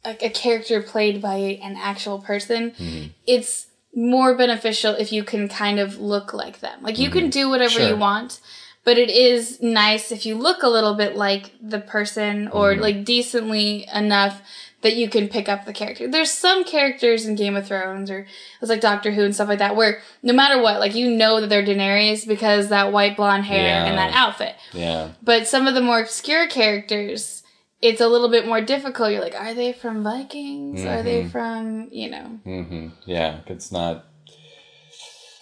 like 0.04 0.24
a 0.24 0.30
character 0.30 0.82
played 0.82 1.22
by 1.22 1.36
an 1.62 1.76
actual 1.78 2.20
person, 2.20 2.72
Mm-hmm. 2.72 3.08
it's 3.28 3.68
more 3.96 4.36
beneficial 4.38 4.94
if 4.96 5.12
you 5.12 5.24
can 5.24 5.48
kind 5.50 5.80
of 5.80 6.00
look 6.00 6.34
like 6.34 6.60
them. 6.60 6.82
Like 6.82 7.00
you 7.00 7.10
can 7.10 7.30
do 7.30 7.50
whatever 7.50 7.70
Mm-hmm. 7.72 7.80
Sure. 7.80 7.90
you 7.90 7.98
want, 7.98 8.40
but 8.84 8.98
it 8.98 9.10
is 9.10 9.62
nice 9.62 10.12
if 10.12 10.26
you 10.26 10.36
look 10.36 10.64
a 10.64 10.68
little 10.70 10.94
bit 10.96 11.16
like 11.16 11.52
the 11.62 11.80
person 11.80 12.48
or 12.50 12.74
Mm-hmm. 12.74 12.82
like 12.82 13.06
decently 13.06 13.88
enough 13.94 14.42
that 14.82 14.96
you 14.96 15.10
can 15.10 15.28
pick 15.28 15.50
up 15.50 15.66
the 15.66 15.74
character. 15.74 16.08
There's 16.10 16.32
some 16.32 16.64
characters 16.64 17.26
in 17.26 17.36
Game 17.36 17.58
of 17.58 17.68
Thrones 17.68 18.10
or 18.10 18.26
it's 18.62 18.70
like 18.70 18.80
Doctor 18.80 19.12
Who 19.12 19.26
and 19.26 19.36
stuff 19.36 19.50
like 19.50 19.60
that 19.60 19.76
where 19.76 20.00
no 20.24 20.32
matter 20.32 20.62
what, 20.62 20.80
like 20.80 20.96
you 20.96 21.10
know 21.10 21.42
that 21.42 21.48
they're 21.48 21.66
Daenerys 21.66 22.26
because 22.26 22.70
that 22.70 22.94
white 22.94 23.18
blonde 23.18 23.44
hair 23.44 23.58
Yeah. 23.66 23.86
and 23.86 23.98
that 23.98 24.14
outfit. 24.14 24.56
yeah. 24.72 25.10
But 25.22 25.48
some 25.50 25.68
of 25.68 25.74
the 25.74 25.82
more 25.82 26.00
obscure 26.00 26.48
characters, 26.48 27.39
it's 27.82 28.02
a 28.02 28.08
little 28.08 28.30
bit 28.30 28.46
more 28.46 28.62
difficult. 28.62 29.12
You're 29.12 29.22
like, 29.22 29.36
are 29.36 29.54
they 29.54 29.72
from 29.74 30.04
Vikings? 30.04 30.84
Are 30.86 31.02
they 31.04 31.28
from, 31.28 31.88
you 31.92 32.10
know? 32.10 32.40
Mm-hmm. 32.46 32.88
Yeah, 33.06 33.40
it's 33.48 33.72
not 33.72 34.06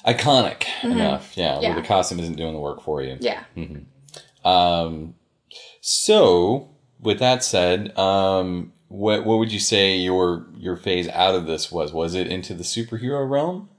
iconic 0.06 0.66
enough. 0.84 1.36
Yeah, 1.36 1.54
Mm-hmm. 1.56 1.64
Yeah. 1.64 1.76
the 1.76 1.82
costume 1.88 2.20
isn't 2.20 2.38
doing 2.38 2.54
the 2.54 2.60
work 2.60 2.82
for 2.82 3.02
you. 3.02 3.18
Yeah. 3.20 3.44
Um, 4.46 5.16
so 5.82 6.70
with 7.00 7.20
that 7.20 7.44
said, 7.44 7.98
um, 7.98 8.74
what 8.90 9.26
what 9.26 9.40
would 9.40 9.52
you 9.52 9.60
say 9.60 9.98
your 9.98 10.48
your 10.56 10.78
phase 10.78 11.10
out 11.10 11.36
of 11.36 11.46
this 11.46 11.72
was? 11.72 11.92
Was 11.92 12.16
it 12.16 12.28
into 12.28 12.54
the 12.54 12.64
superhero 12.64 13.30
realm? 13.30 13.70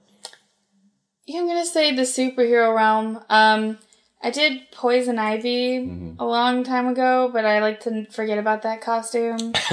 Yeah, 1.27 1.41
I'm 1.41 1.47
gonna 1.47 1.65
say 1.65 1.95
the 1.95 2.03
superhero 2.03 2.75
realm. 2.77 3.25
Um, 3.31 3.79
I 4.21 4.31
did 4.31 4.71
Poison 4.73 5.19
Ivy 5.19 5.79
Mm-hmm. 5.79 6.15
a 6.19 6.27
long 6.27 6.65
time 6.65 6.89
ago, 6.89 7.31
but 7.33 7.45
I 7.45 7.61
like 7.61 7.81
to 7.81 8.07
forget 8.07 8.39
about 8.39 8.63
that 8.63 8.81
costume. 8.81 9.53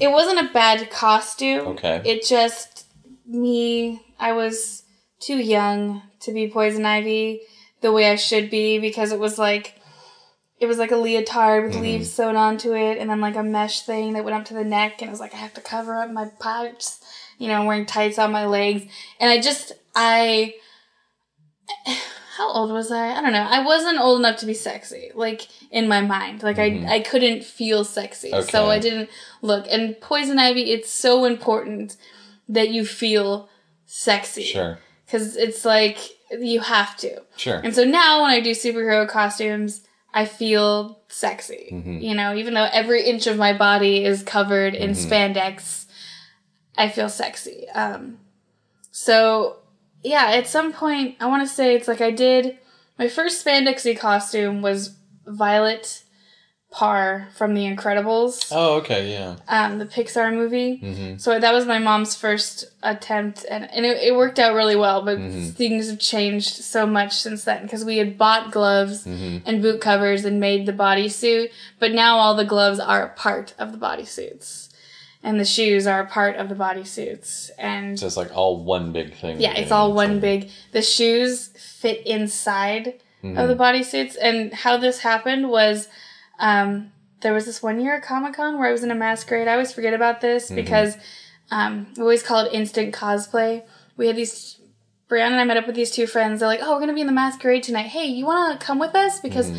it 0.00 0.10
wasn't 0.10 0.40
a 0.40 0.52
bad 0.52 0.90
costume. 0.90 1.66
Okay. 1.68 2.00
It 2.04 2.24
just 2.24 2.86
me. 3.26 4.00
I 4.18 4.32
was 4.32 4.82
too 5.20 5.36
young 5.36 6.02
to 6.20 6.32
be 6.32 6.48
Poison 6.48 6.86
Ivy 6.86 7.42
the 7.82 7.92
way 7.92 8.10
I 8.10 8.16
should 8.16 8.48
be 8.50 8.78
because 8.78 9.12
it 9.12 9.18
was 9.18 9.38
like 9.38 9.74
it 10.58 10.64
was 10.66 10.78
like 10.78 10.90
a 10.92 10.96
leotard 10.96 11.64
Mm-hmm. 11.64 11.72
with 11.74 11.82
leaves 11.82 12.10
sewn 12.10 12.34
onto 12.34 12.72
it, 12.74 12.96
and 12.96 13.10
then 13.10 13.20
like 13.20 13.36
a 13.36 13.42
mesh 13.42 13.82
thing 13.82 14.14
that 14.14 14.24
went 14.24 14.34
up 14.36 14.46
to 14.46 14.54
the 14.54 14.64
neck, 14.64 15.02
and 15.02 15.08
it 15.08 15.12
was 15.12 15.20
like 15.20 15.34
I 15.34 15.38
have 15.38 15.52
to 15.54 15.60
cover 15.60 15.98
up 16.00 16.10
my 16.10 16.30
parts. 16.40 17.00
You 17.38 17.48
know, 17.48 17.66
wearing 17.66 17.84
tights 17.84 18.18
on 18.18 18.32
my 18.32 18.46
legs, 18.46 18.84
and 19.20 19.30
I 19.30 19.38
just 19.42 19.72
I. 19.94 20.54
How 22.36 22.50
old 22.50 22.70
was 22.70 22.90
I? 22.92 23.12
I 23.16 23.20
don't 23.22 23.32
know. 23.32 23.46
I 23.48 23.64
wasn't 23.64 23.98
old 23.98 24.18
enough 24.20 24.38
to 24.40 24.46
be 24.46 24.54
sexy, 24.54 25.10
like 25.14 25.48
in 25.70 25.88
my 25.88 26.00
mind. 26.00 26.42
Like 26.42 26.58
I, 26.58 26.84
I 26.88 27.00
couldn't 27.00 27.44
feel 27.44 27.84
sexy, 27.84 28.30
so 28.30 28.36
Mm-hmm. 28.38 28.70
I 28.70 28.78
didn't 28.78 29.10
look. 29.42 29.66
And 29.70 30.00
poison 30.00 30.38
ivy, 30.38 30.70
it's 30.72 30.90
so 30.90 31.24
important 31.24 31.96
that 32.48 32.70
you 32.70 32.84
feel 32.84 33.48
sexy 33.86 34.42
Sure. 34.42 34.78
because 35.04 35.36
it's 35.36 35.64
like 35.64 35.98
you 36.30 36.60
have 36.60 36.96
to. 36.98 37.22
Sure. 37.36 37.60
And 37.64 37.74
so 37.74 37.84
now 37.84 38.22
when 38.22 38.30
I 38.30 38.40
do 38.40 38.50
superhero 38.50 39.08
costumes, 39.08 39.82
I 40.12 40.24
feel 40.26 41.00
sexy. 41.08 41.68
Mm-hmm. 41.72 41.98
You 41.98 42.14
know, 42.14 42.34
even 42.34 42.54
though 42.54 42.68
every 42.72 43.04
inch 43.04 43.26
of 43.26 43.36
my 43.36 43.52
body 43.52 44.04
is 44.04 44.22
covered 44.22 44.74
in 44.74 44.90
Mm-hmm. 44.90 45.12
spandex, 45.12 45.86
I 46.76 46.88
feel 46.88 47.08
sexy. 47.08 47.68
Um, 47.70 48.18
so 48.90 49.56
yeah, 50.06 50.26
at 50.30 50.46
some 50.46 50.72
point, 50.72 51.16
I 51.20 51.26
want 51.26 51.46
to 51.46 51.54
say 51.54 51.74
it's 51.74 51.88
like 51.88 52.00
I 52.00 52.10
did 52.10 52.58
my 52.98 53.08
first 53.08 53.44
spandexy 53.44 53.98
costume 53.98 54.62
was 54.62 54.96
Violet 55.26 56.02
Parr 56.72 57.28
from 57.36 57.54
The 57.54 57.62
Incredibles 57.64 58.48
Oh, 58.50 58.76
okay, 58.78 59.10
yeah. 59.12 59.36
um, 59.48 59.78
the 59.78 59.86
Pixar 59.86 60.32
movie. 60.34 60.80
Mm-hmm. 60.82 61.16
So 61.18 61.38
that 61.38 61.54
was 61.54 61.64
my 61.64 61.78
mom's 61.78 62.14
first 62.16 62.64
attempt, 62.82 63.46
and, 63.48 63.70
and 63.72 63.86
it, 63.86 63.96
it 64.08 64.14
worked 64.16 64.38
out 64.38 64.54
really 64.54 64.76
well. 64.76 65.02
But 65.04 65.18
Mm-hmm. 65.18 65.50
things 65.50 65.88
have 65.88 65.98
changed 66.00 66.54
so 66.56 66.84
much 66.86 67.12
since 67.14 67.44
then 67.44 67.62
because 67.62 67.84
we 67.84 67.98
had 67.98 68.18
bought 68.18 68.50
gloves 68.50 69.06
Mm-hmm. 69.06 69.48
and 69.48 69.62
boot 69.62 69.80
covers 69.80 70.24
and 70.24 70.40
made 70.40 70.66
the 70.66 70.72
bodysuit, 70.72 71.50
but 71.78 71.92
now 71.92 72.16
all 72.18 72.34
the 72.34 72.44
gloves 72.44 72.78
are 72.80 73.04
a 73.06 73.10
part 73.14 73.54
of 73.58 73.72
the 73.72 73.78
bodysuits, 73.78 74.65
and 75.22 75.40
the 75.40 75.44
shoes 75.44 75.86
are 75.86 76.00
a 76.00 76.06
part 76.06 76.36
of 76.36 76.48
the 76.48 76.54
bodysuits, 76.54 77.50
and 77.58 77.98
So 77.98 78.06
it's 78.06 78.16
like 78.16 78.34
all 78.36 78.62
one 78.62 78.92
big 78.92 79.14
thing. 79.14 79.40
yeah, 79.40 79.54
it's 79.54 79.70
all 79.72 79.92
one 79.92 80.20
big. 80.20 80.50
The 80.72 80.82
shoes 80.82 81.48
fit 81.56 82.06
inside 82.06 82.94
of 83.24 83.48
the 83.48 83.56
bodysuits, 83.56 84.16
and 84.22 84.52
how 84.54 84.76
this 84.76 85.00
happened 85.00 85.48
was, 85.50 85.88
um, 86.38 86.92
there 87.22 87.32
was 87.32 87.44
this 87.44 87.60
one 87.60 87.80
year 87.80 87.96
at 87.96 88.02
Comic 88.04 88.34
Con 88.34 88.56
where 88.58 88.68
I 88.68 88.72
was 88.72 88.84
in 88.84 88.90
a 88.92 88.94
masquerade. 88.94 89.48
I 89.48 89.52
always 89.52 89.72
forget 89.72 89.94
about 89.94 90.20
this 90.20 90.48
because 90.50 90.96
um, 91.50 91.88
we 91.96 92.02
always 92.02 92.22
call 92.22 92.44
it 92.44 92.52
instant 92.52 92.94
cosplay. 92.94 93.64
We 93.96 94.06
had 94.06 94.16
these. 94.16 94.60
Brianna 95.08 95.30
and 95.32 95.40
I 95.40 95.44
met 95.44 95.56
up 95.56 95.66
with 95.68 95.76
these 95.76 95.92
two 95.92 96.06
friends. 96.08 96.40
They're 96.40 96.48
like, 96.48 96.60
"Oh, 96.62 96.74
we're 96.74 96.80
gonna 96.80 96.92
be 96.94 97.00
in 97.00 97.06
the 97.06 97.12
masquerade 97.12 97.62
tonight. 97.62 97.86
Hey, 97.86 98.06
you 98.06 98.26
want 98.26 98.60
to 98.60 98.64
come 98.66 98.78
with 98.80 98.94
us? 98.94 99.20
Because 99.20 99.50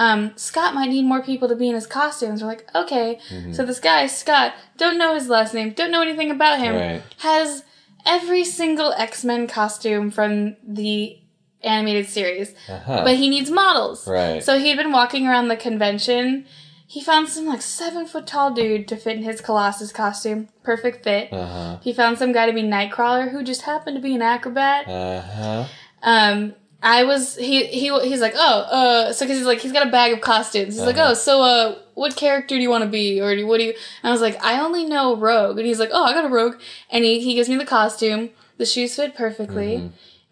um, 0.00 0.32
Scott 0.36 0.74
might 0.74 0.88
need 0.88 1.04
more 1.04 1.22
people 1.22 1.46
to 1.48 1.54
be 1.54 1.68
in 1.68 1.74
his 1.76 1.86
costumes." 1.86 2.42
We're 2.42 2.48
like, 2.48 2.68
"Okay." 2.74 3.20
So 3.52 3.64
this 3.64 3.78
guy 3.80 4.06
Scott, 4.08 4.54
don't 4.76 4.98
know 4.98 5.14
his 5.14 5.28
last 5.28 5.54
name, 5.54 5.70
don't 5.80 5.92
know 5.92 6.02
anything 6.02 6.30
about 6.32 6.58
him, 6.58 6.74
Right. 6.74 7.02
has 7.18 7.62
every 8.04 8.44
single 8.44 8.92
X 8.94 9.24
Men 9.24 9.46
costume 9.46 10.10
from 10.10 10.56
the 10.66 11.18
animated 11.62 12.08
series, 12.08 12.54
Uh-huh. 12.68 13.02
but 13.04 13.16
he 13.16 13.28
needs 13.28 13.50
models. 13.50 14.06
Right. 14.08 14.42
So 14.42 14.58
he'd 14.58 14.76
been 14.78 14.92
walking 14.92 15.26
around 15.26 15.48
the 15.48 15.56
convention. 15.56 16.46
He 16.86 17.00
found 17.02 17.28
some 17.28 17.46
like 17.46 17.62
seven 17.62 18.06
foot 18.06 18.26
tall 18.26 18.50
dude 18.52 18.88
to 18.88 18.96
fit 18.96 19.16
in 19.18 19.22
his 19.22 19.40
Colossus 19.42 19.92
costume. 19.92 20.48
Perfect 20.64 21.04
fit. 21.04 21.28
Uh-huh. 21.32 21.76
He 21.82 21.92
found 21.92 22.18
some 22.18 22.32
guy 22.32 22.46
to 22.46 22.52
be 22.52 22.62
Nightcrawler 22.62 23.30
who 23.30 23.44
just 23.44 23.62
happened 23.62 23.96
to 23.96 24.02
be 24.02 24.14
an 24.14 24.22
acrobat. 24.22 24.88
Uh-huh. 24.88 25.64
Um, 26.02 26.54
I 26.82 27.04
was 27.04 27.36
he 27.36 27.66
he 27.66 27.88
he's 28.08 28.20
like 28.20 28.34
oh 28.36 28.60
uh 28.62 29.12
so 29.12 29.24
because 29.26 29.38
he's 29.38 29.46
like 29.46 29.60
he's 29.60 29.72
got 29.72 29.86
a 29.86 29.90
bag 29.90 30.12
of 30.12 30.20
costumes. 30.20 30.74
He's 30.76 30.84
like 30.86 30.96
Uh-huh. 30.96 31.10
oh 31.10 31.14
so 31.14 31.42
uh 31.42 31.78
what 31.94 32.16
character 32.16 32.56
do 32.56 32.62
you 32.62 32.70
want 32.70 32.84
to 32.84 32.90
be 32.90 33.20
or 33.20 33.36
do, 33.36 33.46
what 33.46 33.58
do 33.58 33.64
you? 33.64 33.74
And 34.02 34.08
I 34.08 34.12
was 34.12 34.20
like 34.22 34.42
I 34.42 34.60
only 34.60 34.84
know 34.86 35.16
Rogue 35.16 35.58
and 35.58 35.66
he's 35.66 35.78
like 35.78 35.90
oh 35.92 36.04
I 36.04 36.12
got 36.14 36.24
a 36.24 36.28
Rogue 36.28 36.56
and 36.90 37.04
he 37.04 37.20
he 37.20 37.34
gives 37.34 37.48
me 37.48 37.56
the 37.56 37.66
costume. 37.66 38.30
The 38.56 38.66
shoes 38.66 38.94
fit 38.96 39.14
perfectly. 39.14 39.76
Mm-hmm. 39.78 39.86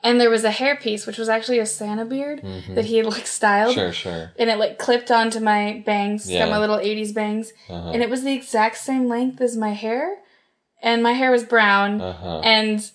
And 0.04 0.20
there 0.20 0.30
was 0.30 0.44
a 0.44 0.50
hairpiece, 0.50 1.08
which 1.08 1.18
was 1.18 1.28
actually 1.28 1.58
a 1.58 1.66
Santa 1.66 2.04
beard 2.04 2.40
that 2.76 2.84
he 2.84 2.98
had 2.98 3.06
like 3.06 3.26
styled 3.26 3.76
Mm-hmm. 3.76 3.90
Sure, 3.90 4.12
sure. 4.12 4.30
and 4.38 4.48
it 4.48 4.56
like 4.56 4.78
clipped 4.78 5.10
onto 5.10 5.40
my 5.40 5.82
bangs. 5.84 6.30
Yeah. 6.30 6.44
Got 6.44 6.50
my 6.52 6.58
little 6.58 6.76
'80s 6.78 7.12
bangs, 7.12 7.52
Uh-huh. 7.68 7.90
and 7.92 8.00
it 8.00 8.08
was 8.08 8.22
the 8.22 8.32
exact 8.32 8.76
same 8.76 9.08
length 9.08 9.40
as 9.40 9.56
my 9.56 9.70
hair, 9.72 10.18
and 10.82 11.02
my 11.02 11.12
hair 11.14 11.32
was 11.32 11.42
brown, 11.42 12.00
Uh-huh. 12.00 12.40
and 12.44 12.88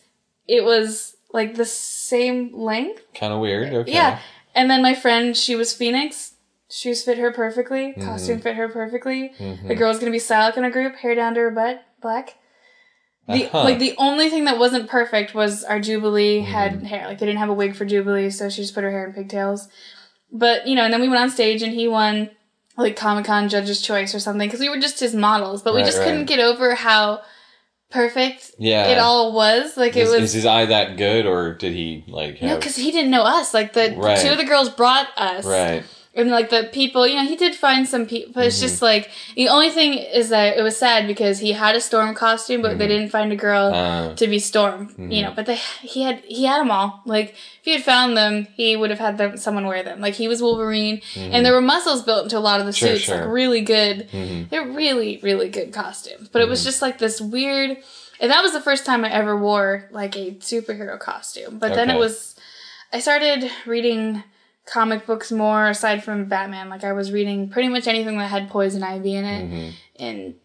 it 0.48 0.64
was 0.64 1.18
like 1.34 1.56
the 1.56 1.66
same 2.04 2.52
length. 2.54 3.02
Kind 3.14 3.34
of 3.34 3.40
weird. 3.40 3.74
Okay. 3.74 3.94
Yeah. 3.94 4.20
And 4.56 4.70
then 4.70 4.82
my 4.82 4.94
friend, 4.94 5.36
she 5.36 5.56
was 5.56 5.74
Phoenix. 5.74 6.34
Shoes 6.70 7.04
fit 7.04 7.18
her 7.18 7.32
perfectly. 7.32 7.94
Mm-hmm. 7.94 8.02
Costume 8.06 8.40
fit 8.40 8.56
her 8.56 8.68
perfectly. 8.68 9.32
The 9.68 9.76
girl's 9.76 10.00
gonna 10.00 10.12
be 10.12 10.18
Psylocke 10.18 10.58
in 10.58 10.64
a 10.64 10.72
group, 10.72 10.96
hair 10.96 11.14
down 11.16 11.36
to 11.36 11.40
her 11.42 11.52
butt, 11.52 11.84
black. 12.02 12.36
The 13.28 13.46
Uh-huh. 13.46 13.64
like 13.64 13.80
the 13.80 13.94
only 13.98 14.30
thing 14.30 14.46
that 14.46 14.58
wasn't 14.60 14.90
perfect 14.90 15.34
was 15.36 15.64
our 15.64 15.80
Jubilee 15.80 16.42
Mm-hmm. 16.42 16.52
had 16.52 16.84
hair. 16.84 17.08
Like 17.08 17.20
they 17.20 17.26
didn't 17.28 17.40
have 17.40 17.50
a 17.50 17.54
wig 17.54 17.76
for 17.76 17.86
Jubilee, 17.86 18.30
so 18.32 18.50
she 18.50 18.62
just 18.64 18.74
put 18.74 18.84
her 18.84 18.92
hair 18.92 19.06
in 19.08 19.14
pigtails. 19.14 19.68
But 20.32 20.68
you 20.68 20.76
know, 20.76 20.84
and 20.84 20.92
then 20.94 21.02
we 21.02 21.08
went 21.10 21.22
on 21.22 21.30
stage 21.30 21.62
and 21.62 21.74
he 21.74 21.88
won 21.88 22.32
like 22.76 22.96
Comic 22.96 23.26
Con 23.26 23.50
Judge's 23.50 23.82
Choice 23.82 24.16
or 24.16 24.20
something 24.20 24.48
because 24.48 24.60
we 24.60 24.70
were 24.70 24.80
just 24.80 25.00
his 25.00 25.14
models, 25.14 25.62
but 25.62 25.76
we 25.76 25.84
just 25.84 26.00
right. 26.00 26.06
couldn't 26.06 26.26
get 26.26 26.40
over 26.40 26.74
how 26.74 27.22
perfect 27.94 28.52
Yeah. 28.58 28.88
it 28.88 28.98
all 28.98 29.32
was. 29.34 29.78
Like 29.78 29.96
it 29.96 30.04
was 30.10 30.22
is 30.22 30.34
his 30.34 30.46
eye 30.46 30.66
that 30.66 30.98
good, 30.98 31.26
or 31.26 31.54
did 31.54 31.74
he 31.74 32.04
like 32.08 32.42
no, 32.42 32.50
have? 32.50 32.60
because 32.60 32.76
he 32.76 32.92
didn't 32.92 33.12
know 33.12 33.24
us. 33.24 33.54
Like 33.54 33.74
the 33.74 33.94
Right. 33.96 34.20
two 34.20 34.30
of 34.32 34.38
the 34.38 34.44
girls 34.46 34.70
brought 34.70 35.08
us, 35.16 35.46
right. 35.46 35.84
And 36.16 36.30
like 36.30 36.50
the 36.52 36.70
people, 36.72 37.08
you 37.08 37.16
know, 37.16 37.24
he 37.26 37.36
did 37.36 37.56
find 37.56 37.88
some 37.88 38.06
people, 38.06 38.32
but 38.34 38.46
it's 38.46 38.58
Mm-hmm. 38.58 38.68
just 38.68 38.82
like 38.84 39.10
the 39.36 39.50
only 39.50 39.72
thing 39.72 39.94
is 39.96 40.30
that 40.30 40.58
it 40.58 40.62
was 40.62 40.78
sad 40.78 41.08
because 41.08 41.40
he 41.40 41.54
had 41.54 41.76
a 41.76 41.82
storm 41.82 42.14
costume, 42.14 42.62
but 42.62 42.78
they 42.78 42.88
didn't 42.88 43.10
find 43.10 43.32
a 43.32 43.36
girl 43.36 43.72
Mm-hmm. 43.72 44.12
Uh, 44.12 44.16
to 44.16 44.28
be 44.28 44.38
storm. 44.40 44.94
You 44.98 45.24
know, 45.24 45.34
but 45.36 45.46
they 45.48 45.56
he 45.82 46.04
had 46.04 46.20
he 46.26 46.46
had 46.46 46.60
them 46.60 46.70
all. 46.72 47.02
Like 47.06 47.30
if 47.32 47.64
he 47.64 47.72
had 47.72 47.84
found 47.84 48.16
them, 48.16 48.48
he 48.56 48.76
would 48.76 48.90
have 48.92 49.00
had 49.00 49.18
them 49.18 49.38
someone 49.38 49.66
wear 49.66 49.82
them. 49.84 50.02
Like 50.02 50.14
he 50.14 50.28
was 50.28 50.42
Wolverine, 50.42 51.02
and 51.16 51.44
there 51.46 51.54
were 51.54 51.62
muscles 51.62 52.04
built 52.04 52.24
into 52.26 52.38
a 52.38 52.46
lot 52.50 52.60
of 52.60 52.66
the 52.68 52.72
Mm-hmm. 52.74 52.86
Sure, 52.86 52.96
suits. 52.96 53.06
sure. 53.06 53.18
Like 53.18 53.28
really 53.34 53.62
good. 53.62 54.08
Mhm. 54.12 54.50
They're 54.50 54.68
really 54.68 55.20
really 55.24 55.50
good 55.50 55.74
costumes. 55.74 56.30
But 56.30 56.40
it 56.40 56.44
Mm-hmm. 56.44 56.50
was 56.52 56.64
just 56.64 56.82
like 56.82 56.98
this 57.00 57.20
weird. 57.20 57.78
And 58.20 58.32
that 58.32 58.44
was 58.44 58.54
the 58.54 58.62
first 58.62 58.86
time 58.86 59.04
I 59.04 59.10
ever 59.12 59.36
wore 59.36 59.90
like 59.92 60.16
a 60.16 60.36
superhero 60.36 61.00
costume. 61.00 61.58
But 61.60 61.74
then 61.74 61.90
it 61.90 61.98
was 61.98 62.36
I 62.94 63.00
started 63.00 63.50
reading 63.66 64.24
comic 64.66 65.06
books 65.06 65.32
more 65.32 65.68
aside 65.70 66.04
from 66.04 66.26
Batman. 66.26 66.70
Like 66.70 66.84
I 66.84 66.94
was 66.94 67.12
reading 67.12 67.50
pretty 67.50 67.70
much 67.70 67.88
anything 67.88 68.18
that 68.18 68.30
had 68.30 68.50
Poison 68.50 68.84
Ivy 68.84 69.16
in 69.16 69.26
it 69.26 69.44
Mm-hmm. 69.50 69.70
in 70.04 70.36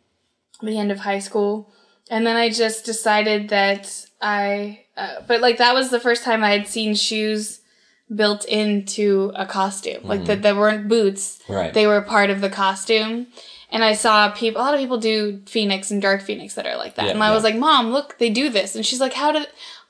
the 0.62 0.78
end 0.78 0.90
of 0.90 0.98
high 1.00 1.20
school. 1.20 1.70
And 2.10 2.26
then 2.26 2.36
I 2.36 2.48
just 2.50 2.84
decided 2.84 3.50
that 3.50 4.06
I, 4.20 4.84
uh, 4.96 5.20
but 5.26 5.40
like 5.40 5.58
that 5.58 5.74
was 5.74 5.90
the 5.90 6.00
first 6.00 6.24
time 6.24 6.42
I 6.42 6.50
had 6.50 6.66
seen 6.66 6.94
shoes 6.94 7.60
built 8.14 8.44
into 8.46 9.30
a 9.36 9.44
costume. 9.46 10.02
Like 10.04 10.24
that, 10.24 10.42
that 10.42 10.56
weren't 10.56 10.88
boots. 10.88 11.38
Mm-hmm. 11.44 11.52
Right. 11.52 11.74
They 11.74 11.86
were 11.86 12.00
part 12.02 12.30
of 12.30 12.40
the 12.40 12.50
costume. 12.50 13.26
And 13.70 13.84
I 13.84 13.92
saw 13.92 14.30
people, 14.30 14.62
a 14.62 14.64
lot 14.64 14.72
of 14.74 14.80
people 14.80 14.96
do 14.96 15.42
Phoenix 15.46 15.90
and 15.90 16.00
Dark 16.00 16.22
Phoenix 16.22 16.54
that 16.54 16.66
are 16.66 16.78
like 16.78 16.94
that. 16.94 17.04
Yeah, 17.04 17.10
and 17.12 17.22
I 17.22 17.32
was 17.32 17.44
like, 17.44 17.54
Mom, 17.54 17.90
look, 17.90 18.16
they 18.18 18.30
do 18.30 18.48
this. 18.48 18.74
And 18.74 18.84
she's 18.84 18.98
like, 19.00 19.12
How 19.12 19.30
did, 19.30 19.46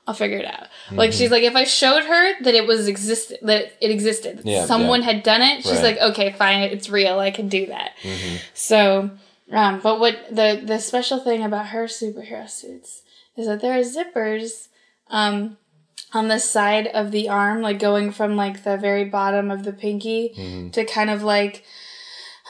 I'll 0.09 0.15
figure 0.15 0.39
it 0.39 0.45
out. 0.45 0.63
Mm-hmm. 0.87 0.95
Like 0.95 1.13
she's 1.13 1.29
like, 1.31 1.43
if 1.43 1.55
I 1.55 1.63
showed 1.65 2.03
her 2.03 2.43
that 2.43 2.53
it 2.55 2.65
was 2.65 2.87
existed, 2.87 3.37
that 3.43 3.73
it 3.79 3.91
existed, 3.91 4.41
Yeah, 4.43 4.65
someone 4.65 5.01
yeah. 5.01 5.11
had 5.11 5.23
done 5.23 5.41
it, 5.41 5.63
she's 5.63 5.73
Right. 5.83 5.97
like, 5.99 6.11
okay, 6.11 6.31
fine, 6.33 6.63
it's 6.63 6.89
real. 6.89 7.19
I 7.19 7.31
can 7.31 7.47
do 7.47 7.67
that. 7.67 7.91
Mm-hmm. 8.01 8.35
So, 8.53 9.11
um, 9.51 9.79
but 9.81 9.99
what 9.99 10.15
the 10.31 10.61
the 10.65 10.79
special 10.79 11.19
thing 11.19 11.43
about 11.43 11.67
her 11.67 11.85
superhero 11.85 12.49
suits 12.49 13.03
is 13.37 13.45
that 13.47 13.61
there 13.61 13.73
are 13.77 13.83
zippers, 13.83 14.67
um, 15.09 15.57
on 16.11 16.27
the 16.27 16.39
side 16.39 16.87
of 16.87 17.11
the 17.11 17.29
arm, 17.29 17.61
like 17.61 17.77
going 17.77 18.11
from 18.11 18.35
like 18.35 18.63
the 18.63 18.77
very 18.77 19.05
bottom 19.05 19.51
of 19.51 19.63
the 19.63 19.73
pinky 19.73 20.33
Mm-hmm. 20.35 20.69
to 20.71 20.85
kind 20.85 21.09
of 21.11 21.21
like 21.23 21.63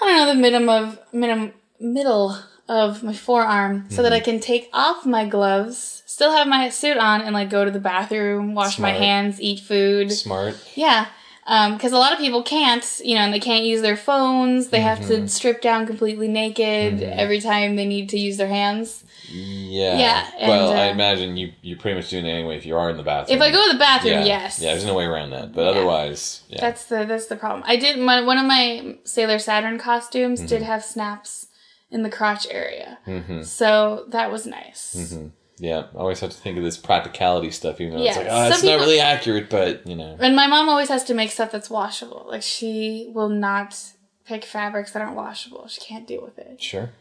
I 0.01 0.05
don't 0.07 0.17
know 0.17 0.33
the 0.33 0.39
minimum 0.39 0.69
of 0.83 0.99
middle 1.13 1.51
middle 1.79 2.37
of 2.69 3.03
my 3.03 3.13
forearm, 3.13 3.85
so 3.89 3.95
Mm-hmm. 3.95 4.03
that 4.03 4.13
I 4.13 4.19
can 4.21 4.39
take 4.39 4.69
off 4.71 5.05
my 5.05 5.25
gloves, 5.27 6.03
still 6.05 6.31
have 6.31 6.47
my 6.47 6.69
suit 6.69 6.97
on, 6.97 7.21
and 7.21 7.33
like 7.33 7.49
go 7.49 7.65
to 7.65 7.71
the 7.71 7.79
bathroom, 7.79 8.53
wash 8.53 8.77
my 8.79 8.91
hands, 8.91 9.41
eat 9.41 9.59
food. 9.59 10.11
Smart. 10.11 10.55
Yeah. 10.75 11.07
because 11.45 11.91
a 11.93 11.97
lot 11.97 12.13
of 12.13 12.19
people 12.19 12.43
can't, 12.43 12.85
you 13.03 13.15
know, 13.15 13.21
and 13.21 13.33
they 13.33 13.39
can't 13.39 13.65
use 13.65 13.81
their 13.81 13.97
phones. 13.97 14.67
They 14.69 14.81
have 14.81 14.99
Mm-hmm. 14.99 15.25
to 15.25 15.27
strip 15.27 15.61
down 15.61 15.87
completely 15.87 16.27
naked 16.27 17.01
every 17.01 17.41
time 17.41 17.75
they 17.75 17.87
need 17.87 18.07
to 18.09 18.19
use 18.19 18.37
their 18.37 18.47
hands. 18.61 19.03
Yeah. 19.31 19.97
Yeah, 19.97 20.47
well, 20.47 20.69
and, 20.71 20.79
I 20.79 20.89
uh, 20.89 20.93
imagine 20.93 21.37
you 21.37 21.51
you're 21.61 21.77
pretty 21.77 21.97
much 21.99 22.09
doing 22.09 22.25
it 22.25 22.29
anyway 22.29 22.57
if 22.57 22.65
you 22.65 22.75
are 22.77 22.89
in 22.89 22.97
the 22.97 23.03
bathroom. 23.03 23.35
If 23.37 23.41
I 23.43 23.51
go 23.51 23.63
to 23.67 23.73
the 23.73 23.79
bathroom, 23.79 24.13
yeah. 24.21 24.25
yes, 24.25 24.59
Yeah, 24.59 24.71
there's 24.71 24.85
no 24.85 24.95
way 24.95 25.05
around 25.05 25.29
that. 25.31 25.53
But 25.53 25.67
otherwise, 25.67 26.41
yeah. 26.49 26.61
that's 26.61 26.85
the 26.85 27.05
that's 27.05 27.27
the 27.27 27.35
problem. 27.35 27.63
I 27.65 27.75
did 27.77 27.97
my 27.99 28.21
one 28.21 28.37
of 28.39 28.45
my 28.45 28.97
Sailor 29.03 29.39
Saturn 29.39 29.77
costumes 29.77 30.39
Mm-hmm. 30.39 30.47
did 30.47 30.61
have 30.63 30.83
snaps 30.83 31.47
in 31.91 32.03
the 32.03 32.09
crotch 32.09 32.45
area, 32.51 32.99
so 33.43 34.05
that 34.09 34.31
was 34.31 34.45
nice. 34.45 34.95
Mm-hmm. 34.97 35.27
yeah. 35.57 35.87
I 35.93 35.97
always 35.97 36.19
have 36.19 36.29
to 36.31 36.37
think 36.37 36.57
of 36.57 36.63
this 36.63 36.77
practicality 36.77 37.51
stuff, 37.51 37.81
even 37.81 37.95
though 37.97 38.03
it's 38.03 38.17
like, 38.17 38.27
oh, 38.29 38.47
it's 38.49 38.63
not 38.63 38.79
really 38.79 38.99
accurate, 38.99 39.49
but 39.49 39.85
you 39.87 39.95
know. 39.95 40.15
And 40.19 40.35
my 40.35 40.47
mom 40.47 40.69
always 40.69 40.89
has 40.89 41.03
to 41.05 41.13
make 41.13 41.31
stuff 41.31 41.51
that's 41.51 41.69
washable. 41.69 42.25
Like 42.29 42.43
she 42.43 43.11
will 43.13 43.29
not 43.29 43.75
pick 44.25 44.45
fabrics 44.45 44.91
that 44.91 45.01
aren't 45.01 45.15
washable. 45.15 45.67
She 45.67 45.81
can't 45.81 46.05
deal 46.07 46.21
with 46.21 46.37
it. 46.37 46.61
Sure, 46.61 46.91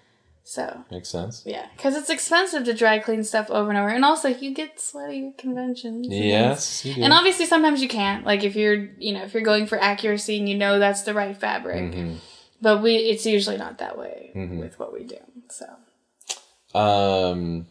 So 0.44 0.84
makes 0.90 1.10
sense. 1.10 1.42
yeah, 1.44 1.66
because 1.76 1.94
it's 1.94 2.08
expensive 2.08 2.64
to 2.64 2.72
dry 2.72 2.98
clean 2.98 3.22
stuff 3.22 3.50
over 3.50 3.68
and 3.68 3.78
over, 3.78 3.90
and 3.90 4.02
also 4.02 4.28
you 4.28 4.54
get 4.54 4.80
sweaty 4.80 5.28
at 5.28 5.36
conventions. 5.36 6.06
Yes, 6.08 6.82
do. 6.82 6.94
And 7.02 7.12
obviously, 7.12 7.44
sometimes 7.44 7.82
you 7.82 7.88
can't. 7.88 8.24
Like 8.24 8.42
if 8.44 8.56
you're, 8.56 8.88
you 8.98 9.12
know, 9.12 9.22
if 9.24 9.34
you're 9.34 9.42
going 9.42 9.66
for 9.66 9.78
accuracy 9.78 10.38
and 10.38 10.48
you 10.48 10.56
know 10.56 10.78
that's 10.78 11.02
the 11.02 11.12
right 11.12 11.36
fabric, 11.36 11.92
Mm-hmm. 11.92 12.14
But 12.60 12.82
we, 12.82 12.96
it's 12.96 13.26
usually 13.26 13.56
not 13.56 13.78
that 13.78 13.98
way 13.98 14.32
mm-hmm. 14.34 14.58
with 14.58 14.78
what 14.78 14.92
we 14.92 15.04
do. 15.04 15.18
So 15.48 16.78
Um, 16.78 17.66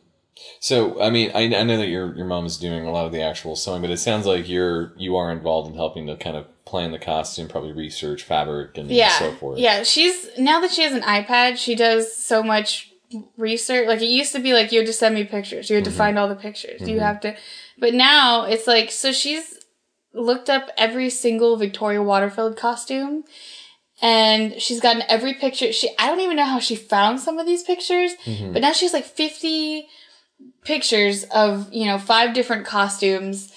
so 0.59 1.01
I 1.01 1.09
mean, 1.09 1.31
I, 1.33 1.43
I 1.55 1.63
know 1.63 1.77
that 1.77 1.87
your 1.87 2.15
your 2.15 2.25
mom 2.25 2.45
is 2.45 2.57
doing 2.57 2.85
a 2.85 2.91
lot 2.91 3.05
of 3.05 3.11
the 3.11 3.21
actual 3.21 3.55
sewing, 3.55 3.81
but 3.81 3.89
it 3.91 3.97
sounds 3.97 4.25
like 4.25 4.47
you're 4.47 4.93
you 4.97 5.15
are 5.15 5.31
involved 5.31 5.69
in 5.69 5.75
helping 5.75 6.07
to 6.07 6.15
kind 6.15 6.35
of 6.35 6.45
plan 6.65 6.91
the 6.91 6.99
costume, 6.99 7.47
probably 7.47 7.71
research 7.71 8.23
fabric 8.23 8.77
and 8.77 8.89
yeah, 8.89 9.17
so 9.19 9.31
forth. 9.33 9.59
yeah. 9.59 9.83
She's 9.83 10.29
now 10.37 10.59
that 10.61 10.71
she 10.71 10.83
has 10.83 10.93
an 10.93 11.01
iPad, 11.01 11.57
she 11.57 11.75
does 11.75 12.13
so 12.13 12.43
much 12.43 12.91
research. 13.37 13.87
Like 13.87 14.01
it 14.01 14.07
used 14.07 14.33
to 14.33 14.39
be 14.39 14.53
like 14.53 14.71
you 14.71 14.79
had 14.79 14.87
to 14.87 14.93
send 14.93 15.15
me 15.15 15.23
pictures. 15.23 15.69
You 15.69 15.77
had 15.77 15.85
to 15.85 15.91
mm-hmm. 15.91 15.97
find 15.97 16.19
all 16.19 16.27
the 16.27 16.35
pictures. 16.35 16.81
You 16.81 16.95
mm-hmm. 16.95 16.99
have 16.99 17.19
to, 17.21 17.35
but 17.77 17.93
now 17.93 18.43
it's 18.43 18.67
like 18.67 18.91
so 18.91 19.11
she's 19.11 19.59
looked 20.13 20.49
up 20.49 20.69
every 20.77 21.09
single 21.09 21.57
Victoria 21.57 22.01
Waterfield 22.01 22.57
costume. 22.57 23.23
And 24.01 24.61
she's 24.61 24.79
gotten 24.79 25.03
every 25.09 25.33
picture. 25.33 25.73
She, 25.73 25.89
I 25.97 26.07
don't 26.07 26.19
even 26.19 26.37
know 26.37 26.45
how 26.45 26.59
she 26.59 26.75
found 26.75 27.19
some 27.19 27.39
of 27.39 27.45
these 27.47 27.63
pictures, 27.63 28.11
but 28.53 28.61
now 28.61 28.71
she's 28.71 28.93
like 28.93 29.05
50 29.05 29.87
pictures 30.63 31.23
of, 31.25 31.73
you 31.73 31.85
know, 31.85 31.97
five 31.97 32.33
different 32.33 32.65
costumes. 32.65 33.51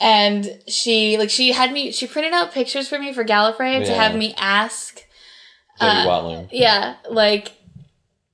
And 0.00 0.60
she, 0.66 1.16
like, 1.18 1.30
she 1.30 1.52
had 1.52 1.72
me, 1.72 1.92
she 1.92 2.06
printed 2.06 2.32
out 2.32 2.52
pictures 2.52 2.88
for 2.88 2.98
me 2.98 3.12
for 3.12 3.24
Gallifrey 3.24 3.84
to 3.84 3.94
have 3.94 4.14
me 4.14 4.34
ask, 4.36 5.02
uh, 5.80 6.44
yeah, 6.50 6.96
like, 7.08 7.52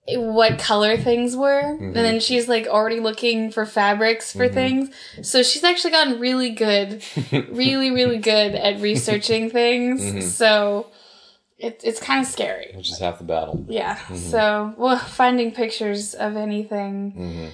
what 0.09 0.59
color 0.59 0.97
things 0.97 1.37
were. 1.37 1.63
Mm-hmm. 1.63 1.85
And 1.85 1.97
then 1.97 2.21
she's 2.21 2.49
like 2.49 2.67
already 2.67 2.99
looking 2.99 3.51
for 3.51 3.65
fabrics 3.65 4.33
for 4.33 4.49
things. 4.49 4.91
So 5.23 5.43
she's 5.43 5.63
actually 5.63 5.93
gotten 5.93 6.19
really 6.19 6.51
good, 6.51 7.05
really, 7.51 7.91
really 7.91 8.19
good 8.19 8.55
at 8.55 8.81
researching 8.81 9.51
things. 9.51 10.03
Mm-hmm. 10.03 10.21
So 10.23 10.89
it, 11.63 11.81
it's 11.85 12.01
kind 12.01 12.21
of 12.21 12.27
scary. 12.27 12.73
Which 12.75 12.91
is 12.91 12.99
half 12.99 13.19
the 13.19 13.25
battle. 13.25 13.65
Yeah. 13.69 13.97
Mm-hmm. 13.97 14.17
So, 14.17 14.75
well, 14.77 14.99
finding 14.99 15.53
pictures 15.53 16.15
of 16.15 16.37
anything 16.37 17.13
Mm-hmm. 17.13 17.49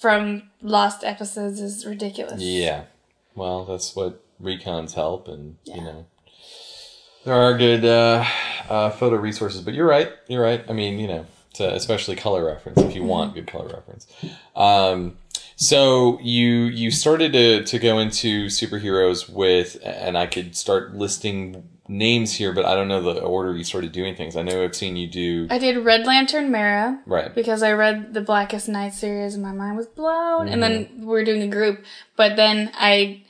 from 0.00 0.50
lost 0.60 1.04
episodes 1.04 1.60
is 1.60 1.86
ridiculous. 1.86 2.40
Yeah. 2.42 2.84
Well, 3.34 3.64
that's 3.64 3.94
what 3.96 4.22
recons 4.42 4.94
help, 4.94 5.28
and 5.28 5.56
you 5.64 5.80
know, 5.80 6.06
there 7.24 7.34
are 7.34 7.56
good 7.56 7.84
uh, 7.84 8.24
uh, 8.68 8.90
photo 8.90 9.16
resources. 9.16 9.60
But 9.60 9.74
you're 9.74 9.88
right. 9.88 10.10
You're 10.28 10.42
right. 10.42 10.64
I 10.68 10.72
mean, 10.72 10.98
you 10.98 11.08
know, 11.08 11.26
to, 11.54 11.74
especially 11.74 12.16
color 12.16 12.44
reference 12.44 12.78
if 12.82 12.94
you 12.94 13.04
want 13.04 13.34
good 13.34 13.46
color 13.46 13.68
reference. 13.68 14.06
Um, 14.54 15.16
so 15.56 16.18
you 16.20 16.48
you 16.82 16.90
started 16.90 17.32
to 17.32 17.64
to 17.64 17.78
go 17.78 17.98
into 17.98 18.46
superheroes 18.46 19.28
with, 19.28 19.76
and 19.84 20.16
I 20.18 20.26
could 20.26 20.56
start 20.56 20.94
listing 20.94 21.64
names 21.88 22.34
here, 22.34 22.52
but 22.52 22.64
I 22.64 22.74
don't 22.74 22.88
know 22.88 23.02
the 23.02 23.20
order 23.20 23.54
you 23.56 23.64
started 23.64 23.92
doing 23.92 24.14
things. 24.16 24.36
I 24.36 24.42
know 24.42 24.64
I've 24.64 24.74
seen 24.74 24.96
you 24.96 25.06
do 25.06 25.46
I 25.50 25.58
did 25.58 25.76
Red 25.84 26.06
Lantern 26.06 26.50
Mera. 26.50 27.00
right. 27.06 27.34
because 27.34 27.62
I 27.62 27.72
read 27.72 28.14
the 28.14 28.20
Blackest 28.22 28.68
Night 28.68 28.94
series 28.94 29.34
and 29.34 29.42
my 29.42 29.52
mind 29.52 29.76
was 29.76 29.86
blown. 29.86 30.48
And 30.48 30.62
then 30.62 30.86
Mm-hmm. 30.86 31.00
we 31.00 31.06
were 31.06 31.24
doing 31.24 31.42
a 31.42 31.48
group, 31.48 31.84
but 32.16 32.36
then 32.36 32.70
I 32.74 33.22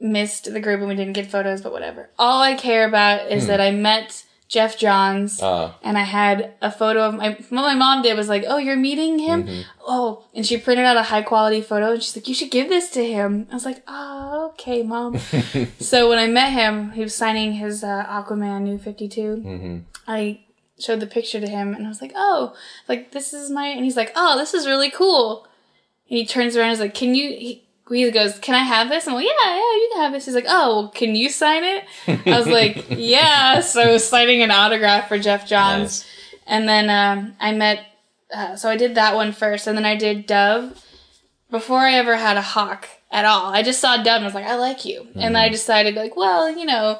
missed 0.00 0.52
the 0.52 0.60
group 0.60 0.80
and 0.80 0.88
we 0.88 0.96
didn't 0.96 1.12
get 1.14 1.30
photos, 1.30 1.62
but 1.62 1.72
whatever. 1.72 2.10
All 2.18 2.42
I 2.42 2.54
care 2.54 2.86
about 2.86 3.30
is 3.30 3.46
that 3.46 3.60
I 3.60 3.70
met 3.70 4.24
Geoff 4.54 4.78
Johns. 4.78 5.42
Uh, 5.42 5.72
and 5.82 5.98
I 5.98 6.04
had 6.04 6.54
a 6.62 6.70
photo 6.70 7.08
of 7.08 7.14
my, 7.14 7.30
what 7.30 7.50
my 7.50 7.74
mom 7.74 8.02
did 8.02 8.16
was 8.16 8.28
like, 8.28 8.44
oh, 8.46 8.58
you're 8.58 8.76
meeting 8.76 9.18
him? 9.18 9.42
Mm-hmm. 9.42 9.62
Oh, 9.86 10.24
and 10.32 10.46
she 10.46 10.56
printed 10.56 10.86
out 10.86 10.96
a 10.96 11.02
high 11.02 11.22
quality 11.22 11.60
photo 11.60 11.92
and 11.92 12.02
she's 12.02 12.16
like, 12.16 12.28
you 12.28 12.34
should 12.34 12.52
give 12.52 12.68
this 12.68 12.88
to 12.90 13.04
him. 13.04 13.48
I 13.50 13.54
was 13.54 13.64
like, 13.64 13.82
oh, 13.88 14.50
okay, 14.52 14.84
mom. 14.84 15.18
so 15.80 16.08
when 16.08 16.18
I 16.18 16.28
met 16.28 16.52
him, 16.52 16.92
he 16.92 17.02
was 17.02 17.14
signing 17.14 17.54
his 17.54 17.82
uh, 17.82 18.06
Aquaman 18.06 18.62
New 18.62 18.78
52. 18.78 19.20
Mm-hmm. 19.20 19.78
I 20.06 20.40
showed 20.78 21.00
the 21.00 21.06
picture 21.08 21.40
to 21.40 21.48
him 21.48 21.74
and 21.74 21.84
I 21.84 21.88
was 21.88 22.00
like, 22.00 22.12
oh, 22.14 22.54
like 22.88 23.10
this 23.10 23.34
is 23.34 23.50
my, 23.50 23.66
and 23.66 23.84
he's 23.84 23.96
like, 23.96 24.12
oh, 24.14 24.38
this 24.38 24.54
is 24.54 24.66
really 24.66 24.90
cool. 24.90 25.48
And 26.08 26.18
he 26.18 26.24
turns 26.24 26.56
around 26.56 26.66
and 26.66 26.74
is 26.74 26.80
like, 26.80 26.94
can 26.94 27.16
you, 27.16 27.30
he, 27.30 27.63
he 27.88 28.10
goes, 28.10 28.38
can 28.38 28.54
I 28.54 28.62
have 28.62 28.88
this? 28.88 29.06
I'm 29.06 29.14
like, 29.14 29.26
yeah, 29.26 29.50
yeah, 29.54 29.56
you 29.56 29.88
can 29.92 30.02
have 30.02 30.12
this. 30.12 30.24
She's 30.24 30.34
like, 30.34 30.46
oh, 30.48 30.82
well, 30.82 30.88
can 30.88 31.14
you 31.14 31.28
sign 31.28 31.64
it? 31.64 31.84
I 32.26 32.38
was 32.38 32.46
like, 32.46 32.86
yeah. 32.90 33.60
So 33.60 33.82
I 33.82 33.90
was 33.90 34.06
signing 34.08 34.42
an 34.42 34.50
autograph 34.50 35.08
for 35.08 35.18
Geoff 35.18 35.46
Johns. 35.46 36.00
nice. 36.00 36.10
And 36.46 36.68
then 36.68 36.90
um, 36.90 37.34
I 37.40 37.52
met, 37.52 37.84
uh, 38.32 38.56
so 38.56 38.68
I 38.68 38.76
did 38.76 38.94
that 38.94 39.14
one 39.14 39.32
first, 39.32 39.66
and 39.66 39.76
then 39.76 39.84
I 39.84 39.96
did 39.96 40.26
Dove 40.26 40.82
before 41.50 41.78
I 41.78 41.94
ever 41.94 42.16
had 42.16 42.36
a 42.36 42.42
hawk 42.42 42.88
at 43.10 43.24
all. 43.24 43.52
I 43.52 43.62
just 43.62 43.80
saw 43.80 43.96
Dove 43.96 44.16
and 44.16 44.24
I 44.24 44.26
was 44.26 44.34
like, 44.34 44.46
I 44.46 44.56
like 44.56 44.84
you. 44.84 45.06
And 45.14 45.36
I 45.36 45.48
decided, 45.48 45.94
like, 45.94 46.16
well, 46.16 46.50
you 46.50 46.64
know, 46.64 46.98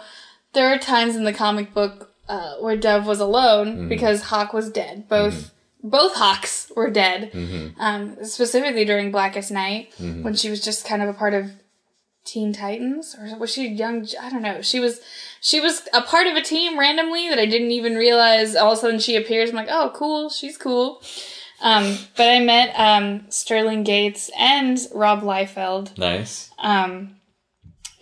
there 0.52 0.72
are 0.72 0.78
times 0.78 1.16
in 1.16 1.24
the 1.24 1.32
comic 1.32 1.74
book 1.74 2.10
uh, 2.28 2.56
where 2.56 2.76
Dove 2.76 3.06
was 3.06 3.20
alone 3.20 3.88
because 3.88 4.22
Hawk 4.22 4.52
was 4.52 4.70
dead. 4.70 5.08
Both. 5.08 5.50
Both 5.86 6.14
Hawks 6.14 6.72
were 6.74 6.88
dead, 6.88 7.30
um, 7.78 8.16
specifically 8.24 8.86
during 8.86 9.12
Blackest 9.12 9.50
Night 9.50 9.92
when 9.98 10.34
she 10.34 10.48
was 10.48 10.64
just 10.64 10.86
kind 10.86 11.02
of 11.02 11.10
a 11.10 11.12
part 11.12 11.34
of 11.34 11.50
Teen 12.24 12.54
Titans, 12.54 13.14
or 13.18 13.36
was 13.38 13.52
she 13.52 13.68
young? 13.68 14.08
I 14.18 14.30
don't 14.30 14.40
know. 14.40 14.62
She 14.62 14.80
was, 14.80 15.02
she 15.42 15.60
was 15.60 15.86
a 15.92 16.00
part 16.00 16.26
of 16.26 16.36
a 16.36 16.40
team 16.40 16.78
randomly 16.78 17.28
that 17.28 17.38
I 17.38 17.44
didn't 17.44 17.70
even 17.70 17.96
realize. 17.96 18.56
All 18.56 18.72
of 18.72 18.78
a 18.78 18.80
sudden, 18.80 18.98
she 18.98 19.14
appears. 19.14 19.50
I'm 19.50 19.56
like, 19.56 19.68
oh, 19.70 19.92
cool. 19.94 20.30
She's 20.30 20.56
cool. 20.56 21.02
Um, 21.60 21.98
but 22.16 22.30
I 22.30 22.40
met 22.40 22.74
um, 22.78 23.26
Sterling 23.28 23.84
Gates 23.84 24.30
and 24.38 24.78
Rob 24.94 25.20
Liefeld. 25.20 25.98
Nice. 25.98 26.50
Um, 26.58 27.16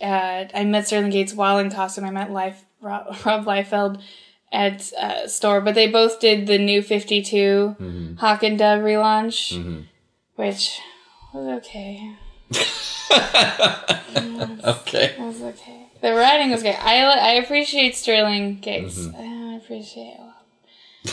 uh, 0.01 0.45
I 0.53 0.63
met 0.63 0.87
Sterling 0.87 1.11
Gates 1.11 1.33
while 1.33 1.59
in 1.59 1.69
costume. 1.69 2.05
I 2.05 2.11
met 2.11 2.31
Life 2.31 2.63
Rob, 2.81 3.07
Rob 3.25 3.45
Liefeld 3.45 4.01
at 4.53 4.93
uh, 4.93 5.27
store, 5.27 5.59
but 5.59 5.75
they 5.75 5.87
both 5.87 6.21
did 6.21 6.47
the 6.47 6.57
new 6.57 6.81
52 6.81 7.75
mm-hmm. 7.79 8.15
Hawk 8.15 8.43
and 8.43 8.57
Dove 8.57 8.81
relaunch, 8.81 9.57
mm-hmm. 9.57 9.81
which 10.35 10.79
was 11.33 11.47
okay. 11.57 12.15
Okay. 14.63 15.15
It 15.17 15.19
was 15.19 15.41
okay. 15.41 15.87
The 16.01 16.13
writing 16.13 16.51
was 16.51 16.63
good. 16.63 16.75
I 16.75 17.01
I 17.03 17.31
appreciate 17.33 17.95
Sterling 17.95 18.59
Gates. 18.59 18.99
Mm-hmm. 18.99 19.53
I 19.53 19.55
appreciate 19.57 20.17
a 20.17 20.23
lot, 20.23 20.45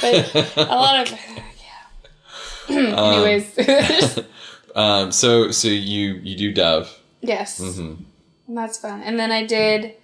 but 0.00 0.56
a 0.56 0.76
lot 0.76 1.00
of 1.00 1.10
yeah. 2.68 2.94
Um, 2.96 3.14
Anyways, 3.14 4.20
Um, 4.76 5.10
so 5.10 5.50
so 5.50 5.66
you 5.66 6.20
you 6.22 6.36
do 6.36 6.52
Dove. 6.52 6.96
yes, 7.20 7.58
and 7.58 8.06
that's 8.48 8.78
fun. 8.78 9.02
And 9.02 9.18
then 9.18 9.32
I 9.32 9.44
did 9.44 9.94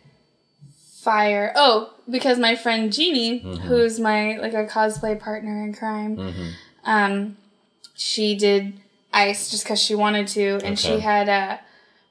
fire. 1.02 1.52
Oh, 1.54 1.92
because 2.10 2.38
my 2.38 2.54
friend 2.56 2.92
Jeannie, 2.92 3.38
who's 3.62 3.98
my 4.00 4.36
like 4.38 4.54
a 4.54 4.66
cosplay 4.66 5.18
partner 5.18 5.62
in 5.64 5.72
crime, 5.74 6.20
um, 6.84 7.36
she 7.94 8.36
did 8.36 8.74
ice 9.12 9.50
just 9.50 9.64
because 9.64 9.80
she 9.80 9.94
wanted 9.94 10.26
to, 10.28 10.60
and 10.64 10.78
she 10.78 10.92
Okay. 10.92 11.00
had 11.00 11.28
uh, 11.28 11.58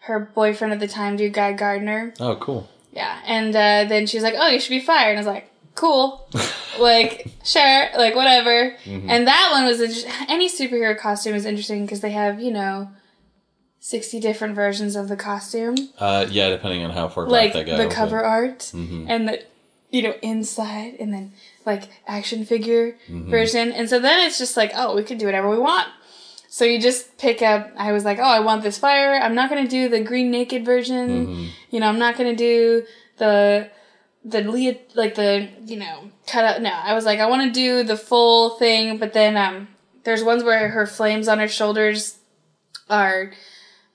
her 0.02 0.20
boyfriend 0.20 0.74
at 0.74 0.80
the 0.80 0.88
time 0.88 1.16
do 1.16 1.30
Guy 1.30 1.54
Gardner. 1.54 2.14
Oh, 2.20 2.36
cool. 2.38 2.70
Yeah, 2.92 3.20
and 3.26 3.56
uh, 3.56 3.86
then 3.90 4.06
she's 4.08 4.24
like, 4.24 4.36
"Oh, 4.38 4.48
you 4.48 4.60
should 4.60 4.70
be 4.70 4.80
fired," 4.80 5.10
and 5.12 5.20
I 5.20 5.22
was 5.22 5.28
like, 5.28 5.52
"Cool, 5.76 6.28
like 6.80 7.28
sure, 7.44 7.88
like 7.98 8.16
whatever." 8.16 8.76
And 8.86 9.28
that 9.28 9.50
one 9.52 9.66
was 9.66 9.82
inter- 9.82 10.10
any 10.30 10.48
superhero 10.50 10.98
costume 10.98 11.36
is 11.36 11.46
interesting 11.46 11.86
because 11.86 12.00
they 12.02 12.12
have 12.12 12.40
you 12.40 12.52
know 12.52 12.90
sixty 13.80 14.20
different 14.20 14.56
versions 14.56 14.96
of 14.96 15.10
the 15.10 15.16
costume, 15.18 15.76
Uh, 16.00 16.26
yeah, 16.30 16.50
depending 16.50 16.84
on 16.86 16.92
how 16.92 17.08
far 17.10 17.28
like 17.28 17.54
back 17.54 17.66
they 17.66 17.72
go. 17.72 17.78
the 17.78 17.84
but- 17.88 17.94
cover 17.94 18.24
art 18.24 18.72
and 18.74 19.28
the 19.28 19.44
you 19.96 20.02
know 20.02 20.16
inside, 20.22 20.98
and 21.00 21.14
then 21.14 21.32
like 21.66 21.84
action 22.06 22.44
figure 22.44 22.98
mm-hmm. 23.08 23.30
version, 23.30 23.72
and 23.72 23.90
so 23.90 23.98
then 23.98 24.28
it's 24.28 24.38
just 24.38 24.58
like, 24.58 24.72
oh, 24.76 24.94
we 24.94 25.04
can 25.04 25.18
do 25.18 25.26
whatever 25.26 25.50
we 25.50 25.58
want. 25.58 25.88
So 26.50 26.66
you 26.66 26.82
just 26.82 27.18
pick 27.18 27.42
up. 27.42 27.72
I 27.78 27.94
was 27.94 28.04
like, 28.04 28.20
oh, 28.20 28.24
I 28.24 28.42
want 28.42 28.62
this 28.62 28.78
fire. 28.78 29.14
I'm 29.14 29.36
not 29.36 29.50
gonna 29.50 29.70
do 29.70 29.88
the 29.88 30.02
green 30.02 30.32
naked 30.32 30.66
version. 30.66 31.10
Mm-hmm. 31.10 31.46
You 31.72 31.80
know, 31.80 31.88
I'm 31.88 31.98
not 31.98 32.18
gonna 32.18 32.36
do 32.36 32.84
the 33.18 33.70
the 34.26 34.42
lead 34.42 34.82
like 34.96 35.16
the 35.16 35.48
you 35.64 35.78
know 35.78 36.12
cut 36.28 36.44
out. 36.44 36.62
No, 36.62 36.72
I 36.72 36.94
was 36.94 37.06
like, 37.06 37.20
I 37.20 37.28
want 37.28 37.44
to 37.44 37.52
do 37.52 37.84
the 37.84 37.96
full 37.96 38.58
thing. 38.58 38.98
But 38.98 39.14
then 39.14 39.38
um, 39.38 39.70
there's 40.04 40.26
ones 40.26 40.44
where 40.44 40.70
her 40.70 40.86
flames 40.86 41.30
on 41.30 41.40
her 41.40 41.48
shoulders 41.48 42.18
are 42.90 43.32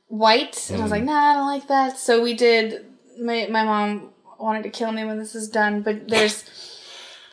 white, 0.08 0.70
and 0.70 0.78
I 0.78 0.82
was 0.82 0.92
mm. 0.92 0.94
like, 0.94 1.04
nah, 1.04 1.30
I 1.30 1.34
don't 1.34 1.46
like 1.46 1.68
that. 1.68 1.98
So 1.98 2.22
we 2.22 2.32
did. 2.32 2.86
My 3.20 3.48
my 3.50 3.64
mom 3.64 4.12
wanted 4.40 4.62
to 4.64 4.70
kill 4.70 4.92
me 4.92 5.04
when 5.04 5.18
this 5.18 5.34
is 5.34 5.48
done, 5.48 5.82
but 5.82 6.08
there's 6.08 6.44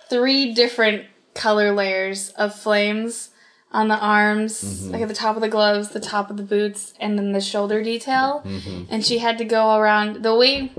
three 0.09 0.53
different 0.53 1.05
color 1.33 1.71
layers 1.71 2.29
of 2.31 2.55
flames 2.55 3.29
on 3.71 3.87
the 3.87 3.97
arms, 3.97 4.63
mm-hmm. 4.63 4.91
like 4.91 5.01
at 5.01 5.07
the 5.07 5.13
top 5.13 5.35
of 5.35 5.41
the 5.41 5.49
gloves, 5.49 5.89
the 5.89 5.99
top 5.99 6.29
of 6.29 6.37
the 6.37 6.43
boots, 6.43 6.93
and 6.99 7.17
then 7.17 7.31
the 7.31 7.41
shoulder 7.41 7.83
detail. 7.83 8.41
Mm-hmm. 8.45 8.85
And 8.89 9.05
she 9.05 9.19
had 9.19 9.37
to 9.39 9.45
go 9.45 9.75
around 9.75 10.23
the 10.23 10.35
way. 10.35 10.71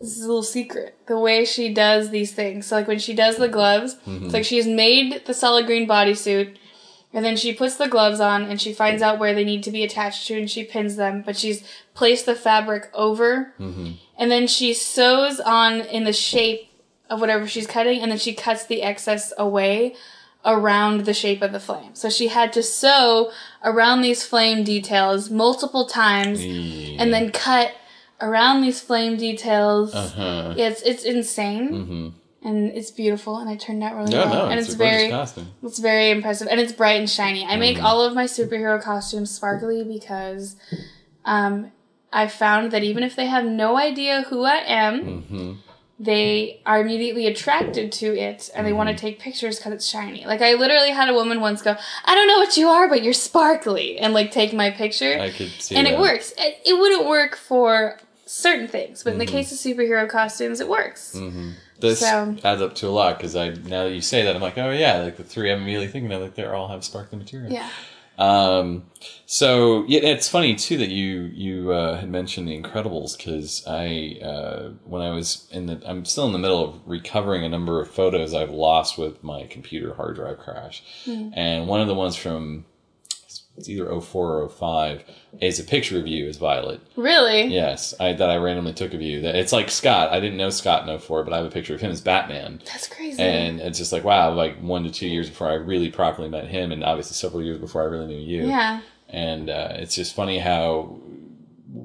This 0.00 0.16
is 0.16 0.22
a 0.22 0.26
little 0.26 0.42
secret. 0.42 0.96
The 1.06 1.18
way 1.18 1.44
she 1.44 1.74
does 1.74 2.10
these 2.10 2.32
things. 2.32 2.66
So, 2.66 2.76
like 2.76 2.88
when 2.88 2.98
she 2.98 3.14
does 3.14 3.36
the 3.36 3.48
gloves, 3.48 3.94
it's 3.94 4.02
mm-hmm. 4.04 4.28
like 4.28 4.44
she's 4.44 4.66
made 4.66 5.26
the 5.26 5.34
solid 5.34 5.66
green 5.66 5.88
bodysuit, 5.88 6.56
and 7.12 7.24
then 7.24 7.36
she 7.36 7.52
puts 7.52 7.76
the 7.76 7.88
gloves 7.88 8.20
on 8.20 8.44
and 8.44 8.60
she 8.60 8.72
finds 8.72 9.02
out 9.02 9.18
where 9.18 9.34
they 9.34 9.44
need 9.44 9.64
to 9.64 9.72
be 9.72 9.82
attached 9.82 10.26
to 10.28 10.38
and 10.38 10.50
she 10.50 10.64
pins 10.64 10.96
them, 10.96 11.22
but 11.26 11.36
she's 11.36 11.64
placed 11.94 12.24
the 12.26 12.36
fabric 12.36 12.88
over. 12.94 13.52
And 14.20 14.30
then 14.30 14.46
she 14.46 14.72
sews 14.74 15.40
on 15.40 15.80
in 15.80 16.04
the 16.04 16.12
shape 16.12 16.70
of 17.08 17.20
whatever 17.20 17.48
she's 17.48 17.66
cutting 17.66 18.00
and 18.02 18.10
then 18.12 18.18
she 18.18 18.34
cuts 18.34 18.64
the 18.66 18.82
excess 18.82 19.32
away 19.36 19.96
around 20.44 21.04
the 21.06 21.12
shape 21.12 21.42
of 21.42 21.52
the 21.52 21.58
flame. 21.60 21.94
So 21.94 22.08
she 22.08 22.28
had 22.28 22.52
to 22.52 22.62
sew 22.62 23.32
around 23.64 24.02
these 24.02 24.24
flame 24.24 24.62
details 24.62 25.28
multiple 25.30 25.86
times 25.86 26.40
and 26.40 27.12
then 27.12 27.30
cut 27.32 27.72
around 28.20 28.60
these 28.62 28.80
flame 28.80 29.16
details. 29.16 29.94
Uh-huh. 29.94 30.54
Yeah, 30.56 30.68
it's 30.68 30.82
it's 30.82 31.04
insane. 31.04 32.14
And 32.42 32.70
it's 32.72 32.90
beautiful 32.90 33.36
and 33.36 33.50
it 33.50 33.60
turned 33.60 33.82
out 33.82 33.94
really 33.96 34.12
No, 34.12 34.24
well. 34.24 34.44
no, 34.46 34.50
and 34.50 34.58
it's, 34.58 34.72
very 34.72 35.10
costume. 35.10 35.48
it's 35.62 35.78
very 35.78 36.08
impressive 36.10 36.48
and 36.50 36.58
it's 36.58 36.72
bright 36.72 36.98
and 36.98 37.10
shiny. 37.10 37.44
I 37.44 37.48
Mm-hmm. 37.50 37.60
make 37.60 37.82
all 37.82 38.00
of 38.02 38.14
my 38.14 38.24
superhero 38.24 38.80
costumes 38.82 39.30
sparkly 39.30 39.84
because 39.84 40.56
um, 41.26 41.70
I 42.12 42.26
found 42.26 42.72
that 42.72 42.82
even 42.82 43.02
if 43.02 43.14
they 43.16 43.26
have 43.26 43.44
no 43.44 43.76
idea 43.78 44.22
who 44.28 44.44
I 44.44 44.56
am, 44.66 45.00
Mm-hmm. 45.04 45.52
they 45.98 46.60
are 46.64 46.80
immediately 46.80 47.26
attracted 47.26 47.92
to 47.92 48.16
it 48.18 48.50
and 48.54 48.66
they 48.66 48.72
want 48.72 48.88
Mm-hmm. 48.88 48.96
to 48.96 49.00
take 49.02 49.18
pictures 49.20 49.58
because 49.58 49.72
it's 49.74 49.86
shiny. 49.86 50.24
Like 50.26 50.40
I 50.42 50.54
literally 50.54 50.90
had 50.90 51.08
a 51.08 51.14
woman 51.14 51.40
once 51.40 51.60
go, 51.62 51.76
"I 52.04 52.14
don't 52.14 52.26
know 52.26 52.38
what 52.38 52.56
you 52.56 52.68
are, 52.68 52.88
but 52.88 53.02
you're 53.02 53.12
sparkly," 53.12 53.98
and 53.98 54.12
like 54.14 54.30
take 54.30 54.52
my 54.52 54.70
picture, 54.70 55.18
I 55.20 55.30
could 55.30 55.50
see 55.60 55.76
and 55.76 55.86
that. 55.86 55.94
it 55.94 55.98
works. 56.00 56.32
It, 56.38 56.58
it 56.64 56.74
wouldn't 56.78 57.06
work 57.06 57.36
for 57.36 57.98
certain 58.26 58.66
things, 58.68 59.02
but 59.04 59.10
in 59.12 59.18
Mm-hmm. 59.18 59.26
the 59.26 59.32
case 59.32 59.52
of 59.52 59.58
superhero 59.58 60.08
costumes, 60.08 60.60
it 60.60 60.68
works. 60.68 61.18
This 61.80 62.00
So- 62.00 62.36
adds 62.44 62.60
up 62.62 62.74
to 62.76 62.88
a 62.88 62.94
lot 63.00 63.18
because 63.18 63.36
I 63.36 63.50
now 63.50 63.84
that 63.84 63.92
you 63.92 64.00
say 64.00 64.22
that 64.24 64.34
I'm 64.34 64.42
like, 64.42 64.56
oh 64.58 64.70
yeah, 64.70 64.98
like 65.02 65.16
the 65.16 65.24
three 65.24 65.52
I'm 65.52 65.62
immediately 65.62 65.88
thinking 65.88 66.10
of, 66.12 66.22
like 66.22 66.34
they 66.34 66.44
all 66.44 66.68
have 66.68 66.82
sparkly 66.84 67.18
material. 67.18 67.52
Yeah. 67.52 67.68
Um, 68.18 68.84
so 69.32 69.84
yeah, 69.86 70.00
it's 70.00 70.28
funny 70.28 70.56
too 70.56 70.76
that 70.78 70.88
you 70.88 71.30
you 71.32 71.70
uh, 71.70 72.00
had 72.00 72.10
mentioned 72.10 72.48
the 72.48 72.60
Incredibles 72.60 73.16
because 73.16 73.64
I 73.64 74.18
uh, 74.20 74.70
when 74.84 75.02
I 75.02 75.10
was 75.10 75.46
in 75.52 75.66
the 75.66 75.80
I'm 75.86 76.04
still 76.04 76.26
in 76.26 76.32
the 76.32 76.38
middle 76.38 76.68
of 76.68 76.80
recovering 76.84 77.44
a 77.44 77.48
number 77.48 77.80
of 77.80 77.88
photos 77.88 78.34
I've 78.34 78.50
lost 78.50 78.98
with 78.98 79.22
my 79.22 79.46
computer 79.46 79.94
hard 79.94 80.16
drive 80.16 80.38
crash, 80.40 80.82
and 81.06 81.68
one 81.68 81.80
of 81.80 81.86
the 81.86 81.94
ones 81.94 82.16
from 82.16 82.64
it's 83.56 83.68
either 83.68 84.00
04 84.00 84.42
or 84.42 84.48
05 84.48 85.04
is 85.40 85.60
a 85.60 85.64
picture 85.64 85.98
of 85.98 86.06
you 86.06 86.26
as 86.26 86.38
Violet. 86.38 86.80
Really? 86.96 87.44
Yes, 87.44 87.94
I, 88.00 88.14
that 88.14 88.30
I 88.30 88.36
randomly 88.36 88.72
took 88.72 88.94
of 88.94 89.02
you. 89.02 89.20
That 89.20 89.36
it's 89.36 89.52
like 89.52 89.70
Scott. 89.70 90.10
I 90.10 90.18
didn't 90.18 90.38
know 90.38 90.50
Scott 90.50 90.88
in 90.88 90.98
04, 90.98 91.24
but 91.24 91.32
I 91.32 91.36
have 91.36 91.46
a 91.46 91.50
picture 91.50 91.74
of 91.74 91.80
him 91.80 91.90
as 91.90 92.00
Batman. 92.00 92.62
That's 92.64 92.88
crazy. 92.88 93.22
And 93.22 93.60
it's 93.60 93.78
just 93.78 93.92
like 93.92 94.02
wow, 94.02 94.32
like 94.32 94.58
one 94.60 94.82
to 94.84 94.90
two 94.90 95.06
years 95.06 95.28
before 95.28 95.48
I 95.48 95.54
really 95.54 95.90
properly 95.90 96.28
met 96.28 96.48
him, 96.48 96.72
and 96.72 96.82
obviously 96.82 97.14
several 97.14 97.44
years 97.44 97.58
before 97.58 97.82
I 97.82 97.84
really 97.84 98.06
knew 98.06 98.18
you. 98.18 98.48
yeah. 98.48 98.80
And 99.12 99.50
uh, 99.50 99.72
it's 99.74 99.94
just 99.94 100.14
funny 100.14 100.38
how, 100.38 100.98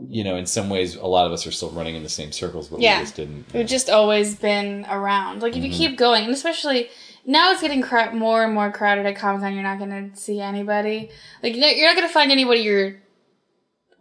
you 0.09 0.23
know, 0.23 0.35
in 0.35 0.45
some 0.45 0.69
ways, 0.69 0.95
a 0.95 1.05
lot 1.07 1.25
of 1.25 1.31
us 1.31 1.45
are 1.47 1.51
still 1.51 1.71
running 1.71 1.95
in 1.95 2.03
the 2.03 2.09
same 2.09 2.31
circles, 2.31 2.67
but 2.67 2.79
Yeah. 2.79 2.97
we 2.99 3.03
just 3.03 3.15
didn't. 3.15 3.45
We've 3.53 3.65
just 3.67 3.89
always 3.89 4.35
been 4.35 4.85
around. 4.89 5.41
Like 5.41 5.53
if 5.55 5.63
Mm-hmm. 5.63 5.71
you 5.71 5.77
keep 5.89 5.97
going, 5.97 6.25
and 6.25 6.33
especially 6.33 6.89
now 7.25 7.51
it's 7.51 7.61
getting 7.61 7.81
cra- 7.81 8.13
more 8.13 8.43
and 8.43 8.53
more 8.53 8.71
crowded 8.71 9.05
at 9.07 9.15
Comic 9.15 9.41
Con. 9.41 9.53
You're 9.53 9.63
not 9.63 9.79
going 9.79 10.11
to 10.11 10.15
see 10.17 10.39
anybody. 10.39 11.09
Like 11.41 11.55
you're 11.55 11.67
you're 11.69 11.87
not 11.87 11.95
going 11.95 12.07
to 12.07 12.13
find 12.13 12.31
anybody 12.31 12.61
you're 12.61 12.97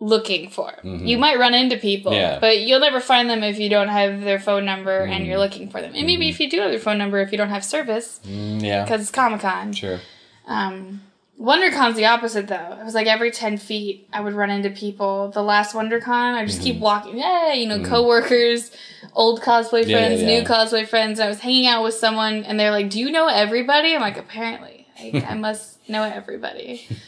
looking 0.00 0.50
for. 0.50 0.72
You 0.82 1.16
might 1.16 1.38
run 1.38 1.54
into 1.54 1.76
people, 1.78 2.12
Mm-hmm. 2.12 2.20
Yeah. 2.20 2.38
but 2.40 2.58
you'll 2.60 2.80
never 2.80 3.00
find 3.00 3.30
them 3.30 3.42
if 3.42 3.58
you 3.58 3.70
don't 3.70 3.88
have 3.88 4.20
their 4.20 4.38
phone 4.38 4.64
number 4.66 4.98
and 4.98 5.12
Mm-hmm. 5.12 5.24
you're 5.24 5.38
looking 5.38 5.70
for 5.70 5.80
them. 5.80 5.92
And 5.94 6.06
maybe 6.06 6.28
if 6.28 6.40
you 6.40 6.50
do 6.50 6.60
have 6.60 6.70
their 6.70 6.78
phone 6.80 6.98
number, 6.98 7.20
if 7.20 7.32
you 7.32 7.38
don't 7.38 7.48
have 7.48 7.64
service 7.64 8.20
Mm, 8.26 8.62
yeah, 8.62 8.84
because 8.84 9.00
it's 9.00 9.10
Comic 9.10 9.40
Con. 9.40 9.72
sure. 9.72 10.00
Um, 10.46 11.00
WonderCon's 11.40 11.96
the 11.96 12.06
opposite 12.06 12.46
though. 12.48 12.76
It 12.80 12.84
was 12.84 12.94
like 12.94 13.06
every 13.06 13.30
ten 13.30 13.56
feet 13.58 14.08
I 14.12 14.20
would 14.20 14.34
run 14.34 14.50
into 14.50 14.70
people. 14.70 15.30
The 15.30 15.42
last 15.42 15.74
WonderCon, 15.74 16.34
I 16.34 16.44
just 16.46 16.58
Mm-hmm. 16.60 16.64
keep 16.64 16.78
walking. 16.80 17.18
Hey, 17.18 17.60
you 17.60 17.66
know, 17.68 17.82
coworkers, 17.84 18.70
old 19.14 19.40
cosplay 19.40 19.84
friends, 19.90 20.22
yeah. 20.22 20.26
new 20.40 20.42
cosplay 20.46 20.86
friends. 20.86 21.18
I 21.20 21.26
was 21.28 21.40
hanging 21.40 21.66
out 21.66 21.82
with 21.82 21.94
someone, 21.94 22.44
and 22.44 22.58
they're 22.58 22.70
like, 22.70 22.88
"Do 22.88 23.00
you 23.00 23.10
know 23.10 23.26
everybody?" 23.26 23.94
I'm 23.94 24.00
like, 24.00 24.16
"Apparently, 24.16 24.86
I, 24.98 25.24
I 25.28 25.34
must 25.46 25.86
know 25.88 26.02
everybody." 26.04 26.86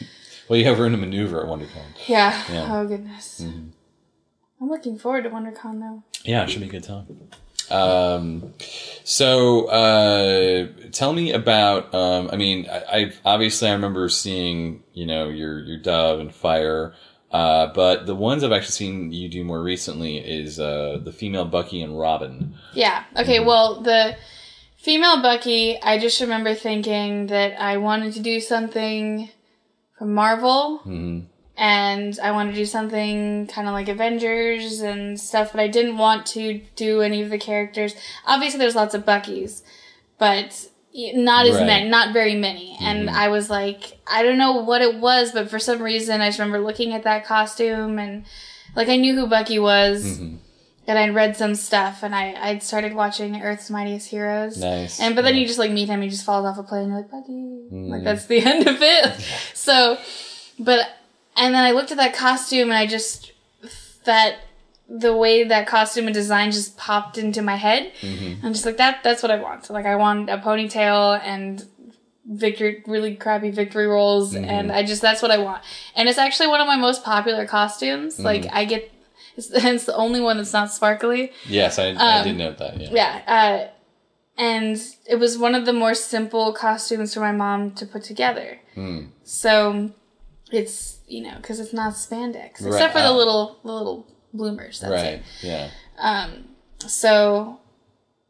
Well, 0.49 0.57
you 0.57 0.63
have 0.63 0.79
room 0.79 0.93
to 0.93 0.97
maneuver 0.97 1.41
at 1.41 1.47
WonderCon. 1.49 1.83
Yeah. 2.07 2.31
Yeah. 2.49 2.61
Mm-hmm. 2.61 2.71
Oh 2.71 2.87
goodness. 2.87 3.41
I'm 4.61 4.69
looking 4.69 4.97
forward 4.97 5.25
to 5.25 5.29
WonderCon 5.29 5.81
though. 5.81 6.03
Yeah, 6.23 6.43
it 6.45 6.49
should 6.49 6.61
be 6.61 6.67
a 6.67 6.71
good 6.71 6.85
time. 6.85 7.05
Um, 7.69 8.53
so 9.03 9.67
uh, 9.67 10.67
tell 10.91 11.13
me 11.13 11.31
about. 11.31 11.93
Um, 11.93 12.29
I 12.31 12.35
mean, 12.35 12.67
I, 12.69 12.83
I 12.91 13.13
obviously 13.25 13.69
I 13.69 13.73
remember 13.73 14.09
seeing 14.09 14.83
you 14.93 15.05
know 15.05 15.29
your 15.29 15.59
your 15.59 15.77
Dove 15.77 16.19
and 16.19 16.33
Fire, 16.33 16.93
uh, 17.31 17.67
but 17.73 18.05
the 18.05 18.15
ones 18.15 18.43
I've 18.43 18.51
actually 18.51 18.71
seen 18.71 19.11
you 19.11 19.29
do 19.29 19.43
more 19.43 19.61
recently 19.61 20.17
is 20.17 20.59
uh, 20.59 20.99
the 21.03 21.11
female 21.11 21.45
Bucky 21.45 21.81
and 21.81 21.99
Robin. 21.99 22.55
Yeah. 22.73 23.03
Okay. 23.15 23.39
Well, 23.39 23.81
the 23.81 24.17
female 24.77 25.21
Bucky, 25.21 25.81
I 25.81 25.97
just 25.99 26.21
remember 26.21 26.53
thinking 26.53 27.27
that 27.27 27.59
I 27.61 27.77
wanted 27.77 28.13
to 28.13 28.21
do 28.21 28.39
something 28.39 29.29
from 29.97 30.13
Marvel. 30.13 30.81
And 31.57 32.19
I 32.21 32.31
wanted 32.31 32.51
to 32.51 32.57
do 32.57 32.65
something 32.65 33.47
kind 33.47 33.67
of 33.67 33.73
like 33.73 33.89
Avengers 33.89 34.81
and 34.81 35.19
stuff, 35.19 35.51
but 35.51 35.59
I 35.59 35.67
didn't 35.67 35.97
want 35.97 36.27
to 36.27 36.61
do 36.75 37.01
any 37.01 37.23
of 37.23 37.31
the 37.31 37.39
characters. 37.39 37.95
Obviously, 38.27 38.59
there's 38.59 38.75
lots 38.75 38.93
of 38.93 39.05
Buckies, 39.05 39.63
but 40.19 40.67
not 40.93 41.45
as 41.45 41.55
Right. 41.55 41.65
many, 41.65 41.89
not 41.89 42.13
very 42.13 42.35
many. 42.35 42.77
And 42.79 43.07
mm-hmm. 43.07 43.17
I 43.17 43.27
was 43.29 43.49
like, 43.49 43.99
I 44.05 44.23
don't 44.23 44.37
know 44.37 44.61
what 44.61 44.81
it 44.81 44.99
was, 44.99 45.31
but 45.31 45.49
for 45.49 45.59
some 45.59 45.81
reason, 45.81 46.21
I 46.21 46.27
just 46.27 46.39
remember 46.39 46.59
looking 46.59 46.93
at 46.93 47.03
that 47.03 47.25
costume 47.25 47.99
and 47.99 48.25
like 48.75 48.89
I 48.89 48.97
knew 48.97 49.15
who 49.15 49.27
Bucky 49.27 49.59
was 49.59 50.05
mm-hmm. 50.05 50.35
and 50.87 50.99
I'd 50.99 51.15
read 51.15 51.37
some 51.37 51.55
stuff, 51.55 52.03
and 52.03 52.13
I 52.13 52.35
I'd 52.39 52.63
started 52.63 52.93
watching 52.93 53.41
Earth's 53.41 53.69
Mightiest 53.69 54.09
Heroes. 54.09 54.57
Nice. 54.57 54.99
And 54.99 55.15
but 55.15 55.23
then 55.23 55.35
you 55.35 55.45
just 55.45 55.59
like 55.59 55.71
meet 55.71 55.89
him, 55.89 56.01
he 56.01 56.09
just 56.09 56.25
falls 56.25 56.45
off 56.45 56.57
a 56.57 56.63
plane. 56.63 56.83
And 56.83 56.91
you're 56.91 57.01
like 57.01 57.11
Bucky, 57.11 57.31
like 57.31 57.71
mm-hmm. 57.71 58.03
that's 58.03 58.25
the 58.25 58.39
end 58.45 58.67
of 58.67 58.77
it. 58.79 59.25
so, 59.53 59.97
but 60.59 60.96
and 61.37 61.53
then 61.53 61.63
I 61.63 61.71
looked 61.71 61.91
at 61.91 61.97
that 61.97 62.13
costume, 62.13 62.69
and 62.69 62.77
I 62.77 62.87
just 62.87 63.31
that 64.05 64.39
the 64.89 65.15
way 65.15 65.43
that 65.43 65.67
costume 65.67 66.07
and 66.07 66.13
design 66.13 66.51
just 66.51 66.77
popped 66.77 67.17
into 67.17 67.41
my 67.41 67.55
head. 67.55 67.91
Mm-hmm. 68.01 68.45
I'm 68.45 68.53
just 68.53 68.65
like 68.65 68.77
that. 68.77 69.03
That's 69.03 69.21
what 69.21 69.31
I 69.31 69.37
want. 69.37 69.65
So 69.65 69.73
like 69.73 69.85
I 69.85 69.95
want 69.95 70.29
a 70.29 70.37
ponytail 70.37 71.21
and 71.23 71.65
victory 72.27 72.83
really 72.85 73.15
crappy 73.15 73.51
victory 73.51 73.87
rolls 73.87 74.33
mm-hmm. 74.33 74.43
and 74.43 74.69
i 74.69 74.83
just 74.83 75.01
that's 75.01 75.21
what 75.21 75.31
i 75.31 75.37
want 75.37 75.63
and 75.95 76.09
it's 76.09 76.17
actually 76.17 76.47
one 76.47 76.59
of 76.59 76.67
my 76.67 76.75
most 76.75 77.03
popular 77.03 77.47
costumes 77.47 78.15
mm-hmm. 78.15 78.25
like 78.25 78.45
i 78.51 78.65
get 78.65 78.91
it's, 79.37 79.49
it's 79.53 79.85
the 79.85 79.95
only 79.95 80.19
one 80.19 80.37
that's 80.37 80.51
not 80.51 80.71
sparkly 80.71 81.31
Yes, 81.47 81.79
I, 81.79 81.89
I 81.91 82.23
did 82.23 82.31
um, 82.31 82.37
note 82.37 82.57
that. 82.57 82.81
Yeah. 82.81 82.89
yeah 82.91 83.21
uh 83.27 83.71
and 84.39 84.77
it 85.09 85.15
was 85.15 85.37
one 85.37 85.55
of 85.55 85.65
the 85.65 85.73
more 85.73 85.95
simple 85.95 86.51
costumes 86.53 87.13
for 87.13 87.21
my 87.21 87.31
mom 87.31 87.71
to 87.71 87.85
put 87.85 88.03
together 88.03 88.59
hmm. 88.75 89.05
so 89.23 89.91
it's 90.51 90.96
you 91.07 91.21
know 91.23 91.35
because 91.37 91.59
it's 91.59 91.73
not 91.73 91.93
spandex 91.93 92.61
Right, 92.61 92.67
except 92.67 92.93
for 92.93 92.99
the 93.01 93.07
uh, 93.07 93.13
little 93.13 93.59
the 93.63 93.71
little 93.73 94.07
bloomers 94.33 94.79
that's 94.79 95.03
it 95.03 95.15
Right. 95.15 95.23
Yeah. 95.41 95.69
so 96.87 97.59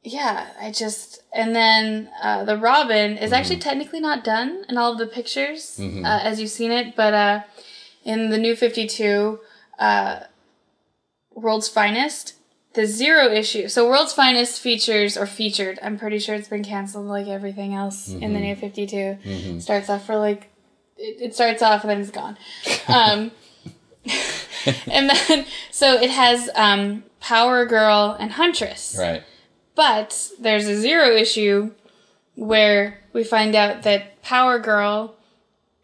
yeah 0.03 0.47
i 0.61 0.71
just 0.71 1.21
and 1.33 1.55
then 1.55 2.09
uh, 2.21 2.43
the 2.45 2.57
robin 2.57 3.17
is 3.17 3.25
Mm-hmm. 3.31 3.33
actually 3.33 3.57
technically 3.57 3.99
not 3.99 4.23
done 4.23 4.63
in 4.69 4.77
all 4.77 4.91
of 4.93 4.97
the 4.99 5.07
pictures 5.07 5.79
uh, 5.79 6.19
as 6.23 6.39
you've 6.39 6.49
seen 6.51 6.71
it 6.71 6.95
but 6.95 7.13
uh, 7.13 7.41
in 8.05 8.29
the 8.29 8.37
new 8.37 8.55
52 8.55 9.39
uh, 9.79 10.19
world's 11.33 11.67
finest 11.69 12.33
the 12.73 12.85
zero 12.85 13.27
issue 13.31 13.67
so 13.67 13.87
world's 13.89 14.13
finest 14.13 14.61
features 14.61 15.17
or 15.17 15.25
featured 15.25 15.79
i'm 15.81 15.97
pretty 15.97 16.19
sure 16.19 16.35
it's 16.35 16.47
been 16.47 16.63
canceled 16.63 17.07
like 17.07 17.27
everything 17.27 17.73
else 17.73 18.13
in 18.13 18.19
Mm-hmm. 18.19 18.33
the 18.33 18.39
new 18.39 18.55
52 18.55 19.59
starts 19.59 19.89
off 19.89 20.05
for 20.05 20.15
like 20.15 20.49
it, 20.97 21.21
it 21.21 21.35
starts 21.35 21.61
off 21.61 21.83
and 21.83 21.91
then 21.91 22.01
it's 22.01 22.11
gone. 22.11 22.37
Um, 22.87 23.31
and 24.87 25.09
then 25.09 25.45
so 25.71 25.93
it 25.93 26.09
has 26.09 26.49
um, 26.55 27.03
Power 27.19 27.65
Girl 27.65 28.15
and 28.19 28.31
Huntress. 28.31 28.95
Right. 28.99 29.23
But 29.75 30.31
there's 30.39 30.67
a 30.67 30.75
zero 30.75 31.15
issue 31.15 31.71
where 32.35 32.99
we 33.13 33.23
find 33.23 33.55
out 33.55 33.83
that 33.83 34.21
Power 34.21 34.59
Girl 34.59 35.15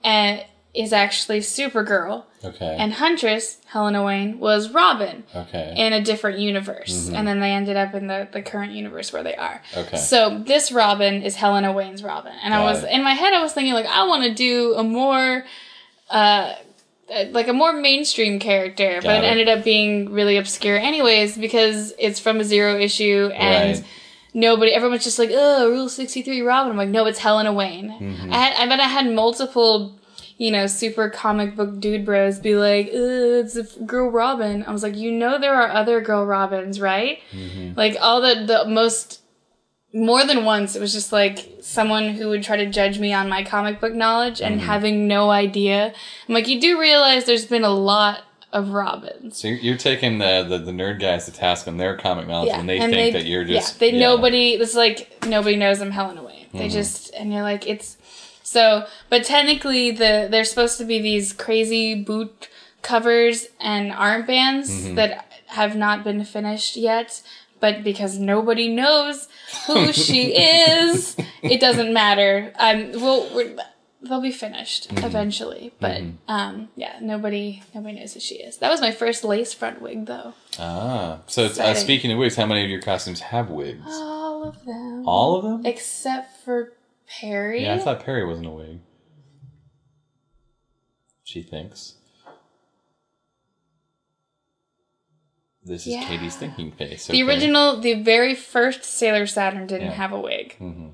uh, 0.04 0.38
is 0.74 0.94
actually 0.94 1.40
Supergirl, 1.40 2.26
Okay. 2.46 2.76
and 2.78 2.92
Huntress, 2.94 3.58
Helena 3.66 4.04
Wayne, 4.04 4.40
was 4.40 4.70
Robin 4.72 5.24
okay. 5.36 5.74
in 5.78 5.94
a 5.94 6.02
different 6.02 6.40
universe. 6.40 7.10
And 7.10 7.28
then 7.28 7.40
they 7.40 7.52
ended 7.52 7.78
up 7.78 7.94
in 7.94 8.08
the, 8.08 8.28
the 8.32 8.42
current 8.42 8.74
universe 8.74 9.14
where 9.14 9.24
they 9.24 9.36
are. 9.36 9.62
Okay. 9.78 9.98
So 9.98 10.40
this 10.46 10.72
Robin 10.72 11.22
is 11.22 11.36
Helena 11.36 11.72
Wayne's 11.72 12.04
Robin. 12.04 12.34
And 12.44 12.54
I 12.54 12.64
was, 12.64 12.84
it. 12.84 12.92
in 12.92 13.04
my 13.04 13.14
head, 13.14 13.34
I 13.34 13.42
was 13.42 13.54
thinking, 13.54 13.74
like, 13.74 13.86
I 13.86 14.06
want 14.08 14.24
to 14.26 14.34
do 14.34 14.74
a 14.76 14.84
more, 14.84 15.46
uh, 16.10 16.54
like 17.32 17.48
a 17.48 17.54
more 17.54 17.74
mainstream 17.74 18.40
character, 18.40 19.00
but 19.04 19.18
it 19.18 19.24
it. 19.24 19.28
ended 19.28 19.50
up 19.50 19.64
being 19.64 20.12
really 20.12 20.38
obscure 20.38 20.78
anyways 20.78 21.38
because 21.38 21.94
it's 22.00 22.20
from 22.20 22.40
a 22.40 22.44
zero 22.44 22.78
issue 22.80 23.30
and 23.34 23.78
Right. 23.78 23.86
nobody 24.34 24.72
everyone's 24.74 25.04
just 25.04 25.20
like 25.20 25.30
oh 25.32 25.70
rule 25.70 25.88
63 25.90 26.42
robin 26.42 26.72
i'm 26.72 26.78
like 26.78 26.90
no 26.90 27.06
it's 27.06 27.20
helena 27.20 27.54
wayne 27.54 27.90
Mm-hmm. 27.92 28.34
I, 28.34 28.38
had, 28.38 28.54
I 28.64 28.68
bet 28.68 28.80
i 28.80 28.88
had 28.88 29.06
multiple 29.14 29.96
you 30.38 30.52
know 30.52 30.66
super 30.68 31.10
comic 31.10 31.56
book 31.56 31.80
dude 31.80 32.06
bros 32.06 32.40
be 32.40 32.56
like 32.56 32.90
it's 32.92 33.56
a 33.56 33.64
girl 33.84 34.10
robin 34.10 34.64
i 34.66 34.72
was 34.72 34.84
like 34.84 34.96
you 34.96 35.12
know 35.12 35.40
there 35.40 35.54
are 35.54 35.70
other 35.70 36.02
girl 36.02 36.26
robins 36.26 36.80
right 36.82 37.20
Mm-hmm. 37.32 37.78
like 37.78 37.96
all 38.02 38.22
the 38.22 38.44
the 38.46 38.66
most 38.70 39.22
more 39.94 40.26
than 40.26 40.44
once 40.44 40.76
it 40.76 40.80
was 40.82 40.92
just 40.92 41.12
like 41.12 41.58
someone 41.62 42.10
who 42.10 42.30
would 42.30 42.42
try 42.44 42.58
to 42.58 42.66
judge 42.70 42.98
me 43.00 43.14
on 43.14 43.30
my 43.30 43.44
comic 43.44 43.80
book 43.80 43.94
knowledge 43.94 44.42
and 44.42 44.56
Mm-hmm. 44.58 44.66
having 44.66 45.08
no 45.08 45.30
idea 45.30 45.94
i'm 46.28 46.34
like 46.34 46.48
you 46.48 46.60
do 46.60 46.80
realize 46.80 47.26
there's 47.26 47.46
been 47.46 47.64
a 47.64 47.70
lot 47.70 48.22
of 48.52 48.70
robins 48.70 49.38
so 49.38 49.48
you're, 49.48 49.78
taking 49.78 50.20
the, 50.20 50.46
the 50.48 50.58
the 50.60 50.72
nerd 50.72 51.00
guys 51.00 51.26
to 51.26 51.32
task 51.32 51.68
on 51.68 51.78
their 51.78 51.98
comic 51.98 52.28
knowledge 52.28 52.52
when 52.56 52.68
they 52.68 52.78
and 52.80 52.94
think 52.94 53.14
that 53.14 53.26
you're 53.26 53.44
just 53.44 53.74
yeah, 53.76 53.80
they 53.80 53.86
yeah. 53.88 53.92
Mm-hmm. 53.94 54.00
nobody. 54.16 54.54
It's 54.54 54.76
like 54.76 55.26
nobody 55.28 55.56
knows 55.56 55.82
I'm 55.82 55.90
Helena 55.90 56.22
Wayne. 56.24 56.46
They 56.54 56.70
just 56.70 57.12
and 57.16 57.34
you're 57.34 57.42
like 57.42 57.66
it's 57.68 57.98
so. 58.54 58.86
But 59.10 59.24
technically, 59.26 59.92
the 59.92 60.28
there's 60.32 60.50
supposed 60.50 60.78
to 60.80 60.86
be 60.86 61.02
these 61.02 61.34
crazy 61.34 61.96
boot 62.10 62.50
covers 62.82 63.48
and 63.60 63.92
armbands 63.92 64.70
Mm-hmm. 64.70 64.96
that 64.96 65.12
have 65.48 65.76
not 65.76 66.04
been 66.04 66.24
finished 66.26 66.76
yet. 66.78 67.22
But 67.60 67.76
because 67.84 68.18
nobody 68.20 68.68
knows 68.68 69.28
who 69.68 69.94
she 69.94 70.22
is, 70.78 71.16
it 71.42 71.60
doesn't 71.62 71.94
matter. 71.94 72.52
I'm 72.60 72.92
well. 73.04 73.30
We're, 73.34 73.56
they'll 74.02 74.20
be 74.20 74.34
finished 74.34 74.90
Mm-hmm. 74.90 75.06
eventually, 75.06 75.72
but 75.80 76.02
um, 76.28 76.68
yeah, 76.76 76.96
nobody 77.02 77.64
nobody 77.74 77.94
knows 78.00 78.14
who 78.16 78.20
she 78.20 78.36
is. 78.36 78.58
That 78.58 78.70
was 78.70 78.82
my 78.82 78.92
first 78.92 79.24
lace 79.24 79.54
front 79.54 79.82
wig, 79.82 80.08
though. 80.08 80.34
Ah, 80.60 81.20
so 81.28 81.46
it's, 81.46 81.58
uh, 81.58 81.74
speaking 81.74 82.12
of 82.12 82.18
wigs, 82.20 82.36
how 82.36 82.46
many 82.46 82.66
of 82.66 82.70
your 82.70 82.82
costumes 82.82 83.22
have 83.32 83.50
wigs? 83.50 83.82
All 83.88 84.44
of 84.44 84.66
them. 84.66 85.08
All 85.08 85.38
of 85.38 85.44
them? 85.46 85.66
Except 85.66 86.36
for 86.44 86.74
Perry. 87.20 87.64
Yeah, 87.64 87.76
I 87.76 87.80
thought 87.80 88.04
Perry 88.04 88.26
wasn't 88.26 88.48
a 88.48 88.52
wig. 88.52 88.80
She 91.24 91.42
thinks. 91.42 91.96
This 95.66 95.88
is 95.88 95.94
Yeah. 95.94 96.08
Katie's 96.08 96.36
thinking 96.36 96.72
face. 96.72 97.08
the 97.08 97.14
okay. 97.24 97.32
original, 97.32 97.80
the 97.80 97.94
very 97.94 98.36
first 98.36 98.84
Sailor 98.84 99.26
Saturn 99.26 99.66
didn't 99.66 99.88
Yeah. 99.88 99.94
have 99.94 100.12
a 100.12 100.20
wig. 100.20 100.56
Mhm. 100.60 100.92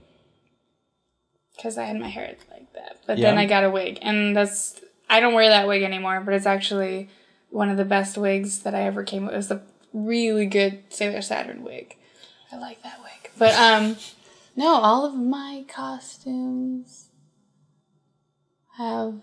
Because 1.55 1.78
I 1.78 1.86
had 1.86 1.97
my 1.99 2.07
hair 2.09 2.36
like 2.51 2.72
that. 2.74 2.97
But 3.07 3.17
then 3.17 3.34
Yeah. 3.36 3.39
I 3.41 3.45
got 3.45 3.63
a 3.63 3.70
wig. 3.72 3.97
And 4.01 4.36
that's, 4.36 4.80
I 5.09 5.20
don't 5.20 5.34
wear 5.34 5.49
that 5.49 5.67
wig 5.67 5.82
anymore, 5.82 6.22
but 6.22 6.34
it's 6.36 6.45
actually 6.45 7.09
one 7.49 7.70
of 7.70 7.78
the 7.78 7.86
best 7.86 8.17
wigs 8.17 8.59
that 8.59 8.76
I 8.76 8.84
ever 8.84 9.03
came 9.03 9.26
with. 9.26 9.34
It 9.34 9.38
was 9.38 9.51
a 9.51 9.61
really 9.91 10.45
good 10.45 10.84
Sailor 10.93 11.22
Saturn 11.24 11.63
wig. 11.63 11.97
I 12.51 12.57
like 12.57 12.82
that 12.84 12.99
wig. 13.01 13.32
But, 13.39 13.55
um, 13.55 13.97
no, 14.56 14.68
all 14.76 15.06
of 15.06 15.16
my 15.16 15.66
costumes 15.68 17.10
have, 18.78 19.16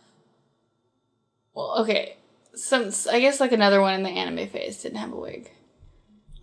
well, 1.54 1.78
okay. 1.80 2.16
Some, 2.54 2.90
I 3.10 3.20
guess 3.20 3.40
like 3.40 3.52
another 3.52 3.80
one 3.80 3.94
in 3.94 4.02
the 4.02 4.10
anime 4.10 4.48
phase 4.48 4.82
didn't 4.82 4.98
have 4.98 5.12
a 5.12 5.16
wig. 5.16 5.50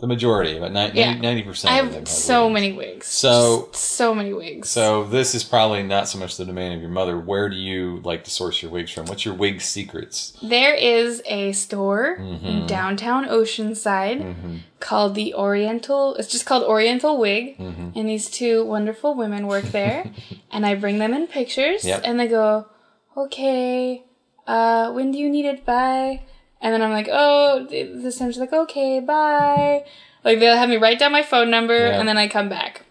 The 0.03 0.07
majority, 0.07 0.57
about 0.57 0.73
90%. 0.73 1.63
Yeah. 1.63 1.71
I 1.71 1.77
of 1.79 1.85
them 1.93 1.99
have 1.99 2.07
so 2.09 2.47
wigs. 2.47 2.53
many 2.53 2.73
wigs. 2.73 3.07
So- 3.07 3.69
Just 3.71 3.85
so 3.85 4.13
many 4.13 4.33
wigs. 4.33 4.67
So 4.67 5.05
this 5.05 5.33
is 5.33 5.45
probably 5.45 5.81
not 5.81 6.09
so 6.09 6.19
much 6.19 6.35
the 6.35 6.43
domain 6.43 6.73
of 6.73 6.81
your 6.81 6.89
mother. 6.89 7.17
Where 7.17 7.47
do 7.47 7.55
you 7.55 8.01
like 8.03 8.25
to 8.25 8.29
source 8.29 8.61
your 8.61 8.69
wigs 8.69 8.91
from? 8.91 9.05
What's 9.05 9.23
your 9.23 9.33
wig 9.33 9.61
secrets? 9.61 10.37
there 10.43 10.73
is 10.73 11.21
a 11.25 11.53
store 11.53 12.17
Mm-hmm. 12.19 12.45
in 12.45 12.67
downtown 12.67 13.23
Oceanside 13.29 14.59
called 14.81 15.15
the 15.15 15.33
Oriental. 15.35 16.15
It's 16.15 16.27
just 16.29 16.45
called 16.45 16.63
Oriental 16.63 17.17
Wig, 17.17 17.57
Mm-hmm. 17.57 17.97
and 17.97 18.09
these 18.09 18.29
two 18.29 18.65
wonderful 18.65 19.15
women 19.15 19.47
work 19.47 19.63
there. 19.71 20.11
and 20.51 20.65
I 20.65 20.75
bring 20.75 20.97
them 20.99 21.13
in 21.13 21.27
pictures, 21.27 21.85
Yep. 21.85 22.01
and 22.03 22.19
they 22.19 22.27
go, 22.27 22.67
"Okay, 23.15 24.03
uh, 24.47 24.91
when 24.91 25.11
do 25.13 25.17
you 25.17 25.29
need 25.29 25.45
it 25.45 25.65
by?" 25.65 26.23
And 26.63 26.73
then 26.73 26.81
I'm 26.81 26.91
like, 26.91 27.09
"Oh, 27.11 27.67
this 27.69 28.17
time 28.17 28.31
she's 28.31 28.39
like, 28.39 28.53
okay, 28.53 28.99
bye." 28.99 29.85
Like 30.23 30.39
they'll 30.39 30.57
have 30.57 30.69
me 30.69 30.77
write 30.77 30.97
down 30.97 31.11
my 31.11 31.21
phone 31.21 31.51
number, 31.51 31.77
Yeah. 31.77 31.99
and 31.99 32.07
then 32.07 32.17
I 32.17 32.27
come 32.27 32.49
back. 32.49 32.83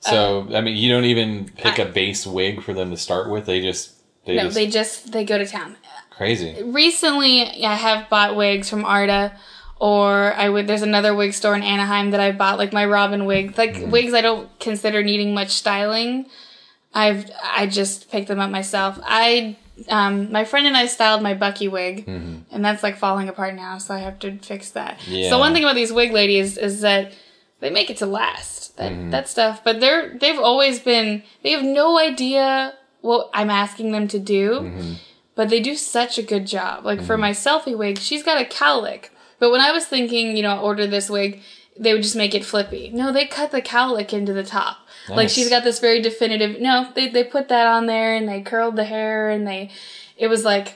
So 0.00 0.46
uh, 0.50 0.58
I 0.58 0.60
mean, 0.60 0.76
you 0.76 0.92
don't 0.92 1.06
even 1.06 1.46
pick 1.56 1.78
a 1.78 1.86
base 1.86 2.26
wig 2.26 2.62
for 2.62 2.74
them 2.74 2.90
to 2.90 2.96
start 2.96 3.30
with. 3.30 3.46
They 3.46 3.62
just 3.62 3.94
they 4.26 4.36
No, 4.36 4.44
just 4.44 4.54
they 4.54 4.66
just 4.66 5.12
they 5.12 5.24
go 5.24 5.38
to 5.38 5.46
town. 5.46 5.76
crazy. 6.10 6.62
recently 6.62 7.64
I 7.64 7.74
have 7.74 8.08
bought 8.10 8.36
wigs 8.36 8.68
from 8.68 8.84
Arda 8.84 9.32
or 9.80 10.32
I 10.34 10.48
would 10.48 10.66
there's 10.66 10.82
another 10.82 11.14
wig 11.14 11.32
store 11.32 11.54
in 11.54 11.62
Anaheim 11.62 12.10
that 12.12 12.20
I 12.20 12.32
bought 12.32 12.58
like 12.58 12.72
my 12.72 12.84
Robin 12.84 13.24
wig 13.24 13.56
like 13.58 13.74
mm-hmm. 13.74 13.90
wigs 13.90 14.14
I 14.14 14.20
don't 14.20 14.48
consider 14.60 15.02
needing 15.02 15.34
much 15.34 15.50
styling 15.50 16.26
I've 16.92 17.30
I 17.42 17.66
just 17.66 18.10
picked 18.10 18.28
them 18.28 18.38
up 18.40 18.50
myself 18.50 19.00
I 19.02 19.56
um 19.88 20.30
my 20.30 20.44
friend 20.44 20.66
and 20.66 20.76
I 20.76 20.86
styled 20.86 21.22
my 21.22 21.34
Bucky 21.34 21.68
wig 21.68 22.06
mm-hmm. 22.06 22.40
and 22.50 22.64
that's 22.64 22.82
like 22.82 22.96
falling 22.96 23.28
apart 23.28 23.54
now 23.54 23.78
so 23.78 23.94
I 23.94 23.98
have 23.98 24.18
to 24.20 24.38
fix 24.38 24.70
that 24.70 25.06
Yeah. 25.06 25.28
so 25.30 25.38
one 25.38 25.52
thing 25.52 25.64
about 25.64 25.74
these 25.74 25.92
wig 25.92 26.12
ladies 26.12 26.56
is 26.56 26.80
that 26.82 27.12
they 27.60 27.70
make 27.70 27.90
it 27.90 27.96
to 27.98 28.06
last 28.06 28.76
that 28.76 28.92
mm-hmm. 28.92 29.10
that 29.10 29.28
stuff 29.28 29.62
but 29.64 29.80
they're 29.80 30.16
they've 30.18 30.38
always 30.38 30.78
been 30.80 31.22
they 31.42 31.50
have 31.50 31.64
no 31.64 31.98
idea 31.98 32.74
what 33.00 33.30
I'm 33.34 33.50
asking 33.50 33.92
them 33.92 34.08
to 34.08 34.18
do 34.18 34.50
mm-hmm. 34.60 34.92
but 35.34 35.48
they 35.48 35.60
do 35.60 35.74
such 35.74 36.18
a 36.18 36.22
good 36.22 36.46
job. 36.46 36.84
Like 36.84 37.02
for 37.02 37.18
my 37.18 37.32
Selphie 37.32 37.76
wig, 37.76 37.98
she's 37.98 38.22
got 38.22 38.40
a 38.40 38.44
cowlick. 38.44 39.10
But 39.40 39.50
when 39.50 39.60
I 39.60 39.72
was 39.72 39.84
thinking, 39.84 40.36
you 40.36 40.42
know, 40.42 40.60
order 40.60 40.86
this 40.86 41.10
wig, 41.10 41.42
they 41.78 41.92
would 41.92 42.02
just 42.04 42.16
make 42.16 42.34
it 42.34 42.44
flippy. 42.44 42.90
No, 42.94 43.12
they 43.12 43.26
cut 43.26 43.50
the 43.50 43.60
cowlick 43.60 44.12
into 44.12 44.32
the 44.32 44.44
top. 44.44 44.78
Like 45.08 45.28
she's 45.28 45.50
got 45.50 45.64
this 45.64 45.80
very 45.80 46.00
definitive. 46.00 46.60
No, 46.60 46.90
they 46.94 47.08
they 47.08 47.24
put 47.24 47.48
that 47.48 47.66
on 47.66 47.86
there 47.86 48.14
and 48.14 48.28
they 48.28 48.40
curled 48.40 48.76
the 48.76 48.84
hair 48.84 49.30
and 49.30 49.46
they, 49.46 49.70
it 50.16 50.28
was 50.28 50.44
like 50.44 50.74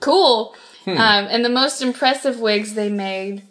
cool. 0.00 0.54
Hmm. 0.84 0.90
Um, 0.90 1.26
and 1.30 1.44
the 1.44 1.50
most 1.50 1.82
impressive 1.82 2.40
wigs 2.40 2.74
they 2.74 2.88
made 2.88 3.42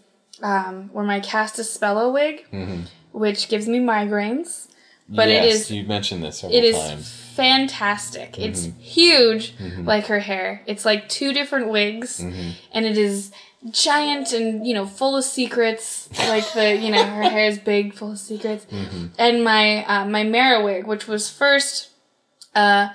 um, 0.41 0.91
were 0.93 1.03
my 1.03 1.19
Castaspella 1.19 2.11
wig, 2.11 2.45
mm-hmm. 2.51 2.81
which 3.11 3.49
gives 3.49 3.67
me 3.67 3.79
migraines. 3.79 4.67
But 5.07 5.29
yes, 5.29 5.45
it 5.45 5.49
is 5.49 5.71
you 5.71 5.83
mentioned 5.85 6.23
this 6.23 6.39
several 6.39 6.57
it 6.57 6.63
is 6.63 6.75
times. 6.75 7.11
fantastic. 7.35 8.37
It's 8.37 8.67
mm-hmm. 8.67 8.79
huge, 8.79 9.57
mm-hmm. 9.57 9.85
like 9.85 10.05
her 10.07 10.19
hair. 10.19 10.61
It's 10.67 10.85
like 10.85 11.09
two 11.09 11.33
different 11.33 11.69
wigs, 11.69 12.19
and 12.19 12.85
it 12.85 12.97
is 12.97 13.31
giant 13.71 14.31
and 14.31 14.65
you 14.65 14.73
know 14.73 14.85
full 14.85 15.17
of 15.17 15.23
secrets. 15.23 16.09
Like 16.17 16.51
the 16.53 16.75
you 16.75 16.91
know 16.91 17.03
her 17.03 17.23
hair 17.23 17.47
is 17.47 17.59
big, 17.59 17.93
full 17.93 18.11
of 18.11 18.19
secrets. 18.19 18.65
Mm-hmm. 18.65 19.07
And 19.17 19.43
my 19.43 19.85
uh, 19.85 20.05
my 20.05 20.23
Mera 20.23 20.63
wig, 20.63 20.87
which 20.87 21.07
was 21.07 21.29
first 21.29 21.89
uh, 22.55 22.89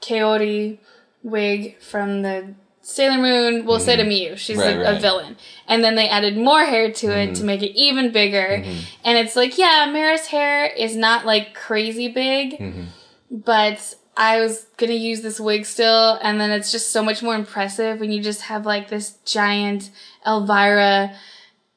Kaori 0.00 0.78
wig 1.22 1.80
from 1.80 2.22
the 2.22 2.54
Sailor 2.82 3.18
Moon. 3.18 3.66
Well, 3.66 3.78
mm-hmm. 3.78 3.84
Sera 3.84 4.04
Myu. 4.04 4.36
She's 4.36 4.56
Right, 4.56 4.76
a, 4.76 4.96
a 4.96 5.00
villain. 5.00 5.36
And 5.66 5.84
then 5.84 5.94
they 5.94 6.08
added 6.08 6.36
more 6.36 6.64
hair 6.64 6.90
to 6.90 7.06
it 7.08 7.26
to 7.26 7.32
mm-hmm. 7.32 7.46
make 7.46 7.62
it 7.62 7.78
even 7.78 8.12
bigger. 8.12 8.64
And 9.04 9.18
it's 9.18 9.36
like, 9.36 9.58
yeah, 9.58 9.88
Mera's 9.92 10.28
hair 10.28 10.66
is 10.66 10.96
not 10.96 11.26
like 11.26 11.54
crazy 11.54 12.08
big, 12.08 12.58
but 13.30 13.94
I 14.20 14.40
was 14.40 14.64
gonna 14.76 14.94
use 14.94 15.22
this 15.22 15.38
wig 15.38 15.64
still, 15.64 16.18
and 16.22 16.40
then 16.40 16.50
it's 16.50 16.72
just 16.72 16.90
so 16.90 17.02
much 17.04 17.22
more 17.22 17.34
impressive 17.36 18.00
when 18.00 18.10
you 18.10 18.20
just 18.22 18.42
have 18.42 18.66
like 18.66 18.88
this 18.88 19.12
giant 19.24 19.90
Elvira 20.26 21.14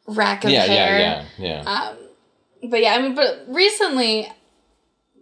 rack 0.07 0.43
of 0.43 0.49
Yeah, 0.49 0.63
hair. 0.65 0.99
yeah, 0.99 1.25
yeah, 1.37 1.63
yeah. 1.63 1.93
But 2.67 2.81
yeah, 2.81 2.93
I 2.95 3.01
mean, 3.01 3.13
but 3.15 3.45
recently, 3.47 4.31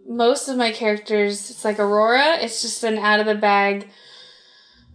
most 0.08 0.48
of 0.48 0.56
my 0.56 0.72
characters, 0.72 1.50
it's 1.50 1.64
like 1.64 1.78
Aurora. 1.78 2.38
It's 2.40 2.62
just 2.62 2.82
an 2.84 2.98
out 2.98 3.20
of 3.20 3.26
the 3.26 3.34
bag, 3.34 3.88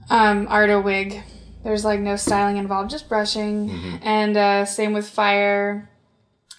um, 0.10 0.48
Arda 0.50 0.82
wig. 0.82 1.22
There's 1.64 1.86
like 1.86 2.00
no 2.00 2.16
styling 2.16 2.58
involved, 2.58 2.90
just 2.92 3.08
brushing. 3.10 3.72
And 4.04 4.36
uh, 4.38 4.66
same 4.66 4.94
with 4.94 5.08
Fire 5.10 5.90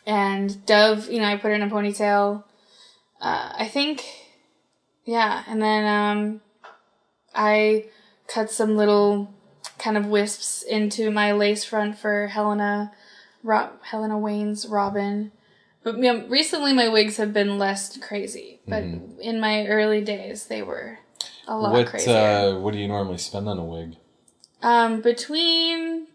and 0.06 0.64
Dove. 0.66 1.08
You 1.10 1.20
know, 1.20 1.26
I 1.26 1.36
put 1.36 1.48
her 1.48 1.54
in 1.54 1.62
a 1.62 1.68
ponytail. 1.68 2.42
Uh, 3.20 3.52
I 3.58 3.68
think, 3.68 4.04
yeah. 5.06 5.42
And 5.48 5.62
then 5.62 5.86
um, 5.86 6.40
I 7.34 7.86
cut 8.28 8.50
some 8.50 8.76
little 8.76 9.32
kind 9.78 9.96
of 9.96 10.06
wisps 10.06 10.62
into 10.62 11.10
my 11.10 11.32
lace 11.32 11.64
front 11.64 11.98
for 11.98 12.26
Helena, 12.26 12.92
Ro- 13.42 13.70
Helena 13.82 14.18
Wayne's 14.18 14.66
Robin. 14.66 15.32
But 15.82 15.96
you 15.96 16.02
know, 16.12 16.26
recently 16.26 16.72
my 16.72 16.88
wigs 16.88 17.16
have 17.16 17.32
been 17.32 17.58
less 17.58 17.96
crazy. 17.98 18.60
But 18.66 18.82
in 18.82 19.38
my 19.40 19.66
early 19.68 20.00
days, 20.02 20.46
they 20.46 20.60
were 20.60 20.98
a 21.46 21.56
lot 21.56 21.72
What 21.72 21.86
crazier. 21.86 22.12
uh, 22.12 22.58
what 22.58 22.72
do 22.72 22.78
you 22.78 22.88
normally 22.88 23.18
spend 23.18 23.48
on 23.48 23.58
a 23.58 23.64
wig? 23.64 23.94
Um, 24.62 25.00
between 25.00 26.08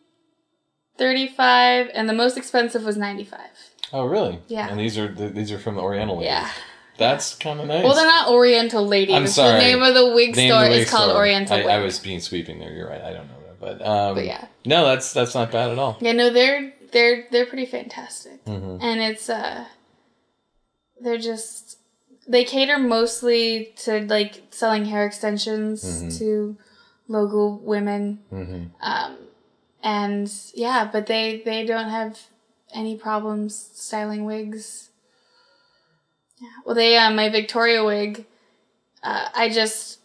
thirty-five 0.98 1.90
and 1.94 2.10
the 2.10 2.14
most 2.14 2.38
expensive 2.38 2.84
was 2.84 2.98
ninety-five. 2.98 3.52
Oh, 3.94 4.06
really? 4.06 4.40
Yeah. 4.48 4.68
And 4.70 4.80
these 4.80 4.98
are 4.98 5.08
these 5.08 5.52
are 5.52 5.60
from 5.60 5.76
the 5.76 5.82
Oriental 5.82 6.18
ladies. 6.18 6.32
Yeah. 6.32 6.50
That's 7.02 7.36
kind 7.36 7.60
of 7.60 7.68
nice. 7.68 7.84
Well, 7.84 7.96
they're 7.96 8.06
not 8.06 8.30
Oriental 8.30 8.86
ladies. 8.88 9.16
I'm 9.16 9.28
sorry. 9.28 9.54
The 9.54 9.58
name 9.60 9.82
of 9.84 9.94
the 9.94 10.14
wig 10.14 10.36
Name 10.36 10.50
store 10.52 10.64
the 10.70 10.72
is 10.80 10.90
called 10.90 11.10
store. 11.10 11.20
Oriental 11.22 11.58
I, 11.58 11.60
Wig. 11.60 11.68
I 11.68 11.78
was 11.80 12.00
being 12.00 12.20
sweeping 12.20 12.60
there. 12.60 12.72
You're 12.72 12.88
right. 12.90 13.02
I 13.02 13.12
don't 13.14 13.28
know 13.28 13.40
that, 13.48 13.60
but 13.60 13.86
um, 13.86 14.16
But 14.16 14.26
yeah. 14.26 14.46
no, 14.66 14.86
that's 14.86 15.12
that's 15.14 15.34
not 15.36 15.52
bad 15.52 15.70
at 15.72 15.78
all. 15.80 15.98
Yeah, 16.00 16.14
no, 16.14 16.30
they're 16.30 16.74
they're 16.92 17.26
they're 17.32 17.46
pretty 17.46 17.66
fantastic, 17.66 18.44
Mm-hmm. 18.46 18.78
and 18.82 19.02
it's 19.02 19.30
uh, 19.30 19.66
they're 21.00 21.18
just 21.18 21.78
they 22.28 22.44
cater 22.44 22.78
mostly 22.78 23.74
to 23.84 24.02
like 24.08 24.44
selling 24.52 24.86
hair 24.86 25.06
extensions 25.06 25.84
Mm-hmm. 25.84 26.10
to 26.20 26.58
local 27.08 27.58
women, 27.60 28.20
um, 28.82 29.18
and 29.84 30.32
yeah, 30.54 30.90
but 30.92 31.08
they 31.08 31.42
they 31.44 31.66
don't 31.66 31.90
have 31.90 32.20
any 32.74 32.96
problems 32.96 33.70
styling 33.74 34.24
wigs. 34.26 34.91
Yeah, 36.42 36.50
well, 36.66 36.76
they 36.76 36.98
uh, 36.98 37.12
my 37.12 37.30
Victoria 37.30 37.86
wig, 37.86 38.26
uh, 39.04 39.30
I 39.34 39.50
just 39.50 40.00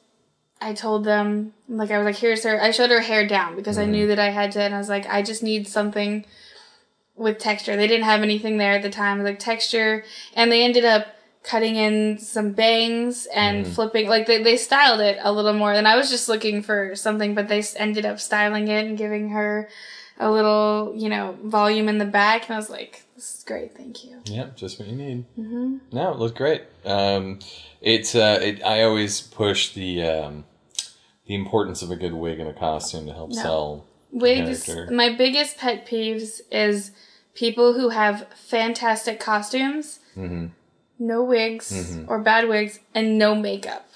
I 0.61 0.75
told 0.75 1.05
them 1.05 1.55
like 1.69 1.91
I 1.91 1.99
was 1.99 2.05
like, 2.05 2.17
here's 2.17 2.45
her. 2.45 2.63
I 2.63 2.71
showed 2.71 2.91
her 2.91 3.01
hair 3.01 3.27
down 3.27 3.57
because 3.57 3.79
I 3.79 3.87
knew 3.87 4.07
that 4.09 4.19
I 4.19 4.31
had 4.31 4.53
to, 4.53 4.61
and 4.61 4.75
I 4.75 4.79
was 4.79 4.91
like, 4.91 5.07
I 5.07 5.23
just 5.23 5.43
need 5.43 5.67
something 5.67 6.27
with 7.17 7.39
texture. 7.39 7.75
They 7.75 7.87
didn't 7.87 8.05
have 8.05 8.23
anything 8.23 8.59
there 8.59 8.73
at 8.73 8.83
the 8.83 8.91
time, 8.91 9.25
like 9.25 9.39
texture, 9.39 10.05
and 10.35 10.53
they 10.53 10.63
ended 10.63 10.85
up 10.85 11.07
cutting 11.43 11.77
in 11.77 12.19
some 12.19 12.53
bangs 12.53 13.27
and 13.33 13.65
flipping 13.69 14.09
like 14.09 14.27
they, 14.27 14.43
they 14.43 14.57
styled 14.57 15.01
it 15.01 15.17
a 15.23 15.33
little 15.33 15.53
more 15.53 15.73
and 15.73 15.87
i 15.87 15.95
was 15.97 16.11
just 16.11 16.29
looking 16.29 16.61
for 16.61 16.97
something 16.97 17.37
but 17.37 17.47
they 17.47 17.63
ended 17.77 18.05
up 18.05 18.19
styling 18.19 18.67
it 18.67 18.85
and 18.85 18.99
giving 18.99 19.29
her 19.29 19.69
a 20.19 20.29
little 20.29 20.93
you 20.97 21.09
know 21.09 21.37
volume 21.45 21.89
in 21.89 21.99
the 21.99 22.05
back 22.05 22.47
and 22.47 22.55
i 22.55 22.59
was 22.59 22.69
like 22.69 23.05
great 23.47 23.77
thank 23.77 24.05
you 24.05 24.21
Yeah, 24.27 24.49
just 24.57 24.79
what 24.79 24.89
you 24.89 24.97
need. 24.97 25.25
Mm-hmm. 25.39 25.77
No, 25.93 26.13
it 26.13 26.19
looked 26.19 26.37
great. 26.37 26.63
Um, 26.85 27.39
it's 27.81 28.15
uh, 28.15 28.39
it, 28.43 28.63
I 28.65 28.83
always 28.83 29.21
push 29.21 29.73
the 29.73 30.03
um, 30.03 30.45
the 31.27 31.35
importance 31.35 31.81
of 31.83 31.91
a 31.91 31.97
good 31.97 32.13
wig 32.15 32.39
and 32.41 32.49
a 32.49 32.53
costume 32.53 33.07
to 33.07 33.13
help 33.13 33.33
sell. 33.33 33.87
wigs 34.13 34.65
Character. 34.65 34.95
my 34.95 35.15
biggest 35.17 35.59
pet 35.59 35.87
peeves 35.87 36.41
is 36.51 36.91
people 37.35 37.75
who 37.75 37.91
have 37.91 38.27
fantastic 38.35 39.21
costumes 39.21 40.01
no 40.99 41.23
wigs 41.23 41.99
or 42.09 42.19
bad 42.21 42.49
wigs 42.49 42.81
and 42.95 43.19
no 43.19 43.35
makeup 43.35 43.89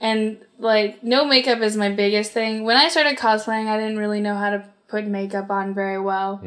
and 0.00 0.38
like 0.58 1.02
no 1.04 1.24
makeup 1.24 1.60
is 1.60 1.76
my 1.76 1.90
biggest 1.90 2.32
thing 2.32 2.64
when 2.64 2.76
i 2.76 2.88
started 2.88 3.16
cosplaying 3.16 3.68
i 3.68 3.76
didn't 3.78 3.98
really 3.98 4.20
know 4.20 4.34
how 4.34 4.50
to 4.50 4.64
put 4.88 5.06
makeup 5.06 5.48
on 5.50 5.72
very 5.74 6.00
well 6.00 6.40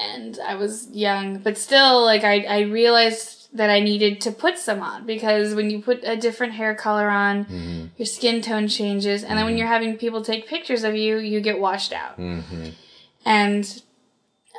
and 0.00 0.38
i 0.46 0.54
was 0.54 0.88
young 0.92 1.38
but 1.38 1.58
still 1.58 2.04
like 2.04 2.24
i, 2.24 2.40
I 2.42 2.60
realized 2.60 3.48
that 3.52 3.68
i 3.70 3.80
needed 3.80 4.20
to 4.22 4.32
put 4.32 4.58
some 4.58 4.80
on 4.80 5.06
because 5.06 5.54
when 5.54 5.70
you 5.70 5.82
put 5.82 6.02
a 6.04 6.16
different 6.16 6.54
hair 6.54 6.74
color 6.74 7.08
on 7.08 7.44
mm-hmm. 7.44 7.86
your 7.96 8.06
skin 8.06 8.40
tone 8.40 8.68
changes 8.68 9.22
and 9.22 9.36
then 9.36 9.44
when 9.44 9.52
mm-hmm. 9.52 9.58
you're 9.58 9.68
having 9.68 9.96
people 9.96 10.22
take 10.22 10.46
pictures 10.46 10.84
of 10.84 10.94
you 10.94 11.18
you 11.18 11.40
get 11.40 11.60
washed 11.60 11.92
out. 11.92 12.18
Mm-hmm. 12.18 12.68
And 13.24 13.82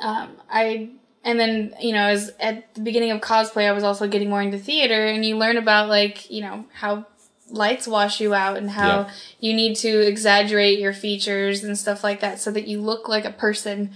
um, 0.02 0.36
I 0.50 0.90
and 1.24 1.38
then 1.38 1.74
you 1.80 1.92
know 1.92 2.06
as 2.06 2.32
at 2.40 2.74
the 2.74 2.80
beginning 2.80 3.10
of 3.10 3.20
cosplay 3.20 3.68
I 3.68 3.72
was 3.72 3.84
also 3.84 4.08
getting 4.08 4.28
more 4.30 4.42
into 4.42 4.58
theater 4.58 5.06
and 5.06 5.24
you 5.24 5.36
learn 5.36 5.56
about 5.56 5.88
like 5.88 6.30
you 6.30 6.42
know 6.42 6.66
how 6.72 7.06
lights 7.48 7.86
wash 7.86 8.20
you 8.20 8.34
out 8.34 8.56
and 8.56 8.70
how 8.70 9.00
Yeah. 9.00 9.10
you 9.40 9.54
need 9.54 9.76
to 9.76 10.06
exaggerate 10.06 10.78
your 10.78 10.92
features 10.92 11.62
and 11.62 11.78
stuff 11.78 12.02
like 12.02 12.20
that 12.20 12.40
so 12.40 12.50
that 12.50 12.66
you 12.66 12.80
look 12.80 13.08
like 13.08 13.24
a 13.24 13.30
person 13.30 13.92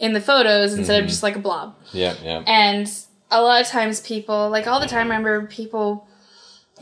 in 0.00 0.12
the 0.12 0.20
photos 0.20 0.74
instead 0.74 0.96
of 0.96 1.02
mm-hmm. 1.02 1.10
just 1.10 1.22
like 1.22 1.36
a 1.36 1.38
blob 1.38 1.76
Yeah, 1.92 2.14
yeah. 2.22 2.42
and 2.46 2.90
a 3.30 3.40
lot 3.40 3.60
of 3.60 3.68
times 3.68 4.00
people, 4.00 4.50
like 4.50 4.66
all 4.66 4.80
the 4.80 4.86
time, 4.86 5.10
I 5.10 5.16
remember 5.16 5.46
people 5.46 6.08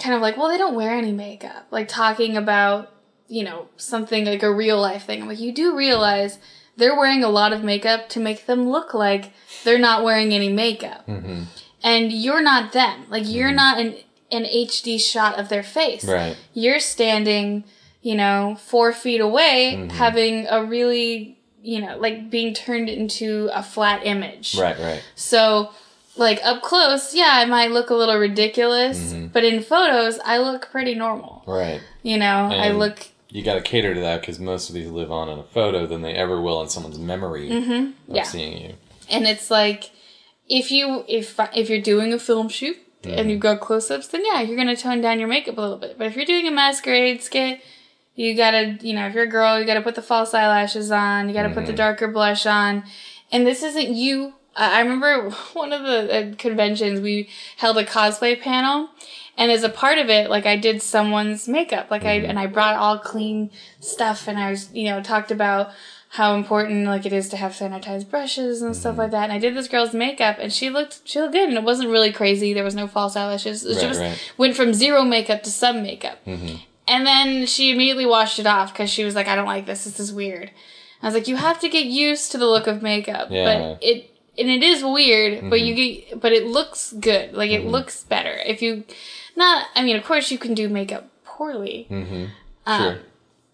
kind 0.00 0.14
of 0.14 0.22
like, 0.22 0.36
well, 0.36 0.48
they 0.48 0.58
don't 0.58 0.74
wear 0.74 0.92
any 0.92 1.12
makeup. 1.12 1.66
Like 1.70 1.88
talking 1.88 2.36
about, 2.36 2.92
you 3.28 3.44
know, 3.44 3.68
something 3.76 4.24
like 4.24 4.42
a 4.42 4.52
real 4.52 4.80
life 4.80 5.04
thing. 5.04 5.22
I'm 5.22 5.28
like, 5.28 5.40
you 5.40 5.52
do 5.52 5.76
realize 5.76 6.38
they're 6.76 6.96
wearing 6.96 7.22
a 7.22 7.28
lot 7.28 7.52
of 7.52 7.62
makeup 7.62 8.08
to 8.10 8.20
make 8.20 8.46
them 8.46 8.70
look 8.70 8.94
like 8.94 9.32
they're 9.64 9.78
not 9.78 10.04
wearing 10.04 10.32
any 10.32 10.48
makeup. 10.48 11.06
Mm-hmm. 11.06 11.42
And 11.82 12.12
you're 12.12 12.42
not 12.42 12.72
them. 12.72 13.04
Like 13.08 13.24
you're 13.26 13.48
mm-hmm. 13.48 13.56
not 13.56 13.80
an, 13.80 13.96
an 14.30 14.44
HD 14.44 15.00
shot 15.00 15.38
of 15.38 15.48
their 15.48 15.62
face. 15.62 16.04
Right. 16.04 16.36
You're 16.54 16.80
standing, 16.80 17.64
you 18.00 18.14
know, 18.14 18.56
four 18.60 18.92
feet 18.92 19.20
away 19.20 19.74
mm-hmm. 19.76 19.90
having 19.90 20.46
a 20.48 20.64
really, 20.64 21.37
you 21.68 21.80
know, 21.82 21.98
like 21.98 22.30
being 22.30 22.54
turned 22.54 22.88
into 22.88 23.50
a 23.52 23.62
flat 23.62 24.00
image. 24.06 24.56
Right, 24.58 24.78
right. 24.78 25.02
So, 25.16 25.70
like 26.16 26.40
up 26.42 26.62
close, 26.62 27.14
yeah, 27.14 27.32
I 27.34 27.44
might 27.44 27.70
look 27.72 27.90
a 27.90 27.94
little 27.94 28.16
ridiculous, 28.18 29.12
but 29.34 29.44
in 29.44 29.62
photos, 29.62 30.18
I 30.24 30.38
look 30.38 30.70
pretty 30.70 30.94
normal. 30.94 31.42
Right. 31.46 31.80
You 32.02 32.16
know, 32.16 32.48
I 32.50 32.70
look 32.70 33.08
You 33.28 33.42
got 33.44 33.54
to 33.56 33.60
cater 33.60 33.92
to 33.94 34.00
that 34.00 34.20
because 34.22 34.38
most 34.40 34.70
of 34.70 34.74
these 34.74 34.88
live 34.88 35.12
on 35.12 35.28
in 35.28 35.38
a 35.38 35.44
photo 35.44 35.86
than 35.86 36.00
they 36.00 36.14
ever 36.14 36.40
will 36.40 36.62
in 36.62 36.68
someone's 36.70 36.98
memory 36.98 37.50
Mm-hmm. 37.50 38.14
yeah. 38.16 38.22
seeing 38.22 38.56
you. 38.64 38.74
and 39.10 39.26
it's 39.26 39.50
like 39.50 39.90
if 40.48 40.70
you 40.72 41.04
if 41.06 41.38
if 41.54 41.68
you're 41.68 41.82
doing 41.82 42.14
a 42.14 42.18
film 42.18 42.48
shoot 42.48 42.78
and 43.04 43.30
you've 43.30 43.40
got 43.40 43.60
close-ups, 43.60 44.08
then 44.08 44.22
yeah, 44.24 44.40
you're 44.40 44.56
gonna 44.56 44.74
tone 44.76 45.00
down 45.02 45.18
your 45.20 45.28
makeup 45.28 45.56
a 45.58 45.60
little 45.60 45.76
bit. 45.76 45.98
But 45.98 46.06
if 46.08 46.16
you're 46.16 46.24
doing 46.24 46.46
a 46.48 46.50
masquerade 46.50 47.22
skit, 47.22 47.60
you 48.18 48.34
gotta 48.34 48.76
you 48.80 48.94
know 48.94 49.06
if 49.06 49.14
you're 49.14 49.24
a 49.24 49.28
girl, 49.28 49.60
you 49.60 49.64
gotta 49.64 49.80
put 49.80 49.94
the 49.94 50.02
false 50.02 50.34
eyelashes 50.34 50.90
on, 50.90 51.28
you 51.28 51.34
gotta 51.34 51.50
put 51.50 51.66
the 51.66 51.72
mm-hmm. 51.72 51.76
darker 51.76 52.08
blush 52.08 52.46
on, 52.46 52.82
and 53.30 53.46
this 53.46 53.62
isn't 53.62 53.94
you. 53.94 54.34
I 54.56 54.78
I 54.78 54.80
remember 54.80 55.30
one 55.52 55.72
of 55.72 55.82
the 55.84 56.32
uh, 56.32 56.34
conventions 56.36 57.00
we 57.00 57.28
held 57.58 57.78
a 57.78 57.84
cosplay 57.84 58.40
panel. 58.40 58.90
And 59.36 59.52
as 59.52 59.62
a 59.62 59.68
part 59.68 59.98
of 59.98 60.10
it, 60.10 60.30
like 60.30 60.46
I 60.46 60.56
did 60.56 60.82
someone's 60.82 61.46
makeup, 61.46 61.92
like 61.92 62.04
I, 62.04 62.18
mm-hmm. 62.18 62.28
and 62.28 62.40
I 62.40 62.48
brought 62.48 62.74
all 62.74 62.98
clean 62.98 63.52
stuff 63.78 64.26
and 64.26 64.36
I 64.36 64.50
was, 64.50 64.68
you 64.74 64.90
know, 64.90 65.00
talked 65.00 65.30
about 65.30 65.70
how 66.08 66.34
important 66.34 66.86
like 66.86 67.06
it 67.06 67.12
is 67.12 67.28
to 67.28 67.36
have 67.36 67.52
sanitized 67.52 68.10
brushes 68.10 68.62
and 68.62 68.74
stuff 68.74 68.92
mm-hmm. 68.92 69.02
like 69.02 69.10
that. 69.12 69.22
And 69.22 69.32
I 69.32 69.38
did 69.38 69.54
this 69.54 69.68
girl's 69.68 69.94
makeup 69.94 70.38
and 70.40 70.52
she 70.52 70.70
looked, 70.70 71.02
she 71.04 71.20
looked 71.20 71.34
good 71.34 71.48
and 71.48 71.56
it 71.56 71.62
wasn't 71.62 71.90
really 71.90 72.12
crazy. 72.12 72.52
There 72.52 72.64
was 72.64 72.74
no 72.74 72.88
false 72.88 73.14
eyelashes. 73.14 73.64
It 73.64 73.76
Right, 73.76 73.80
just 73.80 74.00
right. 74.00 74.32
went 74.36 74.56
from 74.56 74.74
zero 74.74 75.04
makeup 75.04 75.44
to 75.44 75.52
some 75.52 75.84
makeup. 75.84 76.18
And 76.88 77.06
then 77.06 77.46
she 77.46 77.70
immediately 77.70 78.06
washed 78.06 78.38
it 78.38 78.46
off 78.46 78.72
because 78.72 78.90
she 78.90 79.04
was 79.04 79.14
like, 79.14 79.28
I 79.28 79.36
don't 79.36 79.46
like 79.46 79.66
this. 79.66 79.84
This 79.84 80.00
is 80.00 80.12
weird. 80.12 80.50
I 81.02 81.06
was 81.06 81.14
like, 81.14 81.28
you 81.28 81.36
have 81.36 81.60
to 81.60 81.68
get 81.68 81.86
used 81.86 82.32
to 82.32 82.38
the 82.38 82.46
look 82.46 82.66
of 82.66 82.82
makeup. 82.82 83.28
Yeah. 83.30 83.44
But 83.44 83.84
it, 83.84 84.10
and 84.38 84.48
it 84.48 84.62
is 84.62 84.82
weird, 84.82 85.50
but 85.50 85.60
you 85.60 85.74
mm-hmm. 85.74 86.10
get, 86.10 86.20
but 86.20 86.32
it 86.32 86.46
looks 86.46 86.92
good. 86.92 87.34
Like 87.34 87.50
it 87.50 87.62
mm-hmm. 87.62 87.70
looks 87.70 88.04
better. 88.04 88.38
If 88.44 88.62
you, 88.62 88.84
not, 89.36 89.66
I 89.74 89.84
mean, 89.84 89.96
of 89.96 90.04
course 90.04 90.30
you 90.30 90.38
can 90.38 90.54
do 90.54 90.68
makeup 90.68 91.08
poorly, 91.24 91.86
mm-hmm. 91.90 92.26
uh, 92.66 92.78
Sure. 92.78 92.98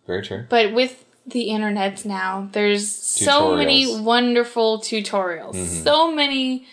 Very 0.07 0.23
true. 0.23 0.47
but 0.49 0.73
with 0.73 1.05
the 1.27 1.45
internet 1.45 2.05
now, 2.05 2.49
there's 2.53 2.91
so 2.91 3.57
many 3.57 3.87
Tutorials. 3.87 4.03
wonderful 4.03 4.79
tutorials. 4.81 5.83
So 5.83 6.11
many, 6.13 6.67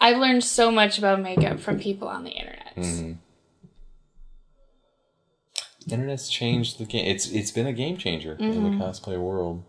I've 0.00 0.18
learned 0.18 0.42
so 0.42 0.72
much 0.72 0.98
about 0.98 1.20
makeup 1.20 1.60
from 1.60 1.78
people 1.78 2.08
on 2.08 2.24
the 2.24 2.30
internet. 2.30 2.72
Internet's 5.90 6.28
changed 6.28 6.78
the 6.78 6.84
game. 6.84 7.06
It's 7.06 7.30
it's 7.30 7.50
been 7.50 7.66
a 7.66 7.72
game 7.72 7.96
changer 7.96 8.36
in 8.38 8.52
Mm-hmm. 8.52 8.78
the 8.78 8.84
cosplay 8.84 9.18
world. 9.18 9.64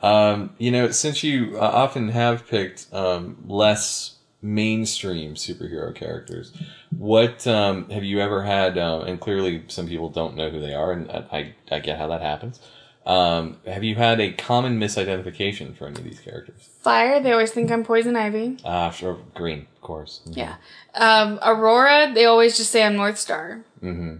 Um, 0.00 0.54
you 0.58 0.70
know, 0.70 0.90
since 0.90 1.22
you 1.22 1.56
uh, 1.56 1.60
often 1.60 2.08
have 2.10 2.46
picked 2.46 2.92
um, 2.92 3.42
less 3.46 4.16
mainstream 4.42 5.34
superhero 5.34 5.94
characters, 5.94 6.52
what 6.96 7.46
um, 7.46 7.88
have 7.90 8.04
you 8.04 8.20
ever 8.20 8.42
had? 8.42 8.76
Uh, 8.76 9.00
and 9.06 9.18
clearly, 9.20 9.64
some 9.68 9.86
people 9.86 10.10
don't 10.10 10.36
know 10.36 10.50
who 10.50 10.60
they 10.60 10.74
are, 10.74 10.92
and 10.92 11.10
I 11.10 11.54
I 11.70 11.78
get 11.78 11.98
how 11.98 12.08
that 12.08 12.20
happens. 12.20 12.60
Um, 13.06 13.58
have 13.66 13.84
you 13.84 13.96
had 13.96 14.18
a 14.20 14.32
common 14.32 14.80
misidentification 14.80 15.76
for 15.76 15.86
any 15.86 15.96
of 15.98 16.04
these 16.04 16.20
characters? 16.20 16.70
Fire, 16.80 17.20
they 17.20 17.32
always 17.32 17.50
think 17.50 17.70
I'm 17.70 17.84
Poison 17.84 18.16
Ivy. 18.16 18.58
Ah, 18.64 18.90
sure, 18.90 19.18
green, 19.34 19.66
of 19.76 19.80
course. 19.82 20.20
Yeah. 20.26 20.54
Um, 20.94 21.38
Aurora, 21.42 22.12
they 22.14 22.24
always 22.24 22.56
just 22.56 22.70
say 22.70 22.82
I'm 22.82 22.94
Northstar. 22.96 23.62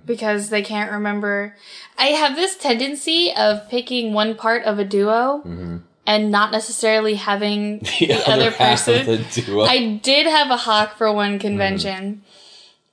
Because 0.05 0.51
they 0.51 0.61
can't 0.61 0.93
remember. 0.93 1.57
I 1.97 2.09
have 2.09 2.37
this 2.37 2.55
tendency 2.59 3.33
of 3.35 3.67
picking 3.71 4.13
one 4.13 4.35
part 4.35 4.65
of 4.65 4.79
a 4.79 4.85
duo 4.85 5.81
and 6.07 6.31
not 6.31 6.53
necessarily 6.53 7.15
having 7.15 7.79
the, 7.99 8.23
other, 8.27 8.51
half 8.51 8.87
of 8.87 9.07
person. 9.07 9.25
the. 9.47 9.61
I 9.63 9.99
did 10.03 10.27
have 10.27 10.51
a 10.51 10.57
hawk 10.59 10.99
for 10.99 11.11
one 11.11 11.39
convention. 11.39 12.23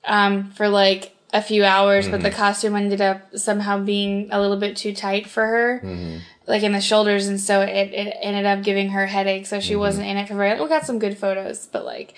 Um, 0.05 0.51
for 0.51 0.69
like 0.69 1.13
a 1.33 1.41
few 1.41 1.63
hours, 1.63 2.07
but 2.07 2.15
Mm-hmm. 2.15 2.23
the 2.23 2.31
costume 2.31 2.75
ended 2.75 3.01
up 3.01 3.21
somehow 3.37 3.79
being 3.79 4.27
a 4.31 4.39
little 4.41 4.57
bit 4.57 4.75
too 4.75 4.93
tight 4.93 5.27
for 5.27 5.45
her, 5.45 5.81
Mm-hmm. 5.83 6.17
like 6.47 6.63
in 6.63 6.73
the 6.73 6.81
shoulders, 6.81 7.27
and 7.27 7.39
so 7.39 7.61
it, 7.61 7.93
it 7.93 8.17
ended 8.21 8.45
up 8.45 8.63
giving 8.63 8.89
her 8.89 9.07
headache. 9.07 9.45
So 9.45 9.57
Mm-hmm. 9.57 9.67
she 9.67 9.75
wasn't 9.75 10.07
in 10.07 10.17
it 10.17 10.27
for 10.27 10.35
very. 10.35 10.59
We 10.59 10.67
got 10.67 10.85
some 10.85 10.99
good 10.99 11.17
photos, 11.17 11.67
but 11.67 11.85
like, 11.85 12.13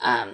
um, 0.00 0.30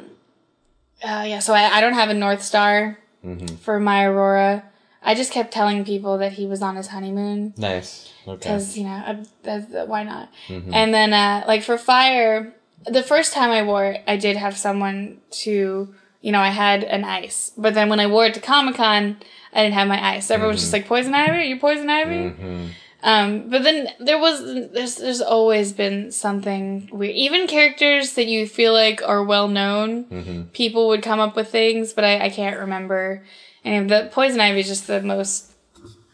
uh, 1.02 1.24
yeah. 1.26 1.38
So 1.38 1.54
I, 1.54 1.78
I 1.78 1.80
don't 1.80 1.94
have 1.94 2.10
a 2.10 2.14
Northstar 2.14 2.96
Mm-hmm. 3.24 3.56
for 3.56 3.78
my 3.78 4.04
Aurora. 4.04 4.64
I 5.02 5.14
just 5.14 5.30
kept 5.32 5.50
telling 5.52 5.84
people 5.84 6.18
that 6.18 6.32
he 6.32 6.46
was 6.46 6.60
on 6.62 6.76
his 6.76 6.88
honeymoon 6.88 7.52
Nice. 7.56 8.12
Okay. 8.26 8.36
because 8.36 8.76
you 8.78 8.84
know 8.84 8.90
I, 9.10 9.24
that, 9.44 9.70
that- 9.72 9.88
why 9.88 10.02
not 10.04 10.30
Mm-hmm. 10.48 10.72
and 10.74 10.92
then 10.92 11.12
uh 11.14 11.44
like 11.46 11.62
for 11.62 11.76
fire 11.78 12.54
the 12.86 13.02
first 13.02 13.32
time 13.34 13.50
i 13.50 13.62
wore 13.62 13.84
it 13.86 14.02
i 14.06 14.16
did 14.16 14.36
have 14.36 14.56
someone 14.58 15.20
to 15.44 15.94
you 16.20 16.32
know 16.32 16.40
i 16.40 16.48
had 16.48 16.84
an 16.84 17.04
ice 17.04 17.52
but 17.56 17.74
then 17.74 17.88
when 17.88 18.00
i 18.00 18.06
wore 18.06 18.26
it 18.26 18.34
to 18.34 18.40
comic-con 18.40 19.16
i 19.52 19.62
didn't 19.62 19.74
have 19.74 19.88
my 19.88 20.16
ice 20.16 20.30
everyone 20.30 20.54
was 20.54 20.60
just 20.60 20.72
Mm-hmm. 20.72 20.82
like 20.82 20.88
poison 20.88 21.14
ivy 21.14 21.36
are 21.38 21.40
you 21.42 21.58
poison 21.58 21.88
ivy 21.90 22.72
um 23.02 23.48
but 23.48 23.62
then 23.62 23.88
there 23.98 24.18
was 24.18 24.42
there's 24.72 24.96
there's 24.96 25.20
always 25.22 25.72
been 25.72 26.12
something 26.12 26.88
weird 26.92 27.14
even 27.14 27.46
characters 27.46 28.12
that 28.14 28.26
you 28.26 28.46
feel 28.46 28.72
like 28.74 29.00
are 29.06 29.24
well 29.24 29.48
known 29.48 30.04
Mm-hmm. 30.04 30.42
people 30.52 30.88
would 30.88 31.02
come 31.02 31.20
up 31.20 31.34
with 31.36 31.48
things 31.50 31.92
but 31.94 32.04
i, 32.04 32.26
I 32.26 32.28
can't 32.30 32.58
remember 32.58 33.24
and 33.64 33.88
the 33.90 34.10
poison 34.12 34.40
ivy 34.40 34.60
is 34.60 34.68
just 34.68 34.86
the 34.86 35.00
most 35.02 35.52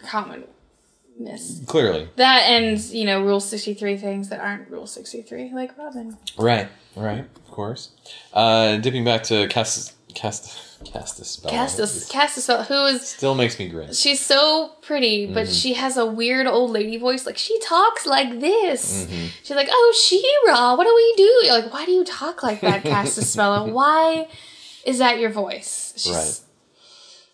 common 0.05 0.45
Miss. 1.19 1.63
Clearly. 1.67 2.11
that 2.17 2.43
and 2.43 2.79
you 2.79 3.07
know 3.07 3.23
Rule 3.25 3.41
sixty 3.41 3.73
three 3.73 3.97
things 3.97 4.29
that 4.29 4.39
aren't 4.39 4.69
Rule 4.71 4.87
sixty 4.87 5.23
three, 5.23 5.51
like 5.51 5.77
Robin. 5.79 6.19
Right. 6.37 6.69
Right. 6.95 7.21
Of 7.21 7.51
course. 7.51 7.89
Uh, 8.35 8.77
dipping 8.77 9.03
back 9.03 9.23
to 9.25 9.49
Cast 10.17 10.59
Cast 10.85 11.19
Castus. 11.19 12.09
Castus 12.09 12.09
Castus, 12.09 12.69
who 12.69 12.85
is 12.87 13.07
Still 13.07 13.35
makes 13.35 13.59
me 13.59 13.69
grin. 13.69 13.93
she's 13.93 14.21
so 14.21 14.73
pretty, 14.83 15.27
but 15.27 15.45
mm-hmm. 15.45 15.53
she 15.53 15.75
has 15.75 15.97
a 15.97 16.07
weird 16.07 16.47
old 16.47 16.71
lady 16.71 16.97
voice. 16.97 17.27
Like 17.27 17.37
she 17.37 17.59
talks 17.61 18.07
like 18.07 18.41
this. 18.41 19.05
Mm-hmm. 19.05 19.27
She's 19.43 19.57
like, 19.57 19.69
"Oh, 19.71 19.95
She-Ra, 19.97 20.75
what 20.75 20.85
do 20.85 20.95
we 20.95 21.15
do?" 21.17 21.47
You're 21.47 21.61
like, 21.61 21.73
"Why 21.73 21.85
do 21.85 21.93
you 21.93 22.05
talk 22.05 22.43
like 22.43 22.63
that, 22.63 22.83
Castaspella? 22.83 23.71
Why 23.71 24.29
is 24.85 24.99
that 24.99 25.19
your 25.19 25.31
voice?" 25.31 25.93
She's, 25.97 26.13
Right. 26.13 26.41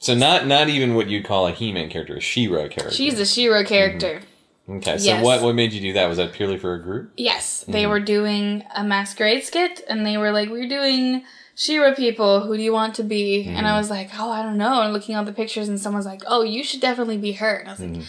So 0.00 0.14
not 0.14 0.46
not 0.48 0.68
even 0.68 0.94
what 0.94 1.08
you'd 1.08 1.24
call 1.24 1.46
a 1.46 1.52
He-Man 1.52 1.88
character, 1.88 2.16
a 2.16 2.20
She-Ra 2.20 2.68
character. 2.68 2.90
She's 2.90 3.18
a 3.20 3.26
She-Ra 3.26 3.58
mm-hmm. 3.58 3.68
character. 3.68 4.22
okay. 4.68 4.98
So 4.98 5.04
yes. 5.04 5.24
what 5.24 5.42
what 5.42 5.54
made 5.54 5.72
you 5.72 5.80
do 5.80 5.92
that? 5.92 6.08
Was 6.08 6.18
that 6.18 6.32
purely 6.32 6.58
for 6.58 6.74
a 6.74 6.82
group? 6.82 7.12
Yes, 7.16 7.64
they 7.68 7.86
were 7.86 8.00
doing 8.00 8.64
a 8.74 8.82
masquerade 8.82 9.44
skit, 9.44 9.82
and 9.88 10.04
they 10.04 10.16
were 10.16 10.32
like, 10.32 10.48
"We're 10.48 10.68
doing 10.68 11.24
She-Ra 11.62 11.94
people. 11.94 12.40
Who 12.40 12.56
do 12.56 12.62
you 12.62 12.72
want 12.72 12.96
to 12.96 13.04
be?" 13.04 13.44
And 13.44 13.58
I 13.58 13.70
mm-hmm. 13.70 13.78
was 13.78 13.88
like, 13.88 14.10
"Oh, 14.18 14.30
I 14.30 14.42
don't 14.42 14.58
know." 14.58 14.82
And 14.82 14.92
looking 14.92 15.14
at 15.14 15.24
the 15.26 15.32
pictures, 15.32 15.68
and 15.68 15.78
someone's 15.80 16.06
like, 16.06 16.22
"Oh, 16.26 16.42
you 16.42 16.64
should 16.64 16.80
definitely 16.80 17.18
be 17.18 17.32
her." 17.32 17.56
And 17.56 17.68
I 17.68 17.72
was 17.72 17.80
like, 17.80 17.90
mm-hmm. 17.90 18.02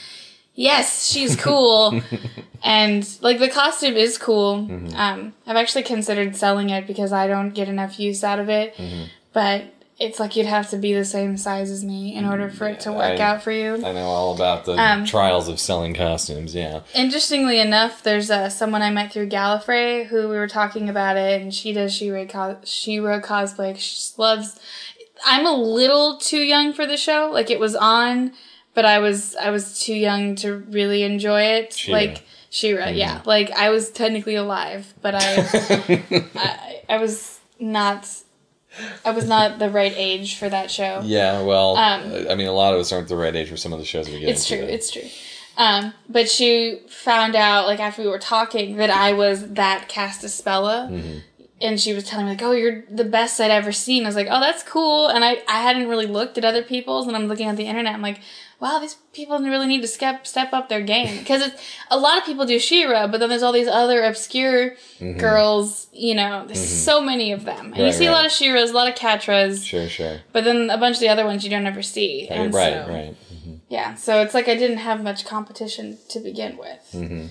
"Yes, 0.56 1.06
she's 1.06 1.36
cool." 1.36 2.01
and 2.64 3.08
like 3.22 3.38
the 3.38 3.49
costume 3.49 3.95
is 3.95 4.18
cool. 4.18 4.58
Mm-hmm. 4.58 4.95
Um, 4.95 5.34
I've 5.45 5.58
actually 5.58 5.84
considered 5.84 6.36
selling 6.36 6.72
it 6.72 6.88
because 6.88 7.14
I 7.14 7.28
don't 7.28 7.51
get 7.51 7.70
enough 7.70 7.99
use 7.99 8.24
out 8.24 8.39
of 8.39 8.49
it, 8.49 8.76
but. 9.34 9.72
It's 9.99 10.19
like 10.19 10.35
you'd 10.35 10.47
have 10.47 10.69
to 10.71 10.77
be 10.77 10.93
the 10.93 11.05
same 11.05 11.37
size 11.37 11.69
as 11.69 11.83
me 11.83 12.15
in 12.15 12.25
order 12.25 12.49
for 12.49 12.67
it 12.67 12.79
to 12.81 12.91
work 12.91 13.19
I- 13.19 13.23
out 13.23 13.43
for 13.43 13.51
you. 13.51 13.75
I 13.75 13.91
know 13.91 14.05
all 14.07 14.33
about 14.33 14.65
the 14.65 14.73
Um, 14.73 15.05
trials 15.05 15.47
of 15.47 15.59
selling 15.59 15.93
costumes. 15.93 16.55
Yeah. 16.55 16.81
Interestingly 16.95 17.59
enough, 17.59 18.01
there's 18.01 18.31
uh, 18.31 18.49
someone 18.49 18.81
I 18.81 18.89
met 18.89 19.13
through 19.13 19.29
Gallifrey 19.29 20.07
who 20.07 20.27
we 20.29 20.35
were 20.35 20.47
talking 20.47 20.89
about 20.89 21.15
it, 21.17 21.41
and 21.41 21.53
she 21.53 21.73
does 21.73 21.93
She-Ra, 21.93 22.25
co- 22.25 22.57
She-Ra 22.63 23.19
cosplay. 23.21 23.77
She 23.77 24.11
loves. 24.17 24.59
I'm 25.25 25.45
a 25.45 25.53
little 25.53 26.17
too 26.17 26.39
young 26.41 26.73
for 26.73 26.85
the 26.87 26.97
show. 26.97 27.29
Like 27.31 27.49
it 27.51 27.59
was 27.59 27.75
on, 27.75 28.33
but 28.73 28.85
I 28.85 28.97
was 28.99 29.35
I 29.35 29.51
was 29.51 29.79
too 29.79 29.93
young 29.93 30.35
to 30.37 30.57
really 30.57 31.03
enjoy 31.03 31.41
it. 31.43 31.71
She-Ra. 31.73 31.97
Like 31.99 32.23
She-Ra, 32.49 32.87
yeah. 32.87 33.21
Like 33.25 33.51
I 33.51 33.69
was 33.69 33.89
technically 33.91 34.35
alive, 34.35 34.93
but 35.01 35.13
I, 35.15 35.35
I 36.35 36.81
I 36.89 36.97
was 36.97 37.39
not. 37.59 38.07
I 39.05 39.11
was 39.11 39.28
not 39.28 39.59
the 39.59 39.69
right 39.69 39.93
age 39.95 40.38
for 40.38 40.49
that 40.49 40.71
show. 40.71 41.01
Yeah. 41.03 41.41
Well, 41.41 41.78
Um, 41.78 42.28
I 42.30 42.36
mean, 42.36 42.47
a 42.47 42.53
lot 42.53 42.74
of 42.74 42.80
us 42.80 42.91
aren't 42.91 43.07
the 43.07 43.15
right 43.15 43.36
age 43.36 43.49
for 43.49 43.57
some 43.57 43.74
of 43.74 43.80
the 43.80 43.86
shows 43.86 44.09
we 44.09 44.19
get 44.19 44.30
It's 44.30 44.47
true. 44.47 44.57
It's 44.57 44.91
true. 44.91 45.07
Um, 45.57 45.93
but 46.09 46.30
she 46.30 46.80
found 46.88 47.36
out, 47.36 47.67
like, 47.67 47.80
after 47.80 48.01
we 48.01 48.07
were 48.07 48.19
talking, 48.19 48.78
that 48.78 48.89
I 48.89 49.13
was 49.13 49.49
that 49.53 49.88
Castaspella. 49.89 50.89
Mm-hmm. 50.89 51.17
And 51.61 51.80
she 51.80 51.93
was 51.93 52.03
telling 52.03 52.26
me, 52.26 52.32
like, 52.34 52.41
oh, 52.41 52.51
you're 52.51 52.84
the 52.89 53.05
best 53.05 53.39
I'd 53.39 53.51
ever 53.51 53.71
seen. 53.71 54.03
I 54.03 54.07
was 54.07 54.15
like, 54.15 54.28
oh, 54.30 54.39
that's 54.41 54.63
cool. 54.63 55.07
And 55.07 55.24
I, 55.24 55.43
I 55.47 55.61
hadn't 55.61 55.88
really 55.88 56.07
looked 56.07 56.38
at 56.38 56.43
other 56.43 56.63
people's, 56.63 57.07
and 57.07 57.15
I'm 57.15 57.28
looking 57.28 57.47
at 57.47 57.55
the 57.55 57.67
internet. 57.67 57.93
I'm 57.93 58.01
like, 58.01 58.19
wow, 58.60 58.80
these 58.80 58.95
people 59.14 59.39
really 59.39 59.68
need 59.68 59.82
to 59.82 59.88
step 59.88 60.26
step 60.26 60.54
up 60.54 60.70
their 60.70 60.82
game 60.82 61.20
because 61.20 61.41
it's 61.41 61.62
a 61.89 61.97
lot 61.97 62.18
of 62.18 62.26
people 62.26 62.45
do 62.45 62.58
She-Ra, 62.60 63.08
but 63.08 63.20
then 63.20 63.30
there's 63.30 63.43
all 63.43 63.51
these 63.51 63.68
other 63.68 64.04
obscure 64.04 64.76
girls. 65.18 65.88
You 65.91 66.16
know, 66.16 66.45
there's 66.45 66.66
so 66.68 67.01
many 67.01 67.32
of 67.32 67.43
them, 67.45 67.68
and 67.68 67.68
you 67.68 67.72
Mm-hmm. 67.74 67.84
Right, 67.84 67.93
see 67.93 68.06
a 68.06 68.12
lot 68.12 68.26
of 68.26 68.32
She-Ras, 68.32 68.70
a 68.70 68.74
lot 68.74 68.88
of 68.89 68.95
Catras, 68.95 69.64
Sure. 69.66 69.88
Sure. 69.89 70.20
but 70.32 70.43
then 70.43 70.70
a 70.70 70.78
bunch 70.78 70.95
of 70.97 71.01
the 71.01 71.10
other 71.10 71.26
ones 71.26 71.43
you 71.43 71.49
don't 71.49 71.68
ever 71.68 71.82
see. 71.82 72.28
And 72.30 72.54
right. 72.54 72.74
so- 72.86 72.91
Right. 72.91 73.16
yeah, 73.70 73.95
so 73.95 74.22
it's 74.22 74.34
like 74.34 74.47
I 74.47 74.56
didn't 74.56 74.78
have 74.78 75.04
much 75.04 75.26
competition 75.26 75.97
to 76.10 76.20
begin 76.20 76.58
with. 76.58 76.80
Mm-hmm. 76.93 77.28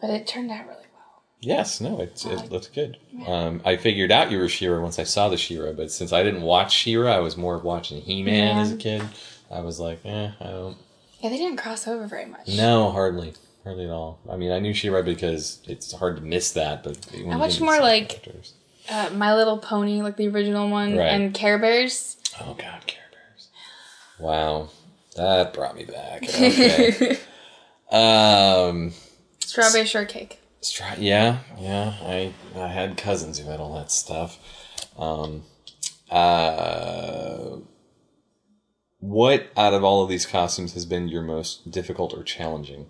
But 0.00 0.10
it 0.10 0.26
turned 0.26 0.50
out 0.50 0.66
really 0.66 0.76
well. 0.94 1.22
Yes, 1.40 1.80
no, 1.80 2.00
it, 2.00 2.24
it 2.26 2.50
looked 2.50 2.74
good. 2.74 2.98
Um, 3.26 3.60
I 3.64 3.76
figured 3.76 4.12
out 4.12 4.30
you 4.30 4.38
were 4.38 4.48
She-Ra 4.48 4.80
once 4.80 4.98
I 4.98 5.04
saw 5.04 5.28
the 5.28 5.36
She-Ra, 5.36 5.72
but 5.72 5.90
since 5.90 6.12
I 6.12 6.22
didn't 6.22 6.42
watch 6.42 6.72
She-Ra, 6.72 7.12
I 7.16 7.20
was 7.20 7.36
more 7.36 7.58
watching 7.58 8.00
He 8.02 8.22
Man 8.22 8.56
Yeah. 8.56 8.62
as 8.62 8.72
a 8.72 8.76
kid. 8.76 9.02
I 9.50 9.60
was 9.60 9.80
like, 9.80 10.00
eh, 10.04 10.30
I 10.40 10.44
don't. 10.44 10.76
Yeah, 11.20 11.28
they 11.30 11.36
didn't 11.36 11.56
cross 11.58 11.86
over 11.88 12.06
very 12.06 12.26
much. 12.26 12.48
No, 12.48 12.90
hardly, 12.90 13.34
hardly 13.64 13.84
at 13.84 13.90
all. 13.90 14.20
I 14.30 14.36
mean, 14.36 14.52
I 14.52 14.58
knew 14.58 14.72
She-Ra 14.72 15.02
because 15.02 15.58
it's 15.66 15.92
hard 15.92 16.16
to 16.16 16.22
miss 16.22 16.52
that, 16.52 16.82
but 16.82 16.96
you 17.14 17.26
watched 17.26 17.60
more 17.60 17.78
like- 17.80 18.26
Uh, 18.88 19.10
My 19.14 19.34
Little 19.34 19.58
Pony, 19.58 20.02
like 20.02 20.16
the 20.16 20.28
original 20.28 20.68
one, 20.70 20.96
Right. 20.96 21.08
and 21.08 21.34
Care 21.34 21.58
Bears. 21.58 22.16
oh 22.40 22.54
God, 22.54 22.86
Care 22.86 23.02
Bears! 23.12 23.48
Wow, 24.18 24.70
that 25.16 25.52
brought 25.52 25.76
me 25.76 25.84
back. 25.84 26.22
Okay. 26.24 27.18
um, 27.92 28.92
Strawberry 29.40 29.84
Shortcake. 29.86 30.40
Stra- 30.62 30.96
yeah, 30.98 31.38
yeah. 31.58 31.94
I 32.02 32.32
I 32.56 32.68
had 32.68 32.96
cousins 32.96 33.38
who 33.38 33.48
had 33.50 33.60
all 33.60 33.74
that 33.74 33.90
stuff. 33.90 34.38
Um, 34.98 35.42
uh, 36.10 37.56
what 39.00 39.48
out 39.56 39.74
of 39.74 39.82
all 39.82 40.02
of 40.02 40.08
these 40.08 40.26
costumes 40.26 40.74
has 40.74 40.86
been 40.86 41.08
your 41.08 41.22
most 41.22 41.70
difficult 41.70 42.12
or 42.14 42.22
challenging? 42.22 42.86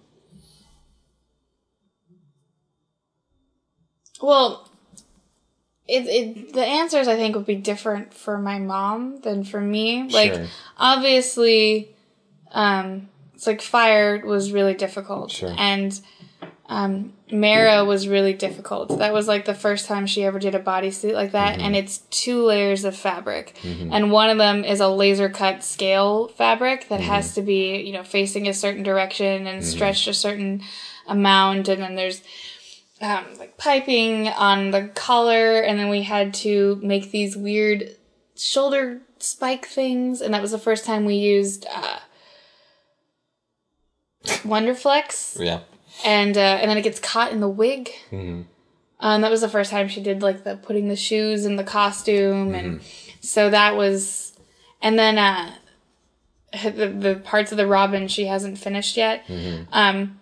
Well, 4.21 4.69
it, 5.89 6.07
it 6.07 6.53
the 6.53 6.65
answers 6.65 7.09
I 7.09 7.17
think 7.17 7.35
would 7.35 7.47
be 7.47 7.57
different 7.57 8.15
for 8.15 8.39
my 8.39 8.59
mom 8.59 9.21
than 9.23 9.45
for 9.45 9.61
me. 9.61 10.05
Like 10.09 10.35
Sure. 10.35 10.47
obviously, 10.77 11.95
um, 12.53 13.09
it's 13.35 13.47
like 13.47 13.63
fire 13.63 14.21
was 14.25 14.53
really 14.53 14.75
difficult, 14.75 15.31
Sure. 15.31 15.55
and 15.57 15.99
um, 16.71 17.13
Mera 17.33 17.85
was 17.85 18.07
really 18.09 18.33
difficult. 18.33 18.97
That 19.01 19.13
was 19.13 19.27
like 19.29 19.45
the 19.45 19.55
first 19.55 19.87
time 19.87 20.07
she 20.07 20.23
ever 20.25 20.39
did 20.39 20.55
a 20.55 20.61
bodysuit 20.61 21.13
like 21.15 21.33
that, 21.33 21.55
Mm-hmm. 21.57 21.63
and 21.67 21.77
it's 21.77 21.99
two 22.11 22.45
layers 22.45 22.85
of 22.85 22.97
fabric, 22.97 23.59
and 23.65 24.11
one 24.13 24.31
of 24.31 24.39
them 24.39 24.65
is 24.65 24.81
a 24.81 24.89
laser 24.89 25.29
cut 25.29 25.63
scale 25.65 26.29
fabric 26.29 26.89
that 26.89 27.01
Mm-hmm. 27.01 27.11
has 27.11 27.35
to 27.35 27.43
be 27.43 27.81
you 27.83 27.93
know 27.93 28.05
facing 28.05 28.47
a 28.49 28.55
certain 28.55 28.83
direction 28.85 29.47
and 29.49 29.65
stretched 29.65 30.07
a 30.09 30.15
certain 30.15 30.63
amount, 31.09 31.69
and 31.69 31.83
then 31.83 31.97
there's 31.97 32.23
um, 33.01 33.25
like 33.39 33.57
piping 33.59 34.29
on 34.29 34.71
the 34.71 34.89
collar, 34.95 35.61
and 35.61 35.77
then 35.79 35.89
we 35.89 36.03
had 36.03 36.33
to 36.35 36.79
make 36.85 37.11
these 37.11 37.37
weird 37.37 37.97
shoulder 38.37 39.01
spike 39.19 39.67
things, 39.67 40.21
and 40.21 40.33
that 40.35 40.41
was 40.43 40.53
the 40.53 40.59
first 40.59 40.85
time 40.85 41.05
we 41.05 41.15
used 41.17 41.67
uh, 41.75 41.99
Wonderflex, 44.45 45.39
Yeah. 45.41 45.61
And 46.05 46.37
uh, 46.37 46.41
and 46.61 46.71
then 46.71 46.77
it 46.79 46.83
gets 46.83 46.99
caught 47.01 47.33
in 47.33 47.41
the 47.41 47.49
wig. 47.49 47.91
Mhm. 48.11 48.45
Um, 49.03 49.21
that 49.23 49.31
was 49.31 49.41
the 49.41 49.49
first 49.49 49.71
time 49.71 49.89
she 49.89 50.03
did 50.03 50.23
like 50.23 50.45
the 50.45 50.57
putting 50.57 50.89
the 50.89 50.97
shoes 50.97 51.45
in 51.47 51.57
the 51.57 51.65
costume, 51.65 52.55
and 52.55 52.81
so 53.21 53.49
that 53.51 53.75
was, 53.77 54.35
and 54.83 54.99
then 54.99 55.17
uh, 55.19 55.53
the 56.63 56.89
the 56.89 57.21
parts 57.25 57.51
of 57.53 57.57
the 57.59 57.67
Robin 57.67 58.09
she 58.09 58.27
hasn't 58.27 58.59
finished 58.59 58.97
yet. 58.97 59.25
Um, 59.73 60.21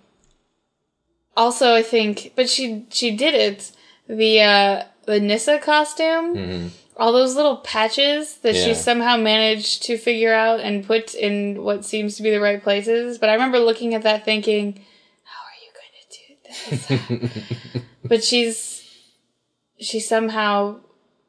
also, 1.37 1.75
I 1.75 1.83
think, 1.83 2.33
but 2.37 2.49
she 2.49 2.87
she 2.91 3.11
did 3.17 3.35
it. 3.35 3.73
The 4.09 4.41
uh, 4.43 4.85
the 5.07 5.21
Nyssa 5.21 5.59
costume, 5.59 6.71
all 6.97 7.13
those 7.13 7.35
little 7.37 7.57
patches 7.59 8.37
that 8.39 8.55
Yeah. 8.55 8.65
she 8.65 8.75
somehow 8.75 9.17
managed 9.17 9.83
to 9.85 9.97
figure 9.99 10.33
out 10.33 10.61
and 10.61 10.87
put 10.87 11.15
in 11.15 11.63
what 11.63 11.85
seems 11.85 12.17
to 12.17 12.23
be 12.23 12.31
the 12.31 12.41
right 12.41 12.63
places. 12.63 13.19
But 13.19 13.29
I 13.29 13.35
remember 13.35 13.59
looking 13.59 13.95
at 13.95 14.03
that 14.03 14.25
thinking, 14.25 14.85
how 15.25 15.43
are 15.45 15.59
you 15.63 15.71
going 15.73 15.93
to 16.01 16.19
do 16.19 16.35
this? 16.35 16.38
but 18.05 18.25
she's 18.25 18.85
she 19.79 20.01
somehow 20.01 20.81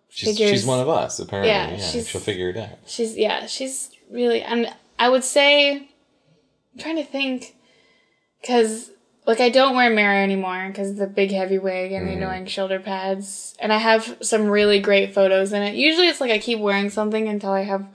She's, 0.09 0.29
figures. 0.29 0.49
she's 0.49 0.65
one 0.65 0.79
of 0.79 0.89
us, 0.89 1.19
apparently. 1.19 1.51
Yeah, 1.51 1.71
Yeah, 1.71 2.03
she'll 2.03 2.19
figure 2.19 2.49
it 2.49 2.57
out. 2.57 2.79
She's 2.87 3.15
yeah, 3.15 3.45
she's 3.45 3.91
really 4.09 4.41
and 4.41 4.73
I 4.97 5.09
would 5.09 5.23
say 5.23 5.77
I'm 5.77 6.79
trying 6.79 6.95
to 6.95 7.03
think 7.03 7.55
cuz 8.43 8.89
like 9.27 9.39
I 9.39 9.49
don't 9.49 9.75
wear 9.75 9.91
Mera 9.91 10.17
anymore 10.23 10.71
cuz 10.73 10.95
the 10.95 11.05
big 11.05 11.31
heavy 11.31 11.59
wig 11.59 11.91
and 11.91 12.07
the 12.07 12.11
mm-hmm. 12.11 12.23
annoying 12.23 12.45
shoulder 12.47 12.79
pads 12.79 13.55
and 13.59 13.71
I 13.71 13.77
have 13.77 14.17
some 14.21 14.49
really 14.49 14.79
great 14.79 15.13
photos 15.13 15.53
in 15.53 15.61
it. 15.61 15.75
Usually 15.75 16.07
it's 16.07 16.21
like 16.21 16.31
I 16.31 16.39
keep 16.39 16.59
wearing 16.59 16.89
something 16.89 17.27
until 17.27 17.51
I 17.51 17.61
have 17.61 17.87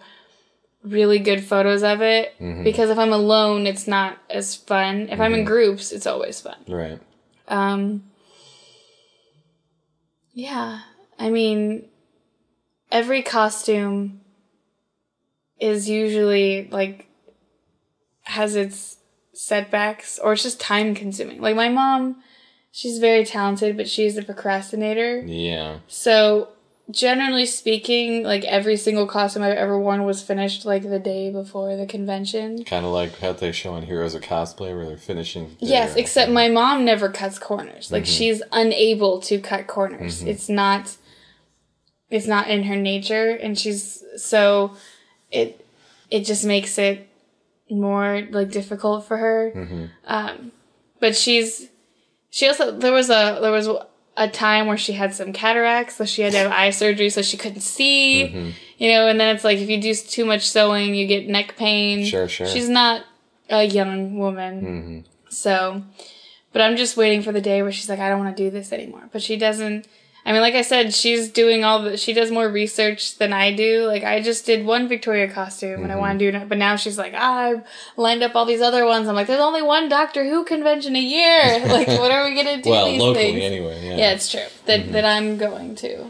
really 0.84 1.18
good 1.18 1.42
photos 1.42 1.82
of 1.82 2.00
it 2.00 2.34
mm-hmm. 2.38 2.62
because 2.62 2.90
if 2.90 2.98
I'm 2.98 3.12
alone 3.12 3.66
it's 3.66 3.88
not 3.88 4.18
as 4.30 4.54
fun. 4.54 5.08
If 5.10 5.18
I'm 5.18 5.34
in 5.34 5.40
mm-hmm. 5.40 5.48
groups 5.48 5.90
it's 5.90 6.06
always 6.06 6.40
fun. 6.40 6.58
Right. 6.68 7.00
Um, 7.48 8.04
yeah, 10.32 10.80
I 11.18 11.30
mean, 11.30 11.88
every 12.90 13.22
costume 13.22 14.20
is 15.60 15.88
usually 15.88 16.68
like 16.70 17.06
has 18.22 18.56
its 18.56 18.98
setbacks 19.32 20.18
or 20.18 20.32
it's 20.32 20.42
just 20.42 20.60
time 20.60 20.94
consuming. 20.94 21.40
Like 21.40 21.56
my 21.56 21.68
mom, 21.68 22.22
she's 22.72 22.98
very 22.98 23.24
talented, 23.24 23.76
but 23.76 23.88
she's 23.88 24.16
a 24.16 24.22
procrastinator. 24.22 25.20
Yeah. 25.20 25.78
So 25.86 26.48
generally 26.90 27.46
speaking, 27.46 28.22
like 28.22 28.44
every 28.44 28.76
single 28.76 29.06
costume 29.06 29.42
I've 29.42 29.56
ever 29.56 29.78
worn 29.78 30.04
was 30.04 30.22
finished 30.22 30.64
like 30.64 30.82
the 30.82 30.98
day 30.98 31.30
before 31.30 31.76
the 31.76 31.86
convention. 31.86 32.64
Kind 32.64 32.84
of 32.84 32.92
like 32.92 33.18
how 33.18 33.32
they 33.32 33.52
show 33.52 33.76
in 33.76 33.84
Heroes 33.84 34.14
of 34.14 34.22
Cosplay 34.22 34.74
where 34.76 34.86
they're 34.86 34.96
finishing. 34.96 35.56
Yes, 35.60 35.94
their- 35.94 36.02
except 36.02 36.30
my 36.30 36.48
mom 36.48 36.84
never 36.84 37.08
cuts 37.08 37.38
corners. 37.38 37.90
Like 37.90 38.04
mm-hmm. 38.04 38.12
she's 38.12 38.42
unable 38.52 39.20
to 39.22 39.38
cut 39.40 39.66
corners. 39.66 40.20
Mm-hmm. 40.20 40.28
It's 40.28 40.48
not 40.48 40.96
it's 42.10 42.26
not 42.26 42.48
in 42.48 42.64
her 42.64 42.76
nature 42.76 43.30
and 43.30 43.58
she's 43.58 44.04
so 44.16 44.76
it 45.30 45.66
it 46.10 46.20
just 46.26 46.44
makes 46.44 46.78
it 46.78 47.08
more 47.70 48.26
like 48.30 48.50
difficult 48.50 49.06
for 49.06 49.16
her. 49.16 49.52
Mm-hmm. 49.54 49.84
Um 50.06 50.52
but 51.00 51.16
she's 51.16 51.68
she 52.28 52.46
also 52.46 52.76
there 52.76 52.92
was 52.92 53.08
a 53.08 53.38
there 53.40 53.52
was 53.52 53.68
a 54.16 54.28
time 54.28 54.66
where 54.66 54.76
she 54.76 54.92
had 54.92 55.14
some 55.14 55.32
cataracts, 55.32 55.96
so 55.96 56.04
she 56.04 56.22
had 56.22 56.32
to 56.32 56.38
have 56.38 56.52
eye 56.52 56.70
surgery 56.70 57.10
so 57.10 57.22
she 57.22 57.36
couldn't 57.36 57.60
see. 57.60 58.24
Mm-hmm. 58.24 58.50
You 58.78 58.92
know, 58.92 59.06
and 59.08 59.20
then 59.20 59.34
it's 59.34 59.44
like 59.44 59.58
if 59.58 59.68
you 59.68 59.80
do 59.80 59.94
too 59.94 60.24
much 60.24 60.48
sewing, 60.48 60.94
you 60.94 61.06
get 61.06 61.28
neck 61.28 61.56
pain. 61.56 62.04
Sure, 62.04 62.28
sure. 62.28 62.46
She's 62.46 62.68
not 62.68 63.04
a 63.48 63.64
young 63.64 64.18
woman. 64.18 64.62
Mm-hmm. 64.62 65.00
So, 65.28 65.82
but 66.52 66.62
I'm 66.62 66.76
just 66.76 66.96
waiting 66.96 67.22
for 67.22 67.32
the 67.32 67.40
day 67.40 67.62
where 67.62 67.72
she's 67.72 67.88
like, 67.88 67.98
I 67.98 68.08
don't 68.08 68.18
want 68.18 68.36
to 68.36 68.42
do 68.42 68.50
this 68.50 68.72
anymore. 68.72 69.08
But 69.12 69.22
she 69.22 69.36
doesn't. 69.36 69.86
I 70.26 70.32
mean, 70.32 70.40
like 70.40 70.54
I 70.54 70.62
said, 70.62 70.94
she's 70.94 71.28
doing 71.30 71.64
all 71.64 71.82
the. 71.82 71.96
She 71.98 72.14
does 72.14 72.30
more 72.30 72.48
research 72.48 73.18
than 73.18 73.32
I 73.32 73.52
do. 73.54 73.86
Like 73.86 74.04
I 74.04 74.22
just 74.22 74.46
did 74.46 74.64
one 74.64 74.88
Victoria 74.88 75.30
costume, 75.30 75.82
and 75.82 75.92
I 75.92 75.96
want 75.96 76.18
to 76.18 76.30
do 76.30 76.36
it. 76.36 76.48
But 76.48 76.56
now 76.56 76.76
she's 76.76 76.96
like, 76.96 77.12
ah, 77.14 77.38
I've 77.40 77.64
lined 77.96 78.22
up 78.22 78.34
all 78.34 78.46
these 78.46 78.62
other 78.62 78.86
ones. 78.86 79.06
I'm 79.06 79.14
like, 79.14 79.26
there's 79.26 79.40
only 79.40 79.60
one 79.60 79.88
Doctor 79.90 80.24
Who 80.24 80.44
convention 80.44 80.96
a 80.96 81.00
year. 81.00 81.66
like, 81.68 81.88
what 81.88 82.10
are 82.10 82.24
we 82.24 82.34
gonna 82.34 82.62
do? 82.62 82.70
Well, 82.70 82.86
these 82.86 83.00
locally 83.00 83.32
things? 83.32 83.44
anyway. 83.44 83.86
Yeah. 83.86 83.96
Yeah, 83.96 84.12
it's 84.12 84.30
true 84.30 84.46
that 84.66 84.92
that 84.92 85.04
I'm 85.04 85.36
going 85.36 85.74
to. 85.76 86.06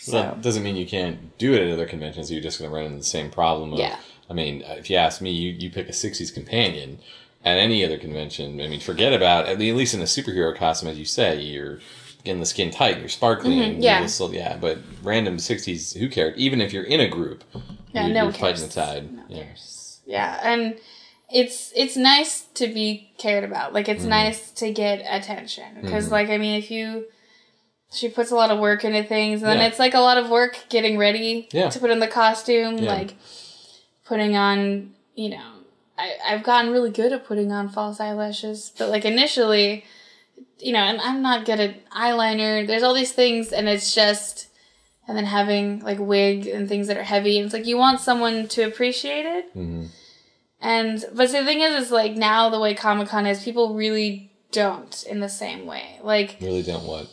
So 0.00 0.12
that 0.12 0.40
doesn't 0.40 0.62
mean 0.62 0.76
you 0.76 0.86
can't 0.86 1.36
do 1.36 1.52
it 1.52 1.60
at 1.60 1.70
other 1.70 1.86
conventions. 1.86 2.32
You're 2.32 2.40
just 2.40 2.58
going 2.58 2.70
to 2.70 2.74
run 2.74 2.86
into 2.86 2.98
the 2.98 3.04
same 3.04 3.30
problem. 3.30 3.74
Of, 3.74 3.78
Yeah. 3.78 3.96
I 4.30 4.32
mean, 4.32 4.62
if 4.62 4.88
you 4.88 4.96
ask 4.96 5.20
me, 5.20 5.30
you, 5.30 5.50
you 5.52 5.70
pick 5.70 5.88
a 5.88 5.92
'60s 5.92 6.32
companion 6.32 7.00
at 7.44 7.58
any 7.58 7.84
other 7.84 7.98
convention. 7.98 8.60
I 8.60 8.66
mean, 8.68 8.80
forget 8.80 9.12
about 9.12 9.46
at 9.46 9.58
least 9.58 9.92
in 9.92 10.00
a 10.00 10.04
superhero 10.04 10.56
costume, 10.56 10.88
as 10.88 10.98
you 10.98 11.04
say, 11.04 11.40
you're 11.40 11.80
getting 12.24 12.40
the 12.40 12.46
skin 12.46 12.70
tight, 12.70 12.98
you're 13.00 13.08
sparkling, 13.08 13.58
Mm-hmm, 13.58 13.80
yeah. 13.82 14.06
still- 14.06 14.34
yeah. 14.34 14.56
But 14.56 14.78
random 15.02 15.36
'60s, 15.38 15.96
who 15.98 16.08
cared? 16.08 16.36
Even 16.36 16.60
if 16.60 16.72
you're 16.72 16.84
in 16.84 17.00
a 17.00 17.08
group, 17.08 17.44
Yeah, 17.92 18.06
you're, 18.06 18.14
no 18.14 18.22
you're 18.24 18.32
fighting 18.32 18.62
the 18.62 18.68
tide. 18.72 19.12
No 19.12 19.22
yeah. 19.28 19.42
cares. 19.44 20.00
Yeah, 20.06 20.40
and 20.42 20.78
it's 21.32 21.72
it's 21.76 21.96
nice 21.96 22.42
to 22.54 22.66
be 22.66 23.12
cared 23.18 23.44
about. 23.44 23.72
Like 23.72 23.86
Mm-hmm. 23.86 23.96
it's 23.96 24.04
nice 24.04 24.50
to 24.52 24.72
get 24.72 25.04
attention 25.08 25.64
because, 25.80 26.10
like, 26.10 26.28
I 26.30 26.38
mean, 26.38 26.58
if 26.58 26.70
you 26.70 27.06
she 27.92 28.08
puts 28.08 28.30
a 28.30 28.36
lot 28.36 28.50
of 28.52 28.58
work 28.60 28.84
into 28.84 29.02
things, 29.02 29.42
and 29.42 29.50
then 29.50 29.58
Yeah. 29.58 29.66
it's 29.66 29.78
like 29.80 29.94
a 29.94 30.00
lot 30.00 30.16
of 30.18 30.30
work 30.30 30.64
getting 30.68 30.96
ready 30.98 31.48
Yeah. 31.52 31.70
to 31.70 31.78
put 31.80 31.90
in 31.90 31.98
the 31.98 32.06
costume, 32.08 32.78
Yeah. 32.78 32.92
like 32.94 33.14
putting 34.04 34.36
on, 34.36 34.92
you 35.14 35.30
know. 35.30 35.44
I, 35.98 36.14
I've 36.24 36.42
gotten 36.42 36.70
really 36.70 36.90
good 36.90 37.12
at 37.12 37.26
putting 37.26 37.52
on 37.52 37.68
false 37.68 38.00
eyelashes, 38.00 38.72
but 38.78 38.88
like 38.88 39.04
initially, 39.04 39.84
you 40.62 40.72
know, 40.72 40.80
and 40.80 41.00
I'm 41.00 41.22
not 41.22 41.44
good 41.46 41.60
at 41.60 41.88
eyeliner. 41.90 42.66
There's 42.66 42.82
all 42.82 42.94
these 42.94 43.12
things, 43.12 43.52
and 43.52 43.68
it's 43.68 43.94
just, 43.94 44.48
and 45.08 45.16
then 45.16 45.24
having 45.24 45.80
like 45.80 45.98
wig 45.98 46.46
and 46.46 46.68
things 46.68 46.86
that 46.88 46.96
are 46.96 47.02
heavy. 47.02 47.38
And 47.38 47.46
it's 47.46 47.54
like 47.54 47.66
you 47.66 47.76
want 47.76 48.00
someone 48.00 48.48
to 48.48 48.62
appreciate 48.62 49.26
it. 49.26 49.54
Mhm. 49.56 49.88
And 50.60 51.04
but 51.14 51.30
the 51.32 51.44
thing 51.44 51.60
is, 51.60 51.84
is 51.86 51.90
like 51.90 52.12
now 52.16 52.50
the 52.50 52.60
way 52.60 52.74
Comic 52.74 53.08
Con 53.08 53.26
is, 53.26 53.42
people 53.42 53.74
really 53.74 54.30
don't 54.52 55.04
in 55.08 55.20
the 55.20 55.28
same 55.28 55.64
way. 55.66 55.98
Like 56.02 56.36
Really 56.40 56.62
don't 56.62 56.84
what? 56.84 57.08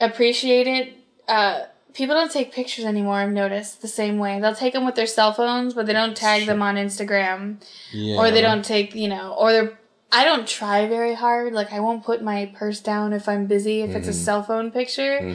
appreciate 0.00 0.66
it. 0.66 0.92
Uh, 1.28 1.64
people 1.92 2.14
don't 2.14 2.30
take 2.30 2.52
pictures 2.52 2.84
anymore. 2.84 3.16
I've 3.16 3.30
noticed 3.32 3.82
the 3.82 3.88
same 3.88 4.18
way. 4.18 4.40
They'll 4.40 4.54
take 4.54 4.72
them 4.72 4.84
with 4.86 4.94
their 4.94 5.06
cell 5.06 5.32
phones, 5.32 5.74
but 5.74 5.86
they 5.86 5.92
don't 5.92 6.16
tag 6.16 6.46
them 6.46 6.62
on 6.62 6.76
Instagram 6.76 7.56
Yeah. 7.92 8.16
or 8.18 8.30
they 8.30 8.40
don't 8.40 8.64
take 8.64 8.94
you 8.94 9.08
know 9.08 9.34
or 9.38 9.52
they're 9.52 9.78
i 10.12 10.24
don't 10.24 10.46
try 10.46 10.86
very 10.86 11.14
hard 11.14 11.52
like 11.52 11.72
i 11.72 11.80
won't 11.80 12.04
put 12.04 12.22
my 12.22 12.50
purse 12.56 12.80
down 12.80 13.12
if 13.12 13.28
i'm 13.28 13.46
busy 13.46 13.82
if 13.82 13.88
Mm-hmm. 13.90 13.98
it's 13.98 14.08
a 14.08 14.12
cell 14.12 14.42
phone 14.42 14.70
picture 14.70 15.34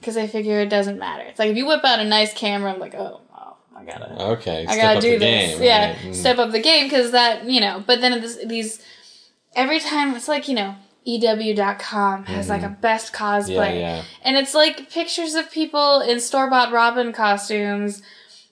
because 0.00 0.16
i 0.16 0.26
figure 0.26 0.60
it 0.60 0.68
doesn't 0.70 0.98
matter 0.98 1.24
it's 1.24 1.38
like 1.38 1.50
if 1.50 1.56
you 1.56 1.66
whip 1.66 1.84
out 1.84 2.00
a 2.00 2.04
nice 2.04 2.32
camera 2.34 2.72
i'm 2.72 2.78
like 2.80 2.94
oh, 2.94 3.20
oh 3.34 3.56
i 3.76 3.84
gotta 3.84 4.22
Okay. 4.32 4.64
i 4.68 4.76
gotta 4.76 5.00
do 5.00 5.18
this 5.18 5.54
game, 5.56 5.62
yeah 5.62 5.88
right? 5.90 5.96
Mm. 5.98 6.14
step 6.14 6.38
up 6.38 6.52
the 6.52 6.60
game 6.62 6.86
because 6.86 7.10
that 7.12 7.44
you 7.44 7.60
know 7.60 7.82
but 7.86 8.00
then 8.00 8.20
this, 8.20 8.36
these 8.46 8.80
every 9.54 9.80
time 9.80 10.14
it's 10.14 10.28
like 10.28 10.48
you 10.48 10.54
know 10.54 10.74
EW.com 11.04 12.24
has 12.26 12.48
like 12.48 12.62
a 12.62 12.68
best 12.68 13.12
cosplay. 13.12 13.48
Mm-hmm. 13.48 13.78
Yeah, 13.80 13.96
yeah. 13.96 14.02
And 14.22 14.36
it's 14.36 14.54
like 14.54 14.88
pictures 14.90 15.34
of 15.34 15.50
people 15.50 16.00
in 16.00 16.20
store 16.20 16.48
bought 16.48 16.72
Robin 16.72 17.12
costumes 17.12 18.02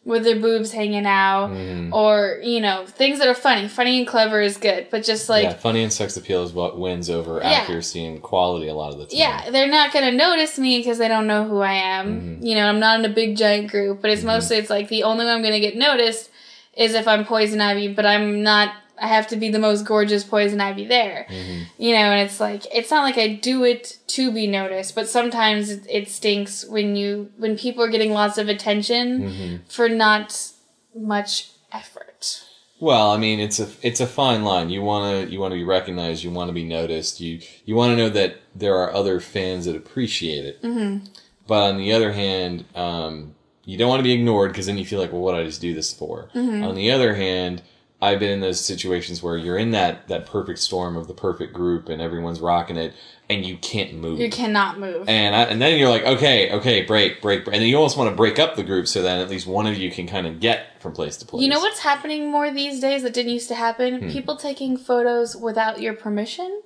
with 0.04 0.24
their 0.24 0.40
boobs 0.40 0.72
hanging 0.72 1.04
out, 1.04 1.50
Mm-hmm. 1.50 1.92
or, 1.92 2.40
you 2.42 2.60
know, 2.60 2.86
things 2.86 3.18
that 3.18 3.28
are 3.28 3.34
funny. 3.34 3.68
Funny 3.68 3.98
and 3.98 4.06
clever 4.06 4.40
is 4.40 4.56
good, 4.56 4.88
but 4.90 5.04
just 5.04 5.28
like, 5.28 5.44
yeah, 5.44 5.50
yeah, 5.50 5.56
funny 5.56 5.82
and 5.82 5.92
sex 5.92 6.16
appeal 6.16 6.42
is 6.42 6.52
what 6.52 6.78
wins 6.78 7.10
over 7.10 7.42
accuracy 7.42 8.04
and 8.06 8.22
quality 8.22 8.68
a 8.68 8.74
lot 8.74 8.92
of 8.92 8.98
the 8.98 9.06
time. 9.06 9.18
Yeah. 9.18 9.50
They're 9.50 9.68
not 9.68 9.92
going 9.92 10.10
to 10.10 10.16
notice 10.16 10.58
me 10.58 10.78
because 10.78 10.96
they 10.98 11.08
don't 11.08 11.26
know 11.26 11.44
who 11.46 11.60
I 11.60 11.74
am. 11.74 12.20
Mm-hmm. 12.20 12.46
You 12.46 12.54
know, 12.54 12.66
I'm 12.66 12.80
not 12.80 12.98
in 12.98 13.04
a 13.04 13.14
big 13.14 13.36
giant 13.36 13.70
group, 13.70 14.00
but 14.00 14.10
it's 14.10 14.22
mostly, 14.24 14.56
it's 14.56 14.70
like 14.70 14.88
the 14.88 15.02
only 15.02 15.26
way 15.26 15.32
I'm 15.32 15.42
going 15.42 15.52
to 15.54 15.60
get 15.60 15.76
noticed 15.76 16.30
is 16.76 16.94
if 16.94 17.06
I'm 17.06 17.24
Poison 17.26 17.60
Ivy, 17.60 17.92
but 17.92 18.06
I'm 18.06 18.42
not. 18.42 18.72
I 19.00 19.06
have 19.06 19.26
to 19.28 19.36
be 19.36 19.48
the 19.48 19.58
most 19.58 19.84
gorgeous 19.86 20.24
poison 20.24 20.60
ivy 20.60 20.86
there, 20.86 21.26
Mm-hmm. 21.30 21.62
you 21.82 21.92
know. 21.92 22.10
And 22.12 22.20
it's 22.20 22.38
like 22.40 22.64
it's 22.74 22.90
not 22.90 23.02
like 23.04 23.16
I 23.18 23.28
do 23.34 23.64
it 23.64 23.98
to 24.08 24.30
be 24.32 24.46
noticed, 24.46 24.94
but 24.94 25.08
sometimes 25.08 25.70
it, 25.70 25.86
it 25.88 26.08
stinks 26.08 26.64
when 26.66 26.96
you 26.96 27.30
when 27.38 27.56
people 27.56 27.82
are 27.82 27.88
getting 27.88 28.12
lots 28.12 28.38
of 28.38 28.48
attention 28.48 29.20
Mm-hmm. 29.22 29.56
for 29.68 29.88
not 29.88 30.50
much 30.94 31.50
effort. 31.72 32.44
Well, 32.80 33.10
I 33.10 33.18
mean, 33.18 33.40
it's 33.40 33.60
a 33.60 33.68
it's 33.82 34.00
a 34.00 34.06
fine 34.06 34.42
line. 34.42 34.70
You 34.70 34.82
want 34.82 35.26
to 35.26 35.32
you 35.32 35.38
want 35.38 35.52
to 35.52 35.56
be 35.56 35.64
recognized. 35.64 36.24
You 36.24 36.30
want 36.30 36.48
to 36.48 36.54
be 36.54 36.64
noticed. 36.64 37.20
You 37.20 37.40
you 37.66 37.74
want 37.74 37.92
to 37.92 37.96
know 37.96 38.08
that 38.08 38.36
there 38.54 38.76
are 38.76 38.92
other 38.92 39.20
fans 39.20 39.66
that 39.66 39.76
appreciate 39.76 40.44
it. 40.46 40.62
Mm-hmm. 40.62 41.06
But 41.46 41.62
on 41.70 41.76
the 41.78 41.92
other 41.92 42.12
hand, 42.12 42.64
um, 42.74 43.34
you 43.64 43.76
don't 43.76 43.88
want 43.88 44.00
to 44.00 44.04
be 44.04 44.12
ignored 44.12 44.52
because 44.52 44.66
then 44.66 44.78
you 44.78 44.86
feel 44.86 44.98
like, 45.00 45.12
well, 45.12 45.20
what 45.20 45.32
did 45.32 45.42
I 45.42 45.44
just 45.44 45.60
do 45.60 45.74
this 45.74 45.92
for? 45.92 46.30
Mm-hmm. 46.34 46.62
On 46.64 46.74
the 46.74 46.90
other 46.90 47.14
hand, 47.14 47.62
I've 48.02 48.18
been 48.18 48.30
in 48.30 48.40
those 48.40 48.60
situations 48.60 49.22
where 49.22 49.36
you're 49.36 49.58
in 49.58 49.72
that 49.72 50.08
that 50.08 50.26
perfect 50.26 50.58
storm 50.58 50.96
of 50.96 51.06
the 51.06 51.14
perfect 51.14 51.52
group 51.52 51.88
and 51.88 52.00
everyone's 52.00 52.40
rocking 52.40 52.76
it, 52.76 52.94
and 53.28 53.44
you 53.44 53.58
can't 53.58 53.94
move. 53.94 54.18
You 54.18 54.30
cannot 54.30 54.78
move. 54.78 55.08
And 55.08 55.36
I, 55.36 55.42
and 55.42 55.60
then 55.60 55.78
you're 55.78 55.90
like, 55.90 56.04
okay, 56.04 56.50
okay, 56.52 56.82
break, 56.82 57.20
break, 57.20 57.44
break. 57.44 57.54
and 57.54 57.62
then 57.62 57.68
you 57.68 57.76
almost 57.76 57.98
want 57.98 58.10
to 58.10 58.16
break 58.16 58.38
up 58.38 58.56
the 58.56 58.62
group 58.62 58.88
so 58.88 59.02
that 59.02 59.18
at 59.18 59.28
least 59.28 59.46
one 59.46 59.66
of 59.66 59.76
you 59.76 59.90
can 59.90 60.06
kind 60.06 60.26
of 60.26 60.40
get 60.40 60.80
from 60.80 60.92
place 60.92 61.16
to 61.18 61.26
place. 61.26 61.42
You 61.42 61.50
know 61.50 61.60
what's 61.60 61.80
happening 61.80 62.30
more 62.30 62.50
these 62.50 62.80
days 62.80 63.02
that 63.02 63.12
didn't 63.12 63.32
used 63.32 63.48
to 63.48 63.54
happen? 63.54 64.00
Hmm. 64.00 64.08
People 64.08 64.36
taking 64.36 64.76
photos 64.78 65.36
without 65.36 65.80
your 65.80 65.94
permission. 65.94 66.62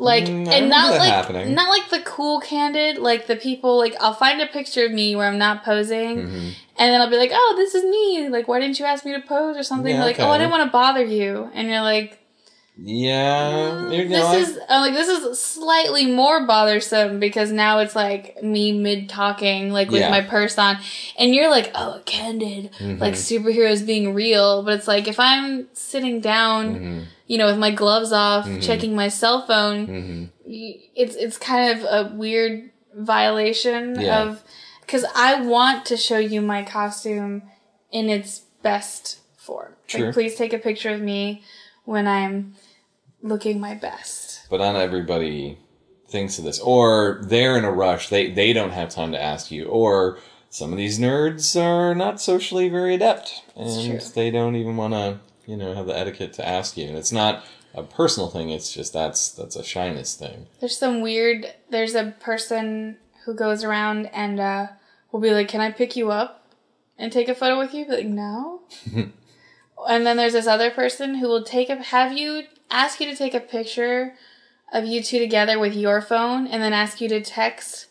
Like 0.00 0.24
Mm, 0.24 0.48
and 0.48 0.70
not 0.70 0.90
like 0.98 1.12
happening. 1.12 1.54
not 1.54 1.68
like 1.68 1.90
the 1.90 2.00
cool 2.00 2.40
candid, 2.40 2.96
like 2.98 3.26
the 3.26 3.36
people 3.36 3.76
like 3.76 3.94
I'll 4.00 4.14
find 4.14 4.40
a 4.40 4.46
picture 4.46 4.86
of 4.86 4.92
me 4.92 5.14
where 5.14 5.26
I'm 5.28 5.36
not 5.38 5.62
posing 5.64 6.16
Mm-hmm. 6.18 6.48
and 6.78 6.92
then 6.92 7.00
I'll 7.02 7.10
be 7.10 7.18
like, 7.18 7.32
"Oh, 7.34 7.54
this 7.58 7.74
is 7.74 7.84
me. 7.84 8.28
Like 8.30 8.48
why 8.48 8.60
didn't 8.60 8.78
you 8.78 8.86
ask 8.86 9.04
me 9.04 9.12
to 9.12 9.20
pose 9.20 9.56
or 9.58 9.62
something?" 9.62 9.94
Yeah, 9.94 10.04
like, 10.04 10.18
"Oh, 10.18 10.30
I 10.30 10.38
didn't 10.38 10.52
want 10.52 10.64
to 10.64 10.70
bother 10.70 11.04
you." 11.04 11.50
And 11.52 11.68
you're 11.68 11.82
like, 11.82 12.18
Yeah, 12.82 13.90
you 13.90 14.08
know, 14.08 14.32
"This 14.32 14.48
is 14.48 14.58
I'm 14.68 14.80
like 14.80 14.94
this 14.94 15.08
is 15.08 15.38
slightly 15.38 16.06
more 16.06 16.46
bothersome 16.46 17.20
because 17.20 17.52
now 17.52 17.78
it's 17.80 17.94
like 17.94 18.42
me 18.42 18.72
mid 18.72 19.08
talking 19.08 19.70
like 19.70 19.90
with 19.90 20.00
Yeah. 20.00 20.10
my 20.10 20.22
purse 20.22 20.56
on 20.56 20.78
and 21.18 21.34
you're 21.34 21.50
like, 21.50 21.70
"Oh, 21.74 22.00
candid." 22.06 22.72
Mm-hmm. 22.78 22.98
Like 23.00 23.14
superheroes 23.14 23.86
being 23.86 24.14
real, 24.14 24.62
but 24.62 24.74
it's 24.74 24.88
like 24.88 25.08
if 25.08 25.20
I'm 25.20 25.68
sitting 25.74 26.20
down 26.20 26.74
Mm-hmm. 26.74 27.00
you 27.26 27.38
know, 27.38 27.46
with 27.46 27.58
my 27.58 27.70
gloves 27.70 28.12
off, 28.12 28.48
checking 28.60 28.94
my 28.96 29.08
cell 29.08 29.46
phone, 29.46 29.86
Mm-hmm. 29.86 30.24
it's 30.96 31.16
it's 31.16 31.36
kind 31.38 31.78
of 31.78 31.84
a 31.84 32.14
weird 32.14 32.70
violation 32.96 34.00
Yeah. 34.00 34.22
of 34.22 34.42
because 34.80 35.04
I 35.14 35.42
want 35.42 35.84
to 35.86 35.96
show 35.96 36.18
you 36.18 36.40
my 36.40 36.62
costume 36.64 37.42
in 37.92 38.08
its 38.08 38.40
best 38.62 39.18
form. 39.36 39.74
Sure. 39.86 40.06
Like, 40.06 40.14
please 40.14 40.34
take 40.34 40.52
a 40.52 40.58
picture 40.58 40.90
of 40.90 41.00
me 41.00 41.42
when 41.84 42.06
I'm 42.08 42.54
looking 43.22 43.60
my 43.60 43.74
best. 43.74 44.48
But 44.48 44.58
not 44.58 44.76
everybody 44.76 45.58
thinks 46.08 46.38
of 46.38 46.44
this, 46.44 46.58
or 46.60 47.20
they're 47.22 47.56
in 47.56 47.64
a 47.64 47.72
rush. 47.72 48.08
They 48.08 48.30
they 48.30 48.52
don't 48.52 48.72
have 48.72 48.88
time 48.90 49.12
to 49.12 49.22
ask 49.22 49.50
you, 49.50 49.66
or 49.66 50.18
some 50.48 50.72
of 50.72 50.78
these 50.78 50.98
nerds 50.98 51.60
are 51.60 51.94
not 51.94 52.20
socially 52.20 52.68
very 52.68 52.94
adept, 52.94 53.44
and 53.56 54.00
they 54.14 54.30
don't 54.30 54.56
even 54.56 54.76
want 54.76 54.94
to, 54.94 55.18
you 55.46 55.56
know, 55.56 55.74
have 55.74 55.86
the 55.86 55.96
etiquette 55.96 56.32
to 56.34 56.46
ask 56.46 56.76
you. 56.76 56.88
And 56.88 56.96
it's 56.96 57.12
not 57.12 57.44
a 57.74 57.82
personal 57.82 58.28
thing. 58.28 58.50
It's 58.50 58.72
just 58.72 58.92
that's 58.92 59.30
that's 59.30 59.56
a 59.56 59.64
shyness 59.64 60.14
thing. 60.16 60.48
There's 60.58 60.76
some 60.76 61.00
weird. 61.00 61.46
There's 61.70 61.94
a 61.94 62.14
person 62.18 62.96
who 63.24 63.34
goes 63.34 63.62
around 63.62 64.06
and 64.06 64.40
uh, 64.40 64.66
will 65.12 65.20
be 65.20 65.30
like, 65.30 65.48
"Can 65.48 65.60
I 65.60 65.70
pick 65.70 65.96
you 65.96 66.10
up 66.10 66.54
and 66.98 67.12
take 67.12 67.28
a 67.28 67.34
photo 67.34 67.58
with 67.58 67.72
you?" 67.72 67.86
Be 67.86 67.92
like, 67.92 68.06
"No." 68.06 68.62
and 69.88 70.06
then 70.06 70.16
there's 70.16 70.32
this 70.32 70.46
other 70.46 70.70
person 70.70 71.16
who 71.16 71.28
will 71.28 71.44
take 71.44 71.70
a 71.70 71.76
have 71.76 72.12
you 72.12 72.44
ask 72.70 73.00
you 73.00 73.06
to 73.10 73.16
take 73.16 73.34
a 73.34 73.40
picture 73.40 74.14
of 74.72 74.84
you 74.84 75.02
two 75.02 75.18
together 75.18 75.58
with 75.58 75.74
your 75.74 76.00
phone, 76.00 76.46
and 76.46 76.62
then 76.62 76.72
ask 76.72 77.00
you 77.00 77.08
to 77.08 77.20
text 77.20 77.86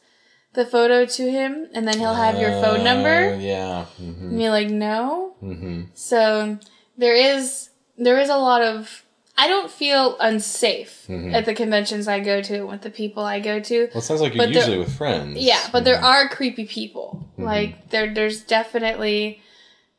the 0.54 0.66
photo 0.66 1.06
to 1.06 1.30
him, 1.32 1.68
and 1.74 1.88
then 1.88 2.00
he'll 2.00 2.16
have 2.16 2.40
your 2.40 2.52
phone 2.52 2.80
Uh, 2.82 2.84
number. 2.84 3.36
yeah. 3.36 3.86
hmm 3.98 4.30
And 4.32 4.42
you're 4.42 4.52
like, 4.52 4.70
"No." 4.70 5.36
hmm 5.40 5.84
So 5.94 6.58
there 6.98 7.16
is 7.16 7.70
there 7.98 8.18
is 8.20 8.30
a 8.30 8.38
lot 8.38 8.62
of 8.62 9.04
I 9.38 9.48
don't 9.48 9.72
feel 9.72 10.18
unsafe 10.20 11.06
Mm-hmm. 11.08 11.34
at 11.34 11.46
the 11.46 11.54
conventions 11.56 12.08
I 12.08 12.20
go 12.20 12.42
to 12.42 12.64
with 12.68 12.82
the 12.82 12.90
people 12.90 13.24
I 13.24 13.40
go 13.40 13.60
to. 13.60 13.78
Well, 13.94 13.98
it 14.00 14.02
sounds 14.04 14.22
like 14.22 14.36
you're 14.36 14.46
there- 14.48 14.56
usually 14.56 14.78
with 14.78 14.94
friends. 14.96 15.38
Yeah, 15.38 15.60
but 15.72 15.80
Mm-hmm. 15.80 15.86
there 15.86 16.04
are 16.04 16.28
creepy 16.30 16.66
people. 16.66 17.26
Like 17.38 17.90
there 17.90 18.14
there's 18.14 18.42
definitely 18.42 19.42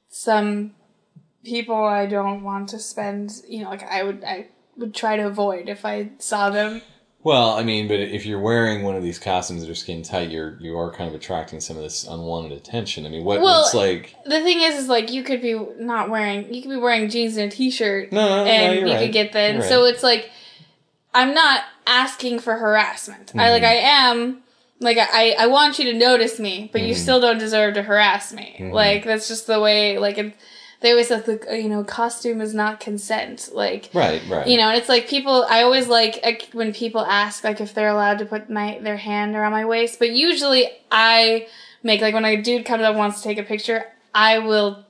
some 0.08 0.72
people 1.44 1.74
I 1.84 2.06
don't 2.06 2.42
want 2.42 2.68
to 2.70 2.78
spend, 2.78 3.32
you 3.48 3.62
know, 3.64 3.70
like 3.70 3.82
I 3.82 4.02
would 4.02 4.22
I 4.24 4.46
would 4.80 4.94
try 4.94 5.16
to 5.16 5.26
avoid 5.26 5.68
if 5.68 5.84
I 5.84 6.10
saw 6.18 6.50
them. 6.50 6.82
Well, 7.22 7.50
I 7.50 7.62
mean, 7.62 7.86
but 7.86 8.00
if 8.00 8.24
you're 8.24 8.40
wearing 8.40 8.82
one 8.82 8.96
of 8.96 9.02
these 9.02 9.18
costumes 9.18 9.60
that 9.60 9.70
are 9.70 9.74
skin 9.74 10.02
tight, 10.02 10.30
you're 10.30 10.56
you 10.58 10.78
are 10.78 10.90
kind 10.90 11.06
of 11.08 11.14
attracting 11.14 11.60
some 11.60 11.76
of 11.76 11.82
this 11.82 12.06
unwanted 12.06 12.52
attention. 12.52 13.04
I 13.04 13.10
mean, 13.10 13.24
what 13.24 13.40
Well, 13.42 13.60
what's 13.60 13.74
like? 13.74 14.14
The 14.24 14.40
thing 14.40 14.60
is 14.62 14.76
is 14.76 14.88
like 14.88 15.12
you 15.12 15.22
could 15.22 15.42
be 15.42 15.54
not 15.78 16.08
wearing 16.08 16.52
you 16.52 16.62
could 16.62 16.70
be 16.70 16.76
wearing 16.78 17.10
jeans 17.10 17.36
and 17.36 17.52
a 17.52 17.54
t-shirt 17.54 18.10
No, 18.10 18.26
no, 18.26 18.44
no, 18.44 18.50
and 18.50 18.74
you're 18.74 18.86
you 18.86 18.94
right. 18.94 18.98
could 19.04 19.12
get 19.12 19.32
that. 19.34 19.52
You're 19.52 19.62
So 19.62 19.84
it's 19.84 20.02
like 20.02 20.30
I'm 21.12 21.34
not 21.34 21.64
asking 21.86 22.38
for 22.38 22.54
harassment. 22.56 23.32
I 23.36 23.50
like 23.50 23.64
I 23.64 23.76
Mm-hmm. 23.76 24.16
am 24.16 24.42
like 24.80 24.96
I 24.98 25.32
I 25.38 25.46
want 25.48 25.78
you 25.78 25.92
to 25.92 25.98
notice 25.98 26.38
me, 26.38 26.70
but 26.72 26.80
you 26.80 26.94
Mm-hmm. 26.94 27.02
still 27.02 27.20
don't 27.20 27.36
deserve 27.38 27.74
to 27.74 27.82
harass 27.82 28.32
me. 28.32 28.56
Like 28.72 29.04
that's 29.04 29.28
just 29.28 29.46
the 29.46 29.60
way 29.60 29.98
like 29.98 30.16
it, 30.16 30.34
they 30.80 30.90
always 30.92 31.08
say 31.08 31.20
the 31.20 31.38
you 31.60 31.68
know 31.68 31.84
costume 31.84 32.40
is 32.40 32.54
not 32.54 32.80
consent. 32.80 33.50
Like 33.52 33.90
Right, 33.94 34.22
right. 34.28 34.46
you 34.46 34.56
know, 34.56 34.68
and 34.68 34.78
it's 34.78 34.88
like 34.88 35.08
people. 35.08 35.44
I 35.48 35.62
always 35.62 35.88
like 35.88 36.48
when 36.52 36.72
people 36.72 37.02
ask 37.04 37.44
like 37.44 37.60
if 37.60 37.74
they're 37.74 37.88
allowed 37.88 38.18
to 38.20 38.24
put 38.26 38.48
my 38.50 38.78
their 38.80 38.96
hand 38.96 39.34
around 39.36 39.52
my 39.52 39.64
waist, 39.64 39.98
but 39.98 40.10
usually 40.10 40.68
I 40.90 41.46
make 41.82 42.00
like 42.00 42.14
when 42.14 42.24
a 42.24 42.40
dude 42.40 42.64
comes 42.66 42.82
up 42.82 42.90
and 42.90 42.98
wants 42.98 43.18
to 43.18 43.24
take 43.28 43.38
a 43.38 43.42
picture, 43.42 43.84
I 44.14 44.38
will 44.38 44.84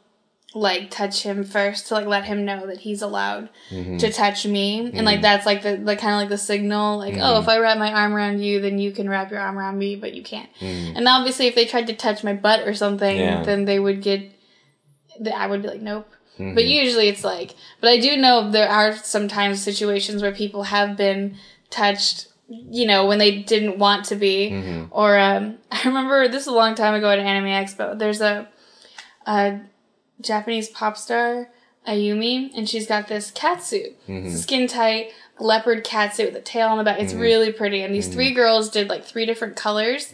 like 0.53 0.91
touch 0.91 1.23
him 1.23 1.45
first 1.45 1.87
to 1.87 1.95
like 1.95 2.07
let 2.07 2.25
him 2.25 2.45
know 2.45 2.67
that 2.67 2.79
he's 2.81 3.03
allowed 3.03 3.49
Mm-hmm. 3.71 3.99
to 3.99 4.13
touch 4.13 4.45
me, 4.47 4.91
and 4.95 5.05
like 5.07 5.23
that's 5.23 5.47
like 5.47 5.63
the 5.63 5.77
the 5.77 5.95
kind 5.97 6.15
of 6.15 6.21
like 6.21 6.29
the 6.29 6.39
signal, 6.39 6.99
like 6.99 7.15
oh 7.21 7.41
if 7.41 7.47
I 7.49 7.59
wrap 7.59 7.79
my 7.79 7.93
arm 7.93 8.13
around 8.15 8.41
you, 8.43 8.61
then 8.61 8.79
you 8.81 8.91
can 8.91 9.09
wrap 9.09 9.31
your 9.31 9.39
arm 9.41 9.57
around 9.59 9.79
me, 9.79 9.95
but 9.95 10.13
you 10.15 10.23
can't. 10.25 10.49
And 10.61 11.07
obviously, 11.07 11.47
if 11.47 11.55
they 11.55 11.67
tried 11.67 11.87
to 11.87 11.95
touch 11.95 12.25
my 12.25 12.33
butt 12.33 12.67
or 12.67 12.75
something, 12.75 13.17
Mm-hmm. 13.17 13.39
Yeah. 13.39 13.43
then 13.45 13.65
they 13.65 13.79
would 13.79 14.03
get. 14.03 14.33
I 15.35 15.47
would 15.47 15.63
be 15.63 15.69
like 15.69 15.83
nope. 15.83 16.09
Mm-hmm. 16.39 16.55
But 16.55 16.65
usually 16.65 17.09
it's 17.09 17.25
like, 17.25 17.55
but 17.81 17.91
I 17.91 17.99
do 18.01 18.17
know 18.17 18.51
there 18.51 18.69
are 18.69 18.97
sometimes 18.97 19.63
situations 19.63 20.23
where 20.23 20.33
people 20.33 20.63
have 20.65 20.97
been 20.97 21.37
touched, 21.69 22.29
you 22.49 22.87
know, 22.87 23.07
when 23.07 23.19
they 23.19 23.43
didn't 23.43 23.79
want 23.79 24.07
to 24.07 24.17
be. 24.17 24.51
Mm-hmm. 24.51 24.85
Or 24.91 25.19
um, 25.19 25.59
I 25.71 25.83
remember 25.85 26.29
this 26.29 26.43
is 26.43 26.47
a 26.49 26.53
long 26.53 26.75
time 26.75 26.95
ago 26.95 27.11
at 27.11 27.19
anime 27.19 27.45
expo. 27.47 27.99
There's 27.99 28.21
a, 28.23 28.49
a 29.27 29.61
Japanese 30.23 30.69
pop 30.69 30.97
star, 30.97 31.51
Ayumi, 31.87 32.51
and 32.57 32.69
she's 32.69 32.87
got 32.87 33.09
this 33.09 33.31
cat 33.31 33.63
suit, 33.63 33.97
Mm-hmm. 34.09 34.31
skin 34.31 34.67
tight 34.67 35.11
leopard 35.39 35.85
cat 35.85 36.15
suit 36.15 36.27
with 36.27 36.37
a 36.37 36.41
tail 36.45 36.69
on 36.69 36.77
the 36.79 36.85
back. 36.85 37.01
It's 37.01 37.15
really 37.15 37.51
pretty. 37.51 37.83
And 37.83 37.95
these 37.95 38.09
three 38.09 38.33
girls 38.35 38.69
did 38.69 38.89
like 38.91 39.05
three 39.05 39.25
different 39.25 39.57
colors 39.57 40.13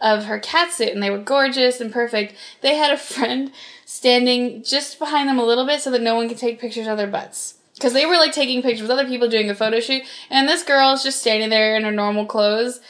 of 0.00 0.24
her 0.26 0.38
cat 0.38 0.72
suit, 0.72 0.90
and 0.92 1.02
they 1.02 1.10
were 1.10 1.18
gorgeous 1.18 1.80
and 1.80 1.92
perfect. 1.92 2.34
They 2.60 2.76
had 2.76 2.92
a 2.92 2.96
friend 2.96 3.50
standing 3.90 4.62
just 4.62 4.98
behind 4.98 5.30
them 5.30 5.38
a 5.38 5.44
little 5.46 5.64
bit 5.64 5.80
so 5.80 5.90
that 5.90 6.02
no 6.02 6.14
one 6.14 6.28
could 6.28 6.36
take 6.36 6.60
pictures 6.60 6.86
of 6.86 6.98
their 6.98 7.06
butts. 7.06 7.54
Because 7.74 7.94
they 7.94 8.04
were 8.04 8.16
like 8.16 8.32
taking 8.32 8.60
pictures 8.60 8.82
with 8.82 8.90
other 8.90 9.06
people 9.06 9.30
doing 9.30 9.48
a 9.48 9.54
photo 9.54 9.80
shoot, 9.80 10.02
and 10.28 10.46
this 10.46 10.62
girl's 10.62 11.02
just 11.02 11.20
standing 11.20 11.48
there 11.48 11.74
in 11.74 11.84
her 11.84 11.90
normal 11.90 12.26
clothes, 12.26 12.80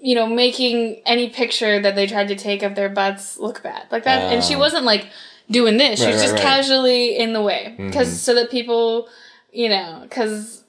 you 0.00 0.14
know, 0.14 0.28
making 0.28 1.02
any 1.06 1.28
picture 1.28 1.80
that 1.80 1.96
they 1.96 2.06
tried 2.06 2.28
to 2.28 2.36
take 2.36 2.62
of 2.62 2.76
their 2.76 2.88
butts 2.88 3.36
look 3.36 3.64
bad. 3.64 3.88
Like 3.90 4.04
that. 4.04 4.32
and 4.32 4.44
she 4.44 4.54
Oh. 4.54 4.60
wasn't 4.60 4.84
like 4.84 5.08
doing 5.50 5.76
this. 5.76 5.98
She 5.98 6.06
was 6.06 6.16
right, 6.16 6.22
just 6.22 6.34
right. 6.34 6.42
casually 6.42 7.18
in 7.18 7.32
the 7.32 7.42
way. 7.42 7.70
Mm-hmm. 7.72 7.88
Because 7.88 8.20
so 8.20 8.32
that 8.36 8.48
people, 8.48 9.08
you 9.50 9.68
know, 9.68 10.00
because 10.02 10.62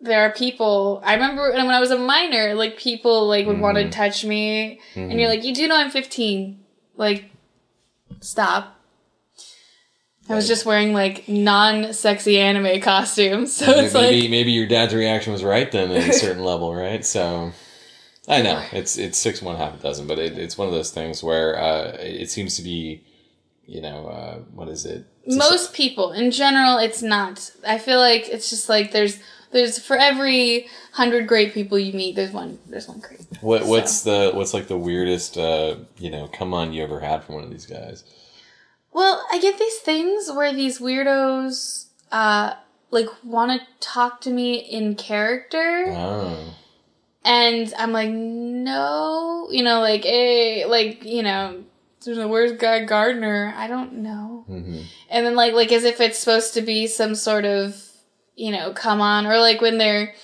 there 0.00 0.20
are 0.20 0.30
people 0.30 1.02
I 1.04 1.14
remember 1.14 1.50
when 1.50 1.66
I 1.68 1.80
was 1.80 1.90
a 1.90 1.98
minor, 1.98 2.54
like 2.54 2.76
people 2.76 3.26
like 3.26 3.46
would 3.46 3.58
want 3.58 3.76
to 3.76 3.82
mm-hmm. 3.82 3.90
touch 3.90 4.24
me 4.24 4.78
and 4.94 5.10
you're 5.10 5.22
mm-hmm. 5.22 5.28
like, 5.30 5.44
You 5.44 5.52
do 5.52 5.66
know 5.66 5.74
I'm 5.74 5.90
fifteen. 5.90 6.60
Like 6.96 7.24
stop. 8.20 8.78
I 10.28 10.34
was 10.34 10.46
just 10.48 10.64
wearing 10.64 10.92
like 10.92 11.28
non 11.28 11.92
sexy 11.92 12.38
anime 12.38 12.80
costumes. 12.80 13.56
So 13.56 13.70
it's 13.70 13.94
like 13.94 14.10
maybe 14.10 14.52
your 14.52 14.66
dad's 14.66 14.94
reaction 14.94 15.32
was 15.32 15.44
right 15.44 15.70
then 15.70 15.90
at 15.90 16.08
a 16.08 16.12
certain 16.24 16.44
level, 16.44 16.74
right? 16.74 17.04
So 17.04 17.52
I 18.28 18.42
know 18.42 18.64
it's 18.72 18.96
it's 18.98 19.18
six 19.18 19.42
one 19.42 19.56
half 19.56 19.74
a 19.74 19.82
dozen, 19.82 20.06
but 20.06 20.18
it, 20.18 20.38
it's 20.38 20.56
one 20.56 20.68
of 20.68 20.74
those 20.74 20.90
things 20.90 21.22
where 21.22 21.58
uh, 21.58 21.96
it 21.98 22.30
seems 22.30 22.56
to 22.56 22.62
be, 22.62 23.02
you 23.66 23.80
know, 23.82 24.06
uh, 24.06 24.36
what 24.54 24.68
is 24.68 24.86
it? 24.86 25.06
It's 25.24 25.34
a- 25.34 25.38
most 25.38 25.74
people 25.74 26.12
in 26.12 26.30
general 26.30 26.78
it's 26.78 27.02
not. 27.02 27.50
I 27.66 27.78
feel 27.78 27.98
like 27.98 28.28
it's 28.28 28.48
just 28.48 28.68
like 28.68 28.92
there's 28.92 29.18
there's 29.50 29.78
for 29.78 29.96
every 29.98 30.66
hundred 30.92 31.26
great 31.28 31.52
people 31.52 31.78
you 31.78 31.92
meet, 31.92 32.16
there's 32.16 32.32
one 32.32 32.58
there's 32.68 32.88
one 32.88 33.00
great. 33.00 33.20
what 33.40 33.66
what's 33.66 34.02
the 34.02 34.30
what's 34.34 34.54
like 34.54 34.68
the 34.68 34.78
weirdest 34.78 35.36
uh, 35.36 35.76
you 35.98 36.10
know 36.10 36.28
come 36.28 36.54
on 36.54 36.72
you 36.72 36.82
ever 36.82 37.00
had 37.00 37.24
from 37.24 37.34
one 37.34 37.44
of 37.44 37.50
these 37.50 37.66
guys? 37.66 38.04
Well, 38.92 39.26
I 39.32 39.38
get 39.38 39.58
these 39.58 39.78
things 39.78 40.30
where 40.30 40.52
these 40.52 40.78
weirdos 40.78 41.86
uh 42.10 42.54
like 42.90 43.08
want 43.24 43.58
to 43.58 43.66
talk 43.80 44.20
to 44.22 44.30
me 44.30 44.56
in 44.56 44.94
character 44.96 45.86
Oh, 45.88 46.54
and 47.24 47.72
I'm 47.78 47.92
like 47.92 48.10
no, 48.10 49.48
you 49.50 49.62
know 49.62 49.80
like 49.80 50.04
hey, 50.04 50.64
like, 50.66 51.04
you 51.04 51.22
know, 51.22 51.64
where's 52.04 52.52
Guy 52.52 52.84
Gardner? 52.84 53.54
I 53.56 53.66
don't 53.66 53.94
know. 53.94 54.44
hmm 54.46 54.80
And 55.08 55.24
then 55.26 55.34
like 55.34 55.54
like 55.54 55.72
as 55.72 55.84
if 55.84 56.00
it's 56.00 56.18
supposed 56.18 56.54
to 56.54 56.62
be 56.62 56.86
some 56.86 57.14
sort 57.14 57.44
of, 57.44 57.80
you 58.36 58.52
know, 58.52 58.72
come 58.72 59.00
on 59.00 59.26
or 59.26 59.38
like 59.38 59.60
when 59.60 59.78
they're 59.78 60.14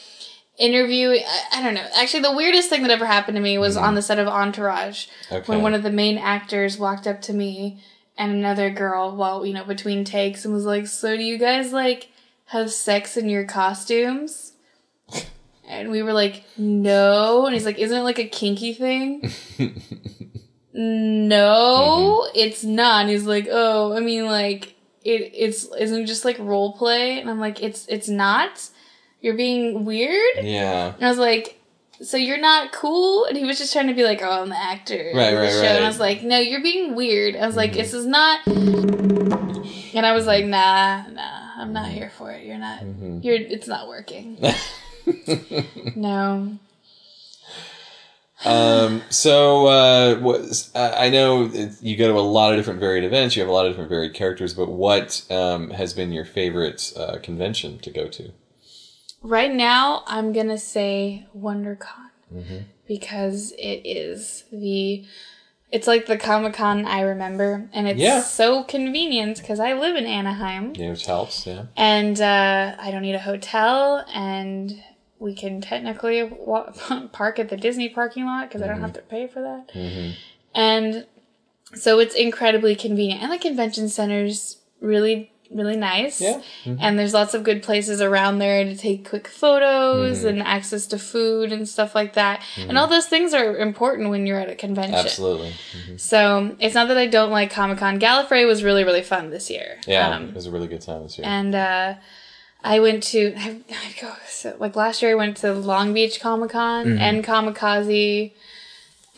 interviewing 0.59 1.23
I, 1.27 1.61
I 1.61 1.62
don't 1.62 1.74
know. 1.74 1.86
Actually 1.97 2.24
the 2.24 2.32
weirdest 2.36 2.69
thing 2.69 2.82
that 2.82 2.90
ever 2.90 3.07
happened 3.07 3.36
to 3.36 3.43
me 3.43 3.57
was 3.59 3.77
on 3.77 3.95
the 3.95 4.03
set 4.03 4.19
of 4.19 4.27
Entourage 4.27 5.07
okay. 5.31 5.47
when 5.47 5.62
one 5.62 5.73
of 5.73 5.82
the 5.82 5.90
main 5.90 6.19
actors 6.19 6.77
walked 6.78 7.07
up 7.07 7.23
to 7.23 7.32
me 7.32 7.82
and 8.19 8.32
another 8.32 8.69
girl 8.69 9.16
while 9.16 9.47
you 9.47 9.55
know 9.55 9.65
between 9.65 10.05
takes 10.05 10.45
and 10.45 10.53
was 10.53 10.66
like 10.66 10.86
so 10.86 11.16
do 11.16 11.23
you 11.23 11.39
guys 11.39 11.73
like 11.73 12.11
have 12.47 12.73
sex 12.73 13.16
in 13.16 13.28
your 13.28 13.45
costumes? 13.45 14.53
And 15.70 15.90
we 15.90 16.03
were 16.03 16.15
like 16.15 16.45
no. 16.57 17.45
And 17.45 17.53
he's 17.53 17.66
like 17.66 17.78
isn't 17.78 17.97
it 17.97 18.03
like 18.03 18.19
a 18.19 18.27
kinky 18.27 18.73
thing? 18.73 19.31
No 20.81 22.23
mm-hmm. 22.24 22.39
it's 22.39 22.62
not. 22.62 23.03
And 23.03 23.11
he's 23.11 23.27
like 23.27 23.49
oh 23.51 23.95
i 23.97 24.01
mean 24.01 24.27
like 24.27 24.77
it 25.03 25.32
it's 25.35 25.65
isn't 25.77 26.03
it 26.03 26.07
just 26.07 26.24
like 26.24 26.39
role 26.39 26.73
play? 26.73 27.20
And 27.20 27.28
i'm 27.28 27.40
like 27.40 27.62
it's 27.62 27.86
it's 27.89 28.09
not? 28.09 28.70
You're 29.20 29.36
being 29.36 29.85
weird? 29.85 30.45
Yeah, 30.45 30.95
and 30.95 31.05
I 31.05 31.09
was 31.09 31.19
like, 31.19 31.58
so 32.01 32.16
you're 32.16 32.41
not 32.41 32.73
cool? 32.73 33.25
And 33.25 33.37
he 33.37 33.45
was 33.45 33.59
just 33.59 33.73
trying 33.73 33.89
to 33.89 33.95
be 33.95 34.05
like, 34.05 34.20
oh, 34.23 34.43
I'm 34.43 34.49
the 34.49 34.57
actor. 34.57 35.12
Right, 35.15 35.35
right, 35.35 35.51
show. 35.51 35.61
right. 35.61 35.66
And 35.66 35.85
I 35.85 35.89
was 35.89 35.99
like, 35.99 36.23
no, 36.23 36.39
you're 36.39 36.62
being 36.62 36.95
weird. 36.95 37.37
I 37.37 37.47
was 37.47 37.57
like, 37.57 37.73
this 37.73 37.93
is 37.93 38.07
not. 38.07 38.47
And 38.47 40.07
I 40.07 40.12
was 40.12 40.27
like, 40.27 40.45
nah, 40.45 41.09
nah, 41.09 41.51
I'm 41.57 41.73
not 41.73 41.89
here 41.89 42.11
for 42.11 42.31
it. 42.31 42.45
You're 42.45 42.59
not. 42.59 42.81
Mm-hmm. 42.81 43.20
You're. 43.23 43.37
It's 43.37 43.66
not 43.66 43.89
working. 43.89 44.39
no. 45.97 46.59
Um, 48.45 49.03
so, 49.11 49.66
uh, 49.66 50.16
what, 50.20 50.70
I 50.75 51.07
I 51.07 51.11
know 51.11 51.51
you 51.81 51.97
go 51.97 52.07
to 52.09 52.19
a 52.19 52.20
lot 52.20 52.53
of 52.53 52.59
different 52.59 52.81
varied 52.81 53.05
events. 53.05 53.35
You 53.35 53.43
have 53.43 53.51
a 53.51 53.53
lot 53.53 53.66
of 53.66 53.73
different 53.73 53.91
varied 53.91 54.15
characters. 54.15 54.55
But 54.55 54.69
what 54.69 55.27
um, 55.31 55.70
has 55.70 55.93
been 55.93 56.12
your 56.12 56.25
favorite 56.25 56.93
uh, 56.97 57.19
convention 57.23 57.79
to 57.81 57.91
go 57.91 58.07
to? 58.09 58.31
Right 59.23 59.53
now, 59.53 60.05
I'm 60.07 60.32
gonna 60.32 60.59
say 60.59 61.27
WonderCon 61.36 62.11
because 62.86 63.53
it 63.53 63.82
is 63.85 64.45
the 64.53 65.05
it's 65.70 65.86
like 65.86 66.07
the 66.07 66.16
Comic 66.16 66.55
Con 66.55 66.86
I 66.86 67.01
remember, 67.01 67.69
and 67.74 67.86
it's 67.86 68.01
Yeah. 68.01 68.23
so 68.23 68.62
convenient 68.62 69.39
because 69.39 69.61
I 69.61 69.74
live 69.74 69.97
in 69.97 70.07
Anaheim, 70.07 70.73
Yeah, 70.74 70.90
which 70.90 71.05
helps. 71.07 71.47
Yeah. 71.47 71.65
and 71.77 72.19
uh, 72.20 72.74
I 72.78 72.90
don't 72.90 73.03
need 73.03 73.15
a 73.15 73.19
hotel, 73.20 74.05
and 74.15 74.82
we 75.19 75.35
can 75.35 75.61
technically 75.61 76.23
wa- 76.23 76.73
park 77.12 77.39
at 77.39 77.49
the 77.51 77.57
Disney 77.57 77.89
parking 77.90 78.24
lot 78.24 78.49
because 78.49 78.62
I 78.62 78.66
don't 78.66 78.81
have 78.81 78.93
to 78.95 79.03
pay 79.03 79.27
for 79.27 79.43
that, 79.43 79.70
and 80.55 81.07
so 81.74 81.99
it's 81.99 82.15
incredibly 82.15 82.74
convenient, 82.74 83.23
and 83.23 83.31
the 83.32 83.39
convention 83.39 83.89
center's 83.90 84.59
really 84.81 85.32
really 85.51 85.77
nice. 85.77 86.20
Yeah. 86.20 86.41
And 86.65 86.99
there's 86.99 87.15
lots 87.15 87.33
of 87.35 87.43
good 87.43 87.62
places 87.62 88.01
around 88.01 88.39
there 88.39 88.65
to 88.65 88.77
take 88.77 89.09
quick 89.09 89.27
photos 89.29 90.23
and 90.25 90.43
access 90.43 90.87
to 90.89 90.99
food 90.99 91.53
and 91.53 91.66
stuff 91.69 91.95
like 91.95 92.15
that. 92.15 92.43
And 92.57 92.77
all 92.77 92.87
those 92.87 93.07
things 93.07 93.33
are 93.35 93.57
important 93.57 94.11
when 94.11 94.27
you're 94.27 94.39
at 94.39 94.51
a 94.51 94.55
convention. 94.55 94.95
Absolutely. 94.95 95.55
So 95.97 96.55
it's 96.61 96.75
not 96.75 96.89
that 96.89 96.99
I 96.99 97.07
don't 97.07 97.31
like 97.31 97.51
Comic 97.51 97.79
Con. 97.79 97.99
Gallifrey 97.99 98.47
was 98.47 98.62
really, 98.62 98.85
really 98.85 99.03
fun 99.03 99.31
this 99.31 99.49
year. 99.51 99.79
Yeah, 99.87 100.11
Um, 100.15 100.29
it 100.29 100.35
was 100.35 100.47
a 100.47 100.51
really 100.51 100.69
good 100.69 100.83
time 100.83 101.03
this 101.05 101.19
year. 101.19 101.27
and 101.27 101.55
uh, 101.55 101.95
I 102.62 102.81
went 102.81 103.03
to, 103.05 103.35
I, 103.37 103.61
I 103.70 104.01
go, 104.01 104.12
so, 104.29 104.55
like 104.59 104.77
last 104.77 105.01
year 105.03 105.12
I 105.12 105.15
went 105.15 105.39
to 105.39 105.53
Long 105.55 105.95
Beach 105.95 106.20
Comic 106.20 106.51
Con 106.51 106.87
Mm-hmm. 106.87 106.99
and 106.99 107.25
Kamikaze. 107.25 108.33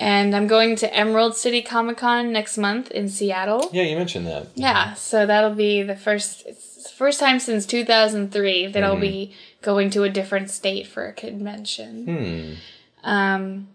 And 0.01 0.35
I'm 0.35 0.47
going 0.47 0.77
to 0.77 0.93
Emerald 0.95 1.37
City 1.37 1.61
Comic 1.61 1.99
Con 1.99 2.33
next 2.33 2.57
month 2.57 2.91
in 2.91 3.09
Seattle. 3.11 3.69
yeah, 3.71 3.83
you 3.83 3.97
mentioned 3.97 4.27
that. 4.27 4.47
Yeah, 4.55 4.95
so 4.95 5.27
that'll 5.27 5.55
be 5.55 5.83
the 5.83 5.95
first 5.95 6.47
it's 6.47 6.85
the 6.85 6.89
first 6.97 7.21
time 7.21 7.39
since 7.39 7.67
2003 7.67 8.69
that 8.69 8.83
I'll 8.83 8.99
be 8.99 9.35
going 9.61 9.91
to 9.91 10.03
a 10.05 10.09
different 10.09 10.49
state 10.51 10.87
for 10.87 11.07
a 11.07 11.13
convention. 11.13 12.59
Hmm. 13.05 13.09
Um 13.09 13.69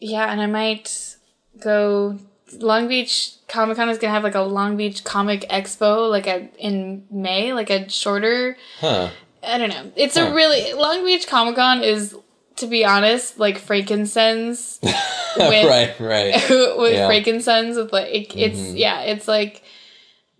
yeah, 0.00 0.32
and 0.32 0.40
I 0.40 0.46
might 0.46 1.16
go 1.60 2.18
Long 2.58 2.88
Beach 2.88 3.32
Comic 3.48 3.76
Con 3.76 3.88
is 3.90 3.98
going 3.98 4.08
to 4.10 4.14
have 4.14 4.24
like 4.24 4.34
a 4.34 4.40
Long 4.40 4.76
Beach 4.76 5.04
Comic 5.04 5.42
Expo 5.50 6.10
like 6.10 6.26
a 6.26 6.48
in 6.58 7.04
May, 7.10 7.52
like 7.52 7.68
a 7.70 7.88
shorter 7.90 8.56
Huh. 8.80 9.10
I 9.42 9.58
don't 9.58 9.68
know. 9.70 9.92
It's 9.96 10.16
Huh. 10.16 10.28
a 10.28 10.34
really 10.34 10.72
Long 10.72 11.04
Beach 11.04 11.26
Comic 11.26 11.56
Con 11.56 11.82
is 11.82 12.16
to 12.56 12.66
be 12.66 12.84
honest 12.84 13.38
like 13.38 13.58
frankincense 13.58 14.78
with 15.36 15.66
right, 15.66 15.98
right. 16.00 16.34
with 16.78 16.94
Yeah. 16.94 17.06
frankincense 17.06 17.76
with 17.76 17.92
like 17.92 18.36
it's 18.36 18.58
Mhm. 18.58 18.78
yeah 18.78 19.00
it's 19.02 19.26
like 19.28 19.62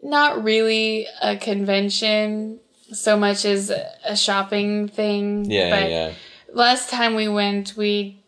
not 0.03 0.43
really 0.43 1.07
a 1.23 1.37
convention 1.37 2.61
so 2.93 3.17
much 3.17 3.45
as 3.45 3.71
a 4.05 4.17
shopping 4.17 4.89
thing 4.89 5.51
Yeah, 5.51 5.71
but 5.71 5.91
yeah. 5.91 6.13
last 6.53 6.91
time 6.91 7.15
we 7.15 7.29
went 7.29 7.77
we 7.77 8.23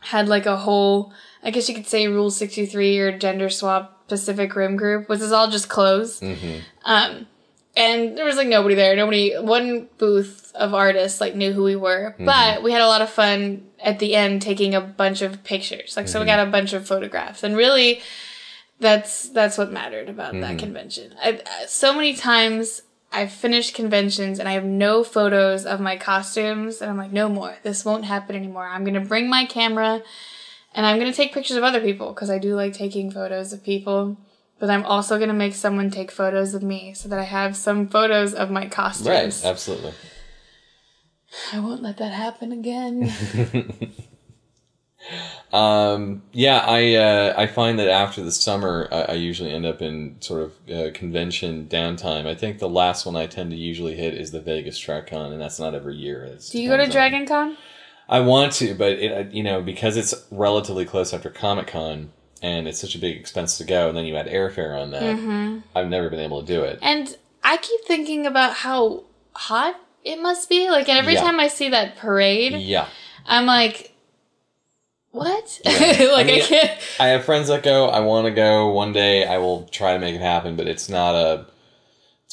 had 0.00 0.28
like 0.28 0.46
a 0.46 0.56
whole 0.56 1.12
i 1.42 1.50
guess 1.50 1.68
you 1.68 1.74
could 1.74 1.86
say 1.86 2.08
rule 2.08 2.30
63 2.30 2.98
or 2.98 3.18
gender 3.18 3.48
swap 3.50 4.08
pacific 4.08 4.56
rim 4.56 4.76
group 4.76 5.08
which 5.08 5.20
is 5.20 5.30
all 5.30 5.48
just 5.50 5.68
clothes 5.68 6.18
hmm 6.20 6.58
um 6.84 7.26
and 7.80 8.18
there 8.18 8.26
was 8.26 8.36
like 8.36 8.46
nobody 8.46 8.74
there. 8.74 8.94
Nobody 8.94 9.34
one 9.38 9.88
booth 9.96 10.52
of 10.54 10.74
artists 10.74 11.20
like 11.20 11.34
knew 11.34 11.52
who 11.52 11.64
we 11.64 11.76
were. 11.76 12.10
Mm-hmm. 12.12 12.26
But 12.26 12.62
we 12.62 12.72
had 12.72 12.82
a 12.82 12.86
lot 12.86 13.00
of 13.00 13.08
fun 13.08 13.66
at 13.82 13.98
the 13.98 14.14
end 14.14 14.42
taking 14.42 14.74
a 14.74 14.82
bunch 14.82 15.22
of 15.22 15.42
pictures. 15.44 15.96
Like 15.96 16.06
so 16.06 16.20
we 16.20 16.26
mm-hmm. 16.26 16.36
got 16.36 16.46
a 16.46 16.50
bunch 16.50 16.74
of 16.74 16.86
photographs. 16.86 17.42
And 17.42 17.56
really 17.56 18.02
that's 18.80 19.30
that's 19.30 19.56
what 19.56 19.72
mattered 19.72 20.10
about 20.10 20.32
that 20.34 20.42
mm-hmm. 20.42 20.58
convention. 20.58 21.14
I, 21.22 21.30
I- 21.30 21.34
uh, 21.34 21.66
so 21.66 21.94
many 21.94 22.14
times 22.14 22.82
i've 23.12 23.32
finished 23.32 23.74
conventions 23.74 24.38
and 24.38 24.48
i 24.48 24.52
have 24.52 24.64
no 24.64 25.02
photos 25.02 25.66
of 25.66 25.80
my 25.80 25.96
costumes 25.96 26.80
and 26.80 26.90
i'm 26.90 26.98
like 26.98 27.12
no 27.12 27.28
more. 27.28 27.56
This 27.62 27.84
won't 27.84 28.04
happen 28.04 28.36
anymore. 28.36 28.66
I'm 28.66 28.84
gonna 28.84 29.04
bring 29.04 29.28
my 29.28 29.46
camera 29.46 30.02
and 30.74 30.86
i'm 30.86 30.98
gonna 30.98 31.12
take 31.12 31.32
pictures 31.32 31.56
of 31.56 31.64
other 31.64 31.80
people 31.80 32.12
because 32.12 32.30
i 32.30 32.38
do 32.38 32.54
like 32.54 32.72
taking 32.72 33.10
photos 33.10 33.52
of 33.52 33.64
people 33.64 34.16
but 34.60 34.70
I'm 34.70 34.84
also 34.84 35.18
gonna 35.18 35.32
make 35.32 35.54
someone 35.54 35.90
take 35.90 36.12
photos 36.12 36.54
of 36.54 36.62
me 36.62 36.94
so 36.94 37.08
that 37.08 37.18
I 37.18 37.24
have 37.24 37.56
some 37.56 37.88
photos 37.88 38.34
of 38.34 38.50
my 38.50 38.68
costumes. 38.68 39.08
Right, 39.42 39.50
absolutely. 39.50 39.92
I 41.52 41.58
won't 41.60 41.82
let 41.82 41.96
that 41.98 42.12
happen 42.12 42.52
again. 42.52 43.12
Um, 45.52 46.22
yeah, 46.32 46.58
I 46.58 46.94
uh, 46.94 47.34
I 47.36 47.46
find 47.46 47.78
that 47.78 47.88
after 47.88 48.22
the 48.22 48.30
summer, 48.30 48.86
I, 48.92 49.00
I 49.02 49.12
usually 49.14 49.50
end 49.50 49.66
up 49.66 49.82
in 49.82 50.16
sort 50.20 50.42
of 50.42 50.52
uh, 50.70 50.90
convention 50.92 51.66
downtime. 51.68 52.26
I 52.26 52.34
think 52.34 52.58
the 52.58 52.68
last 52.68 53.04
one 53.06 53.16
I 53.16 53.26
tend 53.26 53.50
to 53.50 53.56
usually 53.56 53.96
hit 53.96 54.14
is 54.14 54.30
the 54.30 54.40
Vegas 54.40 54.78
TrackCon, 54.78 55.32
and 55.32 55.40
that's 55.40 55.58
not 55.58 55.74
every 55.74 55.96
year. 55.96 56.22
It's 56.24 56.50
Do 56.50 56.60
you 56.62 56.68
go 56.68 56.76
to 56.76 56.84
on- 56.84 56.90
Dragon 56.90 57.26
Con? 57.26 57.56
I 58.08 58.20
want 58.20 58.52
to, 58.54 58.74
but 58.74 58.92
it, 58.92 59.32
you 59.32 59.42
know 59.42 59.62
because 59.62 59.96
it's 59.96 60.14
relatively 60.30 60.84
close 60.84 61.12
after 61.12 61.30
Comic 61.30 61.66
Con, 61.68 62.12
and 62.42 62.66
it's 62.68 62.78
such 62.80 62.94
a 62.94 62.98
big 62.98 63.16
expense 63.16 63.58
to 63.58 63.64
go, 63.64 63.88
and 63.88 63.96
then 63.96 64.04
you 64.04 64.16
add 64.16 64.26
airfare 64.26 64.80
on 64.80 64.90
that. 64.92 65.02
Mm-hmm. 65.02 65.58
I've 65.74 65.88
never 65.88 66.08
been 66.10 66.20
able 66.20 66.40
to 66.40 66.46
do 66.46 66.62
it. 66.62 66.78
And 66.82 67.16
I 67.44 67.56
keep 67.56 67.80
thinking 67.84 68.26
about 68.26 68.54
how 68.54 69.04
hot 69.34 69.76
it 70.04 70.20
must 70.20 70.48
be. 70.48 70.70
Like, 70.70 70.88
and 70.88 70.98
every 70.98 71.14
Yeah. 71.14 71.22
time 71.22 71.38
I 71.40 71.48
see 71.48 71.68
that 71.70 71.96
parade, 71.96 72.52
Yeah, 72.54 72.86
I'm 73.26 73.46
like, 73.46 73.94
what? 75.12 75.60
Yeah. 75.64 75.72
like, 76.12 76.26
I 76.28 76.36
I, 76.36 76.40
can't. 76.40 76.80
I 77.00 77.06
have 77.08 77.24
friends 77.24 77.48
that 77.48 77.62
go. 77.62 77.88
I 77.88 78.00
want 78.00 78.26
to 78.26 78.30
go 78.30 78.68
one 78.70 78.92
day. 78.92 79.26
I 79.26 79.38
will 79.38 79.64
try 79.68 79.92
to 79.94 79.98
make 79.98 80.14
it 80.14 80.20
happen, 80.20 80.56
but 80.56 80.66
it's 80.68 80.88
not 80.88 81.14
a. 81.14 81.46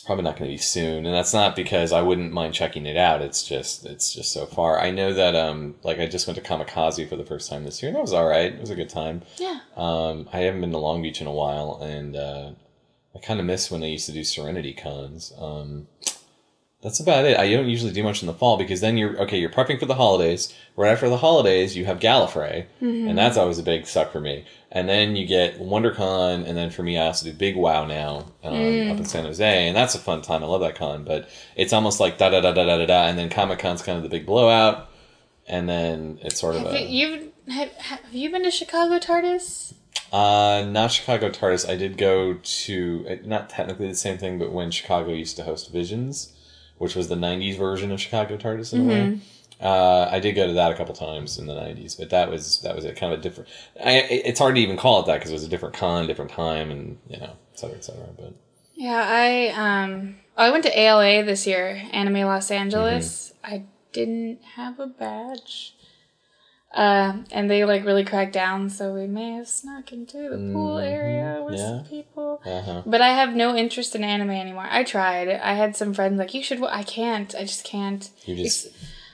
Probably 0.07 0.23
not 0.23 0.37
going 0.37 0.49
to 0.49 0.53
be 0.53 0.57
soon, 0.57 1.05
and 1.05 1.13
that's 1.13 1.33
not 1.33 1.53
because 1.53 1.91
I 1.91 2.01
wouldn't 2.01 2.31
mind 2.31 2.53
checking 2.53 2.85
it 2.85 2.95
out. 2.95 3.21
It's 3.21 3.43
just 3.43 3.85
it's 3.85 4.13
just 4.13 4.31
so 4.31 4.45
far. 4.45 4.79
I 4.79 4.89
know 4.89 5.13
that 5.13 5.35
um 5.35 5.75
like 5.83 5.99
I 5.99 6.07
just 6.07 6.25
went 6.27 6.41
to 6.41 6.43
Kamikaze 6.43 7.09
for 7.09 7.17
the 7.17 7.25
first 7.25 7.49
time 7.49 7.65
this 7.65 7.83
year, 7.83 7.89
and 7.89 7.97
that 7.97 8.03
was 8.03 8.13
all 8.13 8.25
right. 8.25 8.53
It 8.53 8.61
was 8.61 8.69
a 8.69 8.75
good 8.75 8.87
time. 8.89 9.23
Yeah. 9.37 9.59
Um, 9.75 10.29
I 10.31 10.37
haven't 10.39 10.61
been 10.61 10.71
to 10.71 10.77
Long 10.77 11.01
Beach 11.01 11.19
in 11.19 11.27
a 11.27 11.33
while, 11.33 11.81
and 11.83 12.15
uh, 12.15 12.51
I 13.13 13.19
kind 13.19 13.41
of 13.41 13.45
miss 13.45 13.69
when 13.69 13.81
they 13.81 13.89
used 13.89 14.05
to 14.05 14.13
do 14.13 14.23
Serenity 14.23 14.73
cons. 14.73 15.33
Um, 15.37 15.87
that's 16.81 17.01
about 17.01 17.25
it. 17.25 17.37
I 17.37 17.51
don't 17.51 17.67
usually 17.67 17.91
do 17.91 18.01
much 18.03 18.21
in 18.21 18.27
the 18.27 18.33
fall 18.33 18.55
because 18.55 18.79
then 18.79 18.95
you're 18.95 19.19
okay. 19.23 19.37
You're 19.37 19.49
prepping 19.49 19.77
for 19.77 19.87
the 19.87 19.95
holidays. 19.95 20.53
Right 20.77 20.93
after 20.93 21.09
the 21.09 21.17
holidays, 21.17 21.75
you 21.75 21.83
have 21.83 21.99
Gallifrey, 21.99 22.67
and 23.09 23.17
that's 23.17 23.35
always 23.35 23.59
a 23.59 23.63
big 23.63 23.85
suck 23.85 24.13
for 24.13 24.21
me. 24.21 24.45
And 24.69 24.89
then 24.89 25.15
you 25.15 25.25
get 25.25 25.59
WonderCon, 25.59 26.45
and 26.45 26.57
then 26.57 26.71
for 26.71 26.83
me, 26.83 26.97
I 26.97 27.05
also 27.05 27.25
do 27.25 27.33
Big 27.33 27.55
Wow 27.55 27.85
now 27.85 28.25
um, 28.43 28.53
up 28.91 28.97
in 28.97 29.05
San 29.05 29.23
Jose, 29.23 29.67
and 29.67 29.75
that's 29.75 29.95
a 29.95 29.99
fun 29.99 30.21
time. 30.21 30.43
I 30.43 30.47
love 30.47 30.59
that 30.59 30.75
con, 30.75 31.05
but 31.05 31.29
it's 31.55 31.71
almost 31.71 32.01
like 32.01 32.17
da 32.17 32.29
da 32.29 32.41
da 32.41 32.51
da 32.51 32.65
da 32.65 32.77
da 32.77 32.85
da, 32.85 33.07
and 33.07 33.17
then 33.17 33.29
Comic 33.29 33.59
Con's 33.59 33.81
kind 33.81 33.95
of 33.95 34.03
the 34.03 34.09
big 34.09 34.25
blowout, 34.25 34.89
and 35.47 35.69
then 35.69 36.19
it's 36.21 36.39
sort 36.41 36.55
of 36.55 36.63
Have 36.63 36.73
a 36.73 36.81
you, 36.81 37.07
you've, 37.07 37.31
have, 37.47 37.71
have 37.71 37.99
you 38.13 38.29
been 38.29 38.43
to 38.43 38.51
Chicago 38.51 38.99
TARDIS? 38.99 39.73
uh, 40.11 40.65
not 40.67 40.91
Chicago 40.91 41.29
TARDIS. 41.29 41.69
I 41.69 41.77
did 41.77 41.97
go 41.97 42.33
to 42.33 43.05
uh, 43.09 43.15
not 43.25 43.49
technically 43.49 43.87
the 43.87 43.95
same 43.95 44.17
thing, 44.17 44.37
but 44.37 44.51
when 44.51 44.71
Chicago 44.71 45.13
used 45.13 45.37
to 45.37 45.43
host 45.43 45.71
Visions, 45.71 46.33
which 46.77 46.93
was 46.93 47.07
the 47.07 47.15
'90s 47.15 47.57
version 47.57 47.91
of 47.91 48.01
Chicago 48.01 48.35
TARDIS 48.35 48.73
in 48.73 48.81
a 48.81 48.83
way. 48.83 49.19
Uh, 49.59 50.07
I 50.11 50.19
did 50.19 50.33
go 50.33 50.45
to 50.45 50.53
that 50.53 50.71
a 50.71 50.75
couple 50.75 50.93
times 50.93 51.39
in 51.39 51.47
the 51.47 51.53
'90s, 51.53 51.97
but 51.97 52.09
that 52.11 52.29
was 52.29 52.61
that 52.61 52.75
was 52.75 52.85
a 52.85 52.93
kind 52.93 53.11
of 53.13 53.19
a 53.19 53.21
different. 53.23 53.49
I, 53.83 53.93
it's 54.09 54.39
hard 54.39 54.55
to 54.55 54.61
even 54.61 54.77
call 54.77 55.01
it 55.01 55.07
that 55.07 55.15
because 55.15 55.31
it 55.31 55.33
was 55.33 55.43
a 55.43 55.49
different 55.49 55.73
con, 55.75 56.05
different 56.07 56.29
time, 56.31 56.69
and 56.69 56.99
you 57.09 57.17
know, 57.17 57.31
et 57.53 57.59
cetera, 57.59 57.75
et 57.77 57.83
cetera. 57.83 58.05
But 58.15 58.33
Yeah, 58.75 59.03
I 59.03 59.47
um 59.49 60.17
I 60.37 60.51
went 60.51 60.63
to 60.65 60.79
ALA 60.79 61.23
this 61.23 61.47
year, 61.47 61.81
Anime 61.91 62.21
Los 62.27 62.51
Angeles. 62.51 63.33
Mm-hmm. 63.43 63.53
I 63.55 63.63
didn't 63.93 64.43
have 64.55 64.79
a 64.79 64.85
badge. 64.87 65.73
Uh, 66.73 67.23
and 67.31 67.49
they 67.49 67.63
like 67.65 67.85
really 67.85 68.03
cracked 68.03 68.33
down, 68.33 68.69
so 68.69 68.93
we 68.93 69.07
may 69.07 69.31
have 69.31 69.47
snuck 69.47 69.91
into 69.91 70.17
the 70.29 70.51
pool 70.53 70.77
area 70.77 71.41
with 71.43 71.55
Mm-hmm. 71.55 71.55
yeah. 71.55 71.77
some 71.81 71.85
people. 71.89 72.41
uh-huh. 72.45 72.83
But 72.85 73.01
I 73.01 73.09
have 73.13 73.33
no 73.35 73.55
interest 73.55 73.95
in 73.95 74.03
anime 74.03 74.31
anymore. 74.31 74.67
I 74.69 74.83
tried. 74.83 75.29
I 75.29 75.53
had 75.53 75.75
some 75.75 75.93
friends 75.93 76.19
like, 76.19 76.33
you 76.35 76.43
should. 76.43 76.59
wa-" 76.59 76.69
I 76.71 76.83
can't. 76.83 77.33
I 77.33 77.41
just 77.41 77.63
can't. 77.63 78.07
you 78.25 78.35
just 78.35 78.67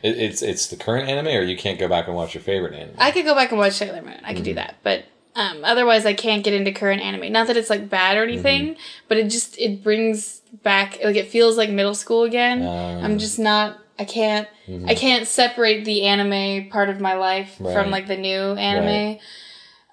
it, 0.03 0.17
it's 0.17 0.41
it's 0.41 0.67
the 0.67 0.75
current 0.75 1.09
anime, 1.09 1.27
or 1.27 1.41
you 1.41 1.57
can't 1.57 1.79
go 1.79 1.87
back 1.87 2.07
and 2.07 2.15
watch 2.15 2.33
your 2.35 2.43
favorite 2.43 2.73
anime. 2.73 2.95
I 2.99 3.11
could 3.11 3.25
go 3.25 3.33
back 3.33 3.49
and 3.51 3.57
watch 3.59 3.73
Sailor 3.73 4.01
Moon. 4.01 4.19
I 4.23 4.33
could 4.33 4.43
do 4.43 4.53
that, 4.55 4.75
but 4.83 5.05
um, 5.35 5.63
otherwise, 5.63 6.05
I 6.05 6.13
can't 6.13 6.43
get 6.43 6.53
into 6.53 6.71
current 6.71 7.01
anime. 7.01 7.31
Not 7.31 7.47
that 7.47 7.57
it's 7.57 7.69
like 7.69 7.89
bad 7.89 8.17
or 8.17 8.23
anything, 8.23 8.75
but 9.07 9.17
it 9.17 9.29
just 9.29 9.57
it 9.57 9.83
brings 9.83 10.41
back 10.61 10.99
like 11.03 11.15
it 11.15 11.27
feels 11.29 11.57
like 11.57 11.69
middle 11.71 11.95
school 11.95 12.23
again. 12.23 12.61
Ah. 12.63 12.99
I'm 13.03 13.17
just 13.17 13.39
not. 13.39 13.79
I 13.97 14.05
can't. 14.05 14.47
I 14.87 14.95
can't 14.95 15.27
separate 15.27 15.85
the 15.85 16.03
anime 16.03 16.69
part 16.69 16.89
of 16.89 16.99
my 16.99 17.13
life 17.15 17.55
Right. 17.59 17.73
from 17.73 17.91
like 17.91 18.07
the 18.07 18.17
new 18.17 18.53
anime. 18.55 19.19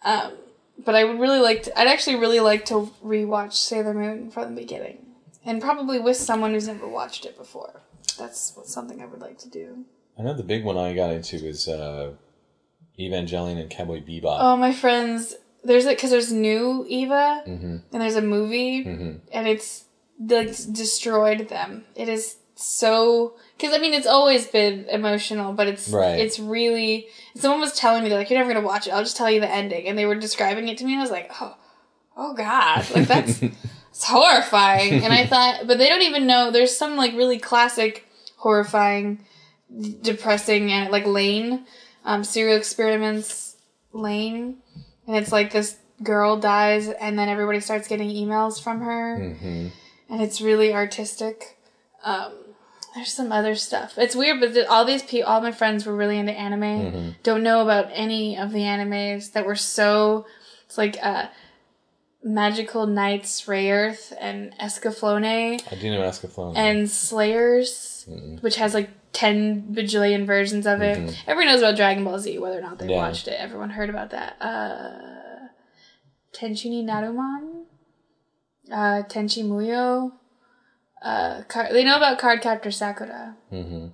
Um, 0.04 0.32
but 0.84 0.94
I 0.94 1.04
would 1.04 1.20
really 1.20 1.38
like 1.40 1.64
to. 1.64 1.78
I'd 1.78 1.86
actually 1.86 2.16
really 2.16 2.40
like 2.40 2.64
to 2.66 2.90
rewatch 3.04 3.52
Sailor 3.54 3.94
Moon 3.94 4.30
from 4.30 4.54
the 4.54 4.60
beginning, 4.60 5.06
and 5.44 5.60
probably 5.60 5.98
with 5.98 6.16
someone 6.16 6.52
who's 6.52 6.66
never 6.68 6.88
watched 6.88 7.24
it 7.26 7.36
before. 7.36 7.82
That's 8.18 8.54
something 8.64 9.00
I 9.02 9.06
would 9.06 9.20
like 9.20 9.38
to 9.38 9.48
do. 9.48 9.84
I 10.20 10.22
know 10.22 10.34
the 10.34 10.42
big 10.42 10.64
one 10.64 10.76
I 10.76 10.92
got 10.94 11.12
into 11.12 11.42
was 11.46 11.66
uh, 11.66 12.12
Evangelion 12.98 13.58
and 13.58 13.70
Cowboy 13.70 14.02
Bebop. 14.02 14.36
Oh, 14.40 14.56
my 14.56 14.72
friends, 14.72 15.34
there's 15.64 15.86
a 15.86 15.90
because 15.90 16.10
there's 16.10 16.30
new 16.32 16.84
Eva 16.88 17.42
Mm-hmm. 17.46 17.76
and 17.92 18.02
there's 18.02 18.16
a 18.16 18.22
movie 18.22 18.84
Mhm. 18.84 19.20
and 19.32 19.48
it's 19.48 19.84
like 20.18 20.48
destroyed 20.72 21.48
them. 21.48 21.84
It 21.96 22.08
is 22.10 22.36
so 22.54 23.34
because 23.56 23.74
I 23.74 23.78
mean 23.78 23.94
it's 23.94 24.06
always 24.06 24.46
been 24.46 24.84
emotional, 24.90 25.54
but 25.54 25.66
it's 25.68 25.88
Right. 25.88 26.18
it's 26.20 26.38
really. 26.38 27.06
Someone 27.34 27.60
was 27.60 27.72
telling 27.74 28.02
me 28.02 28.10
they're 28.10 28.18
like, 28.18 28.28
"You're 28.28 28.38
never 28.40 28.52
gonna 28.52 28.66
watch 28.66 28.86
it. 28.86 28.90
I'll 28.90 29.02
just 29.02 29.16
tell 29.16 29.30
you 29.30 29.40
the 29.40 29.50
ending," 29.50 29.86
and 29.86 29.96
they 29.96 30.04
were 30.04 30.14
describing 30.14 30.68
it 30.68 30.76
to 30.78 30.84
me, 30.84 30.92
and 30.92 31.00
I 31.00 31.04
was 31.04 31.10
like, 31.10 31.30
"Oh, 31.40 31.56
oh 32.18 32.34
God, 32.34 32.84
like 32.94 33.08
that's 33.08 33.40
it's 33.90 34.04
horrifying." 34.04 35.02
And 35.02 35.12
I 35.12 35.24
thought, 35.24 35.66
but 35.66 35.78
they 35.78 35.88
don't 35.88 36.02
even 36.02 36.26
know. 36.26 36.50
There's 36.50 36.76
some 36.76 36.96
like 36.98 37.14
really 37.14 37.38
classic, 37.38 38.04
horrifying, 38.36 39.24
depressing, 40.02 40.72
and 40.72 40.90
like 40.90 41.06
Lain, 41.06 41.64
um, 42.04 42.24
serial 42.24 42.56
experiments, 42.56 43.56
Lain, 43.92 44.58
and 45.06 45.16
it's 45.16 45.32
like 45.32 45.52
this 45.52 45.76
girl 46.02 46.38
dies, 46.38 46.88
and 46.88 47.18
then 47.18 47.28
everybody 47.28 47.60
starts 47.60 47.88
getting 47.88 48.08
emails 48.08 48.62
from 48.62 48.80
her 48.80 49.34
hmm 49.34 49.68
and 50.10 50.20
it's 50.20 50.40
really 50.40 50.74
artistic. 50.74 51.56
Um, 52.02 52.32
there's 52.96 53.12
some 53.12 53.30
other 53.30 53.54
stuff. 53.54 53.96
It's 53.96 54.16
weird, 54.16 54.40
but 54.40 54.66
all 54.66 54.84
these 54.84 55.04
people, 55.04 55.30
all 55.30 55.40
my 55.40 55.52
friends 55.52 55.86
were 55.86 55.94
really 55.94 56.18
into 56.18 56.32
anime. 56.32 57.14
Don't 57.22 57.44
know 57.44 57.62
about 57.62 57.86
any 57.92 58.36
of 58.36 58.50
the 58.50 58.58
animes 58.62 59.32
that 59.32 59.46
were 59.46 59.54
so. 59.54 60.26
It's 60.66 60.76
like 60.76 60.98
uh, 61.00 61.28
Magical 62.24 62.86
Knights, 62.86 63.42
Rayearth, 63.46 64.12
and 64.20 64.52
Escaflowne, 64.58 65.62
I 65.70 65.74
do 65.76 65.90
know 65.90 66.00
Escaflowne. 66.00 66.56
and 66.56 66.90
Slayers, 66.90 67.68
which 68.40 68.56
has 68.56 68.74
like 68.74 68.90
ten 69.12 69.62
bajillion 69.74 70.26
versions 70.26 70.66
of 70.66 70.80
it. 70.80 70.98
Everyone 71.26 71.52
knows 71.52 71.62
about 71.62 71.76
Dragon 71.76 72.04
Ball 72.04 72.18
Z, 72.18 72.38
whether 72.38 72.58
or 72.58 72.62
not 72.62 72.78
they 72.78 72.88
Yeah. 72.88 72.96
watched 72.96 73.28
it. 73.28 73.34
Everyone 73.38 73.70
heard 73.70 73.90
about 73.90 74.10
that. 74.10 74.36
Uh, 74.40 75.48
Tenchini 76.32 76.84
Naruman, 76.84 77.64
uh, 78.70 79.02
Tenchi 79.08 79.44
Muyo. 79.44 80.12
Uh, 81.02 81.42
car- 81.48 81.72
they 81.72 81.82
know 81.82 81.96
about 81.96 82.18
Cardcaptor 82.20 82.72
Sakura. 82.72 83.36
hmm 83.50 83.86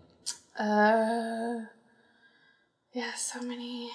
Uh, 0.58 1.60
yeah, 2.92 3.14
so 3.14 3.40
many. 3.42 3.90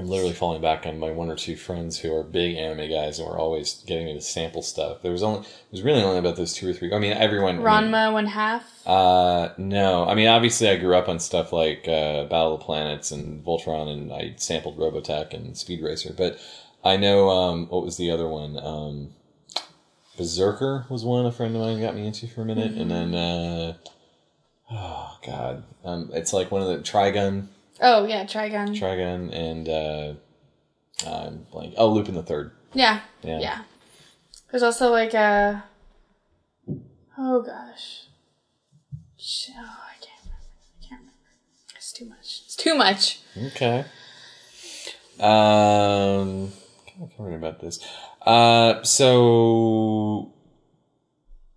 I'm 0.00 0.08
literally 0.08 0.32
falling 0.32 0.62
back 0.62 0.86
on 0.86 0.98
my 0.98 1.10
one 1.10 1.30
or 1.30 1.36
two 1.36 1.56
friends 1.56 1.98
who 1.98 2.16
are 2.16 2.22
big 2.22 2.56
anime 2.56 2.88
guys 2.88 3.18
and 3.18 3.28
were 3.28 3.38
always 3.38 3.84
getting 3.86 4.06
me 4.06 4.14
to 4.14 4.20
sample 4.22 4.62
stuff. 4.62 5.02
There 5.02 5.12
was 5.12 5.22
only, 5.22 5.40
it 5.40 5.72
was 5.72 5.82
really 5.82 6.02
only 6.02 6.18
about 6.18 6.36
those 6.36 6.54
two 6.54 6.70
or 6.70 6.72
three. 6.72 6.90
I 6.90 6.98
mean, 6.98 7.12
everyone. 7.12 7.56
I 7.56 7.58
mean, 7.58 7.64
one 8.14 8.26
half. 8.26 8.64
Uh, 8.86 9.50
no. 9.58 10.08
I 10.08 10.14
mean, 10.14 10.26
obviously, 10.26 10.70
I 10.70 10.78
grew 10.78 10.96
up 10.96 11.10
on 11.10 11.20
stuff 11.20 11.52
like 11.52 11.86
uh, 11.86 12.24
Battle 12.24 12.54
of 12.54 12.60
the 12.60 12.64
Planets 12.64 13.10
and 13.10 13.44
Voltron, 13.44 13.92
and 13.92 14.10
I 14.10 14.34
sampled 14.38 14.78
Robotech 14.78 15.34
and 15.34 15.54
Speed 15.54 15.82
Racer. 15.82 16.14
But 16.16 16.40
I 16.82 16.96
know 16.96 17.28
um, 17.28 17.66
what 17.66 17.84
was 17.84 17.98
the 17.98 18.10
other 18.10 18.26
one? 18.26 18.58
Um, 18.58 19.10
Berserker 20.16 20.86
was 20.88 21.04
one 21.04 21.26
a 21.26 21.32
friend 21.32 21.54
of 21.54 21.60
mine 21.60 21.80
got 21.80 21.94
me 21.94 22.06
into 22.06 22.26
for 22.26 22.40
a 22.40 22.46
minute, 22.46 22.72
and 22.72 22.90
then 22.90 23.14
uh, 23.14 23.74
oh 24.70 25.18
god, 25.26 25.64
um, 25.84 26.10
it's 26.14 26.32
like 26.32 26.50
one 26.50 26.62
of 26.62 26.68
the 26.68 26.78
Trigun, 26.78 27.48
Oh 27.80 28.04
yeah, 28.06 28.24
Trigun. 28.24 28.78
Trigun, 28.78 29.32
and 29.34 29.68
uh, 29.68 30.14
I'm 31.08 31.46
blank. 31.50 31.74
Oh, 31.76 31.88
Lupin 31.92 32.14
the 32.14 32.22
Third. 32.22 32.52
yeah, 32.74 33.00
Yeah. 33.22 33.38
yeah. 33.40 33.62
There's 34.50 34.62
also 34.62 34.90
like 34.90 35.14
a. 35.14 35.64
Oh 37.18 37.42
gosh. 37.42 38.04
Sh- 39.16 39.50
Oh, 39.56 39.60
I 39.62 39.94
can't 40.04 40.20
remember. 40.24 40.46
I 40.82 40.86
can't 40.86 41.00
remember. 41.00 41.28
It's 41.76 41.92
too 41.92 42.06
much. 42.06 42.42
It's 42.46 42.56
too 42.56 42.74
much. 42.74 43.20
Okay. 43.48 43.84
Um, 45.18 46.50
kind 46.86 47.02
of 47.02 47.10
wondering 47.18 47.36
about 47.36 47.60
this. 47.60 47.78
Uh, 48.22 48.82
so 48.82 50.32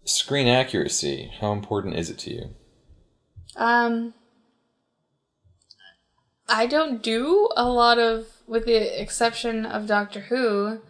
screen 0.05 0.47
accuracy. 0.47 1.31
How 1.39 1.53
important 1.53 1.95
is 1.95 2.09
it 2.09 2.17
to 2.19 2.33
you? 2.33 2.49
Um, 3.55 4.13
I 6.49 6.65
don't 6.67 7.01
do 7.01 7.49
a 7.55 7.67
lot 7.67 7.99
of, 7.99 8.27
with 8.47 8.65
the 8.65 9.01
exception 9.01 9.65
of 9.65 9.87
Doctor 9.87 10.21
Who 10.21 10.81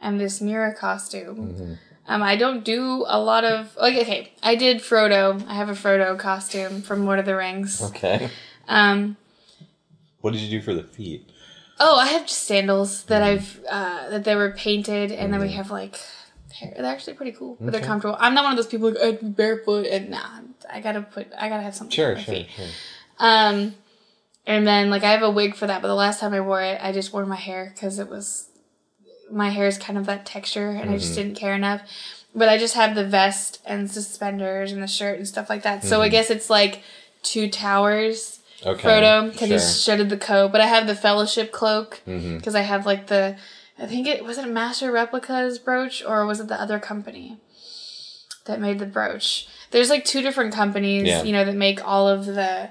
and 0.00 0.20
this 0.20 0.40
Mera 0.40 0.74
costume. 0.74 1.78
Um, 2.08 2.22
I 2.22 2.36
don't 2.36 2.64
do 2.64 3.04
a 3.08 3.18
lot 3.20 3.44
of 3.44 3.76
like 3.76 3.96
okay. 3.96 4.32
I 4.42 4.54
did 4.54 4.78
Frodo. 4.78 5.44
I 5.48 5.54
have 5.54 5.68
a 5.68 5.72
Frodo 5.72 6.16
costume 6.18 6.82
from 6.82 7.04
Lord 7.04 7.18
of 7.18 7.24
the 7.26 7.34
Rings. 7.34 7.82
Okay. 7.82 8.30
Um, 8.68 9.16
What 10.20 10.32
did 10.32 10.40
you 10.42 10.58
do 10.58 10.62
for 10.64 10.74
the 10.74 10.82
feet? 10.84 11.28
oh, 11.78 11.96
I 11.98 12.06
have 12.06 12.26
just 12.26 12.44
sandals 12.44 13.04
that 13.04 13.22
I've 13.22 13.60
uh, 13.68 14.08
that 14.10 14.24
they 14.24 14.34
were 14.36 14.52
painted, 14.52 15.10
and 15.12 15.32
then 15.32 15.40
we 15.40 15.50
have 15.52 15.70
like 15.70 15.98
hair. 16.52 16.72
They're 16.76 16.86
actually 16.86 17.14
pretty 17.14 17.32
cool, 17.32 17.56
but 17.60 17.72
they're 17.72 17.80
comfortable. 17.80 18.16
I'm 18.20 18.34
not 18.34 18.44
one 18.44 18.52
of 18.52 18.56
those 18.56 18.66
people 18.68 18.90
like 18.90 19.00
I'd 19.02 19.36
barefoot, 19.36 19.86
and 19.86 20.10
nah, 20.10 20.40
I 20.72 20.80
gotta 20.80 21.02
put 21.02 21.26
I 21.36 21.48
gotta 21.48 21.62
have 21.62 21.74
something. 21.74 21.94
Sure, 21.94 22.10
on 22.10 22.14
my 22.14 22.22
sure, 22.22 22.34
feet. 22.34 22.48
sure. 22.54 22.66
Um, 23.18 23.74
and 24.46 24.66
then 24.66 24.90
like 24.90 25.02
I 25.04 25.10
have 25.12 25.22
a 25.22 25.30
wig 25.30 25.54
for 25.56 25.66
that, 25.66 25.82
but 25.82 25.88
the 25.88 25.94
last 25.94 26.20
time 26.20 26.32
I 26.34 26.40
wore 26.40 26.62
it, 26.62 26.78
I 26.82 26.92
just 26.92 27.12
wore 27.12 27.26
my 27.26 27.36
hair 27.36 27.72
because 27.74 27.98
it 27.98 28.08
was 28.08 28.48
my 29.30 29.50
hair 29.50 29.66
is 29.66 29.76
kind 29.78 29.98
of 29.98 30.06
that 30.06 30.24
texture, 30.26 30.70
and 30.70 30.90
I 30.90 30.98
just 30.98 31.12
Mm-hmm. 31.12 31.22
didn't 31.22 31.36
care 31.38 31.54
enough. 31.54 31.82
But 32.34 32.48
I 32.50 32.58
just 32.58 32.74
have 32.74 32.94
the 32.94 33.04
vest 33.06 33.60
and 33.64 33.90
suspenders 33.90 34.70
and 34.70 34.82
the 34.82 34.86
shirt 34.86 35.16
and 35.18 35.26
stuff 35.26 35.48
like 35.48 35.62
that. 35.62 35.82
So 35.84 35.96
Mm-hmm. 35.96 36.02
I 36.04 36.08
guess 36.10 36.30
it's 36.30 36.50
like 36.50 36.82
two 37.22 37.48
towers. 37.48 38.40
Okay. 38.64 38.88
Frodo 38.88 39.30
because 39.32 39.48
he 39.48 39.58
sure. 39.58 39.68
shredded 39.68 40.08
the 40.10 40.16
coat, 40.16 40.50
but 40.52 40.60
I 40.60 40.66
have 40.66 40.86
the 40.86 40.94
Fellowship 40.94 41.52
cloak 41.52 42.00
because 42.06 42.54
I 42.54 42.60
have 42.62 42.86
like 42.86 43.06
the. 43.08 43.36
I 43.78 43.84
think 43.86 44.06
it 44.06 44.24
was 44.24 44.38
it 44.38 44.48
Master 44.48 44.90
Replicas 44.90 45.58
brooch 45.58 46.02
or 46.06 46.24
was 46.24 46.40
it 46.40 46.48
the 46.48 46.58
other 46.60 46.78
company 46.78 47.38
that 48.46 48.60
made 48.60 48.78
the 48.78 48.86
brooch? 48.86 49.46
There's 49.70 49.90
like 49.90 50.04
two 50.04 50.22
different 50.22 50.54
companies, 50.54 51.06
Yeah. 51.06 51.22
you 51.22 51.32
know, 51.32 51.44
that 51.44 51.54
make 51.56 51.86
all 51.86 52.08
of 52.08 52.24
the 52.26 52.70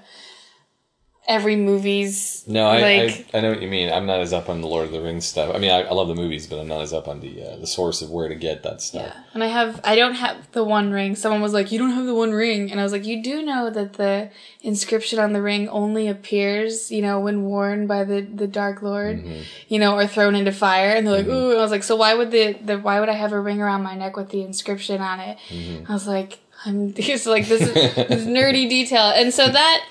every 1.28 1.56
movie's 1.56 2.44
No, 2.48 2.68
I, 2.68 2.82
like 2.82 3.26
I 3.34 3.38
I 3.38 3.42
know 3.42 3.50
what 3.50 3.62
you 3.62 3.68
mean. 3.68 3.92
I'm 3.92 4.06
not 4.06 4.20
as 4.20 4.32
up 4.32 4.48
on 4.48 4.62
the 4.62 4.68
Lord 4.68 4.86
of 4.86 4.92
the 4.92 5.02
Rings 5.02 5.26
stuff. 5.26 5.54
I 5.56 5.58
mean, 5.58 5.72
I, 5.72 5.82
I 5.82 5.92
love 5.94 6.08
the 6.08 6.14
movies, 6.16 6.46
but 6.46 6.60
I'm 6.60 6.68
not 6.68 6.82
as 6.82 6.94
up 6.94 7.08
on 7.08 7.20
the 7.20 7.42
uh, 7.44 7.58
the 7.58 7.66
source 7.68 8.02
of 8.04 8.12
where 8.12 8.30
to 8.30 8.36
get 8.36 8.62
that 8.64 8.82
stuff. 8.82 9.08
yeah. 9.14 9.24
And 9.34 9.44
I 9.44 9.48
have 9.48 9.82
I 9.84 9.96
don't 9.96 10.14
have 10.16 10.52
the 10.52 10.64
one 10.64 10.92
ring. 10.92 11.16
Someone 11.16 11.42
was 11.42 11.52
like, 11.54 11.72
"You 11.72 11.80
don't 11.80 11.92
have 11.92 12.06
the 12.06 12.14
one 12.14 12.32
ring," 12.32 12.70
and 12.72 12.80
I 12.80 12.84
was 12.84 12.92
like, 12.92 13.06
"You 13.06 13.24
do 13.24 13.42
know 13.42 13.70
that 13.72 13.94
the 13.94 14.30
inscription 14.62 15.18
on 15.20 15.34
the 15.34 15.42
ring 15.42 15.68
only 15.70 16.08
appears, 16.08 16.92
you 16.92 17.02
know, 17.02 17.20
when 17.20 17.46
worn 17.46 17.88
by 17.88 18.04
the 18.04 18.22
the 18.22 18.48
Dark 18.48 18.82
Lord, 18.82 19.18
Mm-hmm. 19.18 19.42
you 19.68 19.80
know, 19.80 19.96
or 19.96 20.06
thrown 20.08 20.36
into 20.36 20.52
fire." 20.52 20.92
And 20.92 21.08
they're 21.08 21.18
like, 21.18 21.28
"Ooh," 21.28 21.50
and 21.52 21.60
I 21.60 21.62
was 21.64 21.72
like, 21.72 21.84
"So 21.84 21.96
why 21.96 22.14
would 22.14 22.32
the 22.32 22.54
the 22.64 22.78
why 22.78 23.00
would 23.00 23.10
I 23.10 23.14
have 23.14 23.32
a 23.34 23.40
ring 23.40 23.62
around 23.62 23.82
my 23.84 23.96
neck 23.96 24.16
with 24.16 24.30
the 24.30 24.44
inscription 24.44 25.02
on 25.02 25.20
it?" 25.20 25.38
Mm-hmm. 25.50 25.92
I 25.92 25.94
was 25.94 26.08
like, 26.08 26.38
"I'm 26.66 26.94
it's 26.98 27.26
like 27.26 27.48
this 27.48 27.62
this 27.74 28.26
nerdy 28.26 28.70
detail," 28.78 29.12
and 29.16 29.34
so 29.34 29.48
that 29.50 29.86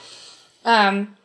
um, 0.64 1.16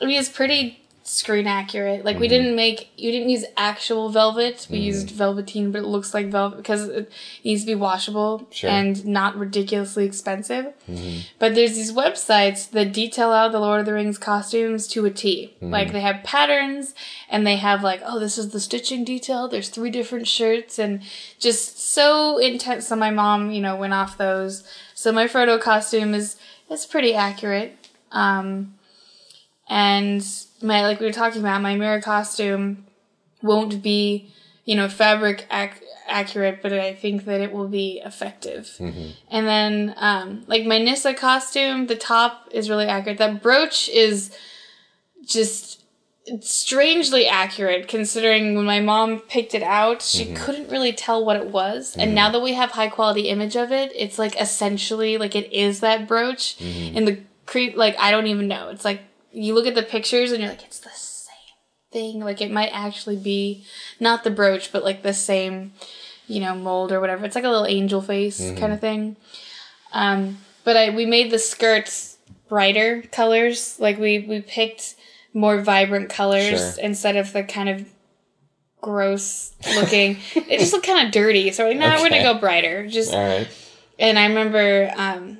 I 0.00 0.04
mean, 0.04 0.18
it's 0.18 0.28
pretty 0.28 0.80
screen 1.08 1.46
accurate. 1.46 2.04
Like 2.04 2.14
Mm-hmm. 2.16 2.20
we 2.20 2.26
didn't 2.28 2.56
make 2.56 2.90
you 2.96 3.12
didn't 3.12 3.28
use 3.28 3.44
actual 3.56 4.08
velvet. 4.08 4.66
We 4.68 4.78
used 4.78 5.10
velveteen, 5.12 5.70
but 5.70 5.78
it 5.82 5.86
looks 5.86 6.12
like 6.12 6.26
velvet 6.32 6.56
because 6.56 6.88
it 6.88 7.12
needs 7.44 7.62
to 7.62 7.66
be 7.68 7.74
washable 7.76 8.48
Sure. 8.50 8.68
and 8.68 9.06
not 9.06 9.36
ridiculously 9.36 10.04
expensive. 10.04 10.74
Mm-hmm. 10.90 11.20
But 11.38 11.54
there's 11.54 11.76
these 11.76 11.92
websites 11.92 12.68
that 12.72 12.92
detail 12.92 13.30
out 13.30 13.52
the 13.52 13.60
Lord 13.60 13.78
of 13.78 13.86
the 13.86 13.92
Rings 13.92 14.18
costumes 14.18 14.88
to 14.88 15.04
a 15.04 15.10
T. 15.12 15.54
Mm-hmm. 15.62 15.70
Like 15.70 15.92
they 15.92 16.00
have 16.00 16.24
patterns 16.24 16.92
and 17.30 17.46
they 17.46 17.56
have 17.56 17.84
like, 17.84 18.02
oh, 18.04 18.18
this 18.18 18.36
is 18.36 18.48
the 18.48 18.58
stitching 18.58 19.04
detail. 19.04 19.46
There's 19.46 19.68
three 19.68 19.90
different 19.90 20.26
shirts 20.26 20.76
and 20.76 21.02
just 21.38 21.78
so 21.78 22.38
intense. 22.38 22.88
So 22.88 22.96
my 22.96 23.12
mom, 23.12 23.52
you 23.52 23.60
know, 23.60 23.76
went 23.76 23.94
off 23.94 24.18
those. 24.18 24.64
So 24.94 25.12
my 25.12 25.28
Frodo 25.28 25.60
costume 25.60 26.14
is 26.14 26.34
is 26.68 26.84
pretty 26.84 27.14
accurate. 27.14 27.78
Um, 28.10 28.74
and 29.68 30.26
my 30.62 30.82
like 30.82 31.00
we 31.00 31.06
were 31.06 31.12
talking 31.12 31.40
about 31.40 31.60
my 31.60 31.76
Mera 31.76 32.00
costume 32.00 32.86
won't 33.42 33.82
be 33.82 34.32
you 34.64 34.74
know 34.74 34.88
fabric 34.88 35.46
ac- 35.50 35.84
accurate 36.08 36.62
but 36.62 36.72
i 36.72 36.94
think 36.94 37.24
that 37.24 37.40
it 37.40 37.52
will 37.52 37.68
be 37.68 38.00
effective. 38.04 38.76
Mm-hmm. 38.78 39.10
And 39.30 39.46
then 39.46 39.94
um 39.96 40.44
like 40.46 40.64
my 40.64 40.78
Nyssa 40.78 41.14
costume 41.14 41.86
the 41.86 41.96
top 41.96 42.48
is 42.50 42.70
really 42.70 42.86
accurate. 42.86 43.18
That 43.18 43.42
brooch 43.42 43.88
is 43.88 44.36
just 45.24 45.82
strangely 46.40 47.28
accurate 47.28 47.86
considering 47.86 48.56
when 48.56 48.64
my 48.64 48.80
mom 48.80 49.20
picked 49.20 49.54
it 49.54 49.62
out 49.62 50.02
she 50.02 50.24
mm-hmm. 50.24 50.34
couldn't 50.34 50.70
really 50.70 50.92
tell 50.92 51.24
what 51.24 51.36
it 51.36 51.46
was. 51.46 51.96
And 51.96 52.08
mm-hmm. 52.08 52.14
now 52.14 52.30
that 52.30 52.40
we 52.40 52.54
have 52.54 52.72
high 52.72 52.88
quality 52.88 53.28
image 53.28 53.56
of 53.56 53.72
it 53.72 53.92
it's 53.94 54.18
like 54.18 54.40
essentially 54.40 55.18
like 55.18 55.34
it 55.34 55.52
is 55.52 55.80
that 55.80 56.06
brooch. 56.06 56.56
And 56.60 57.06
the 57.06 57.20
creep 57.46 57.76
like 57.76 57.96
i 57.98 58.10
don't 58.12 58.26
even 58.28 58.46
know. 58.48 58.68
It's 58.68 58.84
like 58.84 59.02
you 59.36 59.54
look 59.54 59.66
at 59.66 59.74
the 59.74 59.82
pictures 59.82 60.32
and 60.32 60.40
you're 60.40 60.50
like 60.50 60.64
it's 60.64 60.80
the 60.80 60.88
same 60.90 61.34
thing. 61.92 62.20
Like 62.20 62.40
it 62.40 62.50
might 62.50 62.70
actually 62.72 63.16
be 63.16 63.64
not 64.00 64.24
the 64.24 64.30
brooch 64.30 64.72
but 64.72 64.82
like 64.84 65.02
the 65.02 65.12
same 65.14 65.72
you 66.26 66.40
know 66.40 66.54
mold 66.54 66.90
or 66.92 67.00
whatever. 67.00 67.24
It's 67.26 67.34
like 67.36 67.44
a 67.44 67.48
little 67.50 67.66
angel 67.66 68.00
face 68.00 68.38
kind 68.58 68.72
of 68.72 68.80
thing. 68.80 69.16
Um 69.92 70.38
but 70.64 70.76
i 70.76 70.90
we 70.90 71.06
made 71.06 71.30
the 71.30 71.38
skirts 71.38 72.16
brighter 72.48 73.02
colors. 73.12 73.78
Like 73.78 73.98
we 73.98 74.20
we 74.20 74.40
picked 74.40 74.94
more 75.34 75.60
vibrant 75.60 76.08
colors 76.08 76.74
Sure. 76.76 76.84
instead 76.84 77.16
of 77.16 77.32
the 77.34 77.42
kind 77.44 77.68
of 77.68 77.86
gross 78.80 79.52
looking. 79.74 80.16
It 80.34 80.60
just 80.60 80.72
looked 80.72 80.86
kind 80.86 81.06
of 81.06 81.12
dirty 81.12 81.50
so 81.52 81.64
we're 81.64 81.70
like, 81.70 81.78
nah, 81.78 82.00
we're 82.02 82.08
gonna 82.08 82.22
go 82.22 82.38
brighter. 82.38 82.86
Just 82.88 83.12
All 83.12 83.22
right. 83.22 83.48
and 83.98 84.18
I 84.18 84.26
remember 84.26 84.90
um, 84.96 85.38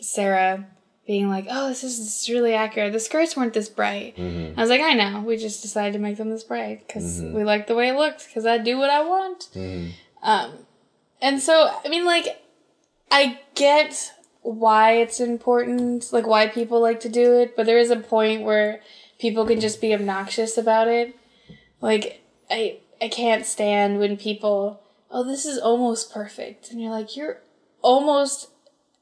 Sarah 0.00 0.66
being 1.08 1.30
like, 1.30 1.46
"Oh, 1.50 1.70
this 1.70 1.82
is, 1.82 1.98
this 1.98 2.22
is 2.22 2.28
really 2.28 2.52
accurate. 2.52 2.92
The 2.92 3.00
skirts 3.00 3.34
weren't 3.34 3.54
this 3.54 3.70
bright." 3.70 4.14
Mm-hmm. 4.16 4.60
I 4.60 4.62
was 4.62 4.70
like, 4.70 4.82
"I 4.82 4.92
know. 4.92 5.22
We 5.22 5.38
just 5.38 5.62
decided 5.62 5.94
to 5.94 5.98
make 5.98 6.18
them 6.18 6.28
this 6.28 6.44
bright 6.44 6.86
because 6.86 7.22
we 7.22 7.42
like 7.44 7.66
the 7.66 7.74
way 7.74 7.88
it 7.88 7.96
looks. 7.96 8.26
Because 8.26 8.44
I 8.44 8.58
do 8.58 8.76
what 8.76 8.90
I 8.90 9.02
want." 9.02 9.48
Mm-hmm. 9.54 9.90
Um, 10.22 10.52
and 11.22 11.40
so 11.40 11.72
I 11.84 11.88
mean, 11.88 12.04
like, 12.04 12.40
I 13.10 13.40
get 13.54 14.12
why 14.42 14.92
it's 14.98 15.18
important, 15.18 16.12
like 16.12 16.26
why 16.26 16.46
people 16.46 16.80
like 16.80 17.00
to 17.00 17.08
do 17.08 17.38
it, 17.40 17.56
but 17.56 17.64
there 17.64 17.78
is 17.78 17.90
a 17.90 17.96
point 17.96 18.42
where 18.42 18.80
people 19.18 19.46
can 19.46 19.60
just 19.60 19.80
be 19.80 19.94
obnoxious 19.94 20.58
about 20.58 20.88
it. 20.88 21.16
Like, 21.80 22.22
I 22.50 22.80
I 23.00 23.08
can't 23.08 23.46
stand 23.46 23.98
when 23.98 24.18
people, 24.18 24.82
oh, 25.10 25.24
this 25.24 25.46
is 25.46 25.58
almost 25.58 26.12
perfect, 26.12 26.70
and 26.70 26.82
you're 26.82 26.90
like, 26.90 27.16
you're 27.16 27.40
almost 27.80 28.48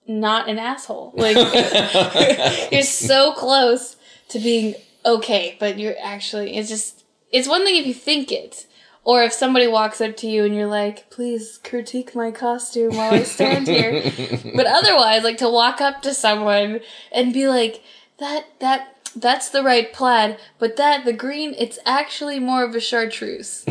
not 0.09 0.49
an 0.49 0.59
asshole. 0.59 1.13
Like, 1.15 1.37
you're 2.73 2.83
so 2.83 3.33
close 3.33 3.97
to 4.29 4.39
being 4.39 4.75
okay, 5.05 5.57
but 5.59 5.79
you're 5.79 5.97
actually, 6.03 6.57
it's 6.57 6.69
just, 6.69 7.05
it's 7.31 7.49
one 7.49 7.65
thing 7.65 7.77
if 7.77 7.87
you 7.87 7.95
think 7.95 8.33
it. 8.33 8.67
Or 9.05 9.23
if 9.23 9.33
somebody 9.33 9.69
walks 9.69 10.01
up 10.01 10.17
to 10.17 10.27
you 10.27 10.45
and 10.45 10.53
you're 10.53 10.67
like, 10.67 11.09
please 11.11 11.61
critique 11.63 12.17
my 12.17 12.33
costume 12.33 12.97
while 12.97 13.15
I 13.15 13.23
stand 13.23 13.69
here. 13.69 14.03
but 14.57 14.67
otherwise, 14.67 15.23
like 15.23 15.39
to 15.39 15.49
walk 15.49 15.81
up 15.81 16.03
to 16.03 16.13
someone 16.13 16.81
and 17.13 17.33
be 17.33 17.47
like, 17.47 17.85
that, 18.19 18.47
that, 18.59 18.97
that's 19.15 19.49
the 19.49 19.63
right 19.63 19.93
plaid, 19.93 20.39
but 20.59 20.77
that, 20.77 21.05
the 21.05 21.13
green, 21.13 21.55
it's 21.57 21.79
actually 21.87 22.41
more 22.41 22.65
of 22.65 22.75
a 22.75 22.81
chartreuse. 22.81 23.65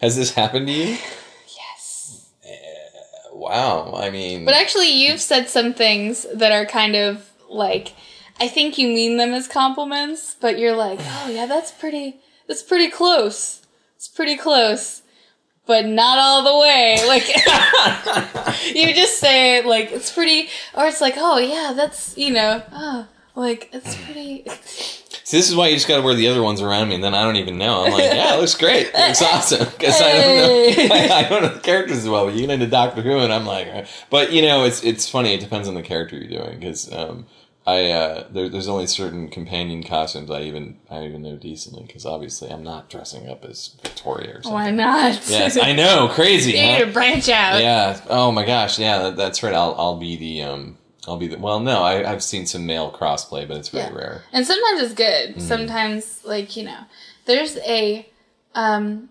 Has 0.00 0.16
this 0.16 0.32
happened 0.32 0.66
to 0.66 0.72
you? 0.72 0.98
Wow. 3.40 3.94
I 3.94 4.10
mean, 4.10 4.44
But 4.44 4.52
actually, 4.52 4.90
you've 4.90 5.20
said 5.20 5.48
some 5.48 5.72
things 5.72 6.26
that 6.34 6.52
are 6.52 6.66
kind 6.66 6.94
of 6.94 7.30
like, 7.48 7.94
I 8.38 8.48
think 8.48 8.76
you 8.76 8.86
mean 8.88 9.16
them 9.16 9.32
as 9.32 9.48
compliments, 9.48 10.36
but 10.38 10.58
you're 10.58 10.76
like, 10.76 10.98
oh 11.00 11.30
yeah, 11.30 11.46
that's 11.46 11.70
pretty, 11.72 12.20
that's 12.46 12.62
pretty 12.62 12.90
close. 12.90 13.62
It's 13.96 14.08
pretty 14.08 14.36
close, 14.36 15.00
but 15.66 15.86
not 15.86 16.18
all 16.18 16.42
the 16.42 16.58
way. 16.58 16.98
Like, 17.06 17.26
you 18.76 18.92
just 18.94 19.18
say 19.18 19.56
it 19.56 19.64
like 19.64 19.90
it's 19.90 20.12
pretty, 20.12 20.48
or 20.74 20.84
it's 20.86 21.00
like, 21.00 21.14
oh 21.16 21.38
yeah, 21.38 21.72
that's 21.74 22.18
you 22.18 22.32
know, 22.32 22.62
oh 22.72 23.08
like 23.34 23.70
it's 23.72 23.96
pretty. 24.04 24.44
See, 25.30 25.36
this 25.36 25.48
is 25.48 25.54
why 25.54 25.68
you 25.68 25.74
just 25.74 25.86
got 25.86 25.98
to 25.98 26.02
wear 26.02 26.14
the 26.14 26.26
other 26.26 26.42
ones 26.42 26.60
around 26.60 26.88
me, 26.88 26.96
and 26.96 27.04
then 27.04 27.14
I 27.14 27.22
don't 27.22 27.36
even 27.36 27.56
know. 27.56 27.84
I'm 27.84 27.92
like, 27.92 28.02
yeah, 28.12 28.34
it 28.34 28.40
looks 28.40 28.56
great. 28.56 28.88
It 28.88 28.94
looks 28.94 29.22
awesome 29.22 29.68
because 29.78 30.00
I 30.00 30.12
don't 30.12 30.36
know. 30.36 30.72
Hey. 30.72 31.10
I 31.12 31.28
don't 31.28 31.42
know 31.42 31.54
the 31.54 31.60
characters 31.60 31.98
as 31.98 32.08
well. 32.08 32.26
But 32.26 32.34
you 32.34 32.40
get 32.40 32.50
into 32.50 32.66
Doctor 32.66 33.02
Who, 33.02 33.18
and 33.18 33.32
I'm 33.32 33.46
like, 33.46 33.68
uh, 33.68 33.84
but 34.10 34.32
you 34.32 34.42
know, 34.42 34.64
it's 34.64 34.82
it's 34.82 35.08
funny. 35.08 35.34
It 35.34 35.40
depends 35.40 35.68
on 35.68 35.74
the 35.74 35.82
character 35.82 36.16
you're 36.16 36.42
doing 36.42 36.58
because 36.58 36.92
um, 36.92 37.26
I 37.64 37.92
uh, 37.92 38.26
there, 38.30 38.48
there's 38.48 38.66
only 38.66 38.88
certain 38.88 39.28
companion 39.28 39.84
costumes 39.84 40.30
I 40.30 40.42
even 40.42 40.78
I 40.90 41.04
even 41.04 41.22
know 41.22 41.36
decently 41.36 41.84
because 41.86 42.04
obviously 42.04 42.50
I'm 42.50 42.64
not 42.64 42.90
dressing 42.90 43.28
up 43.28 43.44
as 43.44 43.76
Victoria 43.82 44.38
or 44.38 44.42
something. 44.42 44.52
Why 44.52 44.70
not? 44.72 45.28
Yes, 45.28 45.56
I 45.56 45.72
know, 45.72 46.08
crazy. 46.08 46.52
you 46.52 46.56
need 46.56 46.78
huh? 46.78 46.84
to 46.86 46.92
branch 46.92 47.28
out. 47.28 47.60
Yeah. 47.60 48.00
Oh 48.08 48.32
my 48.32 48.44
gosh. 48.44 48.80
Yeah, 48.80 48.98
that, 49.02 49.16
that's 49.16 49.44
right. 49.44 49.54
I'll 49.54 49.76
I'll 49.78 49.98
be 49.98 50.16
the 50.16 50.42
um 50.42 50.78
I'll 51.08 51.16
be 51.16 51.28
the 51.28 51.38
well. 51.38 51.60
No, 51.60 51.82
I 51.82 52.10
I've 52.10 52.22
seen 52.22 52.46
some 52.46 52.66
male 52.66 52.90
crossplay, 52.92 53.48
but 53.48 53.56
it's 53.56 53.68
very 53.70 53.84
Yeah. 53.90 53.94
rare. 53.98 54.22
And 54.32 54.46
sometimes 54.46 54.82
it's 54.82 54.94
good. 54.94 55.36
Mm. 55.36 55.40
Sometimes, 55.40 56.20
like 56.24 56.56
you 56.56 56.64
know, 56.64 56.80
there's 57.26 57.56
a 57.58 58.06
um 58.54 59.08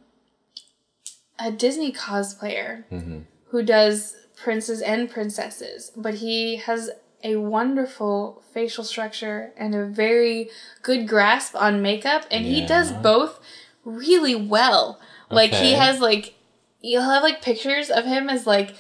a 1.38 1.52
Disney 1.52 1.92
cosplayer 1.92 2.84
Mm-hmm. 2.92 3.20
who 3.48 3.64
does 3.64 4.16
princes 4.36 4.82
and 4.82 5.10
princesses, 5.10 5.92
but 5.96 6.16
he 6.16 6.58
has 6.58 6.92
a 7.24 7.36
wonderful 7.36 8.42
facial 8.54 8.84
structure 8.84 9.52
and 9.58 9.76
a 9.76 9.86
very 9.86 10.50
good 10.82 11.08
grasp 11.08 11.56
on 11.56 11.82
makeup, 11.82 12.26
and 12.32 12.46
he 12.46 12.66
does 12.66 12.92
both 12.92 13.40
really 13.84 14.36
well. 14.36 15.00
Like 15.30 15.52
he 15.52 15.74
has 15.74 16.00
like 16.00 16.36
you'll 16.82 17.04
have 17.04 17.24
like 17.24 17.42
pictures 17.42 17.90
of 17.90 18.06
him 18.06 18.30
as 18.30 18.48
like 18.48 18.74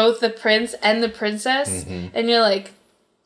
both 0.00 0.20
the 0.20 0.28
prince 0.30 0.74
and 0.82 1.02
the 1.02 1.08
princess, 1.08 1.86
and 1.86 2.28
you're 2.30 2.42
like, 2.42 2.72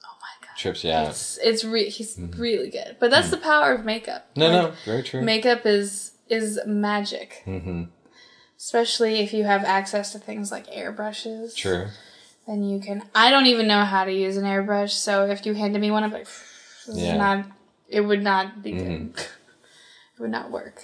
oh 0.05 0.15
my 0.27 0.47
god. 0.47 0.57
Trips 0.57 0.85
you 0.85 0.93
out. 0.93 1.09
It's 1.09 1.39
it's 1.43 1.65
re- 1.65 1.91
he's 1.91 2.17
really 2.37 2.71
good, 2.71 2.97
but 3.01 3.11
that's 3.11 3.31
the 3.31 3.37
power 3.51 3.73
of 3.73 3.85
makeup. 3.85 4.23
Mm-hmm. 4.31 4.41
No, 4.41 4.47
Like, 4.47 4.63
no, 4.71 4.75
very 4.85 5.03
true. 5.03 5.23
makeup 5.23 5.67
is 5.67 6.13
is 6.29 6.61
magic, 6.67 7.43
mm-hmm. 7.45 7.85
especially 8.57 9.15
if 9.21 9.33
you 9.35 9.43
have 9.45 9.65
access 9.65 10.13
to 10.13 10.19
things 10.21 10.53
like 10.53 10.67
airbrushes. 10.71 11.57
True. 11.57 11.89
Then 12.47 12.63
you 12.63 12.79
can. 12.81 13.03
I 13.15 13.31
don't 13.31 13.47
even 13.47 13.67
know 13.67 13.85
how 13.85 14.05
to 14.05 14.13
use 14.13 14.37
an 14.37 14.45
airbrush, 14.45 14.91
so 14.91 15.27
if 15.27 15.45
you 15.47 15.55
handed 15.55 15.81
me 15.81 15.91
one, 15.91 16.05
I'm 16.05 16.13
like, 16.13 16.29
this 16.87 16.97
Yeah. 16.97 17.13
is 17.13 17.19
not. 17.19 17.47
It 17.89 18.01
would 18.03 18.23
not 18.23 18.63
be 18.63 18.73
Mm-hmm. 18.73 19.07
good. 19.09 19.17
it 20.15 20.21
would 20.21 20.31
not 20.31 20.51
work. 20.53 20.77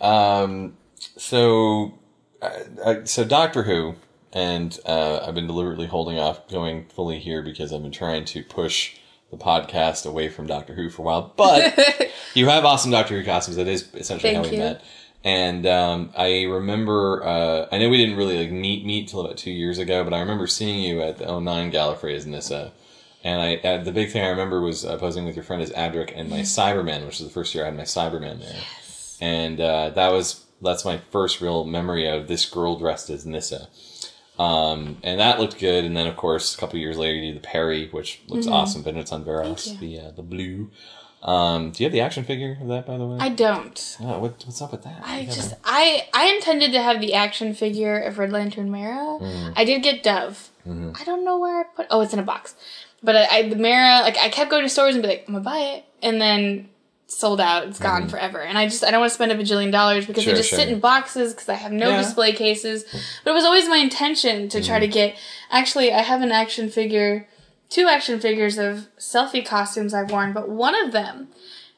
Um. 0.00 0.76
So, 1.16 1.98
uh, 2.42 2.50
uh, 2.84 3.04
so 3.04 3.24
Doctor 3.24 3.62
Who, 3.64 3.94
and 4.34 4.78
uh, 4.84 5.20
I've 5.26 5.34
been 5.34 5.46
deliberately 5.46 5.86
holding 5.86 6.18
off 6.18 6.48
going 6.48 6.86
fully 6.86 7.20
here 7.20 7.40
because 7.40 7.72
I've 7.72 7.82
been 7.82 7.92
trying 7.92 8.24
to 8.26 8.42
push 8.42 8.96
the 9.30 9.36
podcast 9.36 10.04
away 10.04 10.28
from 10.28 10.46
Doctor 10.46 10.74
Who 10.74 10.90
for 10.90 11.02
a 11.02 11.04
while. 11.04 11.32
But 11.36 12.10
you 12.34 12.48
have 12.48 12.64
awesome 12.64 12.90
Doctor 12.90 13.18
Who 13.18 13.24
costumes. 13.24 13.56
That 13.56 13.68
is 13.68 13.88
essentially 13.94 14.34
Thank 14.34 14.44
how 14.44 14.50
we 14.50 14.56
you. 14.56 14.62
met. 14.62 14.84
And 15.22 15.66
um, 15.66 16.12
I 16.16 16.42
remember, 16.42 17.24
uh, 17.24 17.66
I 17.72 17.78
know 17.78 17.88
we 17.88 17.96
didn't 17.96 18.16
really 18.16 18.38
like 18.38 18.50
meet 18.50 18.84
meet 18.84 19.08
till 19.08 19.20
about 19.20 19.38
two 19.38 19.52
years 19.52 19.78
ago, 19.78 20.04
but 20.04 20.12
I 20.12 20.20
remember 20.20 20.46
seeing 20.46 20.82
you 20.82 21.00
at 21.00 21.16
the 21.16 21.40
09 21.40 21.72
Gallifrey 21.72 22.14
as 22.14 22.26
Nyssa. 22.26 22.72
And 23.22 23.40
I, 23.40 23.56
uh, 23.56 23.82
the 23.82 23.92
big 23.92 24.10
thing 24.10 24.22
I 24.22 24.28
remember 24.28 24.60
was 24.60 24.84
uh, 24.84 24.98
posing 24.98 25.24
with 25.24 25.34
your 25.34 25.44
friend 25.44 25.62
as 25.62 25.70
Adric 25.70 26.12
and 26.14 26.28
my 26.28 26.40
Cyberman, 26.40 27.06
which 27.06 27.20
is 27.20 27.26
the 27.26 27.32
first 27.32 27.54
year 27.54 27.64
I 27.64 27.68
had 27.68 27.76
my 27.76 27.84
Cyberman 27.84 28.40
there. 28.40 28.52
Yes. 28.52 29.16
And 29.18 29.60
uh, 29.60 29.90
that 29.90 30.12
was 30.12 30.44
that's 30.60 30.84
my 30.84 30.98
first 31.10 31.40
real 31.40 31.64
memory 31.64 32.06
of 32.06 32.28
this 32.28 32.44
girl 32.44 32.78
dressed 32.78 33.08
as 33.08 33.24
Nyssa. 33.24 33.68
Um, 34.38 34.98
and 35.02 35.20
that 35.20 35.38
looked 35.40 35.58
good. 35.58 35.84
And 35.84 35.96
then, 35.96 36.06
of 36.06 36.16
course, 36.16 36.54
a 36.54 36.58
couple 36.58 36.78
years 36.78 36.96
later, 36.98 37.14
you 37.14 37.32
did 37.32 37.42
the 37.42 37.46
Peri, 37.46 37.88
which 37.90 38.20
looks 38.28 38.46
awesome. 38.46 38.82
Vengeance 38.82 39.12
on 39.12 39.24
Varos, 39.24 39.66
Thank 39.66 39.80
the 39.80 40.00
uh, 40.00 40.10
the 40.10 40.22
blue. 40.22 40.70
Um, 41.22 41.70
do 41.70 41.82
you 41.82 41.86
have 41.86 41.92
the 41.92 42.02
action 42.02 42.22
figure 42.24 42.58
of 42.60 42.68
that, 42.68 42.84
by 42.86 42.98
the 42.98 43.06
way? 43.06 43.16
I 43.18 43.30
don't. 43.30 43.96
Oh, 44.00 44.18
what, 44.18 44.44
what's 44.44 44.60
up 44.60 44.72
with 44.72 44.82
that? 44.82 45.00
I 45.04 45.22
gotta- 45.24 45.34
just 45.36 45.54
I 45.64 46.06
I 46.12 46.26
intended 46.34 46.72
to 46.72 46.82
have 46.82 47.00
the 47.00 47.14
action 47.14 47.54
figure 47.54 47.98
of 47.98 48.18
Red 48.18 48.30
Lantern 48.32 48.70
Mera. 48.70 49.18
Mm-hmm. 49.20 49.52
I 49.56 49.64
did 49.64 49.82
get 49.82 50.02
Dove. 50.02 50.50
I 50.66 51.04
don't 51.04 51.24
know 51.24 51.38
where 51.38 51.60
I 51.60 51.62
put. 51.64 51.86
Oh, 51.90 52.00
it's 52.00 52.12
in 52.12 52.18
a 52.18 52.22
box. 52.24 52.54
But 53.02 53.16
I, 53.16 53.26
I 53.38 53.48
the 53.48 53.56
Mera 53.56 54.00
like 54.02 54.16
I 54.18 54.28
kept 54.30 54.50
going 54.50 54.64
to 54.64 54.68
stores 54.68 54.94
and 54.94 55.02
be 55.02 55.08
like 55.08 55.24
I'm 55.28 55.34
gonna 55.34 55.44
buy 55.44 55.58
it, 55.58 55.84
and 56.02 56.20
then 56.20 56.68
sold 57.06 57.40
out. 57.40 57.66
It's 57.68 57.78
gone 57.78 58.08
forever, 58.08 58.40
and 58.40 58.56
I 58.58 58.66
just 58.66 58.82
I 58.84 58.90
don't 58.90 59.00
want 59.00 59.10
to 59.10 59.14
spend 59.14 59.30
a 59.32 59.36
bajillion 59.36 59.70
dollars 59.72 60.06
because 60.06 60.22
Mm-hmm. 60.24 60.30
Sure, 60.30 60.34
they 60.34 60.38
just 60.40 60.50
sure. 60.50 60.58
sit 60.58 60.68
in 60.68 60.80
boxes 60.80 61.32
because 61.32 61.48
I 61.48 61.54
have 61.54 61.72
no 61.72 61.90
Yeah. 61.90 61.98
display 62.02 62.32
cases. 62.32 62.84
But 63.24 63.30
it 63.30 63.34
was 63.34 63.44
always 63.44 63.68
my 63.68 63.76
intention 63.76 64.48
to 64.48 64.58
Mm-hmm. 64.58 64.66
try 64.66 64.78
to 64.80 64.88
get. 64.88 65.16
Actually, 65.50 65.92
I 65.92 66.02
have 66.02 66.22
an 66.22 66.32
action 66.32 66.70
figure, 66.70 67.28
two 67.68 67.86
action 67.88 68.20
figures 68.20 68.58
of 68.58 68.88
Selphie 68.98 69.44
costumes 69.46 69.92
I've 69.94 70.10
worn, 70.10 70.32
but 70.32 70.48
one 70.48 70.74
of 70.74 70.92
them 70.92 71.28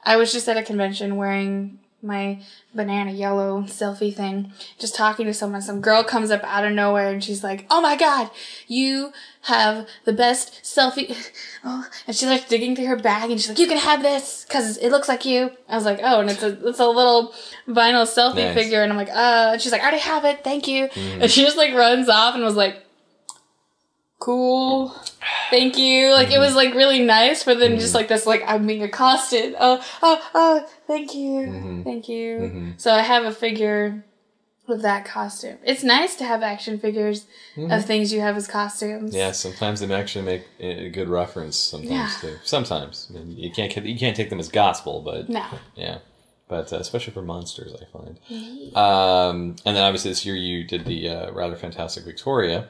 I 0.05 0.17
was 0.17 0.33
just 0.33 0.49
at 0.49 0.57
a 0.57 0.63
convention 0.63 1.17
wearing 1.17 1.81
my 2.03 2.39
banana 2.73 3.11
yellow 3.11 3.63
Selphie 3.63 4.15
thing, 4.15 4.53
just 4.79 4.95
talking 4.95 5.27
to 5.27 5.35
someone. 5.35 5.61
Some 5.63 5.81
girl 5.81 6.05
comes 6.05 6.31
up 6.31 6.45
out 6.45 6.65
of 6.65 6.73
nowhere 6.73 7.09
and 7.09 7.25
she's 7.25 7.43
like, 7.43 7.67
"Oh 7.69 7.81
my 7.81 7.97
god, 7.97 8.31
you 8.69 9.13
have 9.47 9.89
the 10.05 10.13
best 10.13 10.63
Selphie!" 10.63 11.15
Oh, 11.69 11.85
and 12.07 12.15
she's 12.15 12.29
like 12.29 12.49
digging 12.49 12.77
through 12.77 12.87
her 12.87 12.97
bag 12.97 13.29
and 13.29 13.41
she's 13.41 13.49
like, 13.49 13.59
"You 13.59 13.67
can 13.67 13.79
have 13.79 14.01
this 14.01 14.45
because 14.47 14.77
it 14.79 14.91
looks 14.91 15.09
like 15.09 15.25
you." 15.25 15.51
I 15.69 15.75
was 15.75 15.85
like, 15.85 15.99
"Oh," 16.01 16.21
and 16.21 16.31
it's 16.31 16.43
a 16.43 16.69
it's 16.69 16.79
a 16.79 16.87
little 16.87 17.35
vinyl 17.67 18.07
Selphie 18.07 18.37
Nice. 18.37 18.55
figure, 18.55 18.83
and 18.83 18.93
I'm 18.93 18.97
like, 18.97 19.11
"Uh," 19.11 19.51
and 19.53 19.61
she's 19.61 19.73
like, 19.73 19.81
"I 19.81 19.85
already 19.85 20.03
have 20.03 20.25
it, 20.25 20.45
thank 20.45 20.69
you," 20.69 20.87
mm. 20.87 21.23
and 21.23 21.31
she 21.31 21.43
just 21.43 21.57
like 21.57 21.75
runs 21.75 22.09
off 22.09 22.35
and 22.35 22.45
was 22.45 22.57
like. 22.57 22.83
Cool. 24.19 24.89
Thank 25.51 25.77
you. 25.77 26.11
Like 26.11 26.29
it 26.29 26.33
mm-hmm. 26.33 26.41
was 26.41 26.55
like 26.55 26.75
really 26.75 27.01
nice, 27.01 27.45
but 27.45 27.59
then 27.59 27.79
just 27.79 27.93
mm. 27.93 27.97
like 27.97 28.09
this, 28.09 28.27
like 28.27 28.43
I'm 28.47 28.67
being 28.67 28.83
accosted. 28.83 29.55
Oh, 29.61 29.85
oh, 30.03 30.31
oh, 30.35 30.69
thank 30.87 31.15
you, 31.15 31.41
mm-hmm. 31.41 31.83
thank 31.83 32.09
you. 32.09 32.39
Mm-hmm. 32.39 32.71
So 32.79 32.93
I 32.93 33.03
have 33.03 33.25
a 33.25 33.33
figure 33.33 34.05
with 34.69 34.83
that 34.83 35.05
costume. 35.05 35.59
It's 35.65 35.83
nice 35.83 36.17
to 36.17 36.25
have 36.25 36.43
action 36.43 36.79
figures 36.79 37.27
of 37.57 37.85
things 37.85 38.13
you 38.13 38.21
have 38.21 38.37
as 38.37 38.47
costumes. 38.47 39.15
Yeah, 39.15 39.33
sometimes 39.33 39.81
they 39.81 39.93
actually 39.95 40.25
make 40.25 40.45
a 40.61 40.89
good 40.91 41.09
reference. 41.09 41.57
Sometimes 41.57 41.91
Yeah. 41.91 42.11
too. 42.21 42.37
Sometimes 42.45 43.09
I 43.11 43.19
mean, 43.19 43.37
you 43.37 43.51
can't 43.51 43.75
you 43.85 43.99
can't 43.99 44.17
take 44.17 44.31
them 44.31 44.41
as 44.41 44.49
gospel, 44.49 45.01
but 45.03 45.29
No. 45.29 45.45
yeah. 45.75 45.99
But 46.49 46.73
uh, 46.73 46.77
especially 46.77 47.13
for 47.13 47.23
monsters, 47.23 47.75
I 47.75 47.85
find. 47.87 48.21
Mm-hmm. 48.31 48.77
Um, 48.77 49.57
and 49.65 49.77
then 49.77 49.83
obviously 49.83 50.13
this 50.13 50.25
year 50.25 50.37
you 50.37 50.63
did 50.65 50.85
the 50.85 51.09
uh, 51.09 51.31
rather 51.33 51.57
fantastic 51.57 52.05
Victoria, 52.05 52.69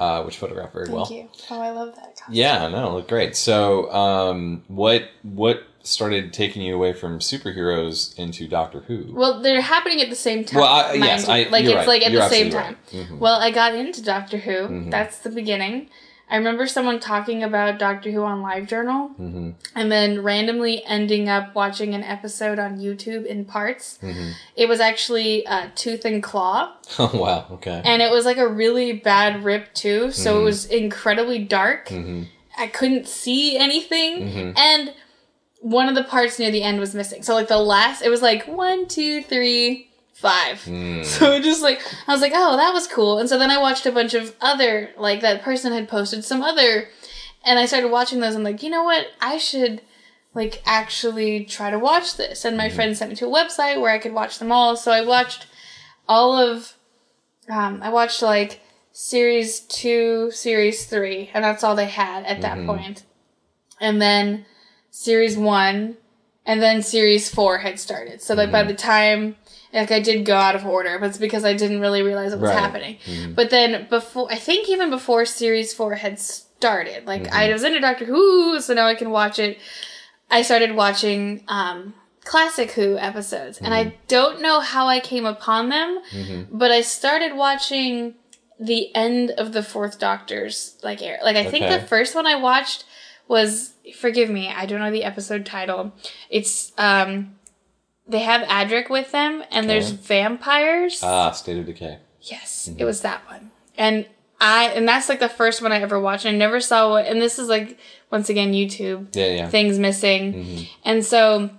uh, 0.00 0.24
which 0.24 0.36
photographed 0.38 0.72
very 0.72 0.86
Thank 0.86 0.96
well. 0.96 1.12
you. 1.12 1.28
Oh, 1.48 1.60
I 1.60 1.70
love 1.70 1.94
that 1.94 2.16
costume. 2.16 2.34
Yeah, 2.34 2.66
no, 2.68 2.88
it 2.88 2.92
looked 2.94 3.08
great. 3.08 3.36
So, 3.36 3.88
um, 3.92 4.64
what 4.66 5.10
what 5.22 5.62
started 5.86 6.32
taking 6.32 6.62
you 6.62 6.74
away 6.74 6.92
from 6.92 7.18
superheroes 7.20 8.18
into 8.18 8.48
Doctor 8.48 8.80
Who? 8.80 9.06
Well, 9.12 9.40
they're 9.42 9.60
happening 9.60 10.00
at 10.00 10.10
the 10.10 10.16
same 10.16 10.44
time. 10.44 10.60
Well, 10.60 10.72
I- 10.72 10.94
yes. 10.94 11.28
I- 11.28 11.44
like 11.50 11.64
it's 11.64 11.74
right. 11.74 11.86
like 11.86 12.02
at 12.02 12.10
You're 12.12 12.22
the 12.22 12.28
same 12.28 12.50
time. 12.50 12.76
right. 12.92 13.06
Mhm. 13.08 13.18
Well, 13.18 13.40
I 13.40 13.50
got 13.50 13.74
into 13.74 14.02
Doctor 14.02 14.38
Who. 14.38 14.90
That's 14.90 15.18
the 15.18 15.30
beginning. 15.30 15.90
I 16.30 16.36
remember 16.36 16.66
someone 16.66 17.00
talking 17.00 17.42
about 17.42 17.78
Doctor 17.78 18.10
Who 18.10 18.22
on 18.24 18.42
LiveJournal, 18.42 19.10
Mm-hmm. 19.20 19.50
and 19.76 19.92
then 19.92 20.22
randomly 20.22 20.82
ending 20.86 21.28
up 21.28 21.54
watching 21.54 21.94
an 21.94 22.02
episode 22.02 22.58
on 22.58 22.78
YouTube 22.78 23.26
in 23.26 23.44
parts. 23.44 23.98
Mm-hmm. 24.02 24.30
It 24.56 24.66
was 24.66 24.80
actually 24.80 25.46
uh, 25.46 25.68
Tooth 25.74 26.06
and 26.06 26.22
Claw, 26.22 26.72
Oh 26.98 27.10
wow. 27.14 27.46
Okay. 27.52 27.82
and 27.84 28.00
it 28.00 28.10
was 28.10 28.24
like 28.24 28.38
a 28.38 28.48
really 28.48 28.94
bad 28.94 29.44
rip 29.44 29.74
too. 29.74 30.10
So 30.12 30.30
Mm-hmm. 30.32 30.40
it 30.40 30.44
was 30.44 30.64
incredibly 30.66 31.40
dark. 31.40 31.92
I 32.56 32.68
couldn't 32.68 33.06
see 33.06 33.58
anything, 33.58 34.22
Mm-hmm. 34.22 34.52
and 34.56 34.94
one 35.64 35.88
of 35.88 35.94
the 35.94 36.04
parts 36.04 36.38
near 36.38 36.50
the 36.50 36.62
end 36.62 36.78
was 36.78 36.94
missing. 36.94 37.22
So 37.22 37.32
like 37.34 37.48
the 37.48 37.56
last, 37.56 38.02
it 38.02 38.10
was 38.10 38.20
like 38.20 38.46
one, 38.46 38.86
two, 38.86 39.22
three, 39.22 39.88
five. 40.12 40.62
Mm. 40.64 41.04
So 41.06 41.32
it 41.32 41.42
just 41.42 41.62
like 41.62 41.80
I 42.06 42.12
was 42.12 42.20
like, 42.20 42.32
oh, 42.34 42.58
that 42.58 42.74
was 42.74 42.86
cool. 42.86 43.18
And 43.18 43.30
so 43.30 43.38
then 43.38 43.50
I 43.50 43.58
watched 43.58 43.86
a 43.86 43.92
bunch 43.92 44.12
of 44.12 44.36
other 44.42 44.90
like 44.98 45.22
that 45.22 45.42
person 45.42 45.72
had 45.72 45.88
posted 45.88 46.22
some 46.22 46.42
other, 46.42 46.88
and 47.46 47.58
I 47.58 47.64
started 47.64 47.90
watching 47.90 48.20
those. 48.20 48.34
I'm 48.34 48.42
like, 48.42 48.62
you 48.62 48.68
know 48.68 48.84
what? 48.84 49.06
I 49.22 49.38
should 49.38 49.80
like 50.34 50.62
actually 50.66 51.46
try 51.46 51.70
to 51.70 51.78
watch 51.78 52.18
this. 52.18 52.44
And 52.44 52.58
my 52.58 52.68
friend 52.68 52.94
sent 52.94 53.10
me 53.10 53.16
to 53.16 53.26
a 53.26 53.32
website 53.32 53.80
where 53.80 53.90
I 53.90 53.98
could 53.98 54.12
watch 54.12 54.38
them 54.38 54.52
all. 54.52 54.76
So 54.76 54.92
I 54.92 55.00
watched 55.00 55.46
all 56.06 56.36
of. 56.36 56.74
Um, 57.48 57.80
I 57.82 57.88
watched 57.88 58.20
like 58.20 58.60
series 58.92 59.60
two, 59.60 60.30
series 60.30 60.84
three, 60.84 61.30
and 61.32 61.42
that's 61.42 61.64
all 61.64 61.74
they 61.74 61.86
had 61.86 62.26
at 62.26 62.42
that 62.42 62.66
point. 62.66 63.04
And 63.80 64.00
then 64.00 64.44
series 64.94 65.36
one, 65.36 65.96
and 66.46 66.62
then 66.62 66.80
series 66.80 67.28
four 67.28 67.58
had 67.58 67.80
started. 67.80 68.22
So 68.22 68.36
that 68.36 68.52
by 68.52 68.60
mm-hmm. 68.60 68.68
the 68.68 68.74
time, 68.74 69.36
like 69.72 69.90
I 69.90 69.98
did 69.98 70.24
go 70.24 70.36
out 70.36 70.54
of 70.54 70.64
order, 70.64 70.98
but 71.00 71.08
it's 71.08 71.18
because 71.18 71.44
I 71.44 71.52
didn't 71.52 71.80
really 71.80 72.02
realize 72.02 72.30
what 72.30 72.42
was 72.42 72.50
Right. 72.50 72.58
happening. 72.58 72.98
Mm-hmm. 73.04 73.32
But 73.34 73.50
then 73.50 73.88
before, 73.90 74.28
I 74.30 74.36
think 74.36 74.68
even 74.68 74.90
before 74.90 75.24
series 75.24 75.74
four 75.74 75.96
had 75.96 76.20
started, 76.20 77.06
like 77.06 77.22
I 77.22 77.44
mm-hmm. 77.44 77.52
was 77.54 77.64
into 77.64 77.80
Doctor 77.80 78.04
Who, 78.04 78.60
so 78.60 78.72
now 78.72 78.86
I 78.86 78.94
can 78.94 79.10
watch 79.10 79.40
it. 79.40 79.58
I 80.30 80.42
started 80.42 80.76
watching 80.76 81.42
um, 81.48 81.94
classic 82.22 82.70
Who 82.72 82.96
episodes, 82.96 83.58
and 83.58 83.74
I 83.74 83.96
don't 84.06 84.40
know 84.40 84.60
how 84.60 84.86
I 84.86 85.00
came 85.00 85.26
upon 85.26 85.70
them, 85.70 86.46
but 86.52 86.70
I 86.70 86.82
started 86.82 87.34
watching 87.34 88.14
the 88.60 88.94
end 88.94 89.32
of 89.32 89.52
the 89.52 89.64
Fourth 89.64 89.98
Doctor's 89.98 90.78
like 90.84 91.02
air. 91.02 91.18
Like 91.24 91.36
I 91.36 91.50
think 91.50 91.68
the 91.68 91.84
first 91.84 92.14
one 92.14 92.28
I 92.28 92.36
watched 92.36 92.84
was 93.28 93.72
forgive 93.96 94.30
me, 94.30 94.48
I 94.48 94.66
don't 94.66 94.80
know 94.80 94.90
the 94.90 95.04
episode 95.04 95.46
title. 95.46 95.92
It's 96.30 96.72
um 96.78 97.34
they 98.06 98.20
have 98.20 98.46
Adric 98.48 98.90
with 98.90 99.12
them 99.12 99.42
and 99.50 99.68
there's 99.68 99.90
vampires. 99.90 101.00
Ah, 101.02 101.30
State 101.30 101.58
of 101.58 101.66
Decay. 101.66 101.98
yes, 102.20 102.68
it 102.76 102.84
was 102.84 103.00
that 103.02 103.26
one. 103.30 103.50
And 103.78 104.06
I 104.40 104.66
and 104.74 104.86
that's 104.86 105.08
like 105.08 105.20
the 105.20 105.28
first 105.28 105.62
one 105.62 105.72
I 105.72 105.80
ever 105.80 105.98
watched. 105.98 106.26
I 106.26 106.32
never 106.32 106.60
saw 106.60 106.90
what 106.90 107.06
and 107.06 107.20
this 107.20 107.38
is 107.38 107.48
like 107.48 107.78
once 108.10 108.28
again 108.28 108.52
YouTube 108.52 109.14
Yeah, 109.16 109.26
yeah. 109.26 109.48
things 109.48 109.78
missing. 109.78 110.66
And 110.84 111.04
so 111.04 111.50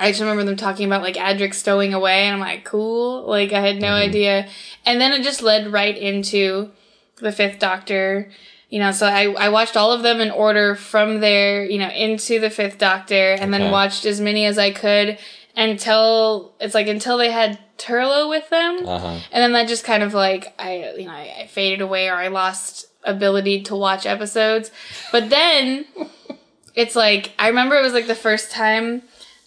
I 0.00 0.10
just 0.10 0.20
remember 0.20 0.44
them 0.44 0.56
talking 0.56 0.86
about 0.86 1.02
like 1.02 1.16
Adric 1.16 1.52
stowing 1.54 1.92
away, 1.92 2.22
and 2.26 2.34
I'm 2.34 2.40
like, 2.40 2.64
cool. 2.64 3.26
Like 3.26 3.52
I 3.52 3.60
had 3.60 3.80
no 3.80 3.92
idea. 3.92 4.48
And 4.86 5.00
then 5.00 5.12
it 5.12 5.24
just 5.24 5.42
led 5.42 5.72
right 5.72 5.96
into 5.98 6.70
the 7.16 7.32
Fifth 7.32 7.58
Doctor. 7.58 8.30
You 8.68 8.80
know, 8.80 8.92
so 8.92 9.06
I, 9.06 9.32
I 9.32 9.48
watched 9.48 9.76
all 9.78 9.92
of 9.92 10.02
them 10.02 10.20
in 10.20 10.30
order 10.30 10.74
from 10.74 11.20
there, 11.20 11.64
you 11.64 11.78
know, 11.78 11.88
into 11.88 12.38
the 12.38 12.50
Fifth 12.50 12.76
Doctor, 12.78 13.32
and 13.32 13.52
Okay. 13.54 13.62
then 13.62 13.70
watched 13.70 14.04
as 14.04 14.20
many 14.20 14.44
as 14.44 14.58
I 14.58 14.72
could 14.72 15.18
until 15.56 16.52
it's 16.60 16.74
like 16.74 16.86
until 16.86 17.18
they 17.18 17.30
had 17.30 17.58
Turlough 17.78 18.28
with 18.28 18.48
them, 18.50 18.86
Uh 18.86 18.98
huh. 18.98 19.18
and 19.32 19.42
then 19.42 19.52
that 19.52 19.68
just 19.68 19.84
kind 19.84 20.02
of 20.02 20.12
like 20.14 20.52
I 20.58 20.92
you 20.98 21.06
know 21.06 21.12
I, 21.12 21.34
I 21.42 21.46
faded 21.46 21.80
away 21.80 22.08
or 22.08 22.14
I 22.14 22.28
lost 22.28 22.86
ability 23.04 23.62
to 23.64 23.76
watch 23.76 24.04
episodes. 24.04 24.70
But 25.12 25.30
then 25.30 25.84
it's 26.74 26.94
like 26.96 27.32
I 27.38 27.48
remember 27.48 27.76
it 27.76 27.82
was 27.82 27.92
like 27.92 28.06
the 28.06 28.14
first 28.14 28.50
time 28.50 29.02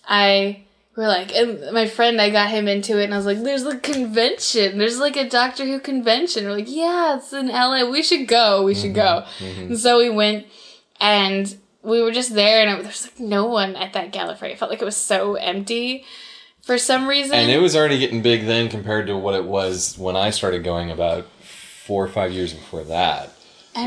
I 0.07 0.63
were 0.95 1.07
like 1.07 1.33
and 1.33 1.71
my 1.71 1.87
friend 1.87 2.19
I 2.19 2.29
got 2.29 2.49
him 2.49 2.67
into 2.67 2.99
it 2.99 3.05
and 3.05 3.13
I 3.13 3.17
was 3.17 3.25
like 3.25 3.41
there's 3.43 3.65
a 3.65 3.77
convention. 3.77 4.77
There's 4.77 4.99
like 4.99 5.15
a 5.15 5.29
Doctor 5.29 5.65
Who 5.65 5.79
convention. 5.79 6.45
We're 6.45 6.55
like 6.55 6.69
yeah 6.69 7.17
it's 7.17 7.31
in 7.33 7.47
LA 7.47 7.89
we 7.89 8.03
should 8.03 8.27
go. 8.27 8.63
We 8.63 8.75
should 8.75 8.93
go. 8.93 9.23
Mm-hmm. 9.39 9.45
Mm-hmm. 9.45 9.61
And 9.61 9.79
so 9.79 9.97
we 9.99 10.09
went 10.09 10.47
and 10.99 11.57
we 11.83 12.01
were 12.01 12.11
just 12.11 12.35
there 12.35 12.67
and 12.67 12.79
it, 12.79 12.83
there's 12.83 13.03
like 13.03 13.19
no 13.19 13.45
one 13.45 13.75
at 13.75 13.93
that 13.93 14.11
Gallifrey 14.11 14.51
it 14.51 14.59
felt 14.59 14.71
like 14.71 14.81
it 14.81 14.85
was 14.85 14.97
so 14.97 15.35
empty 15.35 16.05
for 16.61 16.77
some 16.77 17.07
reason. 17.07 17.35
And 17.35 17.51
it 17.51 17.59
was 17.59 17.75
already 17.75 17.97
getting 17.97 18.21
big 18.21 18.45
then 18.45 18.69
compared 18.69 19.07
to 19.07 19.17
what 19.17 19.35
it 19.35 19.45
was 19.45 19.97
when 19.97 20.15
I 20.15 20.29
started 20.29 20.63
going 20.63 20.91
about 20.91 21.27
four 21.85 22.03
or 22.03 22.07
five 22.07 22.31
years 22.31 22.53
before 22.53 22.83
that. 22.85 23.31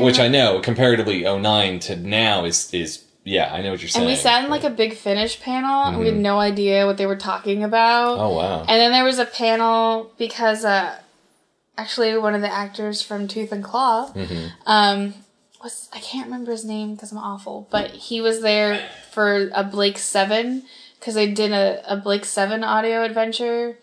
Which 0.01 0.17
I 0.17 0.27
know 0.27 0.59
comparatively 0.61 1.23
09 1.23 1.79
to 1.81 1.95
now 1.95 2.43
is 2.43 2.73
is 2.73 3.04
yeah, 3.25 3.51
I 3.53 3.61
know 3.61 3.71
what 3.71 3.81
you're 3.81 3.89
saying. 3.89 4.05
and 4.05 4.11
we 4.11 4.15
sat 4.15 4.43
in 4.43 4.49
like 4.49 4.63
a 4.63 4.69
big 4.69 4.95
Finish 4.95 5.41
panel 5.41 5.83
and 5.85 5.99
we 5.99 6.05
had 6.05 6.15
no 6.15 6.39
idea 6.39 6.85
what 6.85 6.97
they 6.97 7.05
were 7.07 7.15
talking 7.17 7.63
about 7.63 8.19
Oh 8.19 8.35
wow. 8.37 8.59
And 8.61 8.79
then 8.79 8.91
there 8.91 9.03
was 9.03 9.19
a 9.19 9.25
panel 9.25 10.11
because 10.17 10.63
uh, 10.63 10.97
actually 11.77 12.15
one 12.17 12.35
of 12.35 12.41
the 12.41 12.53
actors 12.53 13.01
from 13.01 13.27
Tooth 13.27 13.51
and 13.51 13.63
Claw, 13.63 14.13
um, 14.65 15.13
was 15.63 15.89
I 15.91 15.99
can't 15.99 16.27
remember 16.27 16.51
his 16.51 16.63
name 16.65 16.93
because 16.93 17.11
I'm 17.11 17.17
awful, 17.17 17.67
but 17.71 17.91
he 17.91 18.21
was 18.21 18.41
there 18.41 18.87
for 19.11 19.49
a 19.53 19.63
Blake 19.63 19.97
Seven 19.97 20.63
because 20.99 21.15
they 21.15 21.31
did 21.31 21.51
a, 21.51 21.81
a 21.91 21.97
Blake 21.97 22.25
Seven 22.25 22.63
audio 22.63 23.03
adventure. 23.03 23.77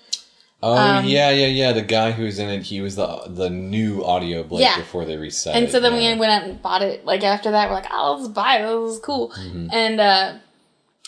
Oh 0.64 0.76
um, 0.76 1.04
yeah, 1.04 1.30
yeah, 1.30 1.46
yeah. 1.46 1.72
The 1.72 1.82
guy 1.82 2.12
who 2.12 2.24
was 2.24 2.38
in 2.38 2.48
it, 2.48 2.62
he 2.62 2.80
was 2.80 2.94
the 2.96 3.22
the 3.26 3.50
new 3.50 4.04
audio 4.04 4.42
blade 4.44 4.62
Yeah. 4.62 4.76
before 4.78 5.04
they 5.04 5.16
reset. 5.16 5.56
And 5.56 5.68
so 5.70 5.80
then 5.80 6.00
yeah. 6.00 6.14
we 6.14 6.20
went 6.20 6.32
out 6.32 6.42
and 6.48 6.62
bought 6.62 6.82
it. 6.82 7.04
Like 7.04 7.24
after 7.24 7.50
that, 7.50 7.68
we're 7.68 7.74
like, 7.76 7.88
oh, 7.90 8.16
let's 8.18 8.28
buy 8.28 8.58
it. 8.58 8.62
This 8.62 8.94
is 8.94 9.00
cool. 9.00 9.30
Mm-hmm. 9.30 9.68
And 9.72 10.00
uh, 10.00 10.34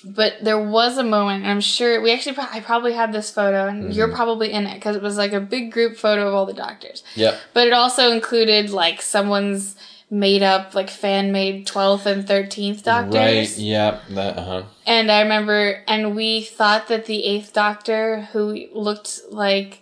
but 0.05 0.35
there 0.43 0.61
was 0.61 0.99
a 0.99 1.05
moment, 1.05 1.45
and 1.45 1.51
I'm 1.53 1.61
sure 1.61 2.01
we 2.03 2.13
actually 2.13 2.35
pro- 2.35 2.49
I 2.51 2.61
probably 2.61 2.93
had 2.93 3.13
this 3.13 3.31
photo, 3.31 3.69
and 3.69 3.95
you're 3.95 4.09
Mm-hmm. 4.09 4.17
probably 4.17 4.53
in 4.53 4.67
it 4.67 4.75
because 4.75 4.97
it 4.97 5.03
was 5.03 5.17
like 5.17 5.33
a 5.33 5.41
big 5.41 5.73
group 5.73 5.97
photo 5.97 6.27
of 6.29 6.35
all 6.35 6.47
the 6.47 6.53
doctors. 6.53 7.05
Yeah. 7.15 7.39
But 7.55 7.69
it 7.69 7.73
also 7.73 8.11
included 8.13 8.71
like 8.71 9.01
someone's 9.01 9.77
made 10.15 10.45
up, 10.45 10.75
like 10.75 10.89
fan 10.89 11.33
made 11.33 11.67
12th 11.67 12.07
and 12.07 12.25
13th 12.25 12.85
doctors. 12.85 13.15
Right. 13.15 13.59
Yep. 13.59 14.03
That. 14.11 14.39
Uh 14.39 14.45
huh. 14.45 14.63
And 14.87 15.11
I 15.11 15.23
remember, 15.23 15.83
and 15.89 16.15
we 16.15 16.43
thought 16.43 16.87
that 16.89 17.07
the 17.07 17.25
eighth 17.25 17.53
doctor, 17.53 18.23
who 18.33 18.69
looked 18.73 19.23
like, 19.31 19.81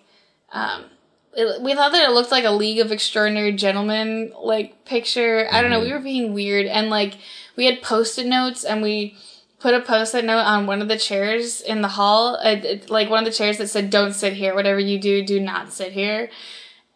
um, 0.51 0.87
it, 1.35 1.61
we 1.61 1.75
thought 1.75 1.93
that 1.93 2.09
it 2.09 2.13
looked 2.13 2.31
like 2.31 2.45
a 2.45 2.51
League 2.51 2.79
of 2.79 2.91
Extraordinary 2.91 3.53
Gentlemen 3.53 4.33
like 4.43 4.87
picture. 4.87 5.47
I 5.53 5.61
don't 5.61 5.71
know. 5.71 5.81
We 5.81 5.93
were 5.93 6.01
being 6.01 6.33
weird, 6.33 6.67
and 6.67 6.89
like 6.89 7.19
we 7.55 7.67
had 7.67 7.83
post-it 7.83 8.27
notes, 8.27 8.65
and 8.65 8.83
we 8.83 9.17
put 9.61 9.75
a 9.75 9.81
post-it 9.81 10.25
note 10.25 10.45
on 10.45 10.67
one 10.67 10.81
of 10.81 10.89
the 10.89 10.99
chairs 10.99 11.61
in 11.61 11.83
the 11.83 11.89
hall, 11.89 12.39
uh, 12.43 12.57
like 12.89 13.11
one 13.11 13.21
of 13.21 13.25
the 13.27 13.37
chairs 13.37 13.59
that 13.59 13.69
said 13.69 13.91
"Don't 13.91 14.15
sit 14.15 14.33
here. 14.33 14.55
Whatever 14.55 14.81
you 14.81 14.99
do, 14.99 15.23
do 15.23 15.39
not 15.41 15.75
sit 15.75 15.93
here." 15.93 16.31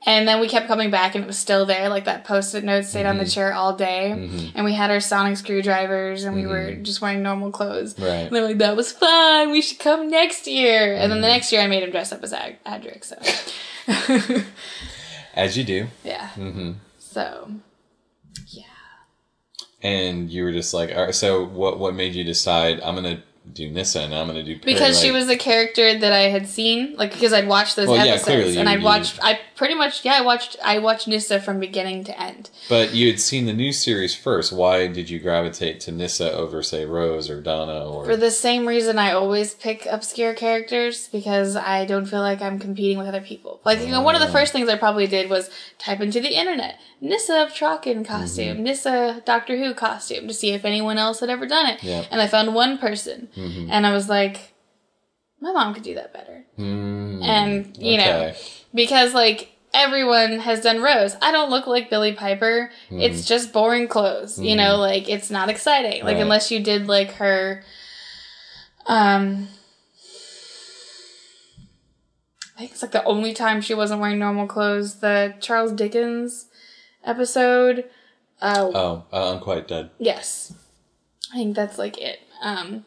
And 0.07 0.28
then 0.28 0.39
we 0.39 0.49
kept 0.49 0.69
coming 0.69 0.91
back, 0.93 1.16
and 1.16 1.24
it 1.24 1.27
was 1.27 1.37
still 1.37 1.66
there. 1.66 1.89
Like 1.89 2.05
that 2.05 2.24
post-it 2.24 2.62
note 2.62 2.85
stayed 2.85 3.07
on 3.07 3.19
the 3.19 3.24
mm-hmm. 3.24 3.31
chair 3.31 3.53
all 3.53 3.77
day, 3.77 4.15
mm-hmm. 4.16 4.57
and 4.57 4.65
we 4.65 4.73
had 4.73 4.93
our 4.93 5.01
sonic 5.01 5.37
screwdrivers, 5.37 6.23
and 6.23 6.37
we 6.37 6.47
were 6.47 6.70
mm-hmm. 6.70 6.85
just 6.85 7.01
wearing 7.01 7.23
normal 7.23 7.51
clothes. 7.51 7.99
Right. 7.99 8.09
And 8.09 8.31
they're 8.35 8.45
like, 8.45 8.59
"That 8.59 8.77
was 8.77 8.93
fun. 8.93 9.51
We 9.51 9.61
should 9.61 9.81
come 9.81 10.09
next 10.09 10.47
year." 10.47 10.95
And 10.95 11.11
then 11.11 11.20
the 11.23 11.27
next 11.28 11.51
year, 11.51 11.61
I 11.61 11.66
made 11.66 11.83
him 11.83 11.91
dress 11.91 12.12
up 12.12 12.23
as 12.23 12.33
Ad- 12.33 12.59
Adric. 12.65 13.05
So, 13.05 13.16
As 15.35 15.59
you 15.59 15.65
do. 15.65 15.89
yeah. 16.05 16.31
Mm-hmm. 16.37 16.73
So, 17.01 17.51
yeah. 18.47 18.62
And 19.83 20.31
you 20.31 20.45
were 20.45 20.53
just 20.53 20.73
like, 20.73 20.95
all 20.95 21.07
right. 21.07 21.15
So 21.15 21.45
what? 21.45 21.81
What 21.81 21.97
made 21.97 22.15
you 22.15 22.23
decide 22.23 22.81
I'm 22.81 22.95
gonna 22.95 23.24
do 23.52 23.70
Nyssa 23.70 24.01
and 24.01 24.14
I'm 24.14 24.27
gonna 24.27 24.43
do 24.43 24.59
Peri? 24.59 24.74
Because 24.74 25.01
she 25.01 25.10
was 25.10 25.28
a 25.28 25.36
character 25.36 25.98
that 25.98 26.12
I 26.12 26.23
had 26.28 26.47
seen, 26.48 26.94
like 26.97 27.12
because 27.12 27.32
I'd 27.32 27.48
watched 27.48 27.77
those 27.77 27.89
Well, 27.89 27.97
yeah, 28.05 28.12
episodes, 28.14 28.24
clearly 28.24 28.56
and 28.59 28.68
you- 28.68 28.74
I'd 28.74 28.78
you- 28.81 28.85
watched. 28.85 29.18
I 29.23 29.39
pretty 29.55 29.74
much, 29.74 30.05
yeah, 30.05 30.14
I 30.14 30.20
watched. 30.20 30.56
I 30.62 30.78
watched 30.78 31.09
Nyssa 31.09 31.40
from 31.40 31.59
beginning 31.60 32.05
to 32.05 32.20
end. 32.20 32.51
But 32.68 32.93
you 32.94 33.09
had 33.09 33.20
seen 33.20 33.47
the 33.47 33.52
new 33.55 33.73
series 33.73 34.14
first. 34.14 34.52
Why 34.52 34.86
did 34.89 35.09
you 35.09 35.18
gravitate 35.18 35.81
to 35.81 35.93
Nyssa 35.93 36.32
over, 36.32 36.62
say, 36.62 36.85
Rose 36.85 37.31
or 37.31 37.40
Donna 37.40 37.89
or? 37.89 38.05
For 38.05 38.16
the 38.16 38.31
same 38.31 38.66
reason, 38.66 38.98
I 38.98 39.12
always 39.12 39.55
pick 39.55 39.86
obscure 39.86 40.35
characters 40.35 41.09
because 41.10 41.56
I 41.56 41.85
don't 41.86 42.06
feel 42.06 42.20
like 42.20 42.43
I'm 42.43 42.59
competing 42.59 42.98
with 42.98 43.06
other 43.06 43.20
people. 43.23 43.60
Like, 43.64 43.81
you 43.81 43.86
know, 43.89 44.02
one 44.02 44.14
of 44.14 44.23
Oh. 44.23 44.27
the 44.27 44.32
first 44.32 44.52
things 44.52 44.68
I 44.68 44.77
probably 44.77 45.06
did 45.06 45.31
was 45.31 45.48
type 45.78 46.01
into 46.01 46.20
the 46.20 46.35
internet 46.39 46.78
Nyssa 47.01 47.43
of 47.43 47.52
Traken 47.52 48.05
costume, 48.06 48.56
Mm-hmm. 48.56 48.62
Nyssa 48.64 49.23
Doctor 49.24 49.56
Who 49.59 49.74
costume 49.74 50.28
to 50.28 50.35
see 50.35 50.51
if 50.52 50.64
anyone 50.64 50.98
else 50.98 51.20
had 51.20 51.28
ever 51.31 51.47
done 51.47 51.66
it. 51.66 51.82
Yeah. 51.82 52.05
And 52.10 52.20
I 52.20 52.27
found 52.27 52.55
one 52.55 52.78
person, 52.78 53.28
and 53.37 53.87
I 53.87 53.93
was 53.93 54.09
like, 54.09 54.53
my 55.41 55.53
mom 55.53 55.75
could 55.75 55.83
do 55.83 55.95
that 55.95 56.13
better. 56.13 56.47
Mm, 56.59 57.23
And, 57.23 57.77
you 57.77 57.99
know, 57.99 58.33
because 58.75 59.13
like 59.15 59.53
everyone 59.75 60.39
has 60.41 60.63
done 60.63 60.81
Rose. 60.81 61.15
I 61.21 61.33
don't 61.33 61.51
look 61.51 61.67
like 61.67 61.91
Billie 61.91 62.15
Piper. 62.15 62.71
It's 62.91 63.27
just 63.27 63.53
boring 63.53 63.89
clothes. 63.89 64.39
You 64.39 64.57
know, 64.57 64.77
like 64.77 65.09
it's 65.09 65.31
not 65.31 65.49
exciting. 65.51 66.03
Like 66.05 66.15
Right. 66.15 66.23
unless 66.23 66.51
you 66.51 66.61
did 66.61 66.87
like 66.87 67.13
her 67.13 67.63
um 68.87 69.49
I 72.57 72.61
think 72.61 72.71
it's 72.73 72.81
like 72.83 72.93
the 72.93 73.05
only 73.05 73.35
time 73.35 73.61
she 73.61 73.75
wasn't 73.75 74.01
wearing 74.01 74.19
normal 74.19 74.47
clothes. 74.47 75.01
The 75.01 75.35
Charles 75.41 75.73
Dickens 75.73 76.47
episode 77.05 77.85
Uh, 78.41 78.71
Oh, 78.75 79.05
uh, 79.13 79.39
quite 79.39 79.67
Dead. 79.69 79.91
yes, 79.99 80.53
I 81.33 81.37
think 81.37 81.57
that's 81.57 81.79
like 81.79 81.99
it. 81.99 82.21
Um, 82.43 82.85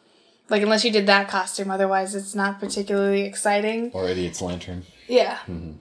like 0.49 0.61
unless 0.61 0.83
you 0.83 0.91
did 0.91 1.07
that 1.07 1.27
costume, 1.27 1.71
otherwise 1.71 2.15
it's 2.15 2.35
not 2.35 2.59
particularly 2.59 3.21
exciting. 3.21 3.91
Or 3.93 4.07
Idiot's 4.07 4.41
Lantern. 4.41 4.83
Yeah. 5.07 5.37
Mm-hmm. 5.47 5.73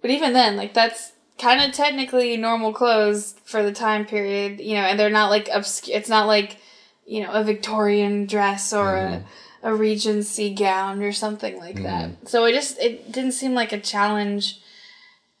But 0.00 0.10
even 0.10 0.32
then, 0.32 0.56
like 0.56 0.74
that's 0.74 1.12
kind 1.38 1.60
of 1.62 1.74
technically 1.74 2.36
normal 2.36 2.72
clothes 2.72 3.34
for 3.44 3.62
the 3.62 3.72
time 3.72 4.04
period, 4.04 4.60
you 4.60 4.74
know, 4.74 4.82
and 4.82 4.98
they're 4.98 5.10
not 5.10 5.30
like 5.30 5.48
obscure. 5.52 5.96
It's 5.96 6.08
not 6.08 6.26
like 6.26 6.58
you 7.06 7.22
know 7.22 7.32
a 7.32 7.42
Victorian 7.42 8.26
dress 8.26 8.72
or 8.72 8.96
a 8.96 9.00
mm-hmm. 9.00 9.66
a 9.66 9.74
Regency 9.74 10.54
gown 10.54 11.02
or 11.02 11.12
something 11.12 11.58
like 11.58 11.82
that. 11.82 12.10
Mm-hmm. 12.10 12.26
So 12.26 12.44
it 12.44 12.52
just 12.52 12.78
it 12.78 13.10
didn't 13.10 13.32
seem 13.32 13.54
like 13.54 13.72
a 13.72 13.80
challenge 13.80 14.60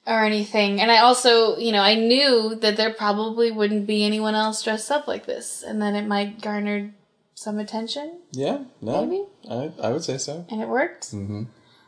or 0.06 0.24
anything. 0.24 0.80
And 0.80 0.90
I 0.90 0.98
also, 0.98 1.58
you 1.58 1.70
know, 1.70 1.82
I 1.82 1.94
knew 1.94 2.54
that 2.56 2.78
there 2.78 2.92
probably 2.92 3.50
wouldn't 3.50 3.86
be 3.86 4.04
anyone 4.04 4.34
else 4.34 4.62
dressed 4.62 4.90
up 4.90 5.06
like 5.06 5.26
this, 5.26 5.62
and 5.62 5.80
then 5.80 5.94
it 5.94 6.06
might 6.06 6.40
garner 6.40 6.94
some 7.38 7.58
attention, 7.58 8.18
Yeah, 8.32 8.64
no. 8.80 9.04
Maybe. 9.06 9.24
I, 9.48 9.70
I 9.80 9.90
would 9.92 10.02
say 10.04 10.18
so. 10.18 10.44
and 10.50 10.60
it 10.60 10.68
worked. 10.68 11.12
Mm-hmm. 11.12 11.44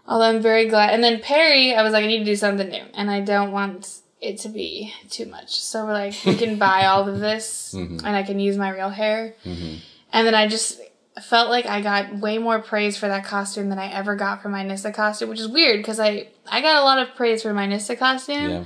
Although 0.07 0.25
I'm 0.29 0.41
very 0.43 0.69
glad. 0.69 0.95
And 0.95 1.03
then 1.05 1.21
Peri, 1.21 1.75
I 1.75 1.83
was 1.83 1.93
like, 1.93 2.05
I 2.05 2.07
need 2.07 2.21
to 2.21 2.25
do 2.25 2.37
something 2.37 2.69
new, 2.69 2.85
and 2.95 3.11
I 3.11 3.21
don't 3.21 3.53
want 3.53 3.99
it 4.21 4.39
to 4.41 4.49
be 4.49 4.93
too 5.11 5.27
much. 5.27 5.59
So 5.61 5.85
we're 5.85 5.93
like, 5.93 6.15
we 6.25 6.37
can 6.37 6.59
buy 6.69 6.87
all 6.87 7.09
of 7.09 7.19
this, 7.21 7.73
and 7.75 8.07
I 8.07 8.23
can 8.23 8.39
use 8.39 8.57
my 8.57 8.71
real 8.71 8.91
hair. 8.91 9.35
And 9.45 10.27
then 10.27 10.35
I 10.35 10.47
just 10.47 10.81
felt 11.23 11.51
like 11.51 11.67
I 11.67 11.81
got 11.81 12.17
way 12.19 12.39
more 12.39 12.61
praise 12.61 12.97
for 12.97 13.09
that 13.09 13.25
costume 13.25 13.69
than 13.69 13.79
I 13.79 13.93
ever 13.93 14.15
got 14.17 14.43
for 14.43 14.49
my 14.49 14.63
Nyssa 14.63 14.93
costume, 14.93 15.29
which 15.29 15.41
is 15.41 15.49
weird 15.49 15.79
because 15.79 15.99
I 16.01 16.29
I 16.49 16.61
got 16.63 16.81
a 16.81 16.85
lot 16.85 16.99
of 16.99 17.15
praise 17.17 17.43
for 17.43 17.53
my 17.53 17.67
Nyssa 17.67 17.97
costume. 17.97 18.51
Yeah. 18.51 18.65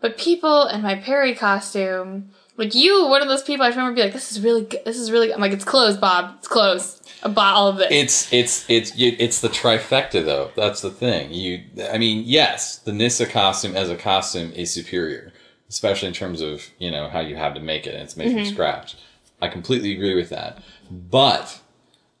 But 0.00 0.16
people 0.16 0.62
and 0.64 0.82
my 0.82 0.94
Peri 0.94 1.34
costume, 1.34 2.30
like 2.56 2.74
you, 2.74 3.06
one 3.06 3.22
of 3.22 3.28
those 3.28 3.42
people 3.42 3.64
I 3.64 3.68
remember 3.68 3.94
be 3.94 4.02
like, 4.02 4.12
"This 4.12 4.30
is 4.30 4.40
really 4.40 4.64
good. 4.64 4.84
This 4.84 4.98
is 4.98 5.10
really." 5.10 5.28
Good. 5.28 5.34
I'm 5.34 5.40
like, 5.40 5.52
"It's 5.52 5.64
closed, 5.64 6.00
Bob. 6.00 6.34
It's 6.38 6.48
closed. 6.48 7.08
I 7.22 7.28
bought 7.28 7.54
all 7.54 7.68
of 7.68 7.76
this." 7.76 7.88
It's 7.90 8.32
it's 8.32 8.64
it's 8.68 8.96
you, 8.96 9.16
it's 9.18 9.40
the 9.40 9.48
trifecta 9.48 10.24
though. 10.24 10.50
That's 10.56 10.82
the 10.82 10.90
thing. 10.90 11.32
You, 11.32 11.62
I 11.92 11.98
mean, 11.98 12.24
yes, 12.26 12.78
the 12.78 12.92
Nyssa 12.92 13.26
costume 13.26 13.76
as 13.76 13.88
a 13.88 13.96
costume 13.96 14.52
is 14.52 14.70
superior, 14.70 15.32
especially 15.68 16.08
in 16.08 16.14
terms 16.14 16.40
of 16.40 16.68
you 16.78 16.90
know 16.90 17.08
how 17.08 17.20
you 17.20 17.36
have 17.36 17.54
to 17.54 17.60
make 17.60 17.86
it. 17.86 17.94
and 17.94 18.02
It's 18.02 18.16
made 18.16 18.32
from 18.32 18.42
mm-hmm. 18.42 18.52
scratch. 18.52 18.96
I 19.42 19.48
completely 19.48 19.92
agree 19.92 20.14
with 20.14 20.28
that. 20.30 20.62
But 20.90 21.60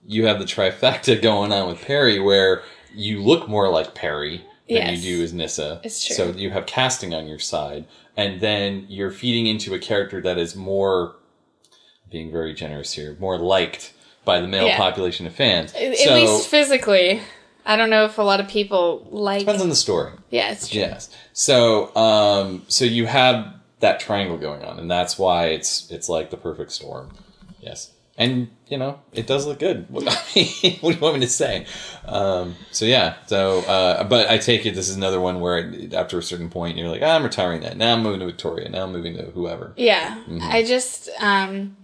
you 0.06 0.26
have 0.26 0.38
the 0.38 0.44
trifecta 0.44 1.20
going 1.22 1.52
on 1.52 1.68
with 1.68 1.82
Peri, 1.82 2.18
where 2.18 2.62
you 2.94 3.22
look 3.22 3.48
more 3.48 3.68
like 3.68 3.94
Peri 3.94 4.38
than 4.68 4.76
Yes. 4.76 5.02
you 5.04 5.16
do 5.16 5.24
as 5.24 5.32
Nyssa. 5.32 5.80
It's 5.84 6.04
true. 6.04 6.16
So 6.16 6.30
you 6.30 6.50
have 6.50 6.66
casting 6.66 7.12
on 7.14 7.26
your 7.26 7.38
side, 7.38 7.84
and 8.20 8.40
then 8.40 8.86
you're 8.88 9.10
feeding 9.10 9.46
into 9.46 9.72
a 9.74 9.78
character 9.78 10.20
that 10.20 10.36
is 10.38 10.54
more, 10.54 11.16
being 12.10 12.30
very 12.30 12.52
generous 12.54 12.92
here, 12.92 13.16
more 13.18 13.38
liked 13.38 13.92
by 14.24 14.40
the 14.40 14.46
male 14.46 14.66
Yeah. 14.66 14.76
population 14.76 15.26
of 15.26 15.34
fans. 15.34 15.72
At 15.74 15.96
so 15.96 16.14
least 16.14 16.48
physically. 16.48 17.22
I 17.64 17.76
don't 17.76 17.90
know 17.90 18.04
if 18.04 18.18
a 18.18 18.22
lot 18.22 18.40
of 18.40 18.48
people 18.48 19.06
like. 19.10 19.40
depends 19.40 19.62
on 19.62 19.68
the 19.68 19.74
story. 19.76 20.12
yeah, 20.30 20.54
true. 20.54 20.80
Yes. 20.80 21.08
So 21.32 21.94
um 21.96 22.62
so 22.68 22.84
you 22.84 23.06
have 23.06 23.54
that 23.80 24.00
triangle 24.00 24.36
going 24.36 24.62
on, 24.62 24.78
and 24.78 24.90
that's 24.90 25.18
why 25.18 25.46
it's 25.46 25.90
it's 25.90 26.08
like 26.08 26.30
the 26.30 26.36
perfect 26.36 26.72
storm. 26.72 27.10
Yes. 27.60 27.92
And 28.20 28.48
you 28.68 28.76
know 28.78 29.00
it 29.12 29.26
does 29.26 29.46
look 29.46 29.58
good. 29.58 29.86
What, 29.88 30.04
I 30.06 30.16
mean, 30.36 30.76
what 30.80 30.90
do 30.92 30.96
you 30.96 31.02
want 31.02 31.14
me 31.14 31.20
to 31.22 31.28
say? 31.32 31.64
Um, 32.04 32.54
so 32.70 32.84
yeah. 32.84 33.14
So, 33.26 33.60
uh, 33.60 34.04
but 34.04 34.28
I 34.30 34.36
take 34.38 34.66
it 34.66 34.74
this 34.74 34.88
is 34.90 34.96
another 34.96 35.20
one 35.20 35.40
where 35.40 35.58
it, 35.58 35.94
after 35.94 36.18
a 36.18 36.22
certain 36.22 36.50
point 36.50 36.76
you're 36.76 36.88
like, 36.88 37.02
ah, 37.02 37.16
I'm 37.16 37.24
retiring 37.24 37.62
that. 37.62 37.76
Now 37.78 37.94
I'm 37.94 38.02
moving 38.02 38.20
to 38.20 38.26
Victoria. 38.26 38.68
Now 38.68 38.82
I'm 38.84 38.92
moving 38.92 39.16
to 39.16 39.24
whoever. 39.30 39.72
Yeah, 39.76 40.16
Mm-hmm. 40.28 40.38
I 40.42 40.62
just 40.64 41.08
um, 41.18 41.76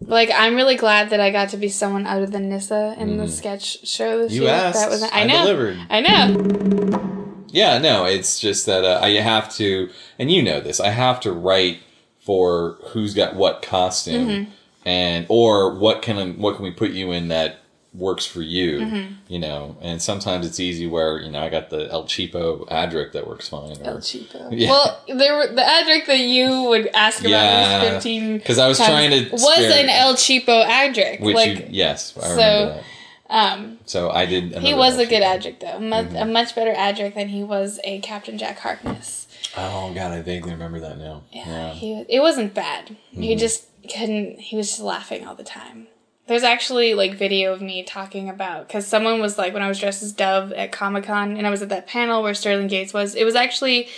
like 0.00 0.30
I'm 0.34 0.54
really 0.56 0.76
glad 0.76 1.10
that 1.10 1.20
I 1.20 1.30
got 1.30 1.50
to 1.50 1.56
be 1.58 1.68
someone 1.68 2.06
other 2.06 2.26
than 2.26 2.48
Nyssa 2.48 2.96
in 2.98 3.18
the 3.18 3.28
sketch 3.28 3.86
show 3.86 4.18
this 4.18 4.32
Mm-hmm. 4.32 4.42
You 4.42 4.48
year. 4.48 4.54
asked, 4.54 4.80
that 4.80 4.90
was 4.90 5.02
I 5.02 5.10
I 5.20 5.24
know. 5.26 5.42
delivered. 5.44 5.78
I 5.90 6.00
know. 6.00 7.44
Yeah, 7.48 7.76
no, 7.78 8.06
it's 8.06 8.40
just 8.40 8.64
that 8.64 8.82
uh, 8.84 8.98
I 9.02 9.10
have 9.20 9.52
to, 9.56 9.90
and 10.18 10.30
you 10.30 10.42
know 10.42 10.58
this, 10.60 10.80
I 10.80 10.88
have 10.88 11.20
to 11.20 11.32
write 11.32 11.80
for 12.18 12.78
who's 12.92 13.12
got 13.14 13.36
what 13.36 13.60
costume, 13.60 14.28
Mm-hmm. 14.28 14.50
And 14.84 15.26
or 15.28 15.74
what 15.74 16.02
can 16.02 16.38
what 16.38 16.56
can 16.56 16.64
we 16.64 16.70
put 16.70 16.90
you 16.90 17.12
in 17.12 17.28
that 17.28 17.58
works 17.94 18.24
for 18.24 18.40
you, 18.40 18.80
Mm-hmm. 18.80 19.12
you 19.28 19.38
know. 19.38 19.76
And 19.82 20.00
sometimes 20.00 20.46
it's 20.46 20.58
easy 20.58 20.86
where 20.86 21.18
you 21.20 21.30
know 21.30 21.40
I 21.42 21.50
got 21.50 21.68
the 21.68 21.90
El 21.90 22.04
Cheapo 22.04 22.66
Adric 22.68 23.12
that 23.12 23.26
works 23.26 23.48
fine. 23.50 23.76
Or, 23.82 23.84
El 23.86 23.96
Cheapo. 23.98 24.48
Yeah. 24.50 24.70
Well, 24.70 25.00
there 25.08 25.36
were 25.36 25.48
the 25.48 25.60
Adric 25.62 26.06
that 26.06 26.18
you 26.20 26.62
would 26.70 26.86
ask 26.94 27.20
about 27.20 27.30
Yeah, 27.30 27.82
was 27.82 27.92
fifteen. 27.94 28.40
'cause 28.40 28.58
I 28.58 28.66
was 28.68 28.78
times- 28.78 28.88
trying 28.88 29.10
to 29.10 29.30
was 29.32 29.42
spare- 29.42 29.84
an 29.84 29.90
El 29.90 30.14
Cheapo 30.14 30.64
Adric. 30.66 31.20
which 31.20 31.36
like 31.36 31.58
you, 31.58 31.66
yes, 31.68 32.16
I 32.16 32.20
so, 32.28 32.36
that. 32.36 32.82
um, 33.28 33.78
So 33.84 34.10
I 34.10 34.24
did. 34.26 34.56
he 34.58 34.72
was 34.72 34.98
a 34.98 35.04
good 35.04 35.22
Cheapo. 35.22 35.40
Adric 35.42 35.60
though, 35.60 35.78
much, 35.78 36.06
Mm-hmm. 36.06 36.16
a 36.16 36.24
much 36.24 36.54
better 36.54 36.72
Adric 36.72 37.14
than 37.14 37.28
he 37.28 37.44
was 37.44 37.78
a 37.84 37.98
Captain 38.00 38.38
Jack 38.38 38.58
Harkness. 38.60 39.26
Oh 39.54 39.92
god, 39.94 40.12
I 40.12 40.22
vaguely 40.22 40.52
remember 40.52 40.80
that 40.80 40.96
now. 40.96 41.24
Yeah, 41.30 41.44
Yeah. 41.46 41.72
he 41.74 42.04
it 42.08 42.20
wasn't 42.20 42.54
bad. 42.54 42.86
Mm-hmm. 42.86 43.20
He 43.22 43.36
just 43.36 43.64
couldn't. 43.88 44.40
He 44.40 44.56
was 44.56 44.68
just 44.68 44.80
laughing 44.80 45.26
all 45.26 45.34
the 45.34 45.44
time. 45.44 45.88
There's 46.28 46.44
actually 46.44 46.94
like 46.94 47.14
video 47.14 47.52
of 47.52 47.60
me 47.60 47.82
talking 47.82 48.28
about 48.28 48.68
because 48.68 48.86
someone 48.86 49.20
was 49.20 49.38
like 49.38 49.52
when 49.52 49.62
I 49.62 49.68
was 49.68 49.78
dressed 49.80 50.02
as 50.02 50.12
Dove 50.12 50.52
at 50.52 50.70
Comic 50.72 51.04
Con 51.04 51.36
and 51.36 51.46
I 51.46 51.50
was 51.50 51.62
at 51.62 51.68
that 51.70 51.86
panel 51.86 52.22
where 52.22 52.32
Sterling 52.34 52.68
Gates 52.68 52.94
was. 52.94 53.14
It 53.14 53.24
was 53.24 53.34
actually 53.34 53.88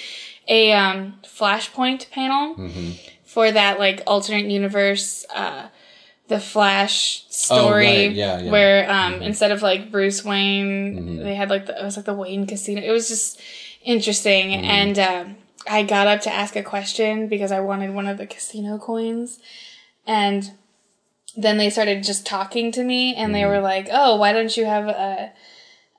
a 0.49 0.73
um, 0.73 1.15
Flashpoint 1.23 2.11
panel 2.11 2.55
Mm-hmm. 2.57 2.93
for 3.25 3.51
that 3.53 3.79
like 3.79 4.03
alternate 4.07 4.47
universe. 4.51 5.25
Uh, 5.35 5.69
the 6.29 6.41
Flash 6.41 7.27
story, 7.29 7.61
Oh, 7.61 7.71
right. 8.07 8.13
Yeah, 8.13 8.41
yeah. 8.41 8.51
where 8.51 8.91
um, 8.91 9.21
instead 9.21 9.53
of 9.53 9.61
like 9.61 9.91
Bruce 9.93 10.25
Wayne, 10.25 11.19
they 11.23 11.35
had 11.35 11.51
like 11.51 11.67
the 11.67 11.79
it 11.79 11.85
was 11.85 11.97
like 11.99 12.07
the 12.07 12.15
Wayne 12.15 12.47
Casino. 12.47 12.81
It 12.81 12.91
was 12.91 13.09
just 13.09 13.43
interesting, 13.83 14.55
and 14.55 14.99
um, 14.99 15.37
I 15.69 15.83
got 15.83 16.07
up 16.07 16.23
to 16.23 16.33
ask 16.33 16.57
a 16.57 16.63
question 16.63 17.29
because 17.29 17.53
I 17.53 17.61
wanted 17.61 17.93
one 17.95 18.07
of 18.07 18.17
the 18.17 18.27
casino 18.27 18.79
coins, 18.79 19.39
and 20.07 20.53
then 21.37 21.57
they 21.57 21.71
started 21.71 22.05
just 22.05 22.27
talking 22.27 22.71
to 22.73 22.85
me, 22.85 23.15
and 23.15 23.35
they 23.35 23.43
mm. 23.43 23.49
were 23.49 23.61
like, 23.61 23.89
"Oh, 23.91 24.17
why 24.17 24.33
don't 24.33 24.57
you 24.57 24.65
have 24.67 24.87
a 24.87 25.33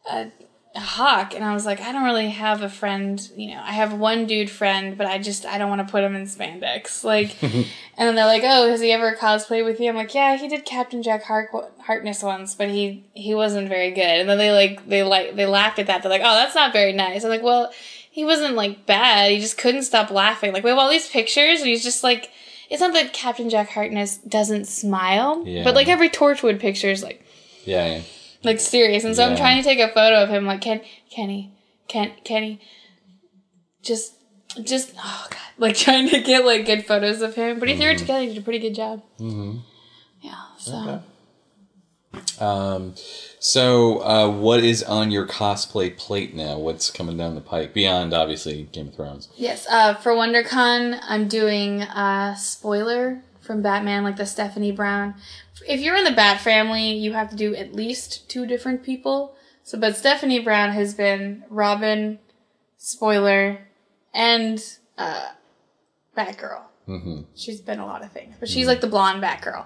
a, 0.09 0.31
a 0.75 0.79
hawk?" 0.79 1.33
And 1.35 1.43
I 1.43 1.53
was 1.53 1.65
like, 1.65 1.81
"I 1.81 1.91
don't 1.91 2.05
really 2.05 2.29
have 2.29 2.61
a 2.61 2.69
friend. 2.69 3.19
You 3.35 3.55
know, 3.55 3.61
I 3.61 3.73
have 3.73 3.93
one 3.93 4.27
dude 4.27 4.49
friend, 4.49 4.97
but 4.97 5.07
I 5.07 5.17
just 5.17 5.45
I 5.45 5.57
don't 5.57 5.69
want 5.69 5.85
to 5.85 5.91
put 5.91 6.03
him 6.03 6.15
in 6.15 6.23
spandex. 6.23 7.03
Like." 7.15 7.41
and 7.43 7.65
then 7.97 8.15
they're 8.15 8.25
like, 8.25 8.43
"Oh, 8.45 8.69
has 8.69 8.79
he 8.79 8.91
ever 8.91 9.15
cosplay 9.15 9.63
with 9.63 9.79
you?" 9.79 9.89
I'm 9.89 9.95
like, 9.95 10.13
"Yeah, 10.13 10.37
he 10.37 10.47
did 10.47 10.63
Captain 10.63 11.03
Jack 11.03 11.23
Hart- 11.23 11.49
Harkness 11.79 12.23
once, 12.23 12.55
but 12.55 12.69
he 12.69 13.05
he 13.13 13.35
wasn't 13.35 13.67
very 13.67 13.91
good." 13.91 14.21
And 14.21 14.29
then 14.29 14.37
they 14.37 14.51
like 14.51 14.87
they 14.87 15.03
like 15.03 15.35
they 15.35 15.45
laughed 15.45 15.79
at 15.79 15.87
that. 15.87 16.01
They're 16.01 16.11
like, 16.11 16.21
"Oh, 16.23 16.35
that's 16.35 16.55
not 16.55 16.73
very 16.73 16.93
nice." 16.93 17.23
I'm 17.23 17.29
like, 17.29 17.43
"Well." 17.43 17.71
He 18.11 18.23
wasn't 18.23 18.55
like 18.55 18.85
bad. 18.85 19.31
He 19.31 19.41
just 19.41 19.57
couldn't 19.57 19.83
stop 19.83 20.09
laughing. 20.09 20.53
Like 20.53 20.63
we 20.63 20.69
have 20.69 20.79
all 20.79 20.89
these 20.89 21.09
pictures, 21.09 21.59
and 21.59 21.67
he's 21.67 21.83
just 21.83 22.01
like, 22.01 22.31
it's 22.75 22.81
not 22.81 22.93
that 22.93 23.13
Captain 23.13 23.49
Jack 23.49 23.69
Harkness 23.69 24.17
doesn't 24.17 24.65
smile, 24.65 25.43
Yeah. 25.47 25.63
but 25.63 25.75
like 25.75 25.87
every 25.87 26.09
Torchwood 26.09 26.59
picture 26.59 26.89
is 26.89 27.01
like 27.01 27.25
Yeah, 27.63 27.85
yeah. 27.87 28.01
like 28.43 28.59
serious. 28.59 29.03
And 29.05 29.15
so 29.15 29.25
I'm 29.25 29.35
trying 29.37 29.57
to 29.57 29.63
take 29.63 29.79
a 29.79 29.87
photo 29.87 30.21
of 30.23 30.29
him, 30.29 30.45
like 30.45 30.61
Ken, 30.61 30.81
Kenny, 31.09 31.51
Ken, 31.87 32.11
Kenny, 32.25 32.59
just, 33.81 34.13
just 34.63 34.93
oh 34.97 35.27
god, 35.29 35.39
like 35.57 35.75
trying 35.85 36.09
to 36.09 36.19
get 36.21 36.45
like 36.45 36.65
good 36.65 36.85
photos 36.85 37.21
of 37.21 37.35
him. 37.35 37.59
But 37.59 37.69
he 37.69 37.75
threw 37.75 37.91
it 37.91 37.97
together. 37.99 38.21
He 38.21 38.27
did 38.27 38.37
a 38.37 38.41
pretty 38.41 38.59
good 38.59 38.75
job. 38.75 39.01
Mm-hmm. 39.19 39.59
Yeah. 40.21 40.33
So 40.59 40.75
Okay. 40.77 41.03
Um, 42.39 42.95
so, 43.39 43.99
uh, 43.99 44.29
what 44.29 44.63
is 44.63 44.83
on 44.83 45.11
your 45.11 45.27
cosplay 45.27 45.95
plate 45.95 46.33
now? 46.33 46.57
What's 46.57 46.89
coming 46.89 47.17
down 47.17 47.35
the 47.35 47.41
pike 47.41 47.73
beyond 47.73 48.13
obviously 48.13 48.63
Game 48.71 48.89
of 48.89 48.95
Thrones? 48.95 49.29
yes, 49.35 49.67
uh, 49.69 49.95
for 49.95 50.13
WonderCon, 50.13 50.99
I'm 51.03 51.27
doing 51.27 51.83
uh, 51.83 52.35
spoiler 52.35 53.21
from 53.41 53.61
Batman, 53.61 54.03
like 54.03 54.17
the 54.17 54.25
Stephanie 54.25 54.71
Brown. 54.71 55.15
If 55.67 55.79
you're 55.79 55.95
in 55.95 56.03
the 56.03 56.11
Bat 56.11 56.41
family, 56.41 56.93
you 56.93 57.13
have 57.13 57.29
to 57.29 57.35
do 57.35 57.55
at 57.55 57.73
least 57.73 58.29
two 58.29 58.45
different 58.45 58.83
people. 58.83 59.35
So, 59.63 59.79
but 59.79 59.95
Stephanie 59.95 60.39
Brown 60.39 60.71
has 60.71 60.93
been 60.93 61.43
Robin, 61.49 62.19
spoiler, 62.77 63.59
and 64.13 64.63
uh, 64.97 65.29
Batgirl. 66.15 66.61
Mm-hmm. 66.87 67.21
She's 67.35 67.61
been 67.61 67.79
a 67.79 67.85
lot 67.85 68.03
of 68.03 68.11
things, 68.11 68.35
but 68.39 68.47
she's 68.47 68.67
like 68.67 68.81
the 68.81 68.87
blonde 68.87 69.23
Batgirl. 69.23 69.65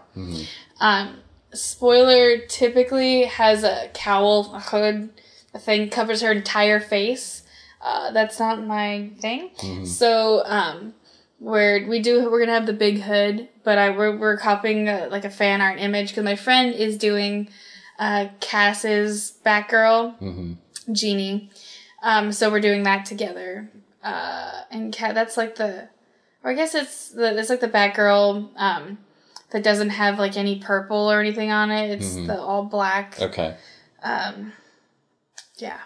Um, 0.79 1.17
spoiler 1.53 2.37
typically 2.47 3.25
has 3.25 3.63
a 3.63 3.89
cowl, 3.93 4.53
a 4.53 4.59
hood, 4.59 5.09
a 5.53 5.59
thing 5.59 5.89
covers 5.89 6.21
her 6.21 6.31
entire 6.31 6.79
face. 6.79 7.43
Uh, 7.81 8.11
that's 8.11 8.39
not 8.39 8.65
my 8.65 9.09
thing. 9.19 9.51
So, 9.85 10.43
um, 10.45 10.93
where 11.39 11.87
we 11.87 11.99
do, 12.01 12.29
we're 12.29 12.39
gonna 12.39 12.51
have 12.53 12.65
the 12.65 12.73
big 12.73 13.01
hood, 13.01 13.47
but 13.63 13.77
I 13.77 13.89
we're 13.91 14.17
we're 14.17 14.37
copying 14.37 14.89
uh 14.89 15.07
like 15.09 15.23
a 15.23 15.29
fan 15.29 15.61
art 15.61 15.79
image 15.79 16.09
because 16.09 16.25
my 16.25 16.35
friend 16.35 16.73
is 16.75 16.97
doing 16.97 17.47
uh, 17.97 18.27
Cass's 18.41 19.37
Batgirl, 19.45 20.19
Mm-hmm. 20.19 20.93
Jeannie. 20.93 21.49
Um, 22.03 22.31
so 22.31 22.49
we're 22.49 22.59
doing 22.61 22.83
that 22.83 23.05
together. 23.05 23.69
Uh, 24.03 24.61
and 24.71 24.91
Cat, 24.93 25.15
that's 25.15 25.37
like 25.37 25.55
the 25.55 25.87
or 26.43 26.51
I 26.51 26.53
guess 26.55 26.75
it's 26.75 27.09
the 27.11 27.37
it's 27.37 27.49
like 27.49 27.61
the 27.61 27.69
Batgirl 27.69 28.49
um, 28.57 28.97
that 29.51 29.63
doesn't 29.63 29.89
have 29.89 30.19
like 30.19 30.37
any 30.37 30.59
purple 30.59 31.11
or 31.11 31.19
anything 31.19 31.51
on 31.51 31.71
it. 31.71 31.91
It's 31.91 32.15
the 32.15 32.39
all 32.39 32.63
black. 32.63 33.19
Okay. 33.19 33.55
Um, 34.03 34.53
yeah, 35.57 35.79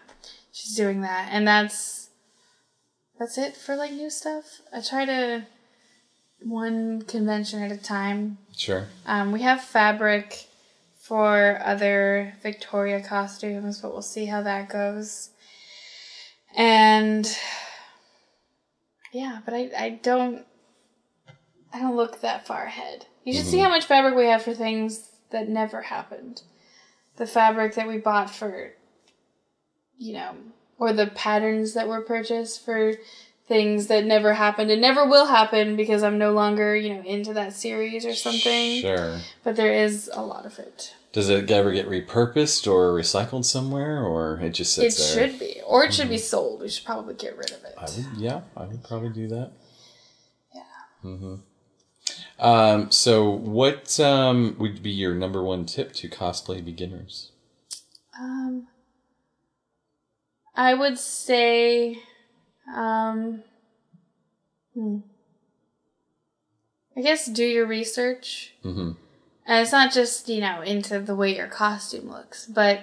she's 0.51 0.75
doing 0.75 1.01
that, 1.01 1.29
and 1.31 1.47
that's 1.47 2.09
that's 3.19 3.37
it 3.37 3.55
for 3.55 3.75
like 3.75 3.91
new 3.91 4.09
stuff. 4.09 4.61
I 4.73 4.81
try 4.81 5.05
to 5.05 5.45
one 6.41 7.03
convention 7.03 7.61
at 7.61 7.71
a 7.71 7.77
time. 7.77 8.37
Sure. 8.55 8.87
Um, 9.05 9.31
we 9.31 9.41
have 9.41 9.63
fabric 9.63 10.47
for 10.99 11.59
other 11.63 12.35
Victoria 12.41 13.01
costumes, 13.01 13.81
but 13.81 13.91
we'll 13.91 14.01
see 14.01 14.25
how 14.25 14.41
that 14.41 14.69
goes. 14.69 15.29
And 16.55 17.25
yeah, 19.11 19.39
but 19.45 19.53
I, 19.53 19.71
I 19.77 19.89
don't 20.01 20.45
I 21.73 21.79
don't 21.79 21.95
look 21.95 22.21
that 22.21 22.45
far 22.45 22.65
ahead. 22.65 23.05
You 23.23 23.33
should 23.33 23.45
see 23.45 23.57
mm-hmm. 23.57 23.65
how 23.65 23.69
much 23.69 23.85
fabric 23.85 24.15
we 24.15 24.25
have 24.25 24.43
for 24.43 24.53
things 24.53 25.09
that 25.31 25.49
never 25.49 25.83
happened. 25.83 26.43
The 27.15 27.27
fabric 27.27 27.75
that 27.75 27.87
we 27.87 27.97
bought 27.97 28.29
for 28.29 28.73
you 29.97 30.13
know, 30.13 30.35
or 30.77 30.93
the 30.93 31.07
patterns 31.07 31.73
that 31.73 31.87
were 31.87 32.01
purchased 32.01 32.65
for 32.65 32.93
things 33.47 33.87
that 33.87 34.05
never 34.05 34.33
happened 34.33 34.71
and 34.71 34.81
never 34.81 35.05
will 35.05 35.27
happen 35.27 35.75
because 35.75 36.03
I'm 36.03 36.17
no 36.17 36.31
longer, 36.31 36.75
you 36.75 36.93
know, 36.93 37.01
into 37.01 37.33
that 37.33 37.53
series 37.53 38.05
or 38.05 38.13
something. 38.13 38.81
Sure. 38.81 39.19
But 39.43 39.55
there 39.55 39.73
is 39.73 40.09
a 40.13 40.21
lot 40.21 40.45
of 40.45 40.59
it. 40.59 40.95
Does 41.11 41.29
it 41.29 41.49
ever 41.51 41.71
get 41.71 41.87
repurposed 41.87 42.69
or 42.69 42.91
recycled 42.91 43.45
somewhere, 43.45 44.03
or 44.03 44.39
it 44.39 44.49
just 44.49 44.77
It 44.79 44.91
sits 44.91 45.13
there? 45.13 45.25
It 45.25 45.31
should 45.31 45.39
be. 45.39 45.61
Or 45.65 45.85
it 45.85 45.93
should 45.93 46.09
be 46.09 46.15
mm-hmm. 46.15 46.23
sold. 46.23 46.61
We 46.61 46.69
should 46.69 46.85
probably 46.85 47.13
get 47.13 47.37
rid 47.37 47.51
of 47.51 47.63
it. 47.63 47.75
I 47.77 47.83
would, 47.83 48.17
yeah, 48.17 48.41
I 48.57 48.65
would 48.65 48.83
probably 48.83 49.09
do 49.09 49.27
that. 49.27 49.51
Yeah. 50.55 50.61
Mm-hmm. 51.05 51.35
Um, 52.43 52.91
so, 52.91 53.29
what 53.29 53.99
um, 54.01 54.57
would 54.59 54.83
be 54.83 54.91
your 54.91 55.15
number 55.15 55.41
one 55.41 55.65
tip 55.65 55.93
to 55.93 56.09
cosplay 56.09 56.63
beginners? 56.63 57.31
Um 58.19 58.67
I 60.55 60.73
would 60.73 60.99
say 60.99 61.97
um 62.75 63.43
hmm. 64.73 64.97
I 66.95 67.01
guess 67.01 67.25
do 67.25 67.43
your 67.43 67.65
research. 67.65 68.53
Mm-hmm. 68.63 68.91
And 69.45 69.61
it's 69.61 69.71
not 69.71 69.91
just, 69.91 70.29
you 70.29 70.41
know, 70.41 70.61
into 70.61 70.99
the 70.99 71.15
way 71.15 71.35
your 71.35 71.47
costume 71.47 72.09
looks, 72.09 72.45
but 72.45 72.81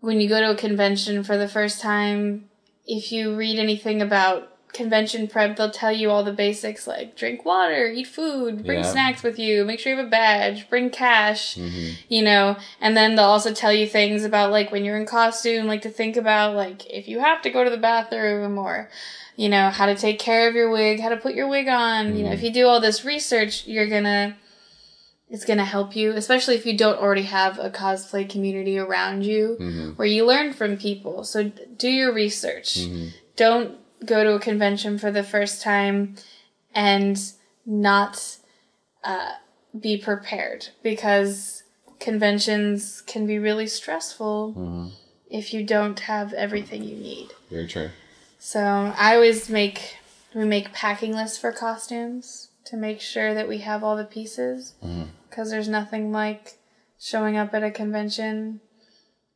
when 0.00 0.20
you 0.20 0.28
go 0.28 0.40
to 0.40 0.50
a 0.50 0.56
convention 0.56 1.24
for 1.24 1.38
the 1.38 1.48
first 1.48 1.80
time, 1.80 2.50
if 2.86 3.10
you 3.10 3.34
read 3.34 3.58
anything 3.58 4.02
about 4.02 4.53
convention 4.74 5.28
prep, 5.28 5.56
they'll 5.56 5.70
tell 5.70 5.92
you 5.92 6.10
all 6.10 6.24
the 6.24 6.32
basics 6.32 6.86
like 6.86 7.16
drink 7.16 7.44
water, 7.44 7.86
eat 7.86 8.06
food, 8.08 8.64
bring 8.66 8.80
Yeah. 8.80 8.90
snacks 8.92 9.22
with 9.22 9.38
you, 9.38 9.64
make 9.64 9.80
sure 9.80 9.92
you 9.92 9.98
have 9.98 10.06
a 10.06 10.10
badge, 10.10 10.68
bring 10.68 10.90
cash, 10.90 11.54
Mm-hmm. 11.54 11.90
you 12.08 12.22
know, 12.22 12.56
and 12.80 12.96
then 12.96 13.14
they'll 13.14 13.24
also 13.24 13.54
tell 13.54 13.72
you 13.72 13.86
things 13.86 14.24
about 14.24 14.50
like 14.50 14.70
when 14.72 14.84
you're 14.84 14.98
in 14.98 15.06
costume, 15.06 15.66
like 15.66 15.82
to 15.82 15.90
think 15.90 16.16
about 16.16 16.54
like 16.56 16.84
if 16.90 17.08
you 17.08 17.20
have 17.20 17.40
to 17.42 17.50
go 17.50 17.64
to 17.64 17.70
the 17.70 17.76
bathroom 17.78 18.58
or 18.58 18.90
you 19.36 19.48
know, 19.48 19.68
how 19.70 19.86
to 19.86 19.96
take 19.96 20.18
care 20.20 20.48
of 20.48 20.54
your 20.54 20.70
wig, 20.70 21.00
how 21.00 21.08
to 21.08 21.16
put 21.16 21.34
your 21.34 21.48
wig 21.48 21.66
on. 21.66 22.16
You 22.16 22.24
know, 22.24 22.30
if 22.32 22.40
you 22.42 22.52
do 22.52 22.68
all 22.68 22.80
this 22.80 23.04
research, 23.04 23.66
you're 23.66 23.88
gonna 23.88 24.36
it's 25.28 25.44
gonna 25.44 25.64
help 25.64 25.96
you, 25.96 26.12
especially 26.12 26.54
if 26.54 26.66
you 26.66 26.76
don't 26.76 26.98
already 27.00 27.22
have 27.22 27.58
a 27.58 27.70
cosplay 27.70 28.28
community 28.28 28.78
around 28.78 29.24
you 29.24 29.56
Mm-hmm. 29.58 29.90
where 29.92 30.06
you 30.06 30.24
learn 30.24 30.52
from 30.52 30.76
people. 30.76 31.24
So 31.24 31.44
d- 31.44 31.52
do 31.76 31.88
your 31.88 32.12
research. 32.12 32.78
Mm-hmm. 32.78 33.08
Don't 33.36 33.78
go 34.04 34.24
to 34.24 34.34
a 34.34 34.40
convention 34.40 34.98
for 34.98 35.10
the 35.10 35.22
first 35.22 35.62
time 35.62 36.16
and 36.74 37.18
not 37.66 38.38
uh, 39.02 39.32
be 39.78 39.96
prepared 39.96 40.68
because 40.82 41.62
conventions 42.00 43.02
can 43.06 43.26
be 43.26 43.38
really 43.38 43.66
stressful 43.66 44.92
if 45.30 45.52
you 45.54 45.64
don't 45.64 46.00
have 46.00 46.32
everything 46.32 46.82
you 46.84 46.96
need. 46.96 47.28
Very 47.50 47.66
true. 47.66 47.90
So 48.38 48.92
I 48.96 49.14
always 49.14 49.48
make 49.48 49.96
we 50.34 50.44
make 50.44 50.72
packing 50.72 51.14
lists 51.14 51.38
for 51.38 51.52
costumes 51.52 52.48
to 52.66 52.76
make 52.76 53.00
sure 53.00 53.34
that 53.34 53.48
we 53.48 53.58
have 53.58 53.84
all 53.84 53.96
the 53.96 54.04
pieces 54.04 54.74
because 55.28 55.50
there's 55.50 55.68
nothing 55.68 56.12
like 56.12 56.58
showing 56.98 57.36
up 57.36 57.54
at 57.54 57.62
a 57.62 57.70
convention 57.70 58.60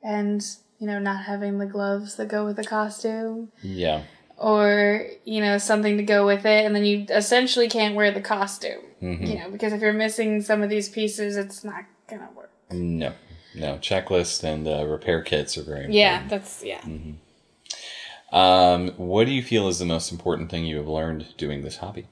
and 0.02 0.44
you 0.78 0.86
know 0.86 0.98
not 0.98 1.24
having 1.24 1.58
the 1.58 1.66
gloves 1.66 2.16
that 2.16 2.28
go 2.28 2.44
with 2.44 2.56
the 2.56 2.64
costume 2.64 3.50
Yeah. 3.62 4.02
Or 4.39 5.06
you 5.24 5.40
know 5.40 5.59
something 5.59 5.97
to 5.97 6.02
go 6.02 6.24
with 6.24 6.47
it 6.47 6.65
and 6.65 6.74
then 6.74 6.85
you 6.85 7.05
essentially 7.10 7.69
can't 7.69 7.94
wear 7.94 8.10
the 8.12 8.20
costume 8.20 8.82
you 9.01 9.39
know 9.39 9.51
because 9.51 9.73
if 9.73 9.81
you're 9.81 9.93
missing 9.93 10.40
some 10.40 10.62
of 10.62 10.70
these 10.70 10.89
pieces 10.89 11.36
it's 11.36 11.65
not 11.65 11.85
gonna 12.09 12.28
work 12.36 12.51
No. 12.70 13.12
No. 13.55 13.78
Checklist 13.78 14.44
and 14.44 14.66
uh, 14.69 14.86
repair 14.86 15.23
kits 15.23 15.59
are 15.59 15.62
very 15.65 15.85
important. 15.86 15.94
yeah 15.94 16.23
that's 16.28 16.62
yeah 16.65 16.81
Um, 18.31 18.90
what 18.97 19.24
do 19.24 19.32
you 19.32 19.43
feel 19.43 19.69
is 19.69 19.78
the 19.78 19.86
most 19.86 20.12
important 20.12 20.51
thing 20.51 20.65
you 20.66 20.77
have 20.77 20.86
learned 20.86 21.35
doing 21.39 21.62
this 21.62 21.78
hobby? 21.78 22.06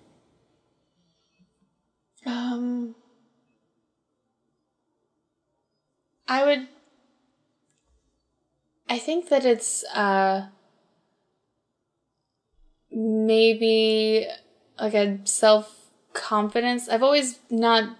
Um, 2.25 2.95
I 6.27 6.45
would. 6.45 6.69
I 8.89 8.99
think 8.99 9.29
that 9.29 9.45
it's 9.45 9.85
uh 9.95 10.47
maybe 12.97 14.27
like 14.81 14.95
a 14.95 15.19
self 15.25 15.91
confidence. 16.15 16.89
I've 16.89 17.03
always 17.03 17.39
not 17.51 17.97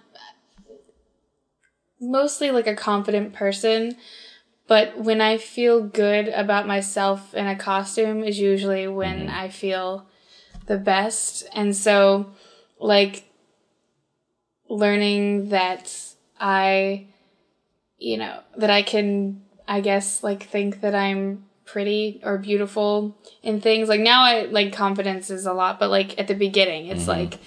mostly 2.01 2.49
like 2.49 2.67
a 2.67 2.75
confident 2.75 3.33
person, 3.33 3.95
but 4.67 4.97
when 4.97 5.21
I 5.21 5.37
feel 5.37 5.81
good 5.81 6.27
about 6.29 6.67
myself 6.67 7.33
in 7.35 7.45
a 7.45 7.55
costume 7.55 8.23
is 8.23 8.39
usually 8.39 8.87
when 8.87 9.27
mm-hmm. 9.27 9.35
I 9.35 9.49
feel 9.49 10.07
the 10.65 10.77
best. 10.77 11.47
And 11.53 11.75
so 11.75 12.33
like 12.79 13.23
learning 14.67 15.49
that 15.49 15.95
I, 16.39 17.05
you 17.99 18.17
know, 18.17 18.41
that 18.57 18.71
I 18.71 18.81
can, 18.81 19.43
I 19.67 19.81
guess, 19.81 20.23
like 20.23 20.43
think 20.43 20.81
that 20.81 20.95
I'm 20.95 21.46
pretty 21.67 22.19
or 22.23 22.37
beautiful 22.39 23.15
in 23.43 23.61
things. 23.61 23.89
Like 23.89 23.99
now 23.99 24.23
I, 24.23 24.45
like 24.45 24.73
confidence 24.73 25.29
is 25.29 25.45
a 25.45 25.53
lot, 25.53 25.79
but 25.79 25.91
like 25.91 26.19
at 26.19 26.27
the 26.27 26.33
beginning, 26.33 26.87
it's 26.87 27.01
mm-hmm. 27.01 27.11
like 27.11 27.39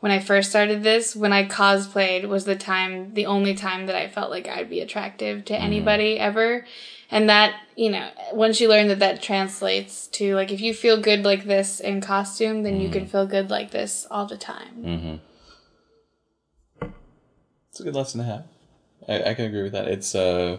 when 0.00 0.12
I 0.12 0.18
first 0.18 0.50
started 0.50 0.82
this, 0.82 1.16
when 1.16 1.32
I 1.32 1.48
cosplayed 1.48 2.28
was 2.28 2.44
the 2.44 2.56
time, 2.56 3.14
the 3.14 3.26
only 3.26 3.54
time 3.54 3.86
that 3.86 3.96
I 3.96 4.08
felt 4.08 4.30
like 4.30 4.46
I'd 4.46 4.68
be 4.68 4.80
attractive 4.80 5.44
to 5.46 5.54
mm-hmm. 5.54 5.64
anybody 5.64 6.18
ever. 6.18 6.66
And 7.10 7.30
that, 7.30 7.54
you 7.74 7.90
know, 7.90 8.10
once 8.34 8.60
you 8.60 8.68
learn 8.68 8.88
that 8.88 8.98
that 8.98 9.22
translates 9.22 10.08
to 10.08 10.34
like 10.34 10.52
if 10.52 10.60
you 10.60 10.74
feel 10.74 11.00
good 11.00 11.24
like 11.24 11.44
this 11.44 11.80
in 11.80 12.02
costume, 12.02 12.64
then 12.64 12.80
you 12.80 12.90
can 12.90 13.02
mm-hmm. 13.02 13.10
feel 13.10 13.26
good 13.26 13.48
like 13.48 13.70
this 13.70 14.06
all 14.10 14.26
the 14.26 14.36
time. 14.36 15.20
It's 17.70 17.80
a 17.80 17.84
good 17.84 17.94
lesson 17.94 18.20
to 18.20 18.26
have. 18.26 18.44
I, 19.08 19.30
I 19.30 19.34
can 19.34 19.46
agree 19.46 19.62
with 19.62 19.72
that. 19.72 19.88
It's 19.88 20.14
uh, 20.14 20.58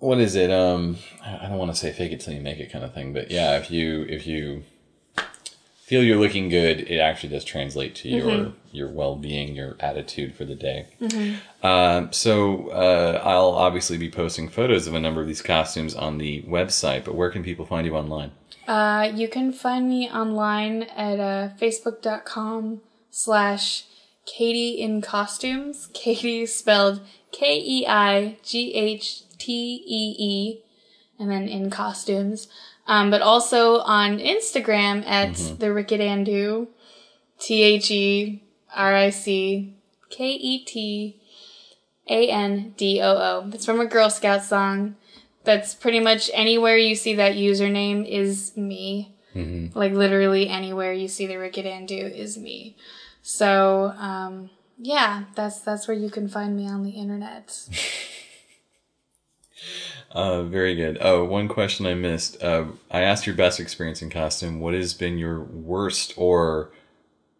what 0.00 0.18
is 0.18 0.34
it? 0.34 0.50
Um, 0.50 0.96
I 1.24 1.46
don't 1.46 1.58
want 1.58 1.70
to 1.70 1.76
say 1.76 1.92
fake 1.92 2.12
it 2.12 2.20
till 2.20 2.34
you 2.34 2.40
make 2.40 2.58
it 2.58 2.72
kind 2.72 2.84
of 2.84 2.92
thing, 2.92 3.12
but 3.12 3.30
yeah, 3.30 3.56
if 3.58 3.70
you 3.70 4.02
if 4.08 4.26
you 4.26 4.64
feel 5.84 6.02
you're 6.02 6.18
looking 6.18 6.48
good, 6.48 6.80
it 6.80 6.98
actually 6.98 7.28
does 7.30 7.44
translate 7.44 7.94
to 7.96 8.08
your 8.08 8.52
your 8.72 8.88
well 8.88 9.16
being, 9.16 9.54
your 9.54 9.76
attitude 9.80 10.34
for 10.34 10.44
the 10.44 10.54
day. 10.54 10.86
Um, 11.62 12.12
so 12.12 12.68
uh, 12.70 13.20
I'll 13.24 13.50
obviously 13.50 13.98
be 13.98 14.10
posting 14.10 14.48
photos 14.48 14.86
of 14.86 14.94
a 14.94 15.00
number 15.00 15.20
of 15.20 15.26
these 15.26 15.42
costumes 15.42 15.94
on 15.94 16.18
the 16.18 16.42
website, 16.42 17.04
but 17.04 17.14
where 17.14 17.30
can 17.30 17.42
people 17.42 17.66
find 17.66 17.86
you 17.86 17.96
online? 17.96 18.32
Uh, 18.68 19.10
you 19.12 19.28
can 19.28 19.52
find 19.52 19.88
me 19.88 20.08
online 20.08 20.84
at 20.84 21.18
uh, 21.18 21.48
facebook.com 21.60 22.80
slash 23.10 23.84
Keightee 24.26 24.78
in 24.78 25.02
costumes. 25.02 25.88
Keightee 25.92 26.46
spelled 26.46 27.00
K 27.32 27.58
E 27.58 27.86
I 27.88 28.38
G 28.44 28.74
H 28.74 29.22
T 29.40 29.82
E 29.86 30.16
E, 30.18 30.60
and 31.18 31.30
then 31.30 31.48
in 31.48 31.70
costumes. 31.70 32.46
Um, 32.86 33.10
but 33.10 33.22
also 33.22 33.80
on 33.80 34.18
Instagram 34.18 35.04
at 35.06 35.34
the 35.58 35.66
Ricketandoo, 35.66 36.68
T 37.38 37.62
H 37.62 37.90
E 37.90 38.42
R 38.74 38.94
I 38.94 39.10
C 39.10 39.74
K 40.08 40.32
E 40.32 40.64
T 40.64 41.20
A 42.08 42.28
N 42.30 42.74
D 42.76 43.00
O 43.00 43.16
O. 43.16 43.50
It's 43.52 43.66
from 43.66 43.80
a 43.80 43.86
Girl 43.86 44.10
Scout 44.10 44.42
song. 44.42 44.96
That's 45.44 45.74
pretty 45.74 46.00
much 46.00 46.30
anywhere 46.34 46.76
you 46.76 46.94
see 46.94 47.14
that 47.14 47.34
username 47.34 48.06
is 48.06 48.56
me. 48.56 49.14
Like 49.74 49.92
literally 49.92 50.48
anywhere 50.48 50.92
you 50.92 51.08
see 51.08 51.26
the 51.26 51.34
Ricketandoo 51.34 52.12
is 52.14 52.36
me. 52.36 52.76
So 53.22 53.94
um, 53.96 54.50
yeah, 54.78 55.24
that's 55.34 55.60
that's 55.60 55.86
where 55.86 55.96
you 55.96 56.10
can 56.10 56.28
find 56.28 56.56
me 56.56 56.68
on 56.68 56.82
the 56.82 56.90
internet. 56.90 57.68
Uh, 60.10 60.42
very 60.42 60.74
good. 60.74 60.98
Oh, 61.00 61.24
one 61.24 61.46
question 61.46 61.86
I 61.86 61.94
missed. 61.94 62.42
Uh, 62.42 62.66
I 62.90 63.02
asked 63.02 63.26
your 63.26 63.36
best 63.36 63.60
experience 63.60 64.02
in 64.02 64.10
costume. 64.10 64.58
What 64.58 64.74
has 64.74 64.92
been 64.92 65.18
your 65.18 65.40
worst 65.40 66.14
or 66.16 66.72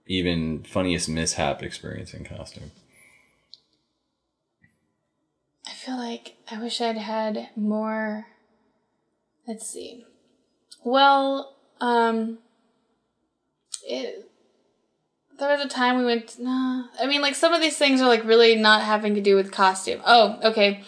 even 0.07 0.63
funniest 0.63 1.09
mishap 1.09 1.63
experience 1.63 2.15
in 2.15 2.25
costume? 2.25 2.71
I 5.67 5.73
feel 5.73 5.97
like 5.97 6.37
I 6.51 6.61
wish 6.61 6.81
I'd 6.81 6.97
had 6.97 7.49
more. 7.57 8.27
Let's 9.49 9.69
see. 9.69 10.05
Well, 10.85 11.57
um, 11.81 12.39
it. 13.85 14.31
There 15.39 15.49
was 15.49 15.65
a 15.65 15.69
time 15.69 15.99
we 15.99 16.05
went. 16.05 16.39
Nah, 16.39 16.85
I 17.01 17.07
mean, 17.07 17.21
like 17.21 17.35
some 17.35 17.53
of 17.53 17.61
these 17.61 17.79
things 17.79 18.01
are 18.01 18.09
like 18.09 18.25
really 18.25 18.55
not 18.55 18.83
having 18.83 19.15
to 19.15 19.21
do 19.21 19.35
with 19.35 19.51
costume. 19.51 20.03
Oh, 20.05 20.39
okay. 20.45 20.85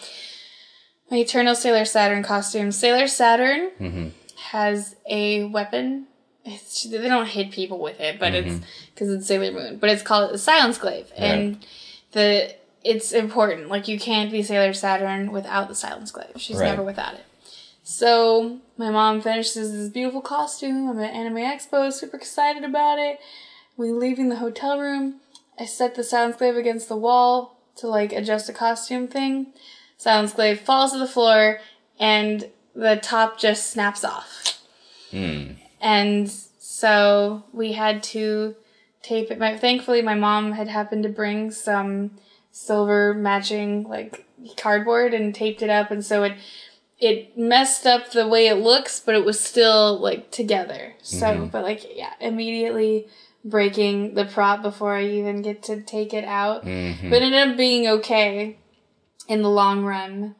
My 1.11 1.17
Eternal 1.17 1.55
Sailor 1.55 1.85
Saturn 1.85 2.23
costume. 2.23 2.71
Sailor 2.71 3.07
Saturn 3.07 3.71
mm-hmm. 3.79 4.07
has 4.49 4.95
a 5.09 5.45
weapon. 5.45 6.07
It's, 6.45 6.83
they 6.83 7.07
don't 7.07 7.27
hit 7.27 7.51
people 7.51 7.79
with 7.79 7.99
it, 7.99 8.19
but 8.19 8.33
it's 8.33 8.55
mm-hmm. 8.55 8.65
because 8.93 9.09
it's 9.09 9.27
Sailor 9.27 9.51
Moon. 9.51 9.77
But 9.77 9.89
it's 9.89 10.01
called 10.01 10.33
the 10.33 10.37
Silence 10.37 10.77
Glaive, 10.77 11.11
and 11.15 11.65
the 12.11 12.55
it's 12.83 13.11
important. 13.11 13.69
Like 13.69 13.87
you 13.87 13.99
can't 13.99 14.31
be 14.31 14.43
Sailor 14.43 14.73
Saturn 14.73 15.31
without 15.31 15.67
the 15.67 15.75
Silence 15.75 16.11
Glaive. 16.11 16.33
She's 16.37 16.57
Right. 16.57 16.67
never 16.67 16.83
without 16.83 17.13
it. 17.13 17.25
So 17.83 18.59
my 18.77 18.89
mom 18.89 19.21
finishes 19.21 19.71
this 19.71 19.89
beautiful 19.89 20.21
costume. 20.21 20.89
I'm 20.89 20.99
at 20.99 21.13
Anime 21.13 21.37
Expo, 21.37 21.91
super 21.91 22.17
excited 22.17 22.63
about 22.63 22.97
it. 22.97 23.19
We 23.75 23.91
leaving 23.91 24.29
the 24.29 24.37
hotel 24.37 24.79
room. 24.79 25.15
I 25.59 25.65
set 25.65 25.95
the 25.95 26.03
Silence 26.03 26.37
Glaive 26.37 26.55
against 26.55 26.89
the 26.89 26.95
wall 26.97 27.57
to 27.77 27.87
like 27.87 28.13
adjust 28.13 28.47
the 28.47 28.53
costume 28.53 29.07
thing. 29.07 29.47
Silence 30.03 30.33
falls 30.59 30.91
to 30.91 30.99
the 30.99 31.07
floor 31.07 31.61
and 31.97 32.49
the 32.75 32.99
top 33.01 33.39
just 33.39 33.71
snaps 33.71 34.03
off. 34.03 34.59
Hmm. 35.11 35.51
And 35.79 36.29
so 36.29 37.45
we 37.53 37.71
had 37.71 38.03
to 38.03 38.57
tape 39.01 39.31
it. 39.31 39.39
My, 39.39 39.57
thankfully, 39.57 40.01
my 40.01 40.15
mom 40.15 40.51
had 40.51 40.67
happened 40.67 41.03
to 41.03 41.09
bring 41.09 41.51
some 41.51 42.11
silver 42.51 43.13
matching 43.13 43.83
like 43.83 44.25
cardboard 44.57 45.13
and 45.13 45.33
taped 45.33 45.61
it 45.61 45.69
up, 45.69 45.89
and 45.89 46.03
so 46.03 46.23
it 46.23 46.33
it 46.99 47.37
messed 47.37 47.87
up 47.87 48.11
the 48.11 48.27
way 48.27 48.47
it 48.47 48.55
looks, 48.55 48.99
but 48.99 49.15
it 49.15 49.23
was 49.23 49.39
still 49.39 49.97
like 49.99 50.31
together. 50.31 50.95
So, 51.01 51.27
mm-hmm. 51.27 51.45
but 51.45 51.63
like 51.63 51.95
yeah, 51.95 52.11
immediately 52.19 53.07
breaking 53.45 54.15
the 54.15 54.25
prop 54.25 54.61
before 54.61 54.95
I 54.95 55.05
even 55.05 55.41
get 55.41 55.63
to 55.63 55.81
take 55.81 56.13
it 56.13 56.25
out. 56.25 56.65
Mm-hmm. 56.65 57.09
But 57.09 57.21
it 57.21 57.31
ended 57.31 57.51
up 57.51 57.57
being 57.57 57.87
okay 57.87 58.57
in 59.27 59.41
the 59.41 59.49
long 59.49 59.83
run. 59.83 60.35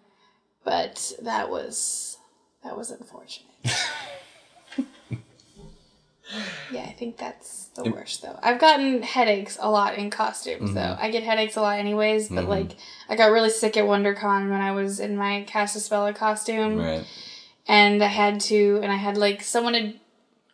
But 0.64 1.14
that 1.22 1.49
was 1.49 2.18
that 2.64 2.77
was 2.77 2.91
unfortunate. 2.91 3.49
yeah, 6.72 6.81
I 6.81 6.95
think 6.97 7.18
that's 7.18 7.68
the 7.76 7.91
worst 7.91 8.22
though. 8.22 8.39
I've 8.41 8.60
gotten 8.60 9.01
headaches 9.01 9.57
a 9.60 9.69
lot 9.69 9.97
in 9.97 10.10
costumes 10.10 10.73
though. 10.73 10.80
Mm-hmm. 10.80 11.03
I 11.03 11.11
get 11.11 11.23
headaches 11.23 11.57
a 11.57 11.61
lot 11.61 11.80
anyways, 11.80 12.30
but 12.30 12.41
mm-hmm. 12.41 12.49
like 12.49 12.76
I 13.10 13.15
got 13.15 13.31
really 13.31 13.49
sick 13.49 13.77
at 13.77 13.85
WonderCon 13.85 14.49
when 14.49 14.61
I 14.61 14.72
was 14.72 14.99
in 14.99 15.18
my 15.18 15.45
Castaspella 15.47 16.15
costume 16.15 16.77
Right. 16.77 17.05
and 17.68 18.03
I 18.03 18.07
had 18.07 18.39
to, 18.41 18.80
and 18.81 18.91
I 18.91 18.95
had 18.95 19.18
like 19.18 19.43
someone 19.43 19.73
had 19.73 19.99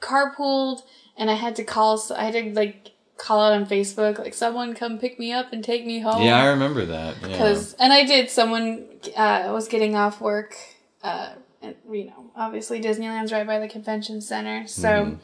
carpooled, 0.01 0.81
and 1.18 1.30
I 1.30 1.35
had 1.35 1.56
to 1.57 1.64
call, 1.64 1.97
so 1.97 2.15
I 2.15 2.23
had 2.23 2.34
to 2.34 2.53
like 2.53 2.91
call 3.19 3.41
out 3.41 3.53
on 3.53 3.65
Facebook, 3.65 4.17
like 4.17 4.33
someone 4.33 4.73
come 4.73 4.97
pick 4.97 5.19
me 5.19 5.31
up 5.31 5.53
and 5.53 5.63
take 5.63 5.85
me 5.85 5.99
home. 5.99 6.23
Yeah, 6.23 6.41
I 6.41 6.47
remember 6.47 6.85
that. 6.85 7.17
Yeah. 7.27 7.37
Cause, 7.37 7.75
and 7.79 7.93
I 7.93 8.05
did. 8.05 8.29
Someone 8.29 8.87
uh, 9.15 9.49
was 9.51 9.67
getting 9.67 9.95
off 9.95 10.19
work. 10.21 10.55
Uh, 11.03 11.33
and, 11.61 11.75
you 11.91 12.05
know, 12.05 12.31
obviously 12.35 12.81
Disneyland's 12.81 13.31
right 13.31 13.45
by 13.45 13.59
the 13.59 13.67
convention 13.67 14.21
center, 14.21 14.65
so 14.65 15.17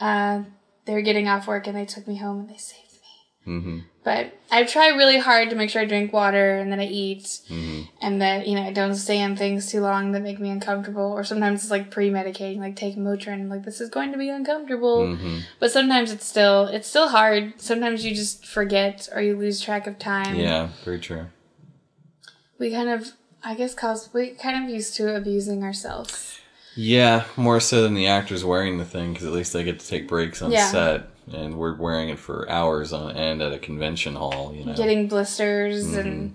uh, 0.00 0.42
they 0.84 0.92
were 0.92 1.02
getting 1.02 1.28
off 1.28 1.46
work, 1.46 1.66
and 1.66 1.76
they 1.76 1.86
took 1.86 2.06
me 2.08 2.16
home, 2.16 2.40
and 2.40 2.50
they 2.50 2.56
saved 2.56 2.83
me. 3.46 3.60
hmm 3.60 3.78
But 4.02 4.38
I 4.50 4.64
try 4.64 4.88
really 4.88 5.18
hard 5.18 5.50
to 5.50 5.56
make 5.56 5.70
sure 5.70 5.82
I 5.82 5.86
drink 5.86 6.12
water 6.12 6.58
and 6.58 6.70
that 6.72 6.78
I 6.78 6.84
eat 6.84 7.40
and 8.02 8.20
that, 8.20 8.46
you 8.46 8.54
know, 8.54 8.62
I 8.62 8.72
don't 8.72 8.94
stay 8.94 9.22
on 9.22 9.34
things 9.36 9.70
too 9.70 9.80
long 9.80 10.12
that 10.12 10.22
make 10.22 10.38
me 10.38 10.50
uncomfortable. 10.50 11.02
Or 11.12 11.24
sometimes 11.24 11.62
it's 11.62 11.70
like 11.70 11.90
pre 11.90 12.10
medicating, 12.10 12.58
like 12.58 12.76
take 12.76 12.96
Motrin, 12.96 13.48
like 13.48 13.64
this 13.64 13.80
is 13.80 13.88
going 13.88 14.12
to 14.12 14.18
be 14.18 14.28
uncomfortable. 14.28 15.16
But 15.58 15.70
sometimes 15.70 16.12
it's 16.12 16.26
still 16.26 16.66
it's 16.66 16.86
still 16.86 17.08
hard. 17.08 17.60
Sometimes 17.60 18.04
you 18.04 18.14
just 18.14 18.44
forget 18.46 19.08
or 19.14 19.22
you 19.22 19.36
lose 19.36 19.60
track 19.60 19.86
of 19.86 19.98
time. 19.98 20.36
Yeah, 20.36 20.68
very 20.84 21.00
true. 21.00 21.26
We 22.58 22.70
kind 22.70 22.88
of 22.90 23.12
I 23.42 23.54
guess 23.54 23.74
cause 23.74 24.10
we 24.12 24.30
kind 24.30 24.62
of 24.62 24.70
used 24.70 24.94
to 24.96 25.14
abusing 25.14 25.62
ourselves. 25.64 26.38
Yeah, 26.76 27.24
more 27.36 27.60
so 27.60 27.82
than 27.82 27.94
the 27.94 28.06
actors 28.06 28.44
wearing 28.44 28.78
the 28.78 28.84
thing 28.84 29.12
because 29.12 29.26
at 29.26 29.32
least 29.32 29.52
they 29.52 29.62
get 29.64 29.78
to 29.80 29.86
take 29.86 30.08
breaks 30.08 30.42
on 30.42 30.50
Yeah. 30.50 30.70
set, 30.70 31.08
and 31.32 31.56
we're 31.56 31.76
wearing 31.76 32.08
it 32.10 32.18
for 32.18 32.48
hours 32.50 32.92
on 32.92 33.16
end 33.16 33.40
at 33.42 33.52
a 33.52 33.58
convention 33.58 34.14
hall. 34.16 34.54
You 34.54 34.64
know, 34.66 34.74
Getting 34.74 35.08
blisters 35.08 35.86
Mm-hmm. 35.86 35.98
and 35.98 36.34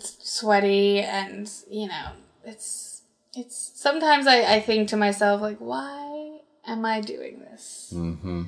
sweaty 0.00 1.00
and 1.00 1.50
you 1.70 1.88
know, 1.88 2.08
it's 2.44 3.02
it's 3.34 3.72
sometimes 3.74 4.26
I, 4.26 4.54
I 4.56 4.60
think 4.60 4.88
to 4.88 4.96
myself 4.96 5.40
like 5.40 5.58
why 5.58 6.38
am 6.66 6.84
I 6.84 7.00
doing 7.00 7.40
this? 7.40 7.92
Mm-hmm. 7.94 8.44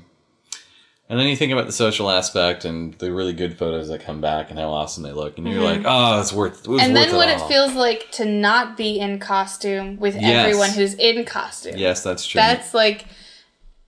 And 1.06 1.20
then 1.20 1.26
you 1.28 1.36
think 1.36 1.52
about 1.52 1.66
the 1.66 1.72
social 1.72 2.10
aspect 2.10 2.64
and 2.64 2.94
the 2.94 3.12
really 3.12 3.34
good 3.34 3.58
photos 3.58 3.88
that 3.88 4.00
come 4.00 4.22
back 4.22 4.48
and 4.48 4.58
how 4.58 4.70
awesome 4.70 5.02
they 5.02 5.12
look, 5.12 5.36
and 5.36 5.46
you're 5.46 5.62
like, 5.62 5.82
oh, 5.84 6.18
it's 6.18 6.32
worth. 6.32 6.64
It 6.64 6.68
Mm-hmm. 6.68 6.80
and 6.80 6.96
then 6.96 7.14
what 7.14 7.28
it 7.28 7.40
feels 7.42 7.74
like 7.74 8.10
to 8.12 8.24
not 8.24 8.78
be 8.78 8.98
in 8.98 9.18
costume 9.18 9.98
with 9.98 10.14
Yes. 10.14 10.46
everyone 10.46 10.70
who's 10.70 10.94
in 10.94 11.26
costume. 11.26 11.76
Yes, 11.76 12.02
that's 12.02 12.24
true. 12.26 12.40
That's 12.40 12.72
like 12.72 13.04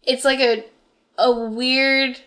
it's 0.02 0.26
like 0.26 0.40
a 0.40 0.62
a 1.18 1.32
weird 1.32 2.18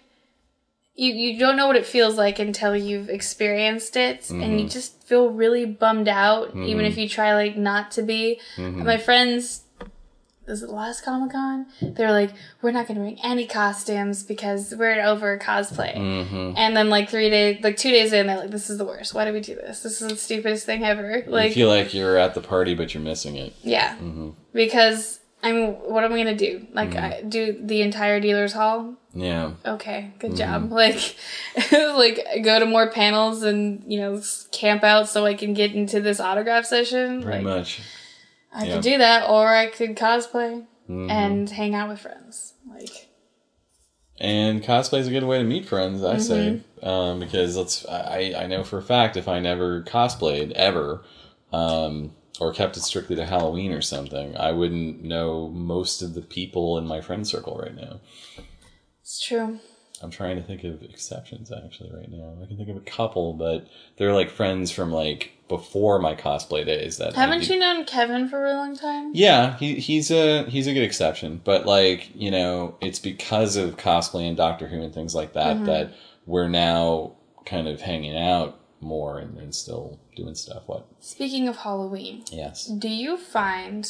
you 0.95 1.13
you 1.13 1.39
don't 1.39 1.55
know 1.55 1.67
what 1.67 1.75
it 1.77 1.85
feels 1.85 2.17
like 2.17 2.39
until 2.39 2.75
you've 2.75 3.09
experienced 3.09 3.95
it 3.95 4.29
and 4.29 4.41
Mm-hmm. 4.43 4.57
you 4.59 4.69
just 4.69 5.01
feel 5.03 5.29
really 5.29 5.65
bummed 5.65 6.07
out 6.09 6.55
even 6.55 6.85
if 6.85 6.97
you 6.97 7.07
try 7.09 7.33
like 7.33 7.55
not 7.57 7.91
to 7.91 8.01
be. 8.03 8.39
Mm-hmm. 8.57 8.83
My 8.85 8.97
friends 8.97 9.63
this 10.45 10.63
is 10.63 10.67
the 10.67 10.73
last 10.73 11.05
Comic 11.05 11.31
Con. 11.31 11.67
They 11.79 12.03
were 12.03 12.11
like, 12.11 12.31
"We're 12.63 12.71
not 12.71 12.87
going 12.87 12.95
to 12.95 13.01
bring 13.01 13.19
any 13.23 13.45
costumes 13.45 14.23
because 14.23 14.73
we're 14.75 14.99
over 14.99 15.37
cosplay." 15.37 15.95
Mm-hmm. 15.95 16.53
And 16.57 16.75
then, 16.75 16.89
like 16.89 17.07
three 17.07 17.29
days, 17.29 17.63
like 17.63 17.77
two 17.77 17.91
days 17.91 18.13
in, 18.13 18.25
they're 18.25 18.39
like, 18.39 18.49
"This 18.49 18.67
is 18.71 18.79
the 18.79 18.83
worst. 18.85 19.13
Why 19.13 19.25
did 19.25 19.35
we 19.35 19.41
do 19.41 19.53
this? 19.53 19.83
This 19.83 20.01
is 20.01 20.07
the 20.09 20.15
stupidest 20.15 20.65
thing 20.65 20.83
ever." 20.83 21.19
you 21.19 21.31
Like, 21.31 21.53
feel 21.53 21.67
like 21.67 21.93
you're 21.93 22.17
at 22.17 22.33
the 22.33 22.41
party, 22.41 22.73
but 22.73 22.95
you're 22.95 23.03
missing 23.03 23.35
it. 23.35 23.53
yeah, 23.61 23.95
because 24.51 25.18
I 25.41 25.51
mean, 25.53 25.71
what 25.73 26.03
am 26.03 26.11
I 26.13 26.17
gonna 26.17 26.35
do? 26.35 26.67
Like, 26.73 26.95
I 26.95 27.21
do 27.21 27.57
the 27.63 27.81
entire 27.81 28.19
dealer's 28.19 28.51
hall? 28.53 28.95
Yeah, 29.13 29.51
Okay, 29.65 30.11
good 30.19 30.35
job. 30.35 30.71
Like, 30.71 31.15
like 31.71 32.19
go 32.43 32.59
to 32.59 32.65
more 32.65 32.91
panels 32.91 33.43
and 33.43 33.83
you 33.87 33.99
know 33.99 34.21
camp 34.51 34.83
out 34.83 35.07
so 35.09 35.25
I 35.25 35.33
can 35.35 35.53
get 35.53 35.73
into 35.73 36.01
this 36.01 36.19
autograph 36.19 36.65
session. 36.65 37.23
pretty 37.23 37.37
like, 37.37 37.43
much. 37.57 37.81
I 38.53 38.65
yeah. 38.65 38.73
could 38.73 38.83
do 38.83 38.97
that, 38.97 39.29
or 39.29 39.47
I 39.47 39.67
could 39.67 39.95
cosplay 39.95 40.65
Mhm. 40.89 41.09
and 41.09 41.49
hang 41.49 41.73
out 41.75 41.87
with 41.89 41.99
friends. 41.99 42.53
Like, 42.67 43.07
And 44.19 44.61
cosplay 44.63 44.99
is 44.99 45.07
a 45.07 45.11
good 45.11 45.23
way 45.23 45.37
to 45.37 45.43
meet 45.45 45.65
friends, 45.67 46.03
I 46.03 46.17
say, 46.17 46.61
Mm-hmm. 46.81 46.87
um, 46.87 47.19
because 47.19 47.55
let's. 47.55 47.85
I 47.87 48.33
I 48.37 48.47
know 48.47 48.63
for 48.63 48.77
a 48.79 48.81
fact 48.81 49.15
if 49.15 49.27
I 49.29 49.39
never 49.39 49.83
cosplayed 49.83 50.51
ever, 50.51 51.03
um, 51.53 52.11
or 52.39 52.53
kept 52.53 52.77
it 52.77 52.81
strictly 52.81 53.15
to 53.15 53.25
Halloween 53.25 53.71
or 53.71 53.81
something, 53.81 54.35
I 54.37 54.51
wouldn't 54.51 55.03
know 55.03 55.49
most 55.49 56.01
of 56.01 56.13
the 56.13 56.21
people 56.21 56.77
in 56.77 56.87
my 56.87 57.01
friend 57.01 57.27
circle 57.27 57.59
right 57.61 57.75
now. 57.75 57.99
it's 59.01 59.21
true. 59.21 59.59
I'm 60.01 60.11
trying 60.11 60.37
to 60.37 60.41
think 60.41 60.63
of 60.63 60.81
exceptions 60.81 61.51
actually 61.51 61.91
right 61.91 62.09
now. 62.09 62.37
I 62.41 62.45
can 62.45 62.57
think 62.57 62.69
of 62.69 62.77
a 62.77 62.81
couple, 62.81 63.33
but 63.33 63.67
they're 63.97 64.13
like 64.13 64.29
friends 64.29 64.71
from 64.71 64.91
like 64.91 65.33
before 65.47 65.99
my 65.99 66.15
cosplay 66.15 66.65
days. 66.65 66.97
That 66.97 67.13
Haven't 67.15 67.43
do- 67.43 67.53
you 67.53 67.59
known 67.59 67.85
Kevin 67.85 68.29
for 68.29 68.45
a 68.45 68.53
long 68.53 68.77
time? 68.77 69.11
Yeah, 69.13 69.57
he, 69.57 69.75
he's 69.75 70.09
a 70.11 70.43
he's 70.43 70.67
a 70.67 70.73
good 70.73 70.83
exception, 70.83 71.41
but 71.43 71.65
like 71.65 72.11
you 72.15 72.31
know, 72.31 72.77
it's 72.81 72.99
because 72.99 73.57
of 73.57 73.77
cosplay 73.77 74.27
and 74.27 74.37
Doctor 74.37 74.67
Who 74.67 74.81
and 74.81 74.93
things 74.93 75.13
like 75.13 75.33
that 75.33 75.57
mm-hmm. 75.57 75.65
that 75.65 75.93
we're 76.25 76.47
now 76.47 77.13
kind 77.45 77.67
of 77.67 77.81
hanging 77.81 78.17
out 78.17 78.59
more 78.81 79.19
and, 79.19 79.37
and 79.37 79.53
still 79.53 79.99
doing 80.21 80.35
stuff. 80.35 80.63
What? 80.67 80.85
Speaking 80.99 81.47
of 81.47 81.57
Halloween, 81.57 82.23
Yes. 82.31 82.65
do 82.65 82.89
you 82.89 83.17
find 83.17 83.89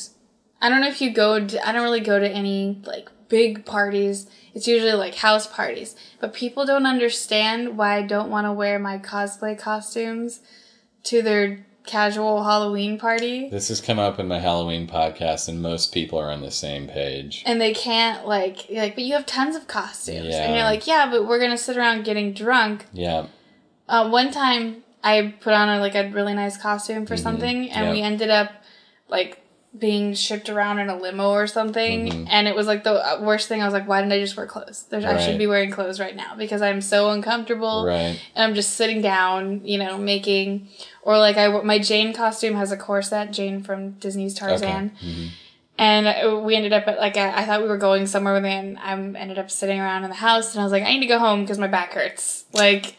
I 0.61 0.69
don't 0.69 0.81
know 0.81 0.89
if 0.89 1.01
you 1.01 1.11
go 1.11 1.45
to, 1.45 1.67
I 1.67 1.71
don't 1.71 1.83
really 1.83 2.01
go 2.01 2.19
to 2.19 2.29
any 2.29 2.81
like 2.85 3.09
big 3.29 3.65
parties. 3.65 4.27
It's 4.53 4.67
usually 4.67 4.93
like 4.93 5.15
house 5.15 5.47
parties. 5.47 5.95
But 6.19 6.33
people 6.33 6.65
don't 6.65 6.85
understand 6.85 7.77
why 7.77 7.97
I 7.97 8.01
don't 8.01 8.29
want 8.29 8.45
to 8.45 8.51
wear 8.51 8.77
my 8.79 8.97
cosplay 8.97 9.57
costumes 9.57 10.41
to 11.03 11.21
their 11.21 11.65
casual 11.85 12.43
Halloween 12.43 12.99
party. 12.99 13.49
This 13.49 13.69
has 13.69 13.79
come 13.79 13.99
up 13.99 14.19
in 14.19 14.27
my 14.27 14.39
Halloween 14.39 14.85
podcast, 14.85 15.47
and 15.47 15.61
most 15.61 15.93
people 15.93 16.19
are 16.19 16.29
on 16.29 16.41
the 16.41 16.51
same 16.51 16.87
page. 16.87 17.41
And 17.45 17.61
they 17.61 17.73
can't 17.73 18.27
like 18.27 18.65
like, 18.69 18.95
but 18.95 19.05
you 19.05 19.13
have 19.13 19.25
tons 19.25 19.55
of 19.55 19.67
costumes. 19.67 20.35
And 20.35 20.55
you're 20.55 20.63
like, 20.65 20.87
yeah, 20.87 21.09
but 21.09 21.25
we're 21.25 21.39
gonna 21.39 21.57
sit 21.57 21.77
around 21.77 22.03
getting 22.03 22.33
drunk. 22.33 22.85
Yeah. 22.91 23.27
Uh, 23.87 24.09
one 24.09 24.29
time 24.31 24.83
I 25.03 25.33
put 25.39 25.53
on 25.53 25.69
a, 25.69 25.79
like 25.79 25.95
a 25.95 26.09
really 26.09 26.33
nice 26.33 26.57
costume 26.57 27.05
for 27.05 27.15
something, 27.17 27.69
and 27.71 27.85
we 27.91 28.01
ended 28.01 28.29
up 28.29 28.51
like 29.07 29.43
being 29.77 30.15
shipped 30.15 30.49
around 30.49 30.79
in 30.79 30.89
a 30.89 30.97
limo 30.97 31.29
or 31.29 31.45
something, 31.47 32.27
and 32.27 32.47
it 32.47 32.55
was 32.55 32.65
like 32.67 32.83
the 32.83 32.93
uh, 32.93 33.21
worst 33.21 33.47
thing. 33.47 33.61
I 33.61 33.65
was 33.65 33.73
like, 33.73 33.87
why 33.87 34.01
didn't 34.01 34.13
I 34.13 34.19
just 34.19 34.35
wear 34.35 34.47
clothes? 34.47 34.85
There's, 34.89 35.05
I 35.05 35.19
should 35.19 35.37
be 35.37 35.45
wearing 35.47 35.69
clothes 35.71 35.99
right 35.99 36.15
now 36.15 36.35
because 36.35 36.61
I'm 36.63 36.81
so 36.81 37.11
uncomfortable 37.11 37.85
Right. 37.85 38.19
and 38.35 38.43
I'm 38.43 38.55
just 38.55 38.71
sitting 38.73 39.01
down, 39.01 39.61
you 39.63 39.77
know, 39.77 39.97
making 39.97 40.67
or 41.03 41.17
like 41.19 41.37
I 41.37 41.47
my 41.61 41.77
Jane 41.79 42.13
costume 42.13 42.55
has 42.55 42.71
a 42.71 42.77
corset, 42.77 43.31
Jane 43.31 43.61
from 43.61 43.91
Disney's 43.91 44.33
Tarzan, 44.33 44.89
Mm-hmm. 45.01 45.27
and 45.77 46.43
we 46.45 46.55
ended 46.55 46.73
up 46.73 46.87
at 46.87 46.97
like 46.99 47.15
I, 47.15 47.43
I 47.43 47.45
thought 47.45 47.61
we 47.61 47.67
were 47.69 47.77
going 47.77 48.07
somewhere, 48.07 48.35
and 48.43 48.77
I 48.79 48.91
ended 48.93 49.37
up 49.37 49.49
sitting 49.51 49.79
around 49.79 50.03
in 50.03 50.09
the 50.09 50.15
house, 50.15 50.53
and 50.53 50.61
I 50.61 50.63
was 50.63 50.71
like, 50.71 50.83
I 50.83 50.93
need 50.93 51.01
to 51.01 51.05
go 51.05 51.19
home 51.19 51.41
because 51.41 51.59
my 51.59 51.67
back 51.67 51.93
hurts, 51.93 52.45
like. 52.53 52.95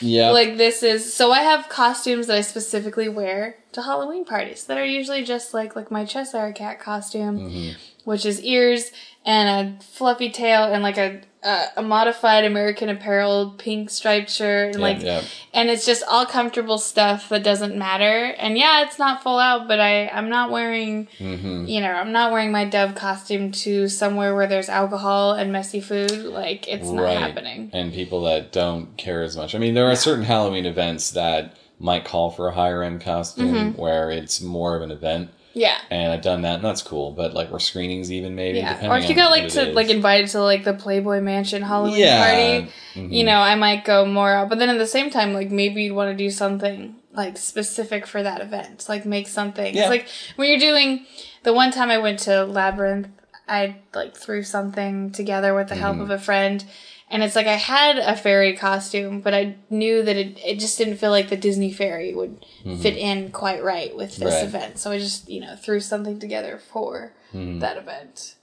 Yeah. 0.00 0.30
Like 0.30 0.56
this 0.56 0.82
is 0.82 1.12
so 1.12 1.30
I 1.30 1.40
have 1.42 1.68
costumes 1.68 2.26
that 2.28 2.36
I 2.38 2.40
specifically 2.40 3.08
wear 3.08 3.56
to 3.72 3.82
Halloween 3.82 4.24
parties 4.24 4.64
that 4.64 4.78
are 4.78 4.84
usually 4.84 5.24
just 5.24 5.52
like 5.54 5.76
like 5.76 5.90
my 5.90 6.04
Cheshire 6.04 6.52
cat 6.52 6.80
costume, 6.80 7.38
Mm-hmm. 7.38 7.78
which 8.04 8.24
is 8.24 8.42
ears 8.42 8.90
and 9.24 9.78
a 9.78 9.82
fluffy 9.82 10.30
tail 10.30 10.64
and 10.64 10.82
like 10.82 10.96
a 10.98 11.20
a, 11.42 11.64
a 11.78 11.82
modified 11.82 12.44
American 12.44 12.88
Apparel 12.90 13.54
pink 13.56 13.88
striped 13.90 14.28
shirt 14.30 14.74
and 14.74 14.76
Yeah, 14.76 14.80
like 14.82 15.02
yeah. 15.02 15.22
and 15.54 15.70
it's 15.70 15.86
just 15.86 16.02
all 16.08 16.26
comfortable 16.26 16.76
stuff 16.78 17.28
that 17.30 17.42
doesn't 17.42 17.76
matter. 17.76 18.34
And 18.38 18.58
yeah, 18.58 18.82
it's 18.84 18.98
not 18.98 19.22
full 19.22 19.38
out, 19.38 19.66
but 19.66 19.80
I 19.80 20.08
I'm 20.08 20.28
not 20.28 20.50
wearing 20.50 21.08
Mm-hmm. 21.18 21.64
you 21.66 21.80
know 21.80 21.90
I'm 21.92 22.12
not 22.12 22.30
wearing 22.32 22.52
my 22.52 22.64
Dove 22.66 22.94
costume 22.94 23.52
to 23.52 23.88
somewhere 23.88 24.34
where 24.34 24.46
there's 24.46 24.68
alcohol 24.68 25.32
and 25.32 25.50
messy 25.52 25.80
food. 25.80 26.10
Like 26.10 26.68
it's 26.68 26.90
not 26.90 27.08
happening. 27.16 27.70
And 27.72 27.92
people 27.92 28.22
that 28.24 28.52
don't 28.52 28.96
care 28.96 29.22
as 29.22 29.36
much. 29.36 29.54
I 29.54 29.58
mean, 29.58 29.74
there 29.74 29.86
are 29.90 29.96
certain 29.96 30.24
Halloween 30.24 30.66
events 30.66 31.10
that 31.12 31.56
might 31.78 32.04
call 32.04 32.30
for 32.30 32.48
a 32.48 32.52
higher 32.54 32.82
end 32.82 33.00
costume 33.00 33.54
Mm-hmm. 33.54 33.80
where 33.80 34.10
it's 34.10 34.40
more 34.42 34.76
of 34.76 34.82
an 34.82 34.90
event. 34.90 35.30
Yeah. 35.52 35.78
And 35.90 36.12
I've 36.12 36.22
done 36.22 36.42
that, 36.42 36.56
and 36.56 36.64
that's 36.64 36.82
cool. 36.82 37.10
But 37.10 37.34
like, 37.34 37.50
we're 37.50 37.58
screenings 37.58 38.12
even 38.12 38.34
maybe. 38.34 38.58
Yeah, 38.58 38.90
or 38.92 38.98
if 38.98 39.08
you 39.08 39.16
got 39.16 39.30
like 39.30 39.48
to 39.50 39.70
is. 39.70 39.74
like 39.74 39.88
invited 39.90 40.28
to 40.30 40.42
like 40.42 40.64
the 40.64 40.74
Playboy 40.74 41.20
Mansion 41.20 41.62
Halloween 41.62 41.98
Yeah. 41.98 42.60
Mm-hmm. 42.60 43.00
party, 43.00 43.16
you 43.16 43.24
know, 43.24 43.38
I 43.38 43.54
might 43.56 43.84
go 43.84 44.06
more 44.06 44.30
out. 44.32 44.48
But 44.48 44.58
then 44.58 44.68
at 44.68 44.78
the 44.78 44.86
same 44.86 45.10
time, 45.10 45.32
like 45.32 45.50
maybe 45.50 45.82
you'd 45.82 45.94
want 45.94 46.10
to 46.10 46.16
do 46.16 46.30
something 46.30 46.96
like 47.12 47.36
specific 47.36 48.06
for 48.06 48.22
that 48.22 48.40
event, 48.40 48.86
like 48.88 49.04
make 49.04 49.26
something. 49.26 49.74
Yeah. 49.74 49.82
It's 49.82 49.90
like 49.90 50.08
when 50.36 50.48
you're 50.48 50.58
doing 50.58 51.04
the 51.42 51.52
one 51.52 51.72
time 51.72 51.90
I 51.90 51.98
went 51.98 52.20
to 52.20 52.44
Labyrinth, 52.44 53.08
I 53.48 53.76
like 53.94 54.16
threw 54.16 54.44
something 54.44 55.10
together 55.10 55.54
with 55.54 55.68
the 55.68 55.74
help 55.74 55.94
Mm-hmm. 55.94 56.02
of 56.02 56.10
a 56.10 56.18
friend. 56.20 56.64
And 57.12 57.24
it's 57.24 57.34
like 57.34 57.48
I 57.48 57.56
had 57.56 57.98
a 57.98 58.16
fairy 58.16 58.56
costume, 58.56 59.20
but 59.20 59.34
I 59.34 59.56
knew 59.68 60.02
that 60.04 60.16
it, 60.16 60.38
it 60.44 60.60
just 60.60 60.78
didn't 60.78 60.96
feel 60.98 61.10
like 61.10 61.28
the 61.28 61.36
Disney 61.36 61.72
fairy 61.72 62.14
would 62.14 62.46
fit 62.80 62.96
in 62.96 63.32
quite 63.32 63.64
right 63.64 63.96
with 63.96 64.16
this 64.16 64.20
Mm-hmm. 64.20 64.26
Right. 64.26 64.44
event. 64.44 64.78
So 64.78 64.92
I 64.92 64.98
just, 64.98 65.28
you 65.28 65.40
know, 65.40 65.56
threw 65.56 65.80
something 65.80 66.18
together 66.20 66.58
for 66.58 67.12
Mm-hmm. 67.34 67.58
that 67.60 67.76
event. 67.76 68.34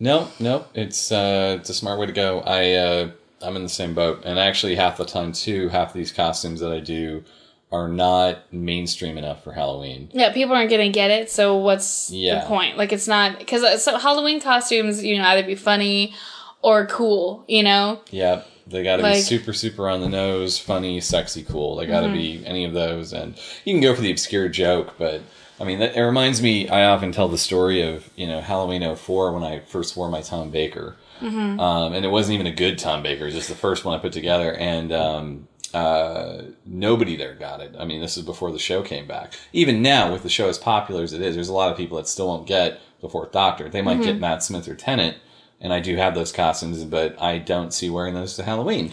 No, 0.00 0.28
no, 0.38 0.66
it's 0.74 1.10
uh, 1.10 1.56
it's 1.60 1.70
a 1.70 1.74
smart 1.74 1.98
way 1.98 2.06
to 2.06 2.12
go. 2.12 2.40
I 2.40 2.72
uh, 2.74 3.10
I'm 3.42 3.56
in 3.56 3.62
the 3.62 3.68
same 3.68 3.94
boat, 3.94 4.22
and 4.24 4.38
actually 4.38 4.76
half 4.76 4.96
the 4.96 5.04
time 5.04 5.32
too, 5.32 5.68
half 5.70 5.88
of 5.88 5.94
these 5.94 6.12
costumes 6.12 6.60
that 6.60 6.70
I 6.72 6.80
do 6.80 7.24
are 7.72 7.88
not 7.88 8.50
mainstream 8.52 9.18
enough 9.18 9.42
for 9.44 9.52
Halloween. 9.52 10.08
Yeah, 10.12 10.32
people 10.32 10.54
aren't 10.54 10.70
gonna 10.70 10.88
get 10.90 11.10
it. 11.10 11.30
So 11.30 11.56
what's 11.56 12.10
Yeah. 12.10 12.40
the 12.40 12.46
point? 12.46 12.78
Like, 12.78 12.92
it's 12.92 13.08
not 13.08 13.38
because 13.38 13.82
so 13.82 13.98
Halloween 13.98 14.40
costumes, 14.40 15.02
you 15.02 15.18
know, 15.18 15.24
either 15.24 15.46
be 15.46 15.54
funny 15.56 16.14
or 16.62 16.86
cool. 16.86 17.44
You 17.48 17.62
know, 17.62 18.00
Yep, 18.10 18.46
they 18.66 18.82
got 18.82 18.96
to 18.96 19.02
be 19.02 19.20
super, 19.20 19.52
super 19.52 19.88
on 19.88 20.00
the 20.00 20.08
nose, 20.08 20.58
funny, 20.58 21.00
sexy, 21.00 21.42
cool. 21.42 21.76
They 21.76 21.86
got 21.86 22.00
to 22.00 22.06
Mm-hmm. 22.08 22.16
be 22.42 22.46
any 22.46 22.64
of 22.64 22.72
those, 22.74 23.12
and 23.12 23.36
you 23.64 23.72
can 23.74 23.80
go 23.80 23.94
for 23.94 24.02
the 24.02 24.10
obscure 24.10 24.48
joke, 24.48 24.94
but. 24.98 25.22
I 25.60 25.64
mean, 25.64 25.80
that, 25.80 25.96
it 25.96 26.00
reminds 26.02 26.40
me. 26.40 26.68
I 26.68 26.84
often 26.84 27.10
tell 27.10 27.26
the 27.26 27.36
story 27.36 27.82
of 27.82 28.08
you 28.14 28.28
know 28.28 28.40
Halloween 28.40 28.94
04 28.94 29.32
when 29.32 29.42
I 29.42 29.58
first 29.58 29.96
wore 29.96 30.08
my 30.08 30.20
Tom 30.20 30.50
Baker, 30.52 30.94
Mm-hmm. 31.20 31.58
um, 31.58 31.94
and 31.94 32.04
it 32.04 32.10
wasn't 32.10 32.34
even 32.34 32.46
a 32.46 32.52
good 32.54 32.78
Tom 32.78 33.02
Baker. 33.02 33.22
It 33.24 33.26
was 33.26 33.34
just 33.34 33.48
the 33.48 33.56
first 33.56 33.84
one 33.84 33.98
I 33.98 34.00
put 34.00 34.12
together, 34.12 34.54
and 34.54 34.92
um, 34.92 35.48
uh, 35.74 36.42
nobody 36.64 37.16
there 37.16 37.34
got 37.34 37.60
it. 37.60 37.74
I 37.76 37.84
mean, 37.84 38.00
this 38.00 38.16
is 38.16 38.24
before 38.24 38.52
the 38.52 38.58
show 38.60 38.82
came 38.82 39.08
back. 39.08 39.34
Even 39.52 39.82
now, 39.82 40.12
with 40.12 40.22
the 40.22 40.28
show 40.28 40.48
as 40.48 40.58
popular 40.58 41.02
as 41.02 41.12
it 41.12 41.20
is, 41.22 41.34
there's 41.34 41.48
a 41.48 41.52
lot 41.52 41.72
of 41.72 41.76
people 41.76 41.96
that 41.96 42.06
still 42.06 42.28
won't 42.28 42.46
get 42.46 42.80
the 43.00 43.08
Fourth 43.08 43.32
Doctor. 43.32 43.68
They 43.68 43.82
might 43.82 43.94
Mm-hmm. 43.94 44.02
get 44.04 44.20
Matt 44.20 44.44
Smith 44.44 44.68
or 44.68 44.76
Tennant, 44.76 45.16
and 45.60 45.72
I 45.72 45.80
do 45.80 45.96
have 45.96 46.14
those 46.14 46.32
costumes, 46.32 46.84
but 46.84 47.20
I 47.20 47.38
don't 47.38 47.72
see 47.72 47.90
wearing 47.90 48.14
those 48.14 48.36
to 48.36 48.42
Halloween. 48.42 48.92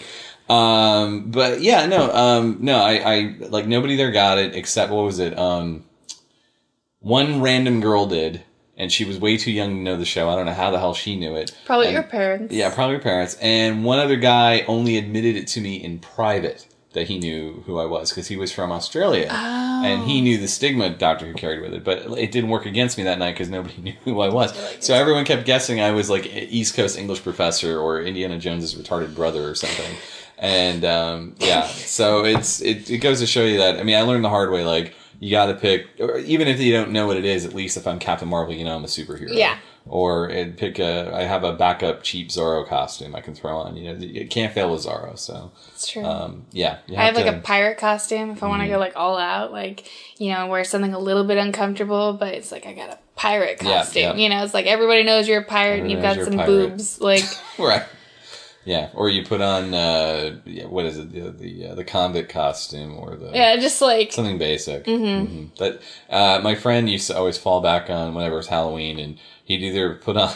Um, 0.49 1.31
but 1.31 1.61
yeah, 1.61 1.85
no, 1.87 2.11
um, 2.13 2.57
no, 2.61 2.77
I, 2.77 2.93
I 3.15 3.35
like 3.49 3.65
nobody 3.67 3.95
there 3.95 4.11
got 4.11 4.37
it 4.37 4.55
except 4.55 4.91
what 4.91 5.05
was 5.05 5.19
it? 5.19 5.37
Um, 5.37 5.85
one 6.99 7.41
random 7.41 7.81
girl 7.81 8.05
did, 8.05 8.43
and 8.77 8.91
she 8.91 9.05
was 9.05 9.19
way 9.19 9.37
too 9.37 9.51
young 9.51 9.69
to 9.69 9.75
know 9.81 9.97
the 9.97 10.05
show. 10.05 10.29
I 10.29 10.35
don't 10.35 10.45
know 10.45 10.53
how 10.53 10.71
the 10.71 10.79
hell 10.79 10.93
she 10.93 11.15
knew 11.15 11.35
it. 11.35 11.55
probably 11.65 11.87
And- 11.87 11.93
your 11.93 12.03
parents. 12.03 12.53
yeah, 12.53 12.73
probably 12.73 12.93
your 12.93 13.01
parents. 13.03 13.35
And 13.41 13.83
one 13.83 13.99
other 13.99 14.15
guy 14.17 14.61
only 14.67 14.97
admitted 14.97 15.35
it 15.35 15.47
to 15.49 15.61
me 15.61 15.75
in 15.75 15.99
private 15.99 16.67
that 16.95 17.07
he 17.07 17.19
knew 17.19 17.63
who 17.67 17.77
I 17.77 17.85
was 17.85 18.09
because 18.09 18.27
he 18.27 18.37
was 18.37 18.51
from 18.51 18.71
Australia. 18.71 19.27
And 19.29 20.03
he 20.03 20.21
knew 20.21 20.37
the 20.39 20.47
stigma 20.47 20.89
Doctor 20.89 21.27
Who 21.27 21.33
carried 21.33 21.61
with 21.61 21.73
it. 21.73 21.83
But 21.83 21.99
it 22.17 22.31
didn't 22.31 22.49
work 22.49 22.65
against 22.65 22.97
me 22.97 23.03
that 23.03 23.19
night 23.19 23.33
because 23.33 23.49
nobody 23.49 23.79
knew 23.81 23.93
who 24.03 24.21
I 24.21 24.29
was. 24.29 24.53
So 24.79 24.95
everyone 24.95 25.25
kept 25.25 25.45
guessing 25.45 25.79
I 25.79 25.91
was 25.91 26.09
like 26.09 26.25
East 26.25 26.73
Coast 26.73 26.97
English 26.97 27.21
professor 27.21 27.79
or 27.79 28.01
Indiana 28.01 28.39
Jones's 28.39 28.73
retarded 28.73 29.13
brother 29.13 29.47
or 29.47 29.53
something. 29.53 29.95
And 30.37 30.83
um, 30.83 31.35
yeah, 31.39 31.67
so 31.67 32.25
it's 32.25 32.61
it, 32.61 32.89
it 32.89 32.97
goes 32.97 33.19
to 33.19 33.27
show 33.27 33.43
you 33.43 33.59
that. 33.59 33.79
I 33.79 33.83
mean, 33.83 33.95
I 33.95 34.01
learned 34.01 34.25
the 34.25 34.29
hard 34.29 34.51
way. 34.51 34.65
Like 34.65 34.95
you 35.19 35.31
got 35.31 35.45
to 35.45 35.55
pick, 35.55 35.87
or 35.99 36.17
even 36.17 36.47
if 36.47 36.59
you 36.59 36.73
don't 36.73 36.91
know 36.91 37.07
what 37.07 37.15
it 37.15 37.23
is, 37.23 37.45
at 37.45 37.53
least 37.53 37.77
if 37.77 37.87
I'm 37.87 37.99
Captain 37.99 38.27
Marvel, 38.27 38.53
you 38.53 38.65
know 38.65 38.75
I'm 38.75 38.83
a 38.83 38.87
superhero. 38.87 39.29
Yeah. 39.31 39.57
Or 39.87 40.29
it 40.31 40.57
pick 40.57 40.79
a. 40.79 41.11
I 41.13 41.23
have 41.23 41.43
a 41.43 41.53
backup 41.53 42.01
cheap 42.01 42.29
Zorro 42.29 42.67
costume 42.67 43.15
I 43.15 43.21
can 43.21 43.35
throw 43.35 43.55
on. 43.57 43.77
You 43.77 43.93
know, 43.93 43.99
it 44.01 44.31
can't 44.31 44.51
fail 44.51 44.71
with 44.71 44.81
Zorro. 44.85 45.17
So 45.17 45.51
it's 45.73 45.87
true. 45.87 46.03
um, 46.03 46.45
yeah, 46.51 46.79
you 46.87 46.95
I 46.97 47.03
have 47.05 47.15
like 47.15 47.25
to- 47.25 47.31
Mm-hmm. 47.31 47.39
a 47.39 47.43
pirate 47.43 47.77
costume 47.77 48.31
if 48.31 48.41
I 48.41 48.47
want 48.47 48.63
to 48.63 48.67
go 48.67 48.79
like 48.79 48.93
all 48.95 49.17
out, 49.19 49.51
like 49.51 49.87
you 50.17 50.33
know, 50.33 50.47
wear 50.47 50.63
something 50.63 50.93
a 50.95 50.99
little 50.99 51.23
bit 51.23 51.37
uncomfortable, 51.37 52.13
but 52.13 52.33
it's 52.33 52.51
like 52.51 52.65
I 52.65 52.73
got 52.73 52.89
a 52.89 52.97
pirate 53.15 53.59
costume. 53.59 54.01
yeah. 54.01 54.13
You 54.15 54.29
know, 54.29 54.43
it's 54.43 54.55
like 54.55 54.65
everybody 54.65 55.03
knows 55.03 55.27
you're 55.27 55.41
a 55.41 55.45
pirate 55.45 55.81
and 55.81 55.91
you've 55.91 56.01
got 56.01 56.17
some 56.19 56.33
pirate. 56.37 56.47
boobs. 56.71 56.99
Like, 56.99 57.23
right. 57.59 57.83
Yeah, 58.67 58.89
or 58.95 59.09
you 59.09 59.23
put 59.23 59.41
on 59.41 59.75
uh, 59.75 60.39
yeah, 60.45 60.65
what 60.65 60.85
is 60.87 60.97
it 60.97 61.11
the 61.11 61.29
the, 61.29 61.67
uh, 61.67 61.75
the 61.75 61.83
convict 61.83 62.31
costume 62.31 62.97
or 62.97 63.15
the 63.15 63.29
yeah, 63.31 63.55
just 63.57 63.79
like 63.83 64.11
something 64.11 64.39
basic. 64.39 64.85
Mm-hmm. 64.85 65.49
But 65.59 65.83
uh, 66.09 66.39
my 66.43 66.55
friend 66.55 66.89
used 66.89 67.05
to 67.07 67.15
always 67.15 67.37
fall 67.37 67.61
back 67.61 67.91
on 67.91 68.15
whenever 68.15 68.33
it 68.33 68.37
was 68.37 68.47
Halloween, 68.47 68.97
and 68.97 69.19
he'd 69.45 69.61
either 69.61 69.95
put 69.95 70.17
on 70.17 70.33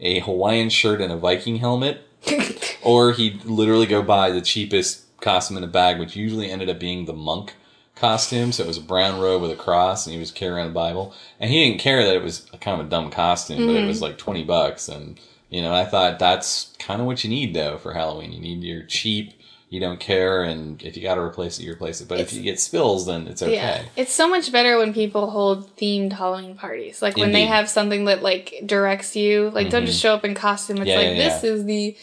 a 0.00 0.20
Hawaiian 0.20 0.68
shirt 0.68 1.00
and 1.00 1.12
a 1.12 1.16
Viking 1.16 1.56
helmet, 1.56 2.02
or 2.82 3.12
he'd 3.12 3.44
literally 3.44 3.86
go 3.86 4.02
buy 4.02 4.30
the 4.30 4.40
cheapest 4.40 5.04
costume 5.20 5.56
in 5.56 5.64
a 5.64 5.68
bag, 5.68 5.98
which 5.98 6.16
usually 6.16 6.50
ended 6.50 6.68
up 6.68 6.80
being 6.80 7.04
the 7.04 7.12
monk 7.12 7.54
costume. 7.94 8.52
So 8.52 8.64
it 8.64 8.66
was 8.66 8.78
a 8.78 8.82
brown 8.82 9.20
robe 9.20 9.42
with 9.42 9.50
a 9.50 9.56
cross, 9.56 10.06
and 10.06 10.12
he 10.12 10.20
was 10.20 10.30
carrying 10.30 10.68
a 10.68 10.72
Bible, 10.72 11.14
and 11.38 11.50
he 11.50 11.64
didn't 11.64 11.80
care 11.80 12.04
that 12.04 12.16
it 12.16 12.22
was 12.22 12.50
kind 12.60 12.80
of 12.80 12.86
a 12.86 12.90
dumb 12.90 13.10
costume, 13.10 13.66
but 13.66 13.74
it 13.74 13.78
mm-hmm. 13.78 13.88
was 13.88 14.02
like 14.02 14.18
twenty 14.18 14.44
bucks, 14.44 14.88
and 14.88 15.20
you 15.48 15.62
know, 15.62 15.72
I 15.74 15.84
thought 15.84 16.18
that's 16.18 16.74
kind 16.78 17.00
of 17.00 17.06
what 17.06 17.24
you 17.24 17.30
need 17.30 17.54
though 17.54 17.78
for 17.78 17.92
Halloween. 17.92 18.32
You 18.32 18.40
need 18.40 18.62
your 18.62 18.82
cheap. 18.82 19.32
You 19.68 19.80
don't 19.80 19.98
care, 19.98 20.44
and 20.44 20.80
if 20.82 20.96
you 20.96 21.02
got 21.02 21.16
to 21.16 21.20
replace 21.20 21.58
it, 21.58 21.64
you 21.64 21.72
replace 21.72 22.00
it. 22.00 22.06
But 22.06 22.20
if 22.20 22.32
you 22.32 22.40
get 22.40 22.60
spills, 22.60 23.06
then 23.06 23.26
it's 23.26 23.42
okay. 23.42 23.54
Yeah, 23.54 23.82
it's 23.96 24.12
so 24.12 24.28
much 24.28 24.52
better 24.52 24.78
when 24.78 24.94
people 24.94 25.28
hold 25.30 25.76
themed 25.76 26.12
Halloween 26.12 26.56
parties. 26.56 27.02
Like 27.02 27.16
when 27.16 27.32
they 27.32 27.40
Indeed. 27.40 27.44
Mm-hmm. 27.46 27.52
have 27.54 27.68
something 27.68 28.04
that 28.04 28.22
like 28.22 28.62
directs 28.64 29.16
you. 29.16 29.50
Like 29.50 29.70
don't 29.70 29.84
just 29.86 30.00
show 30.00 30.14
up 30.14 30.24
in 30.24 30.34
costume. 30.36 30.76
It's 30.78 30.86
Yeah, 30.86 30.96
like 30.98 31.16
yeah, 31.16 31.28
this 31.28 31.42
is 31.42 31.64
the, 31.64 31.96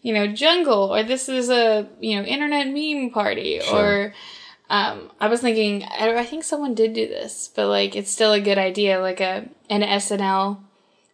you 0.00 0.14
know, 0.14 0.28
jungle 0.28 0.94
or 0.96 1.02
this 1.02 1.28
is 1.28 1.50
a 1.50 1.86
you 2.00 2.16
know 2.16 2.22
internet 2.24 2.68
meme 2.68 3.10
party 3.10 3.60
Sure. 3.60 4.04
or. 4.06 4.14
Um, 4.72 5.10
I 5.20 5.26
was 5.26 5.40
thinking, 5.40 5.82
I, 5.82 6.14
I 6.16 6.24
think 6.24 6.44
someone 6.44 6.74
did 6.76 6.92
do 6.92 7.08
this, 7.08 7.50
but 7.56 7.66
like 7.66 7.96
it's 7.96 8.08
still 8.08 8.32
a 8.32 8.40
good 8.40 8.56
idea, 8.56 9.00
like 9.00 9.18
a 9.20 9.48
an 9.68 9.82
SNL 9.82 10.58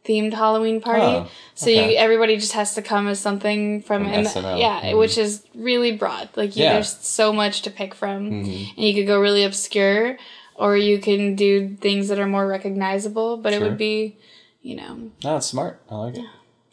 themed 0.07 0.33
Halloween 0.33 0.81
party. 0.81 1.03
Oh, 1.03 1.29
so 1.55 1.71
okay. 1.71 1.93
you 1.93 1.97
everybody 1.97 2.37
just 2.37 2.53
has 2.53 2.75
to 2.75 2.83
come 2.83 3.09
as 3.09 3.19
something 3.21 3.83
from, 3.83 4.05
From 4.05 4.13
and 4.13 4.59
yeah, 4.59 4.81
mhm. 4.83 4.99
which 4.99 5.19
is 5.19 5.43
really 5.55 5.93
broad. 5.97 6.29
Like 6.37 6.57
you, 6.57 6.65
Yeah. 6.65 6.75
there's 6.75 6.97
so 6.99 7.33
much 7.33 7.63
to 7.63 7.71
pick 7.71 7.95
from, 7.95 8.31
Mm-hmm. 8.31 8.71
and 8.77 8.87
you 8.87 8.95
could 8.95 9.07
go 9.07 9.21
really 9.21 9.45
obscure, 9.45 10.17
or 10.55 10.77
you 10.77 10.99
can 10.99 11.35
do 11.35 11.77
things 11.81 12.09
that 12.09 12.19
are 12.19 12.27
more 12.27 12.47
recognizable. 12.47 13.37
But 13.39 13.53
it 13.53 13.61
would 13.61 13.77
be, 13.79 14.17
you 14.63 14.77
know, 14.77 15.11
No, 15.25 15.37
it's 15.37 15.47
smart. 15.47 15.81
I 15.91 15.95
like 15.97 16.17
it. 16.17 16.25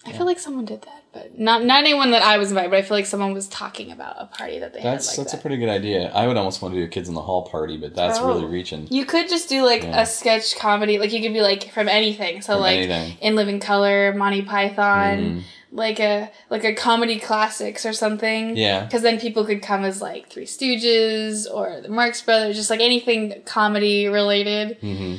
I 0.05 0.11
feel 0.11 0.26
like 0.26 0.39
someone 0.39 0.65
did 0.65 0.81
that, 0.84 1.02
but 1.14 1.38
not 1.40 1.64
not 1.64 1.80
anyone 1.80 2.11
that 2.11 2.23
I 2.23 2.38
was 2.38 2.49
invited. 2.49 2.72
But 2.72 2.77
I 2.77 2.81
feel 2.81 2.98
like 2.98 3.06
someone 3.06 3.34
was 3.34 3.48
talking 3.48 3.91
about 3.91 4.15
a 4.19 4.26
party 4.26 4.60
that 4.60 4.73
they 4.73 4.81
That's 4.81 5.06
had 5.06 5.11
like 5.11 5.18
that's 5.18 5.31
that. 5.34 5.38
a 5.40 5.41
pretty 5.41 5.57
good 5.57 5.69
idea. 5.69 6.10
I 6.11 6.26
would 6.27 6.38
almost 6.38 6.61
want 6.61 6.73
to 6.73 6.80
do 6.80 6.85
a 6.85 6.88
kids 6.90 7.07
in 7.07 7.14
the 7.15 7.22
hall 7.22 7.44
party, 7.44 7.77
but 7.77 7.95
that's 7.95 8.19
Oh. 8.19 8.27
really 8.27 8.45
reaching. 8.45 8.88
You 8.90 9.06
could 9.06 9.30
just 9.30 9.48
do 9.48 9.64
like 9.64 9.84
Yeah. 9.84 10.02
a 10.02 10.06
sketch 10.06 10.56
comedy, 10.57 10.98
like 10.98 11.14
you 11.14 11.22
could 11.22 11.34
be 11.34 11.41
like 11.41 11.72
from 11.72 11.88
anything. 11.88 12.41
So 12.41 12.53
From 12.53 12.61
like 12.61 12.77
anything. 12.80 13.18
in 13.22 13.35
Living 13.35 13.60
Color, 13.60 14.14
Monty 14.14 14.41
Python, 14.41 15.44
like 15.72 15.99
a 15.99 16.31
like 16.49 16.64
a 16.64 16.73
comedy 16.73 17.19
classics 17.19 17.85
or 17.85 17.94
something. 17.94 18.57
Yeah. 18.57 18.84
Because 18.85 19.02
then 19.03 19.19
people 19.19 19.45
could 19.45 19.61
come 19.61 19.84
as 19.85 20.02
like 20.02 20.30
Three 20.30 20.45
Stooges 20.45 21.48
or 21.52 21.81
the 21.81 21.90
Marx 21.90 22.22
Brothers, 22.22 22.56
just 22.56 22.69
like 22.69 22.80
anything 22.81 23.41
comedy 23.45 24.07
related. 24.07 24.77
hmm 24.81 25.15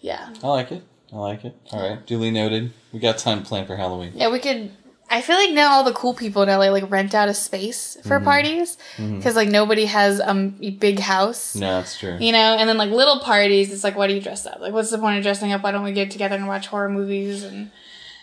Yeah. 0.00 0.28
I 0.42 0.46
like 0.48 0.72
it. 0.72 0.82
I 1.12 1.16
like 1.16 1.44
it. 1.46 1.56
All 1.72 1.80
right, 1.88 2.04
duly 2.06 2.30
noted. 2.30 2.70
We 2.92 2.98
got 3.00 3.16
time 3.16 3.42
planned 3.42 3.66
for 3.66 3.76
Halloween. 3.76 4.12
Yeah, 4.14 4.28
we 4.30 4.38
could. 4.40 4.70
I 5.10 5.22
feel 5.22 5.36
like 5.36 5.50
now 5.52 5.72
all 5.72 5.84
the 5.84 5.92
cool 5.92 6.12
people 6.14 6.42
in 6.42 6.48
LA 6.48 6.68
like 6.68 6.90
rent 6.90 7.14
out 7.14 7.28
a 7.28 7.34
space 7.34 7.96
Mm-hmm. 7.98 8.08
for 8.08 8.20
parties 8.20 8.76
because 8.96 9.34
like 9.36 9.48
nobody 9.48 9.86
has 9.86 10.20
um, 10.20 10.56
a 10.60 10.70
big 10.70 10.98
house. 10.98 11.54
No, 11.54 11.78
that's 11.78 11.98
true. 11.98 12.16
You 12.20 12.32
know, 12.32 12.56
and 12.58 12.68
then 12.68 12.76
like 12.76 12.90
little 12.90 13.20
parties, 13.20 13.72
it's 13.72 13.82
like, 13.84 13.96
why 13.96 14.06
do 14.06 14.14
you 14.14 14.20
dress 14.20 14.44
up? 14.46 14.60
Like, 14.60 14.72
what's 14.72 14.90
the 14.90 14.98
point 14.98 15.16
of 15.16 15.22
dressing 15.22 15.52
up? 15.52 15.62
Why 15.62 15.70
don't 15.72 15.82
we 15.84 15.92
get 15.92 16.10
together 16.10 16.36
and 16.36 16.46
watch 16.46 16.66
horror 16.66 16.88
movies 16.90 17.42
and, 17.42 17.70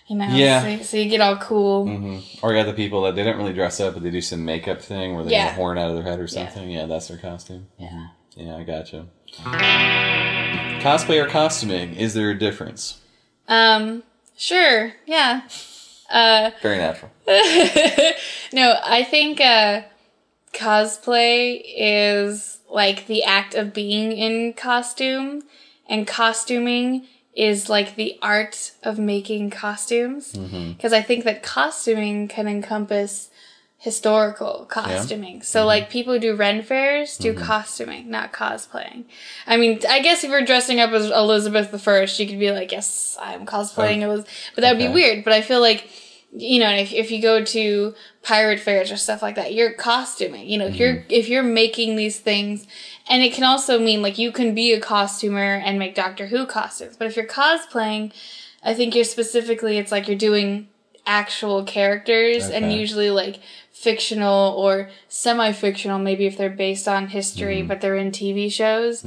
you 0.08 0.16
know, 0.16 0.28
Yeah. 0.28 0.78
so, 0.78 0.84
so 0.84 0.98
you 0.98 1.10
get 1.10 1.22
all 1.22 1.38
cool. 1.38 1.86
hmm 1.88 2.20
Or 2.44 2.54
you 2.54 2.60
got 2.64 2.68
the 2.68 2.74
people 2.74 3.02
that 3.04 3.16
they 3.16 3.24
don't 3.24 3.38
really 3.38 3.54
dress 3.54 3.80
up, 3.80 3.96
but 3.96 4.04
they 4.04 4.12
do 4.12 4.22
some 4.22 4.46
makeup 4.46 4.82
thing 4.82 5.16
where 5.16 5.24
they 5.26 5.32
Yeah. 5.32 5.46
get 5.46 5.54
a 5.54 5.56
horn 5.56 5.78
out 5.80 5.90
of 5.90 5.96
their 5.96 6.04
head 6.04 6.20
or 6.20 6.24
Yeah. 6.24 6.28
something. 6.50 6.70
Yeah, 6.70 6.86
that's 6.86 7.08
their 7.08 7.18
costume. 7.18 7.68
Yeah. 7.80 8.08
Yeah, 8.36 8.58
I 8.58 8.64
gotcha. 8.64 9.08
Cosplay 10.82 11.24
or 11.24 11.28
costuming? 11.28 11.96
Is 11.96 12.14
there 12.14 12.30
a 12.30 12.38
difference? 12.38 13.00
Um, 13.48 14.04
sure, 14.38 14.94
yeah. 15.06 15.42
Uh, 16.10 16.52
Very 16.62 16.78
natural. 16.78 17.12
no, 18.54 18.80
I 18.84 19.06
think 19.10 19.42
uh, 19.42 19.84
cosplay 20.54 21.62
is 21.66 22.60
like 22.70 23.08
the 23.08 23.24
act 23.24 23.56
of 23.56 23.74
being 23.74 24.12
in 24.12 24.54
costume, 24.54 25.44
and 25.88 26.08
costuming 26.08 27.08
is 27.36 27.70
like 27.70 27.96
the 27.96 28.18
art 28.22 28.72
of 28.84 28.98
making 28.98 29.50
costumes. 29.50 30.34
Because 30.76 30.94
I 30.94 31.02
think 31.02 31.24
that 31.26 31.44
costuming 31.44 32.28
can 32.28 32.48
encompass 32.48 33.30
historical 33.86 34.66
costuming. 34.68 35.44
So, 35.44 35.60
mm-hmm. 35.60 35.68
like, 35.68 35.90
people 35.92 36.14
who 36.14 36.20
do 36.20 36.36
Ren 36.36 36.64
fairs 36.64 37.18
do 37.18 37.34
mm-hmm. 37.34 37.44
costuming, 37.44 38.10
not 38.10 38.34
cosplaying. 38.34 39.06
I 39.46 39.58
mean, 39.58 39.80
I 39.88 40.00
guess 40.02 40.24
if 40.24 40.32
you're 40.32 40.44
dressing 40.44 40.80
up 40.80 40.90
as 40.90 41.06
Elizabeth 41.06 41.70
the 41.70 41.78
First, 41.78 42.20
you 42.20 42.28
could 42.28 42.40
be 42.40 42.52
like, 42.52 42.72
yes, 42.72 43.16
I'm 43.22 43.46
cosplaying 43.46 44.02
oh, 44.02 44.10
Elizabeth. 44.10 44.34
But 44.56 44.62
that 44.62 44.72
would 44.72 44.84
be 44.84 44.92
weird. 44.92 45.24
But 45.24 45.34
I 45.34 45.42
feel 45.42 45.62
like 45.62 45.88
you 46.38 46.60
know, 46.60 46.70
if, 46.70 46.92
if 46.92 47.12
you 47.12 47.22
go 47.22 47.46
to 47.46 47.96
pirate 48.22 48.60
fairs 48.60 48.92
or 48.92 48.98
stuff 48.98 49.22
like 49.22 49.36
that, 49.36 49.54
you're 49.54 49.72
costuming. 49.72 50.50
You 50.50 50.58
know, 50.58 50.66
if 50.66 50.76
you're 50.76 50.96
mm-hmm. 50.96 51.08
if 51.10 51.30
you're 51.30 51.44
making 51.44 51.96
these 51.96 52.20
things, 52.20 52.68
and 53.08 53.24
it 53.24 53.34
can 53.34 53.46
also 53.46 53.80
mean 53.80 54.02
like 54.02 54.18
you 54.18 54.32
can 54.32 54.54
be 54.54 54.74
a 54.74 54.82
costumer 54.82 55.62
and 55.64 55.80
make 55.80 55.96
Doctor 55.96 56.28
Who 56.28 56.46
costumes. 56.46 56.98
But 56.98 57.08
if 57.08 57.16
you're 57.16 57.28
cosplaying, 57.28 58.14
I 58.64 58.74
think 58.74 58.96
you're 58.96 59.06
specifically 59.06 59.78
it's 59.78 59.92
like 59.92 60.08
you're 60.08 60.18
doing 60.18 60.68
actual 61.06 61.64
characters 61.64 62.50
and 62.50 62.74
usually 62.74 63.12
like 63.12 63.40
fictional 63.86 64.56
or 64.58 64.90
semi-fictional 65.08 66.00
maybe 66.00 66.26
if 66.26 66.38
they're 66.38 66.50
based 66.50 66.88
on 66.88 67.08
history 67.08 67.62
but 67.62 67.82
they're 67.82 67.96
in 67.96 68.12
TV 68.12 68.52
shows 68.52 69.06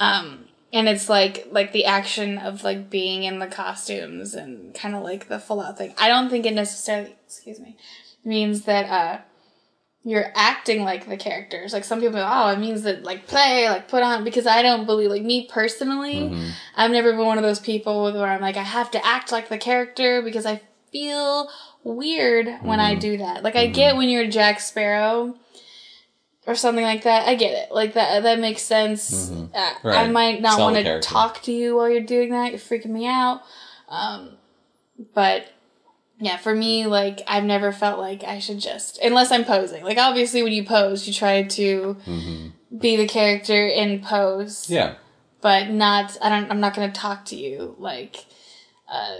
um 0.00 0.48
and 0.72 0.88
it's 0.88 1.08
like 1.08 1.48
like 1.50 1.72
the 1.72 1.84
action 1.84 2.38
of 2.38 2.64
like 2.64 2.90
being 2.90 3.22
in 3.22 3.38
the 3.38 3.46
costumes 3.46 4.34
and 4.34 4.74
kind 4.74 4.94
of 4.94 5.02
like 5.02 5.28
the 5.28 5.38
full 5.38 5.60
out 5.60 5.78
thing. 5.78 5.94
I 5.98 6.08
don't 6.08 6.28
think 6.28 6.44
it 6.46 6.54
necessarily, 6.54 7.16
excuse 7.26 7.58
me, 7.58 7.76
means 8.24 8.62
that 8.62 8.90
uh 8.90 9.20
you're 10.04 10.32
acting 10.34 10.84
like 10.84 11.08
the 11.08 11.16
characters. 11.16 11.72
Like 11.72 11.84
some 11.84 12.00
people, 12.00 12.18
go, 12.18 12.26
oh, 12.26 12.50
it 12.50 12.58
means 12.58 12.82
that 12.82 13.02
like 13.02 13.26
play, 13.26 13.68
like 13.68 13.88
put 13.88 14.02
on. 14.02 14.24
Because 14.24 14.46
I 14.46 14.62
don't 14.62 14.86
believe, 14.86 15.10
like 15.10 15.22
me 15.22 15.48
personally, 15.50 16.32
I've 16.76 16.90
never 16.90 17.12
been 17.12 17.26
one 17.26 17.36
of 17.36 17.44
those 17.44 17.60
people 17.60 18.04
where 18.04 18.26
I'm 18.26 18.40
like 18.40 18.56
I 18.56 18.62
have 18.62 18.90
to 18.92 19.06
act 19.06 19.32
like 19.32 19.48
the 19.48 19.58
character 19.58 20.22
because 20.22 20.46
I 20.46 20.60
feel 20.92 21.48
weird 21.88 22.48
when 22.62 22.80
I 22.80 22.94
do 22.94 23.16
that. 23.18 23.42
Like 23.42 23.56
I 23.56 23.66
get 23.66 23.96
when 23.96 24.08
you're 24.08 24.26
Jack 24.28 24.60
Sparrow 24.60 25.34
or 26.46 26.54
something 26.54 26.84
like 26.84 27.02
that. 27.04 27.26
I 27.28 27.34
get 27.34 27.52
it. 27.52 27.72
Like 27.72 27.94
that 27.94 28.22
that 28.22 28.38
makes 28.38 28.62
sense. 28.62 29.30
Uh, 29.30 29.46
I 29.54 29.74
Right. 29.82 30.10
might 30.10 30.40
not 30.40 30.58
want 30.60 30.76
to 30.76 31.00
talk 31.00 31.42
to 31.42 31.52
you 31.52 31.76
while 31.76 31.88
you're 31.88 32.00
doing 32.02 32.30
that. 32.30 32.50
You're 32.50 32.58
freaking 32.60 32.86
me 32.90 33.06
out. 33.06 33.42
Um, 33.88 34.36
but 35.14 35.46
yeah, 36.20 36.36
for 36.36 36.54
me, 36.54 36.86
like 36.86 37.20
I've 37.28 37.44
never 37.44 37.70
felt 37.72 37.98
like 37.98 38.24
I 38.24 38.38
should 38.38 38.58
just 38.60 38.98
unless 39.02 39.30
I'm 39.30 39.44
posing. 39.44 39.84
Like 39.84 39.98
obviously, 39.98 40.42
when 40.42 40.52
you 40.52 40.64
pose, 40.64 41.06
you 41.06 41.12
try 41.14 41.42
to 41.42 41.96
be 42.76 42.96
the 42.96 43.06
character 43.08 43.66
in 43.66 44.00
pose 44.00 44.68
Yeah. 44.68 44.96
but 45.40 45.70
not 45.70 46.16
I 46.20 46.28
don't 46.28 46.50
I'm 46.50 46.60
not 46.60 46.74
gonna 46.74 46.92
talk 46.92 47.24
to 47.26 47.36
you 47.36 47.74
like 47.78 48.24
uh 48.90 49.16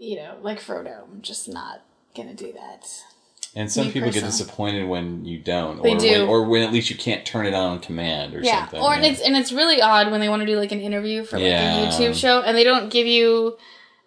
you 0.00 0.16
know, 0.16 0.36
like 0.42 0.60
Frodo. 0.60 1.02
I'm 1.04 1.22
just 1.22 1.48
not 1.48 1.82
gonna 2.16 2.34
do 2.34 2.52
that. 2.52 2.86
And 3.56 3.72
some 3.72 3.86
Me 3.86 3.92
people 3.92 4.10
get 4.10 4.24
disappointed 4.24 4.86
when 4.88 5.24
you 5.24 5.38
don't, 5.38 5.82
They 5.82 5.94
or 5.94 5.98
do. 5.98 6.10
when, 6.10 6.20
or 6.28 6.44
when 6.44 6.62
at 6.62 6.72
least 6.72 6.90
you 6.90 6.96
can't 6.96 7.24
turn 7.24 7.46
it 7.46 7.54
on 7.54 7.72
on 7.72 7.78
command 7.80 8.34
or 8.34 8.40
Yeah. 8.40 8.60
something. 8.60 8.80
Or 8.80 8.94
yeah. 8.94 9.06
it's 9.06 9.20
and 9.20 9.36
it's 9.36 9.52
really 9.52 9.80
odd 9.80 10.10
when 10.10 10.20
they 10.20 10.28
want 10.28 10.40
to 10.40 10.46
do 10.46 10.56
like 10.56 10.70
an 10.72 10.80
interview 10.80 11.24
for 11.24 11.38
like 11.38 11.46
Yeah. 11.46 11.82
a 11.84 11.86
YouTube 11.88 12.14
show 12.14 12.42
and 12.42 12.56
they 12.56 12.62
don't 12.64 12.90
give 12.90 13.06
you 13.06 13.56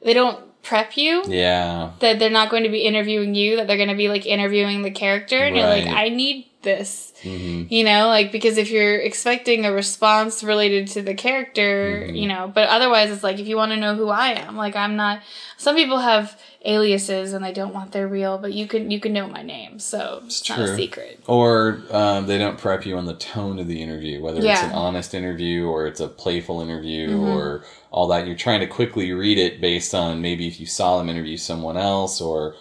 they 0.03 0.13
don't 0.13 0.39
prep 0.63 0.95
you 0.95 1.23
yeah, 1.27 1.91
that 1.99 2.19
they're 2.19 2.29
not 2.29 2.51
going 2.51 2.63
to 2.63 2.69
be 2.69 2.81
interviewing 2.81 3.33
you, 3.33 3.55
that 3.57 3.65
they're 3.67 3.77
going 3.77 3.89
to 3.89 3.95
be 3.95 4.09
like 4.09 4.27
interviewing 4.27 4.83
the 4.83 4.91
character, 4.91 5.37
and 5.39 5.55
you're 5.55 5.65
like, 5.65 5.87
I 5.87 6.09
need 6.09 6.45
this, 6.61 7.11
Mhm. 7.23 7.65
you 7.71 7.83
know, 7.83 8.05
like 8.07 8.31
because 8.31 8.57
if 8.59 8.69
you're 8.69 8.95
expecting 8.99 9.65
a 9.65 9.71
response 9.71 10.43
related 10.43 10.87
to 10.89 11.01
the 11.01 11.15
character, 11.15 12.03
Mm-hmm. 12.05 12.15
you 12.15 12.27
know, 12.27 12.51
but 12.53 12.69
otherwise 12.69 13.09
it's 13.09 13.23
like 13.23 13.39
if 13.39 13.47
you 13.47 13.57
want 13.57 13.71
to 13.71 13.77
know 13.77 13.95
who 13.95 14.09
I 14.09 14.33
am, 14.33 14.55
like 14.55 14.75
I'm 14.75 14.95
not. 14.95 15.21
Some 15.57 15.75
people 15.75 15.97
have 15.97 16.39
aliases 16.63 17.33
and 17.33 17.43
they 17.43 17.51
don't 17.51 17.73
want 17.73 17.91
their 17.91 18.07
real, 18.07 18.37
but 18.37 18.53
you 18.53 18.67
can 18.67 18.91
you 18.91 18.99
can 18.99 19.13
know 19.13 19.27
my 19.27 19.41
name, 19.41 19.79
so 19.79 20.21
it's, 20.25 20.47
not 20.47 20.59
a 20.59 20.75
secret. 20.75 21.19
Or 21.27 21.81
um, 21.91 22.27
they 22.27 22.37
don't 22.37 22.57
prep 22.57 22.85
you 22.85 22.97
on 22.97 23.05
the 23.05 23.15
tone 23.15 23.59
of 23.59 23.67
the 23.67 23.81
interview, 23.81 24.21
whether 24.21 24.37
it's 24.37 24.45
Yeah. 24.45 24.57
Mm-hmm. 24.57 24.71
an 24.71 24.75
honest 24.75 25.13
interview 25.13 25.67
or 25.67 25.87
it's 25.87 25.99
a 25.99 26.07
playful 26.07 26.61
interview 26.61 27.19
or 27.19 27.63
all 27.89 28.07
that. 28.09 28.27
You're 28.27 28.35
trying 28.35 28.59
to 28.59 28.67
quickly 28.67 29.11
read 29.11 29.37
it 29.37 29.59
based 29.59 29.95
on 29.95 30.21
maybe 30.21 30.47
if 30.47 30.59
you 30.59 30.65
saw 30.65 30.97
them 30.97 31.09
interview 31.09 31.37
someone 31.37 31.77
else 31.77 32.21
or 32.21 32.55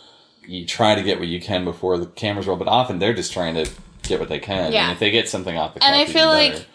you 0.46 0.64
try 0.66 0.94
to 0.94 1.02
get 1.02 1.18
what 1.18 1.28
you 1.28 1.40
can 1.40 1.64
before 1.64 1.98
the 1.98 2.06
cameras 2.06 2.46
roll, 2.46 2.56
but 2.56 2.68
often 2.68 2.98
they're 2.98 3.14
just 3.14 3.32
trying 3.32 3.54
to 3.54 3.70
get 4.02 4.18
what 4.18 4.28
they 4.28 4.38
can. 4.38 4.72
Yeah. 4.72 4.84
And 4.84 4.92
if 4.92 4.98
they 4.98 5.10
get 5.10 5.28
something 5.28 5.56
off 5.56 5.74
the 5.74 5.80
camera. 5.80 5.98
And 5.98 6.08
I 6.08 6.12
feel 6.12 6.26
like 6.26 6.66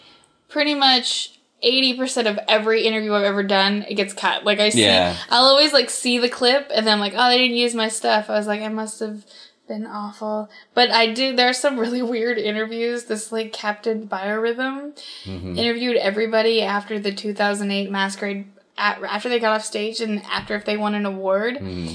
pretty 0.48 0.74
much. 0.74 1.35
80% 1.64 2.26
of 2.30 2.38
every 2.48 2.82
interview 2.86 3.14
I've 3.14 3.24
ever 3.24 3.42
done, 3.42 3.84
it 3.88 3.94
gets 3.94 4.12
cut. 4.12 4.44
Like 4.44 4.60
I 4.60 4.68
see, 4.68 4.82
Yeah. 4.84 5.16
I'll 5.30 5.44
always 5.46 5.72
like 5.72 5.90
see 5.90 6.18
the 6.18 6.28
clip 6.28 6.70
and 6.74 6.86
then 6.86 6.94
I'm 6.94 7.00
like, 7.00 7.14
oh, 7.16 7.28
they 7.30 7.38
didn't 7.38 7.56
use 7.56 7.74
my 7.74 7.88
stuff. 7.88 8.28
I 8.28 8.34
was 8.34 8.46
like, 8.46 8.60
I 8.62 8.68
must 8.68 9.00
have 9.00 9.24
been 9.66 9.86
awful. 9.86 10.48
But 10.74 10.90
I 10.90 11.12
do, 11.12 11.34
there 11.34 11.48
are 11.48 11.52
some 11.54 11.78
really 11.80 12.02
weird 12.02 12.38
interviews. 12.38 13.04
This 13.04 13.32
like 13.32 13.52
Captain 13.52 14.06
Biorhythm 14.06 15.00
Mm-hmm. 15.24 15.58
interviewed 15.58 15.96
everybody 15.96 16.62
after 16.62 16.98
the 17.00 17.12
2008 17.12 17.90
masquerade, 17.90 18.46
at, 18.78 19.02
after 19.02 19.28
they 19.28 19.40
got 19.40 19.56
off 19.56 19.64
stage 19.64 20.00
and 20.00 20.22
after 20.24 20.54
if 20.54 20.64
they 20.66 20.76
won 20.76 20.94
an 20.94 21.06
award. 21.06 21.56
Mm-hmm. 21.56 21.94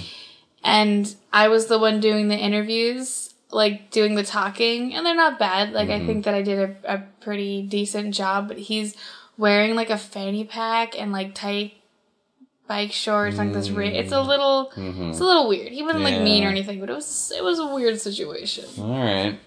And 0.64 1.16
I 1.34 1.48
was 1.48 1.68
the 1.68 1.80
one 1.80 2.00
doing 2.00 2.28
the 2.28 2.36
interviews, 2.38 3.34
like 3.52 3.90
doing 3.92 4.16
the 4.16 4.24
talking, 4.24 4.94
and 4.94 5.06
they're 5.06 5.16
not 5.16 5.40
bad. 5.40 5.72
Like 5.72 5.90
Mm-hmm. 5.90 6.04
I 6.04 6.06
think 6.06 6.26
that 6.26 6.34
I 6.34 6.42
did 6.42 6.60
a, 6.84 6.96
a 6.96 7.04
pretty 7.22 7.62
decent 7.64 8.14
job, 8.14 8.48
but 8.48 8.58
he's 8.58 8.96
wearing 9.38 9.76
like 9.76 9.90
a 9.90 9.98
fanny 9.98 10.44
pack 10.44 10.99
and 10.99 11.12
like 11.12 11.34
tight 11.36 11.74
bike 12.68 12.91
shorts, 12.91 13.38
like 13.38 13.52
this. 13.52 13.68
It's 13.68 14.12
a 14.12 14.22
little, 14.22 14.72
it's 14.76 15.20
a 15.20 15.26
little 15.26 15.48
weird. 15.48 15.72
He 15.72 15.84
wasn't 15.84 16.03
like 16.03 16.22
mean 16.22 16.22
Mm. 16.22 16.26
Mm-hmm. 16.26 16.41
Yeah. 16.41 16.48
or 16.48 16.52
anything, 16.52 16.80
but 16.80 16.90
it 16.90 16.94
was 16.94 17.32
it 17.36 17.44
was 17.44 17.60
a 17.60 17.68
weird 17.68 17.99
situation. 17.99 18.66
All 18.80 18.98
right. 18.98 19.40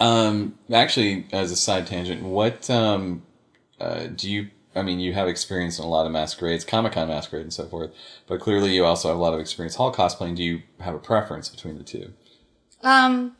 Um, 0.00 0.58
actually, 0.72 1.26
as 1.32 1.50
a 1.50 1.56
side 1.56 1.86
tangent, 1.86 2.22
what 2.22 2.68
um, 2.70 3.22
uh, 3.80 4.06
do 4.06 4.30
you? 4.30 4.50
I 4.76 4.82
mean, 4.82 5.00
you 5.00 5.12
have 5.14 5.26
experience 5.26 5.78
in 5.78 5.84
a 5.84 5.88
lot 5.88 6.06
of 6.06 6.12
masquerades, 6.12 6.64
Comic 6.64 6.92
Con 6.92 7.08
masquerade, 7.08 7.42
and 7.42 7.52
so 7.52 7.66
forth. 7.66 7.90
But 8.26 8.40
clearly, 8.40 8.74
you 8.74 8.84
also 8.84 9.08
have 9.08 9.16
a 9.16 9.20
lot 9.20 9.34
of 9.34 9.40
experience 9.40 9.74
hall 9.76 9.92
cosplaying. 9.92 10.36
Do 10.36 10.44
you 10.44 10.62
have 10.80 10.94
a 10.94 10.98
preference 10.98 11.48
between 11.48 11.78
the 11.78 11.84
two? 11.84 12.12
Um, 12.82 13.36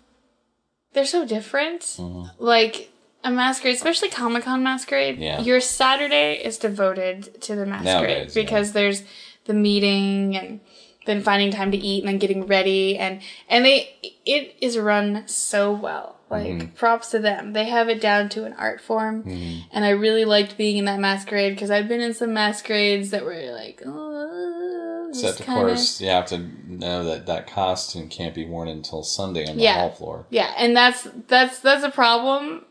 they're 0.95 1.05
so 1.05 1.25
different. 1.27 1.83
Mm-hmm. 1.83 2.43
Like 2.43 2.91
a 3.33 3.37
masquerade, 3.37 3.77
especially 3.77 4.09
Comic 4.11 4.45
Con 4.45 4.63
masquerade. 4.63 5.19
Yeah. 5.19 5.41
Your 5.41 5.61
Saturday 5.61 6.35
is 6.45 6.59
devoted 6.59 7.41
to 7.43 7.55
the 7.55 7.67
masquerade 7.67 7.85
Nowadays, 7.95 8.37
yeah. 8.37 8.43
because 8.43 8.73
there's 8.73 9.03
the 9.45 9.55
meeting 9.55 10.37
and 10.37 10.61
then 11.07 11.23
finding 11.23 11.51
time 11.51 11.71
to 11.71 11.79
eat 11.79 12.01
and 12.03 12.09
then 12.09 12.19
getting 12.19 12.47
ready 12.47 12.99
and 12.99 13.21
and 13.49 13.65
they 13.65 13.95
it 14.27 14.55
is 14.61 14.77
run 14.77 15.27
so 15.27 15.73
well. 15.73 16.17
Like 16.31 16.47
Mm-hmm. 16.47 16.67
props 16.75 17.11
to 17.13 17.19
them. 17.21 17.55
They 17.55 17.65
have 17.71 17.89
it 17.89 18.03
down 18.03 18.29
to 18.31 18.45
an 18.45 18.53
art 18.59 18.83
form, 18.83 19.25
and 19.73 19.83
I 19.83 19.89
really 19.91 20.27
liked 20.27 20.59
being 20.59 20.77
in 20.77 20.85
that 20.85 21.01
masquerade 21.01 21.55
because 21.55 21.71
I've 21.71 21.89
been 21.89 22.03
in 22.03 22.13
some 22.13 22.35
masquerades 22.35 23.09
that 23.13 23.25
were 23.25 23.51
like, 23.53 23.81
oh, 23.87 25.07
Except, 25.09 25.41
of 25.41 25.47
course, 25.47 26.03
you 26.03 26.09
have 26.09 26.27
to 26.27 26.47
know 26.69 27.03
that 27.05 27.25
that 27.25 27.47
costume 27.51 28.11
can't 28.11 28.35
be 28.35 28.45
worn 28.45 28.69
until 28.69 29.03
Sunday 29.03 29.49
on 29.49 29.57
the 29.57 29.63
Yeah. 29.63 29.77
hall 29.79 29.91
floor. 29.93 30.27
Yeah, 30.29 30.53
and 30.59 30.77
that's 30.77 31.09
that's 31.29 31.61
that's 31.61 31.83
a 31.83 31.91
problem. 31.91 32.67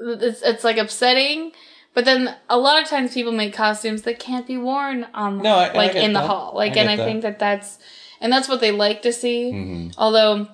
It's 0.00 0.42
it's 0.42 0.64
like 0.64 0.76
upsetting, 0.78 1.52
But 1.94 2.04
then 2.04 2.36
a 2.48 2.56
lot 2.58 2.80
of 2.82 2.88
times 2.88 3.14
people 3.14 3.32
make 3.32 3.52
costumes 3.52 4.02
that 4.02 4.18
can't 4.18 4.46
be 4.46 4.56
worn 4.56 5.06
on 5.14 5.38
No, 5.42 5.54
I- 5.56 5.72
like 5.72 5.94
in 5.96 6.12
the 6.12 6.20
that. 6.20 6.26
hall. 6.26 6.52
Like 6.54 6.76
I 6.76 6.80
and 6.82 6.90
I 6.90 6.96
that. 6.96 7.04
think 7.04 7.22
that 7.22 7.38
that's 7.38 7.78
and 8.20 8.32
that's 8.32 8.48
what 8.48 8.60
they 8.60 8.70
like 8.70 9.02
to 9.02 9.12
see. 9.12 9.50
Mm-hmm. 9.52 9.88
Although 9.98 10.48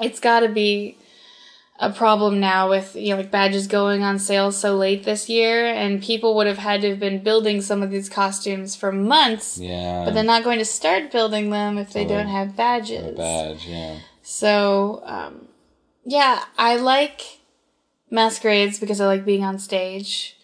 it's 0.00 0.20
got 0.20 0.40
to 0.40 0.48
be 0.48 0.96
a 1.80 1.90
problem 1.90 2.38
now 2.38 2.70
with 2.70 2.94
you 2.94 3.10
know 3.10 3.16
like 3.16 3.32
badges 3.32 3.66
going 3.66 4.04
on 4.04 4.16
sale 4.20 4.52
so 4.52 4.76
late 4.76 5.02
this 5.02 5.28
year 5.28 5.66
and 5.66 6.00
people 6.00 6.36
would 6.36 6.46
have 6.46 6.58
had 6.58 6.80
to 6.82 6.90
have 6.90 7.00
been 7.00 7.20
building 7.20 7.60
some 7.60 7.82
of 7.82 7.90
these 7.90 8.08
costumes 8.08 8.76
for 8.76 8.92
months. 8.92 9.58
Yeah. 9.58 10.04
But 10.04 10.14
they're 10.14 10.22
not 10.22 10.44
going 10.44 10.60
to 10.60 10.64
start 10.64 11.10
building 11.10 11.50
them 11.50 11.78
if 11.78 11.92
they 11.92 12.04
don't 12.04 12.28
have 12.28 12.54
badges. 12.54 13.16
badge. 13.16 13.66
Yeah. 13.66 13.98
So, 14.22 15.02
um, 15.04 15.48
yeah, 16.04 16.44
I 16.56 16.76
like 16.76 17.40
masquerades 18.14 18.78
because 18.78 19.00
I 19.00 19.06
like 19.06 19.24
being 19.26 19.44
on 19.44 19.58
stage. 19.58 20.36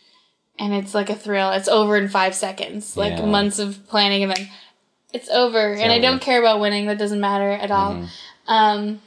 And 0.58 0.74
it's 0.74 0.94
like 0.94 1.08
a 1.08 1.14
thrill. 1.14 1.52
It's 1.52 1.68
over 1.68 1.96
in 1.96 2.08
five 2.08 2.34
seconds. 2.34 2.94
Like 2.96 3.16
Yeah. 3.18 3.24
months 3.24 3.58
of 3.58 3.86
planning 3.88 4.22
and 4.24 4.32
then 4.36 4.48
it's 5.12 5.30
over. 5.30 5.58
and 5.72 5.80
I 5.80 5.84
over. 5.84 5.92
Mm-hmm. 5.94 6.02
don't 6.02 6.20
care 6.22 6.38
about 6.40 6.60
winning. 6.60 6.86
That 6.86 6.98
doesn't 6.98 7.20
matter 7.20 7.50
at 7.50 7.70
all. 7.70 8.04
Um, 8.46 9.00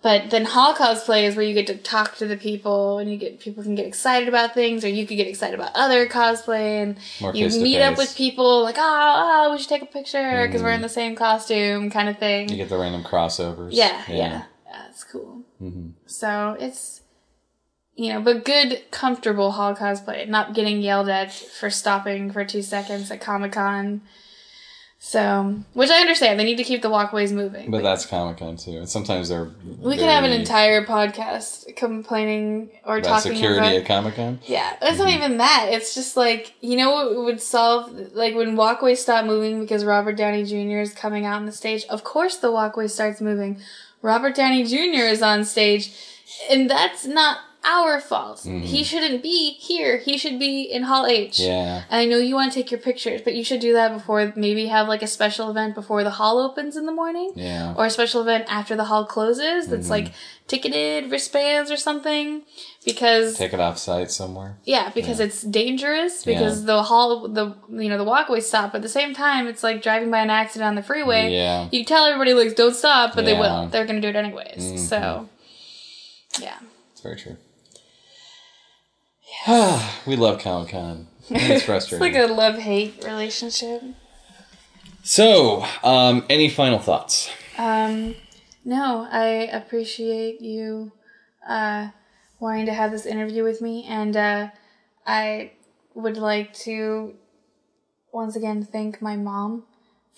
but 0.00 0.30
then 0.30 0.44
hall 0.44 0.74
cosplay 0.74 1.24
is 1.24 1.34
where 1.34 1.44
you 1.44 1.52
get 1.54 1.66
to 1.66 1.76
talk 1.76 2.16
to 2.18 2.26
the 2.26 2.36
people 2.36 2.98
and 2.98 3.10
you 3.10 3.16
get 3.18 3.40
people 3.40 3.62
can 3.64 3.74
get 3.74 3.84
excited 3.84 4.28
about 4.28 4.54
things 4.54 4.84
or 4.84 4.88
you 4.88 5.06
could 5.06 5.16
get 5.16 5.26
excited 5.26 5.58
about 5.58 5.72
other 5.74 6.06
cosplay 6.06 6.82
and 6.82 6.98
More 7.20 7.34
you 7.34 7.48
meet 7.60 7.80
up 7.82 7.98
with 7.98 8.14
people 8.16 8.62
like 8.62 8.76
oh, 8.78 9.44
oh 9.48 9.52
we 9.52 9.58
should 9.58 9.68
take 9.68 9.82
a 9.82 9.86
picture 9.86 10.46
because 10.46 10.62
we're 10.62 10.70
in 10.70 10.82
the 10.82 10.88
same 10.88 11.16
costume 11.16 11.90
kind 11.90 12.08
of 12.08 12.16
thing 12.18 12.46
Mm-hmm. 12.46 12.52
You 12.56 12.62
get 12.62 12.68
the 12.70 12.78
random 12.78 13.02
crossovers. 13.02 13.70
yeah, 13.72 14.02
yeah, 14.08 14.44
That's 14.72 15.02
cool. 15.04 15.42
So 16.06 16.56
it's, 16.60 17.00
you 17.98 18.12
know, 18.12 18.20
but 18.20 18.44
good, 18.44 18.80
comfortable 18.92 19.50
hall 19.50 19.74
cosplay, 19.74 20.26
not 20.28 20.54
getting 20.54 20.80
yelled 20.80 21.08
at 21.08 21.32
for 21.32 21.68
stopping 21.68 22.30
for 22.30 22.44
two 22.44 22.62
seconds 22.62 23.10
at 23.10 23.20
Comic 23.20 23.52
Con. 23.52 24.02
So, 25.00 25.56
which 25.74 25.90
I 25.90 25.98
understand, 25.98 26.38
they 26.38 26.44
need 26.44 26.58
to 26.58 26.64
keep 26.64 26.80
the 26.82 26.90
walkways 26.90 27.32
moving. 27.32 27.72
But 27.72 27.82
that's 27.82 28.06
Comic 28.06 28.38
Con 28.38 28.56
too. 28.56 28.78
And 28.78 28.88
sometimes 28.88 29.28
they're. 29.28 29.50
we 29.80 29.96
can 29.96 30.08
have 30.08 30.22
an 30.22 30.30
entire 30.30 30.84
podcast 30.86 31.74
complaining 31.74 32.70
or 32.84 32.98
about 32.98 33.08
talking 33.08 33.32
security 33.32 33.58
about. 33.58 33.72
at 33.72 33.86
Comic 33.86 34.14
Con. 34.14 34.38
Yeah, 34.44 34.76
it's 34.80 34.98
not 34.98 35.08
mm-hmm. 35.08 35.24
even 35.24 35.38
that. 35.38 35.66
It's 35.70 35.92
just 35.92 36.16
like 36.16 36.54
you 36.60 36.76
know 36.76 36.92
what 36.92 37.16
would 37.24 37.42
solve 37.42 37.92
like 38.14 38.36
when 38.36 38.54
walkways 38.54 39.02
stop 39.02 39.24
moving 39.24 39.60
because 39.60 39.84
Robert 39.84 40.16
Downey 40.16 40.44
Jr. 40.44 40.78
is 40.78 40.94
coming 40.94 41.26
out 41.26 41.36
on 41.36 41.46
the 41.46 41.52
stage. 41.52 41.84
Of 41.86 42.04
course, 42.04 42.36
the 42.36 42.52
walkway 42.52 42.86
starts 42.86 43.20
moving. 43.20 43.60
Robert 44.02 44.36
Downey 44.36 44.62
Jr. 44.62 45.04
is 45.04 45.20
on 45.20 45.44
stage, 45.44 45.92
and 46.48 46.70
that's 46.70 47.04
not 47.04 47.38
our 47.68 48.00
fault. 48.00 48.40
He 48.42 48.50
mm-hmm. 48.50 48.82
shouldn't 48.82 49.22
be 49.22 49.52
here. 49.52 49.98
He 49.98 50.16
should 50.16 50.38
be 50.38 50.62
in 50.62 50.84
Hall 50.84 51.06
H. 51.06 51.38
Yeah. 51.38 51.84
And 51.90 52.00
I 52.00 52.04
know 52.06 52.16
you 52.16 52.34
want 52.34 52.52
to 52.52 52.58
take 52.58 52.70
your 52.70 52.80
pictures, 52.80 53.20
but 53.20 53.34
you 53.34 53.44
should 53.44 53.60
do 53.60 53.74
that 53.74 53.92
before 53.92 54.32
maybe 54.34 54.66
have 54.66 54.88
like 54.88 55.02
a 55.02 55.06
special 55.06 55.50
event 55.50 55.74
before 55.74 56.02
the 56.02 56.10
hall 56.10 56.38
opens 56.38 56.76
in 56.76 56.86
the 56.86 56.92
morning 56.92 57.32
Yeah. 57.36 57.74
or 57.76 57.86
a 57.86 57.90
special 57.90 58.22
event 58.22 58.46
after 58.48 58.74
the 58.74 58.84
hall 58.84 59.04
closes 59.04 59.68
that's 59.68 59.82
mm-hmm. 59.84 59.90
like 59.90 60.12
ticketed 60.46 61.10
wristbands 61.10 61.70
or 61.70 61.76
something 61.76 62.42
because 62.84 63.36
Take 63.36 63.52
it 63.52 63.60
off 63.60 63.76
site 63.76 64.10
somewhere. 64.10 64.56
yeah 64.64 64.90
because 64.94 65.20
it's 65.20 65.42
dangerous 65.42 66.24
because 66.24 66.64
the 66.64 66.82
hall 66.84 67.28
the 67.28 67.54
you 67.68 67.90
know 67.90 67.98
the 67.98 68.04
walkway 68.04 68.40
stop 68.40 68.72
but 68.72 68.78
at 68.78 68.82
the 68.82 68.88
same 68.88 69.12
time 69.12 69.46
it's 69.46 69.62
like 69.62 69.82
driving 69.82 70.10
by 70.10 70.20
an 70.20 70.30
accident 70.30 70.68
on 70.68 70.74
the 70.74 70.82
freeway 70.82 71.30
Yeah. 71.30 71.68
you 71.70 71.84
tell 71.84 72.06
everybody 72.06 72.32
like 72.32 72.56
don't 72.56 72.74
stop 72.74 73.14
but 73.14 73.26
they 73.26 73.34
will 73.34 73.68
they're 73.68 73.84
gonna 73.84 74.00
do 74.00 74.08
it 74.08 74.16
anyways 74.16 74.62
mm-hmm. 74.64 74.76
so 74.78 75.28
yeah 76.40 76.58
It's 76.92 77.02
very 77.02 77.16
true. 77.16 77.36
we 80.06 80.16
love 80.16 80.40
Comic 80.40 80.70
Con. 80.70 81.06
It's 81.30 81.64
frustrating. 81.64 82.06
it's 82.06 82.16
like 82.16 82.30
a 82.30 82.32
love-hate 82.32 83.04
relationship 83.04 83.82
so, 85.08 85.64
um, 85.82 86.26
any 86.28 86.50
final 86.50 86.78
thoughts? 86.78 87.30
Um, 87.56 88.14
no, 88.62 89.08
I 89.10 89.48
appreciate 89.50 90.42
you 90.42 90.92
uh, 91.48 91.88
wanting 92.38 92.66
to 92.66 92.74
have 92.74 92.90
this 92.90 93.06
interview 93.06 93.42
with 93.42 93.62
me, 93.62 93.86
and 93.88 94.14
uh, 94.14 94.48
I 95.06 95.52
would 95.94 96.18
like 96.18 96.52
to 96.68 97.14
once 98.12 98.36
again 98.36 98.62
thank 98.62 99.00
my 99.00 99.16
mom 99.16 99.64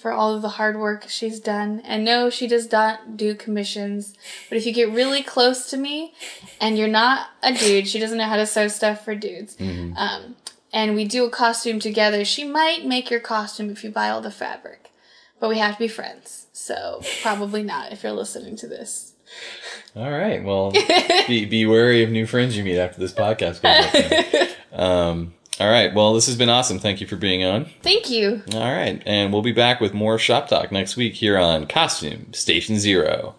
for 0.01 0.13
all 0.13 0.35
of 0.35 0.41
the 0.43 0.49
hard 0.51 0.79
work 0.79 1.05
she's 1.09 1.39
done. 1.41 1.81
And 1.85 2.05
no, 2.05 2.31
she 2.31 2.47
does 2.47 2.71
not 2.73 3.17
do 3.17 3.35
commissions, 3.35 4.15
but 4.49 4.57
if 4.57 4.65
you 4.65 4.73
get 4.73 4.91
really 4.91 5.23
close 5.23 5.69
to 5.71 5.77
me 5.77 6.15
and 6.61 6.79
you're 6.79 6.89
not 6.89 7.29
a 7.43 7.53
dude, 7.53 7.87
she 7.87 7.99
doesn't 7.99 8.17
know 8.17 8.25
how 8.25 8.37
to 8.37 8.47
sew 8.47 8.69
stuff 8.69 9.05
for 9.05 9.15
dudes. 9.15 9.57
Um, 9.61 10.37
and 10.73 10.95
we 10.95 11.05
do 11.05 11.25
a 11.25 11.31
costume 11.31 11.81
together, 11.81 12.25
she 12.25 12.45
might 12.45 12.87
make 12.87 13.11
your 13.11 13.21
costume 13.21 13.71
if 13.71 13.85
you 13.85 13.91
buy 13.91 14.09
all 14.09 14.21
the 14.21 14.31
fabric. 14.31 14.91
But 15.39 15.49
we 15.49 15.59
have 15.59 15.75
to 15.75 15.79
be 15.81 15.89
friends. 15.89 16.47
So 16.53 17.03
probably 17.23 17.63
not 17.63 17.93
if 17.93 18.03
you're 18.03 18.13
listening 18.13 18.57
to 18.57 18.67
this. 18.67 19.13
All 19.97 20.11
right. 20.11 20.43
Well, 20.43 20.71
be, 21.27 21.45
be 21.45 21.67
wary 21.67 22.03
of 22.03 22.11
new 22.11 22.27
friends 22.27 22.57
you 22.57 22.65
meet 22.65 22.79
after 22.79 23.01
this 23.01 23.13
podcast 23.13 23.63
goes 23.63 24.15
up. 24.15 24.49
Um, 24.73 25.35
all 25.61 25.71
right. 25.71 25.93
Well, 25.93 26.15
this 26.15 26.27
has 26.27 26.37
been 26.37 26.49
awesome. 26.49 26.79
Thank 26.79 27.01
you 27.01 27.07
for 27.07 27.17
being 27.17 27.45
on. 27.45 27.67
Thank 27.83 28.09
you. 28.09 28.43
All 28.55 28.61
right. 28.61 29.03
And 29.05 29.33
we'll 29.33 29.43
be 29.43 29.53
back 29.53 29.81
with 29.81 29.93
more 29.93 30.19
Shop 30.19 30.49
Talk 30.49 30.73
next 30.73 30.97
week 30.97 31.15
here 31.15 31.37
on 31.39 31.67
Costume 31.67 32.33
Station 32.33 32.79
Zero. 32.79 33.35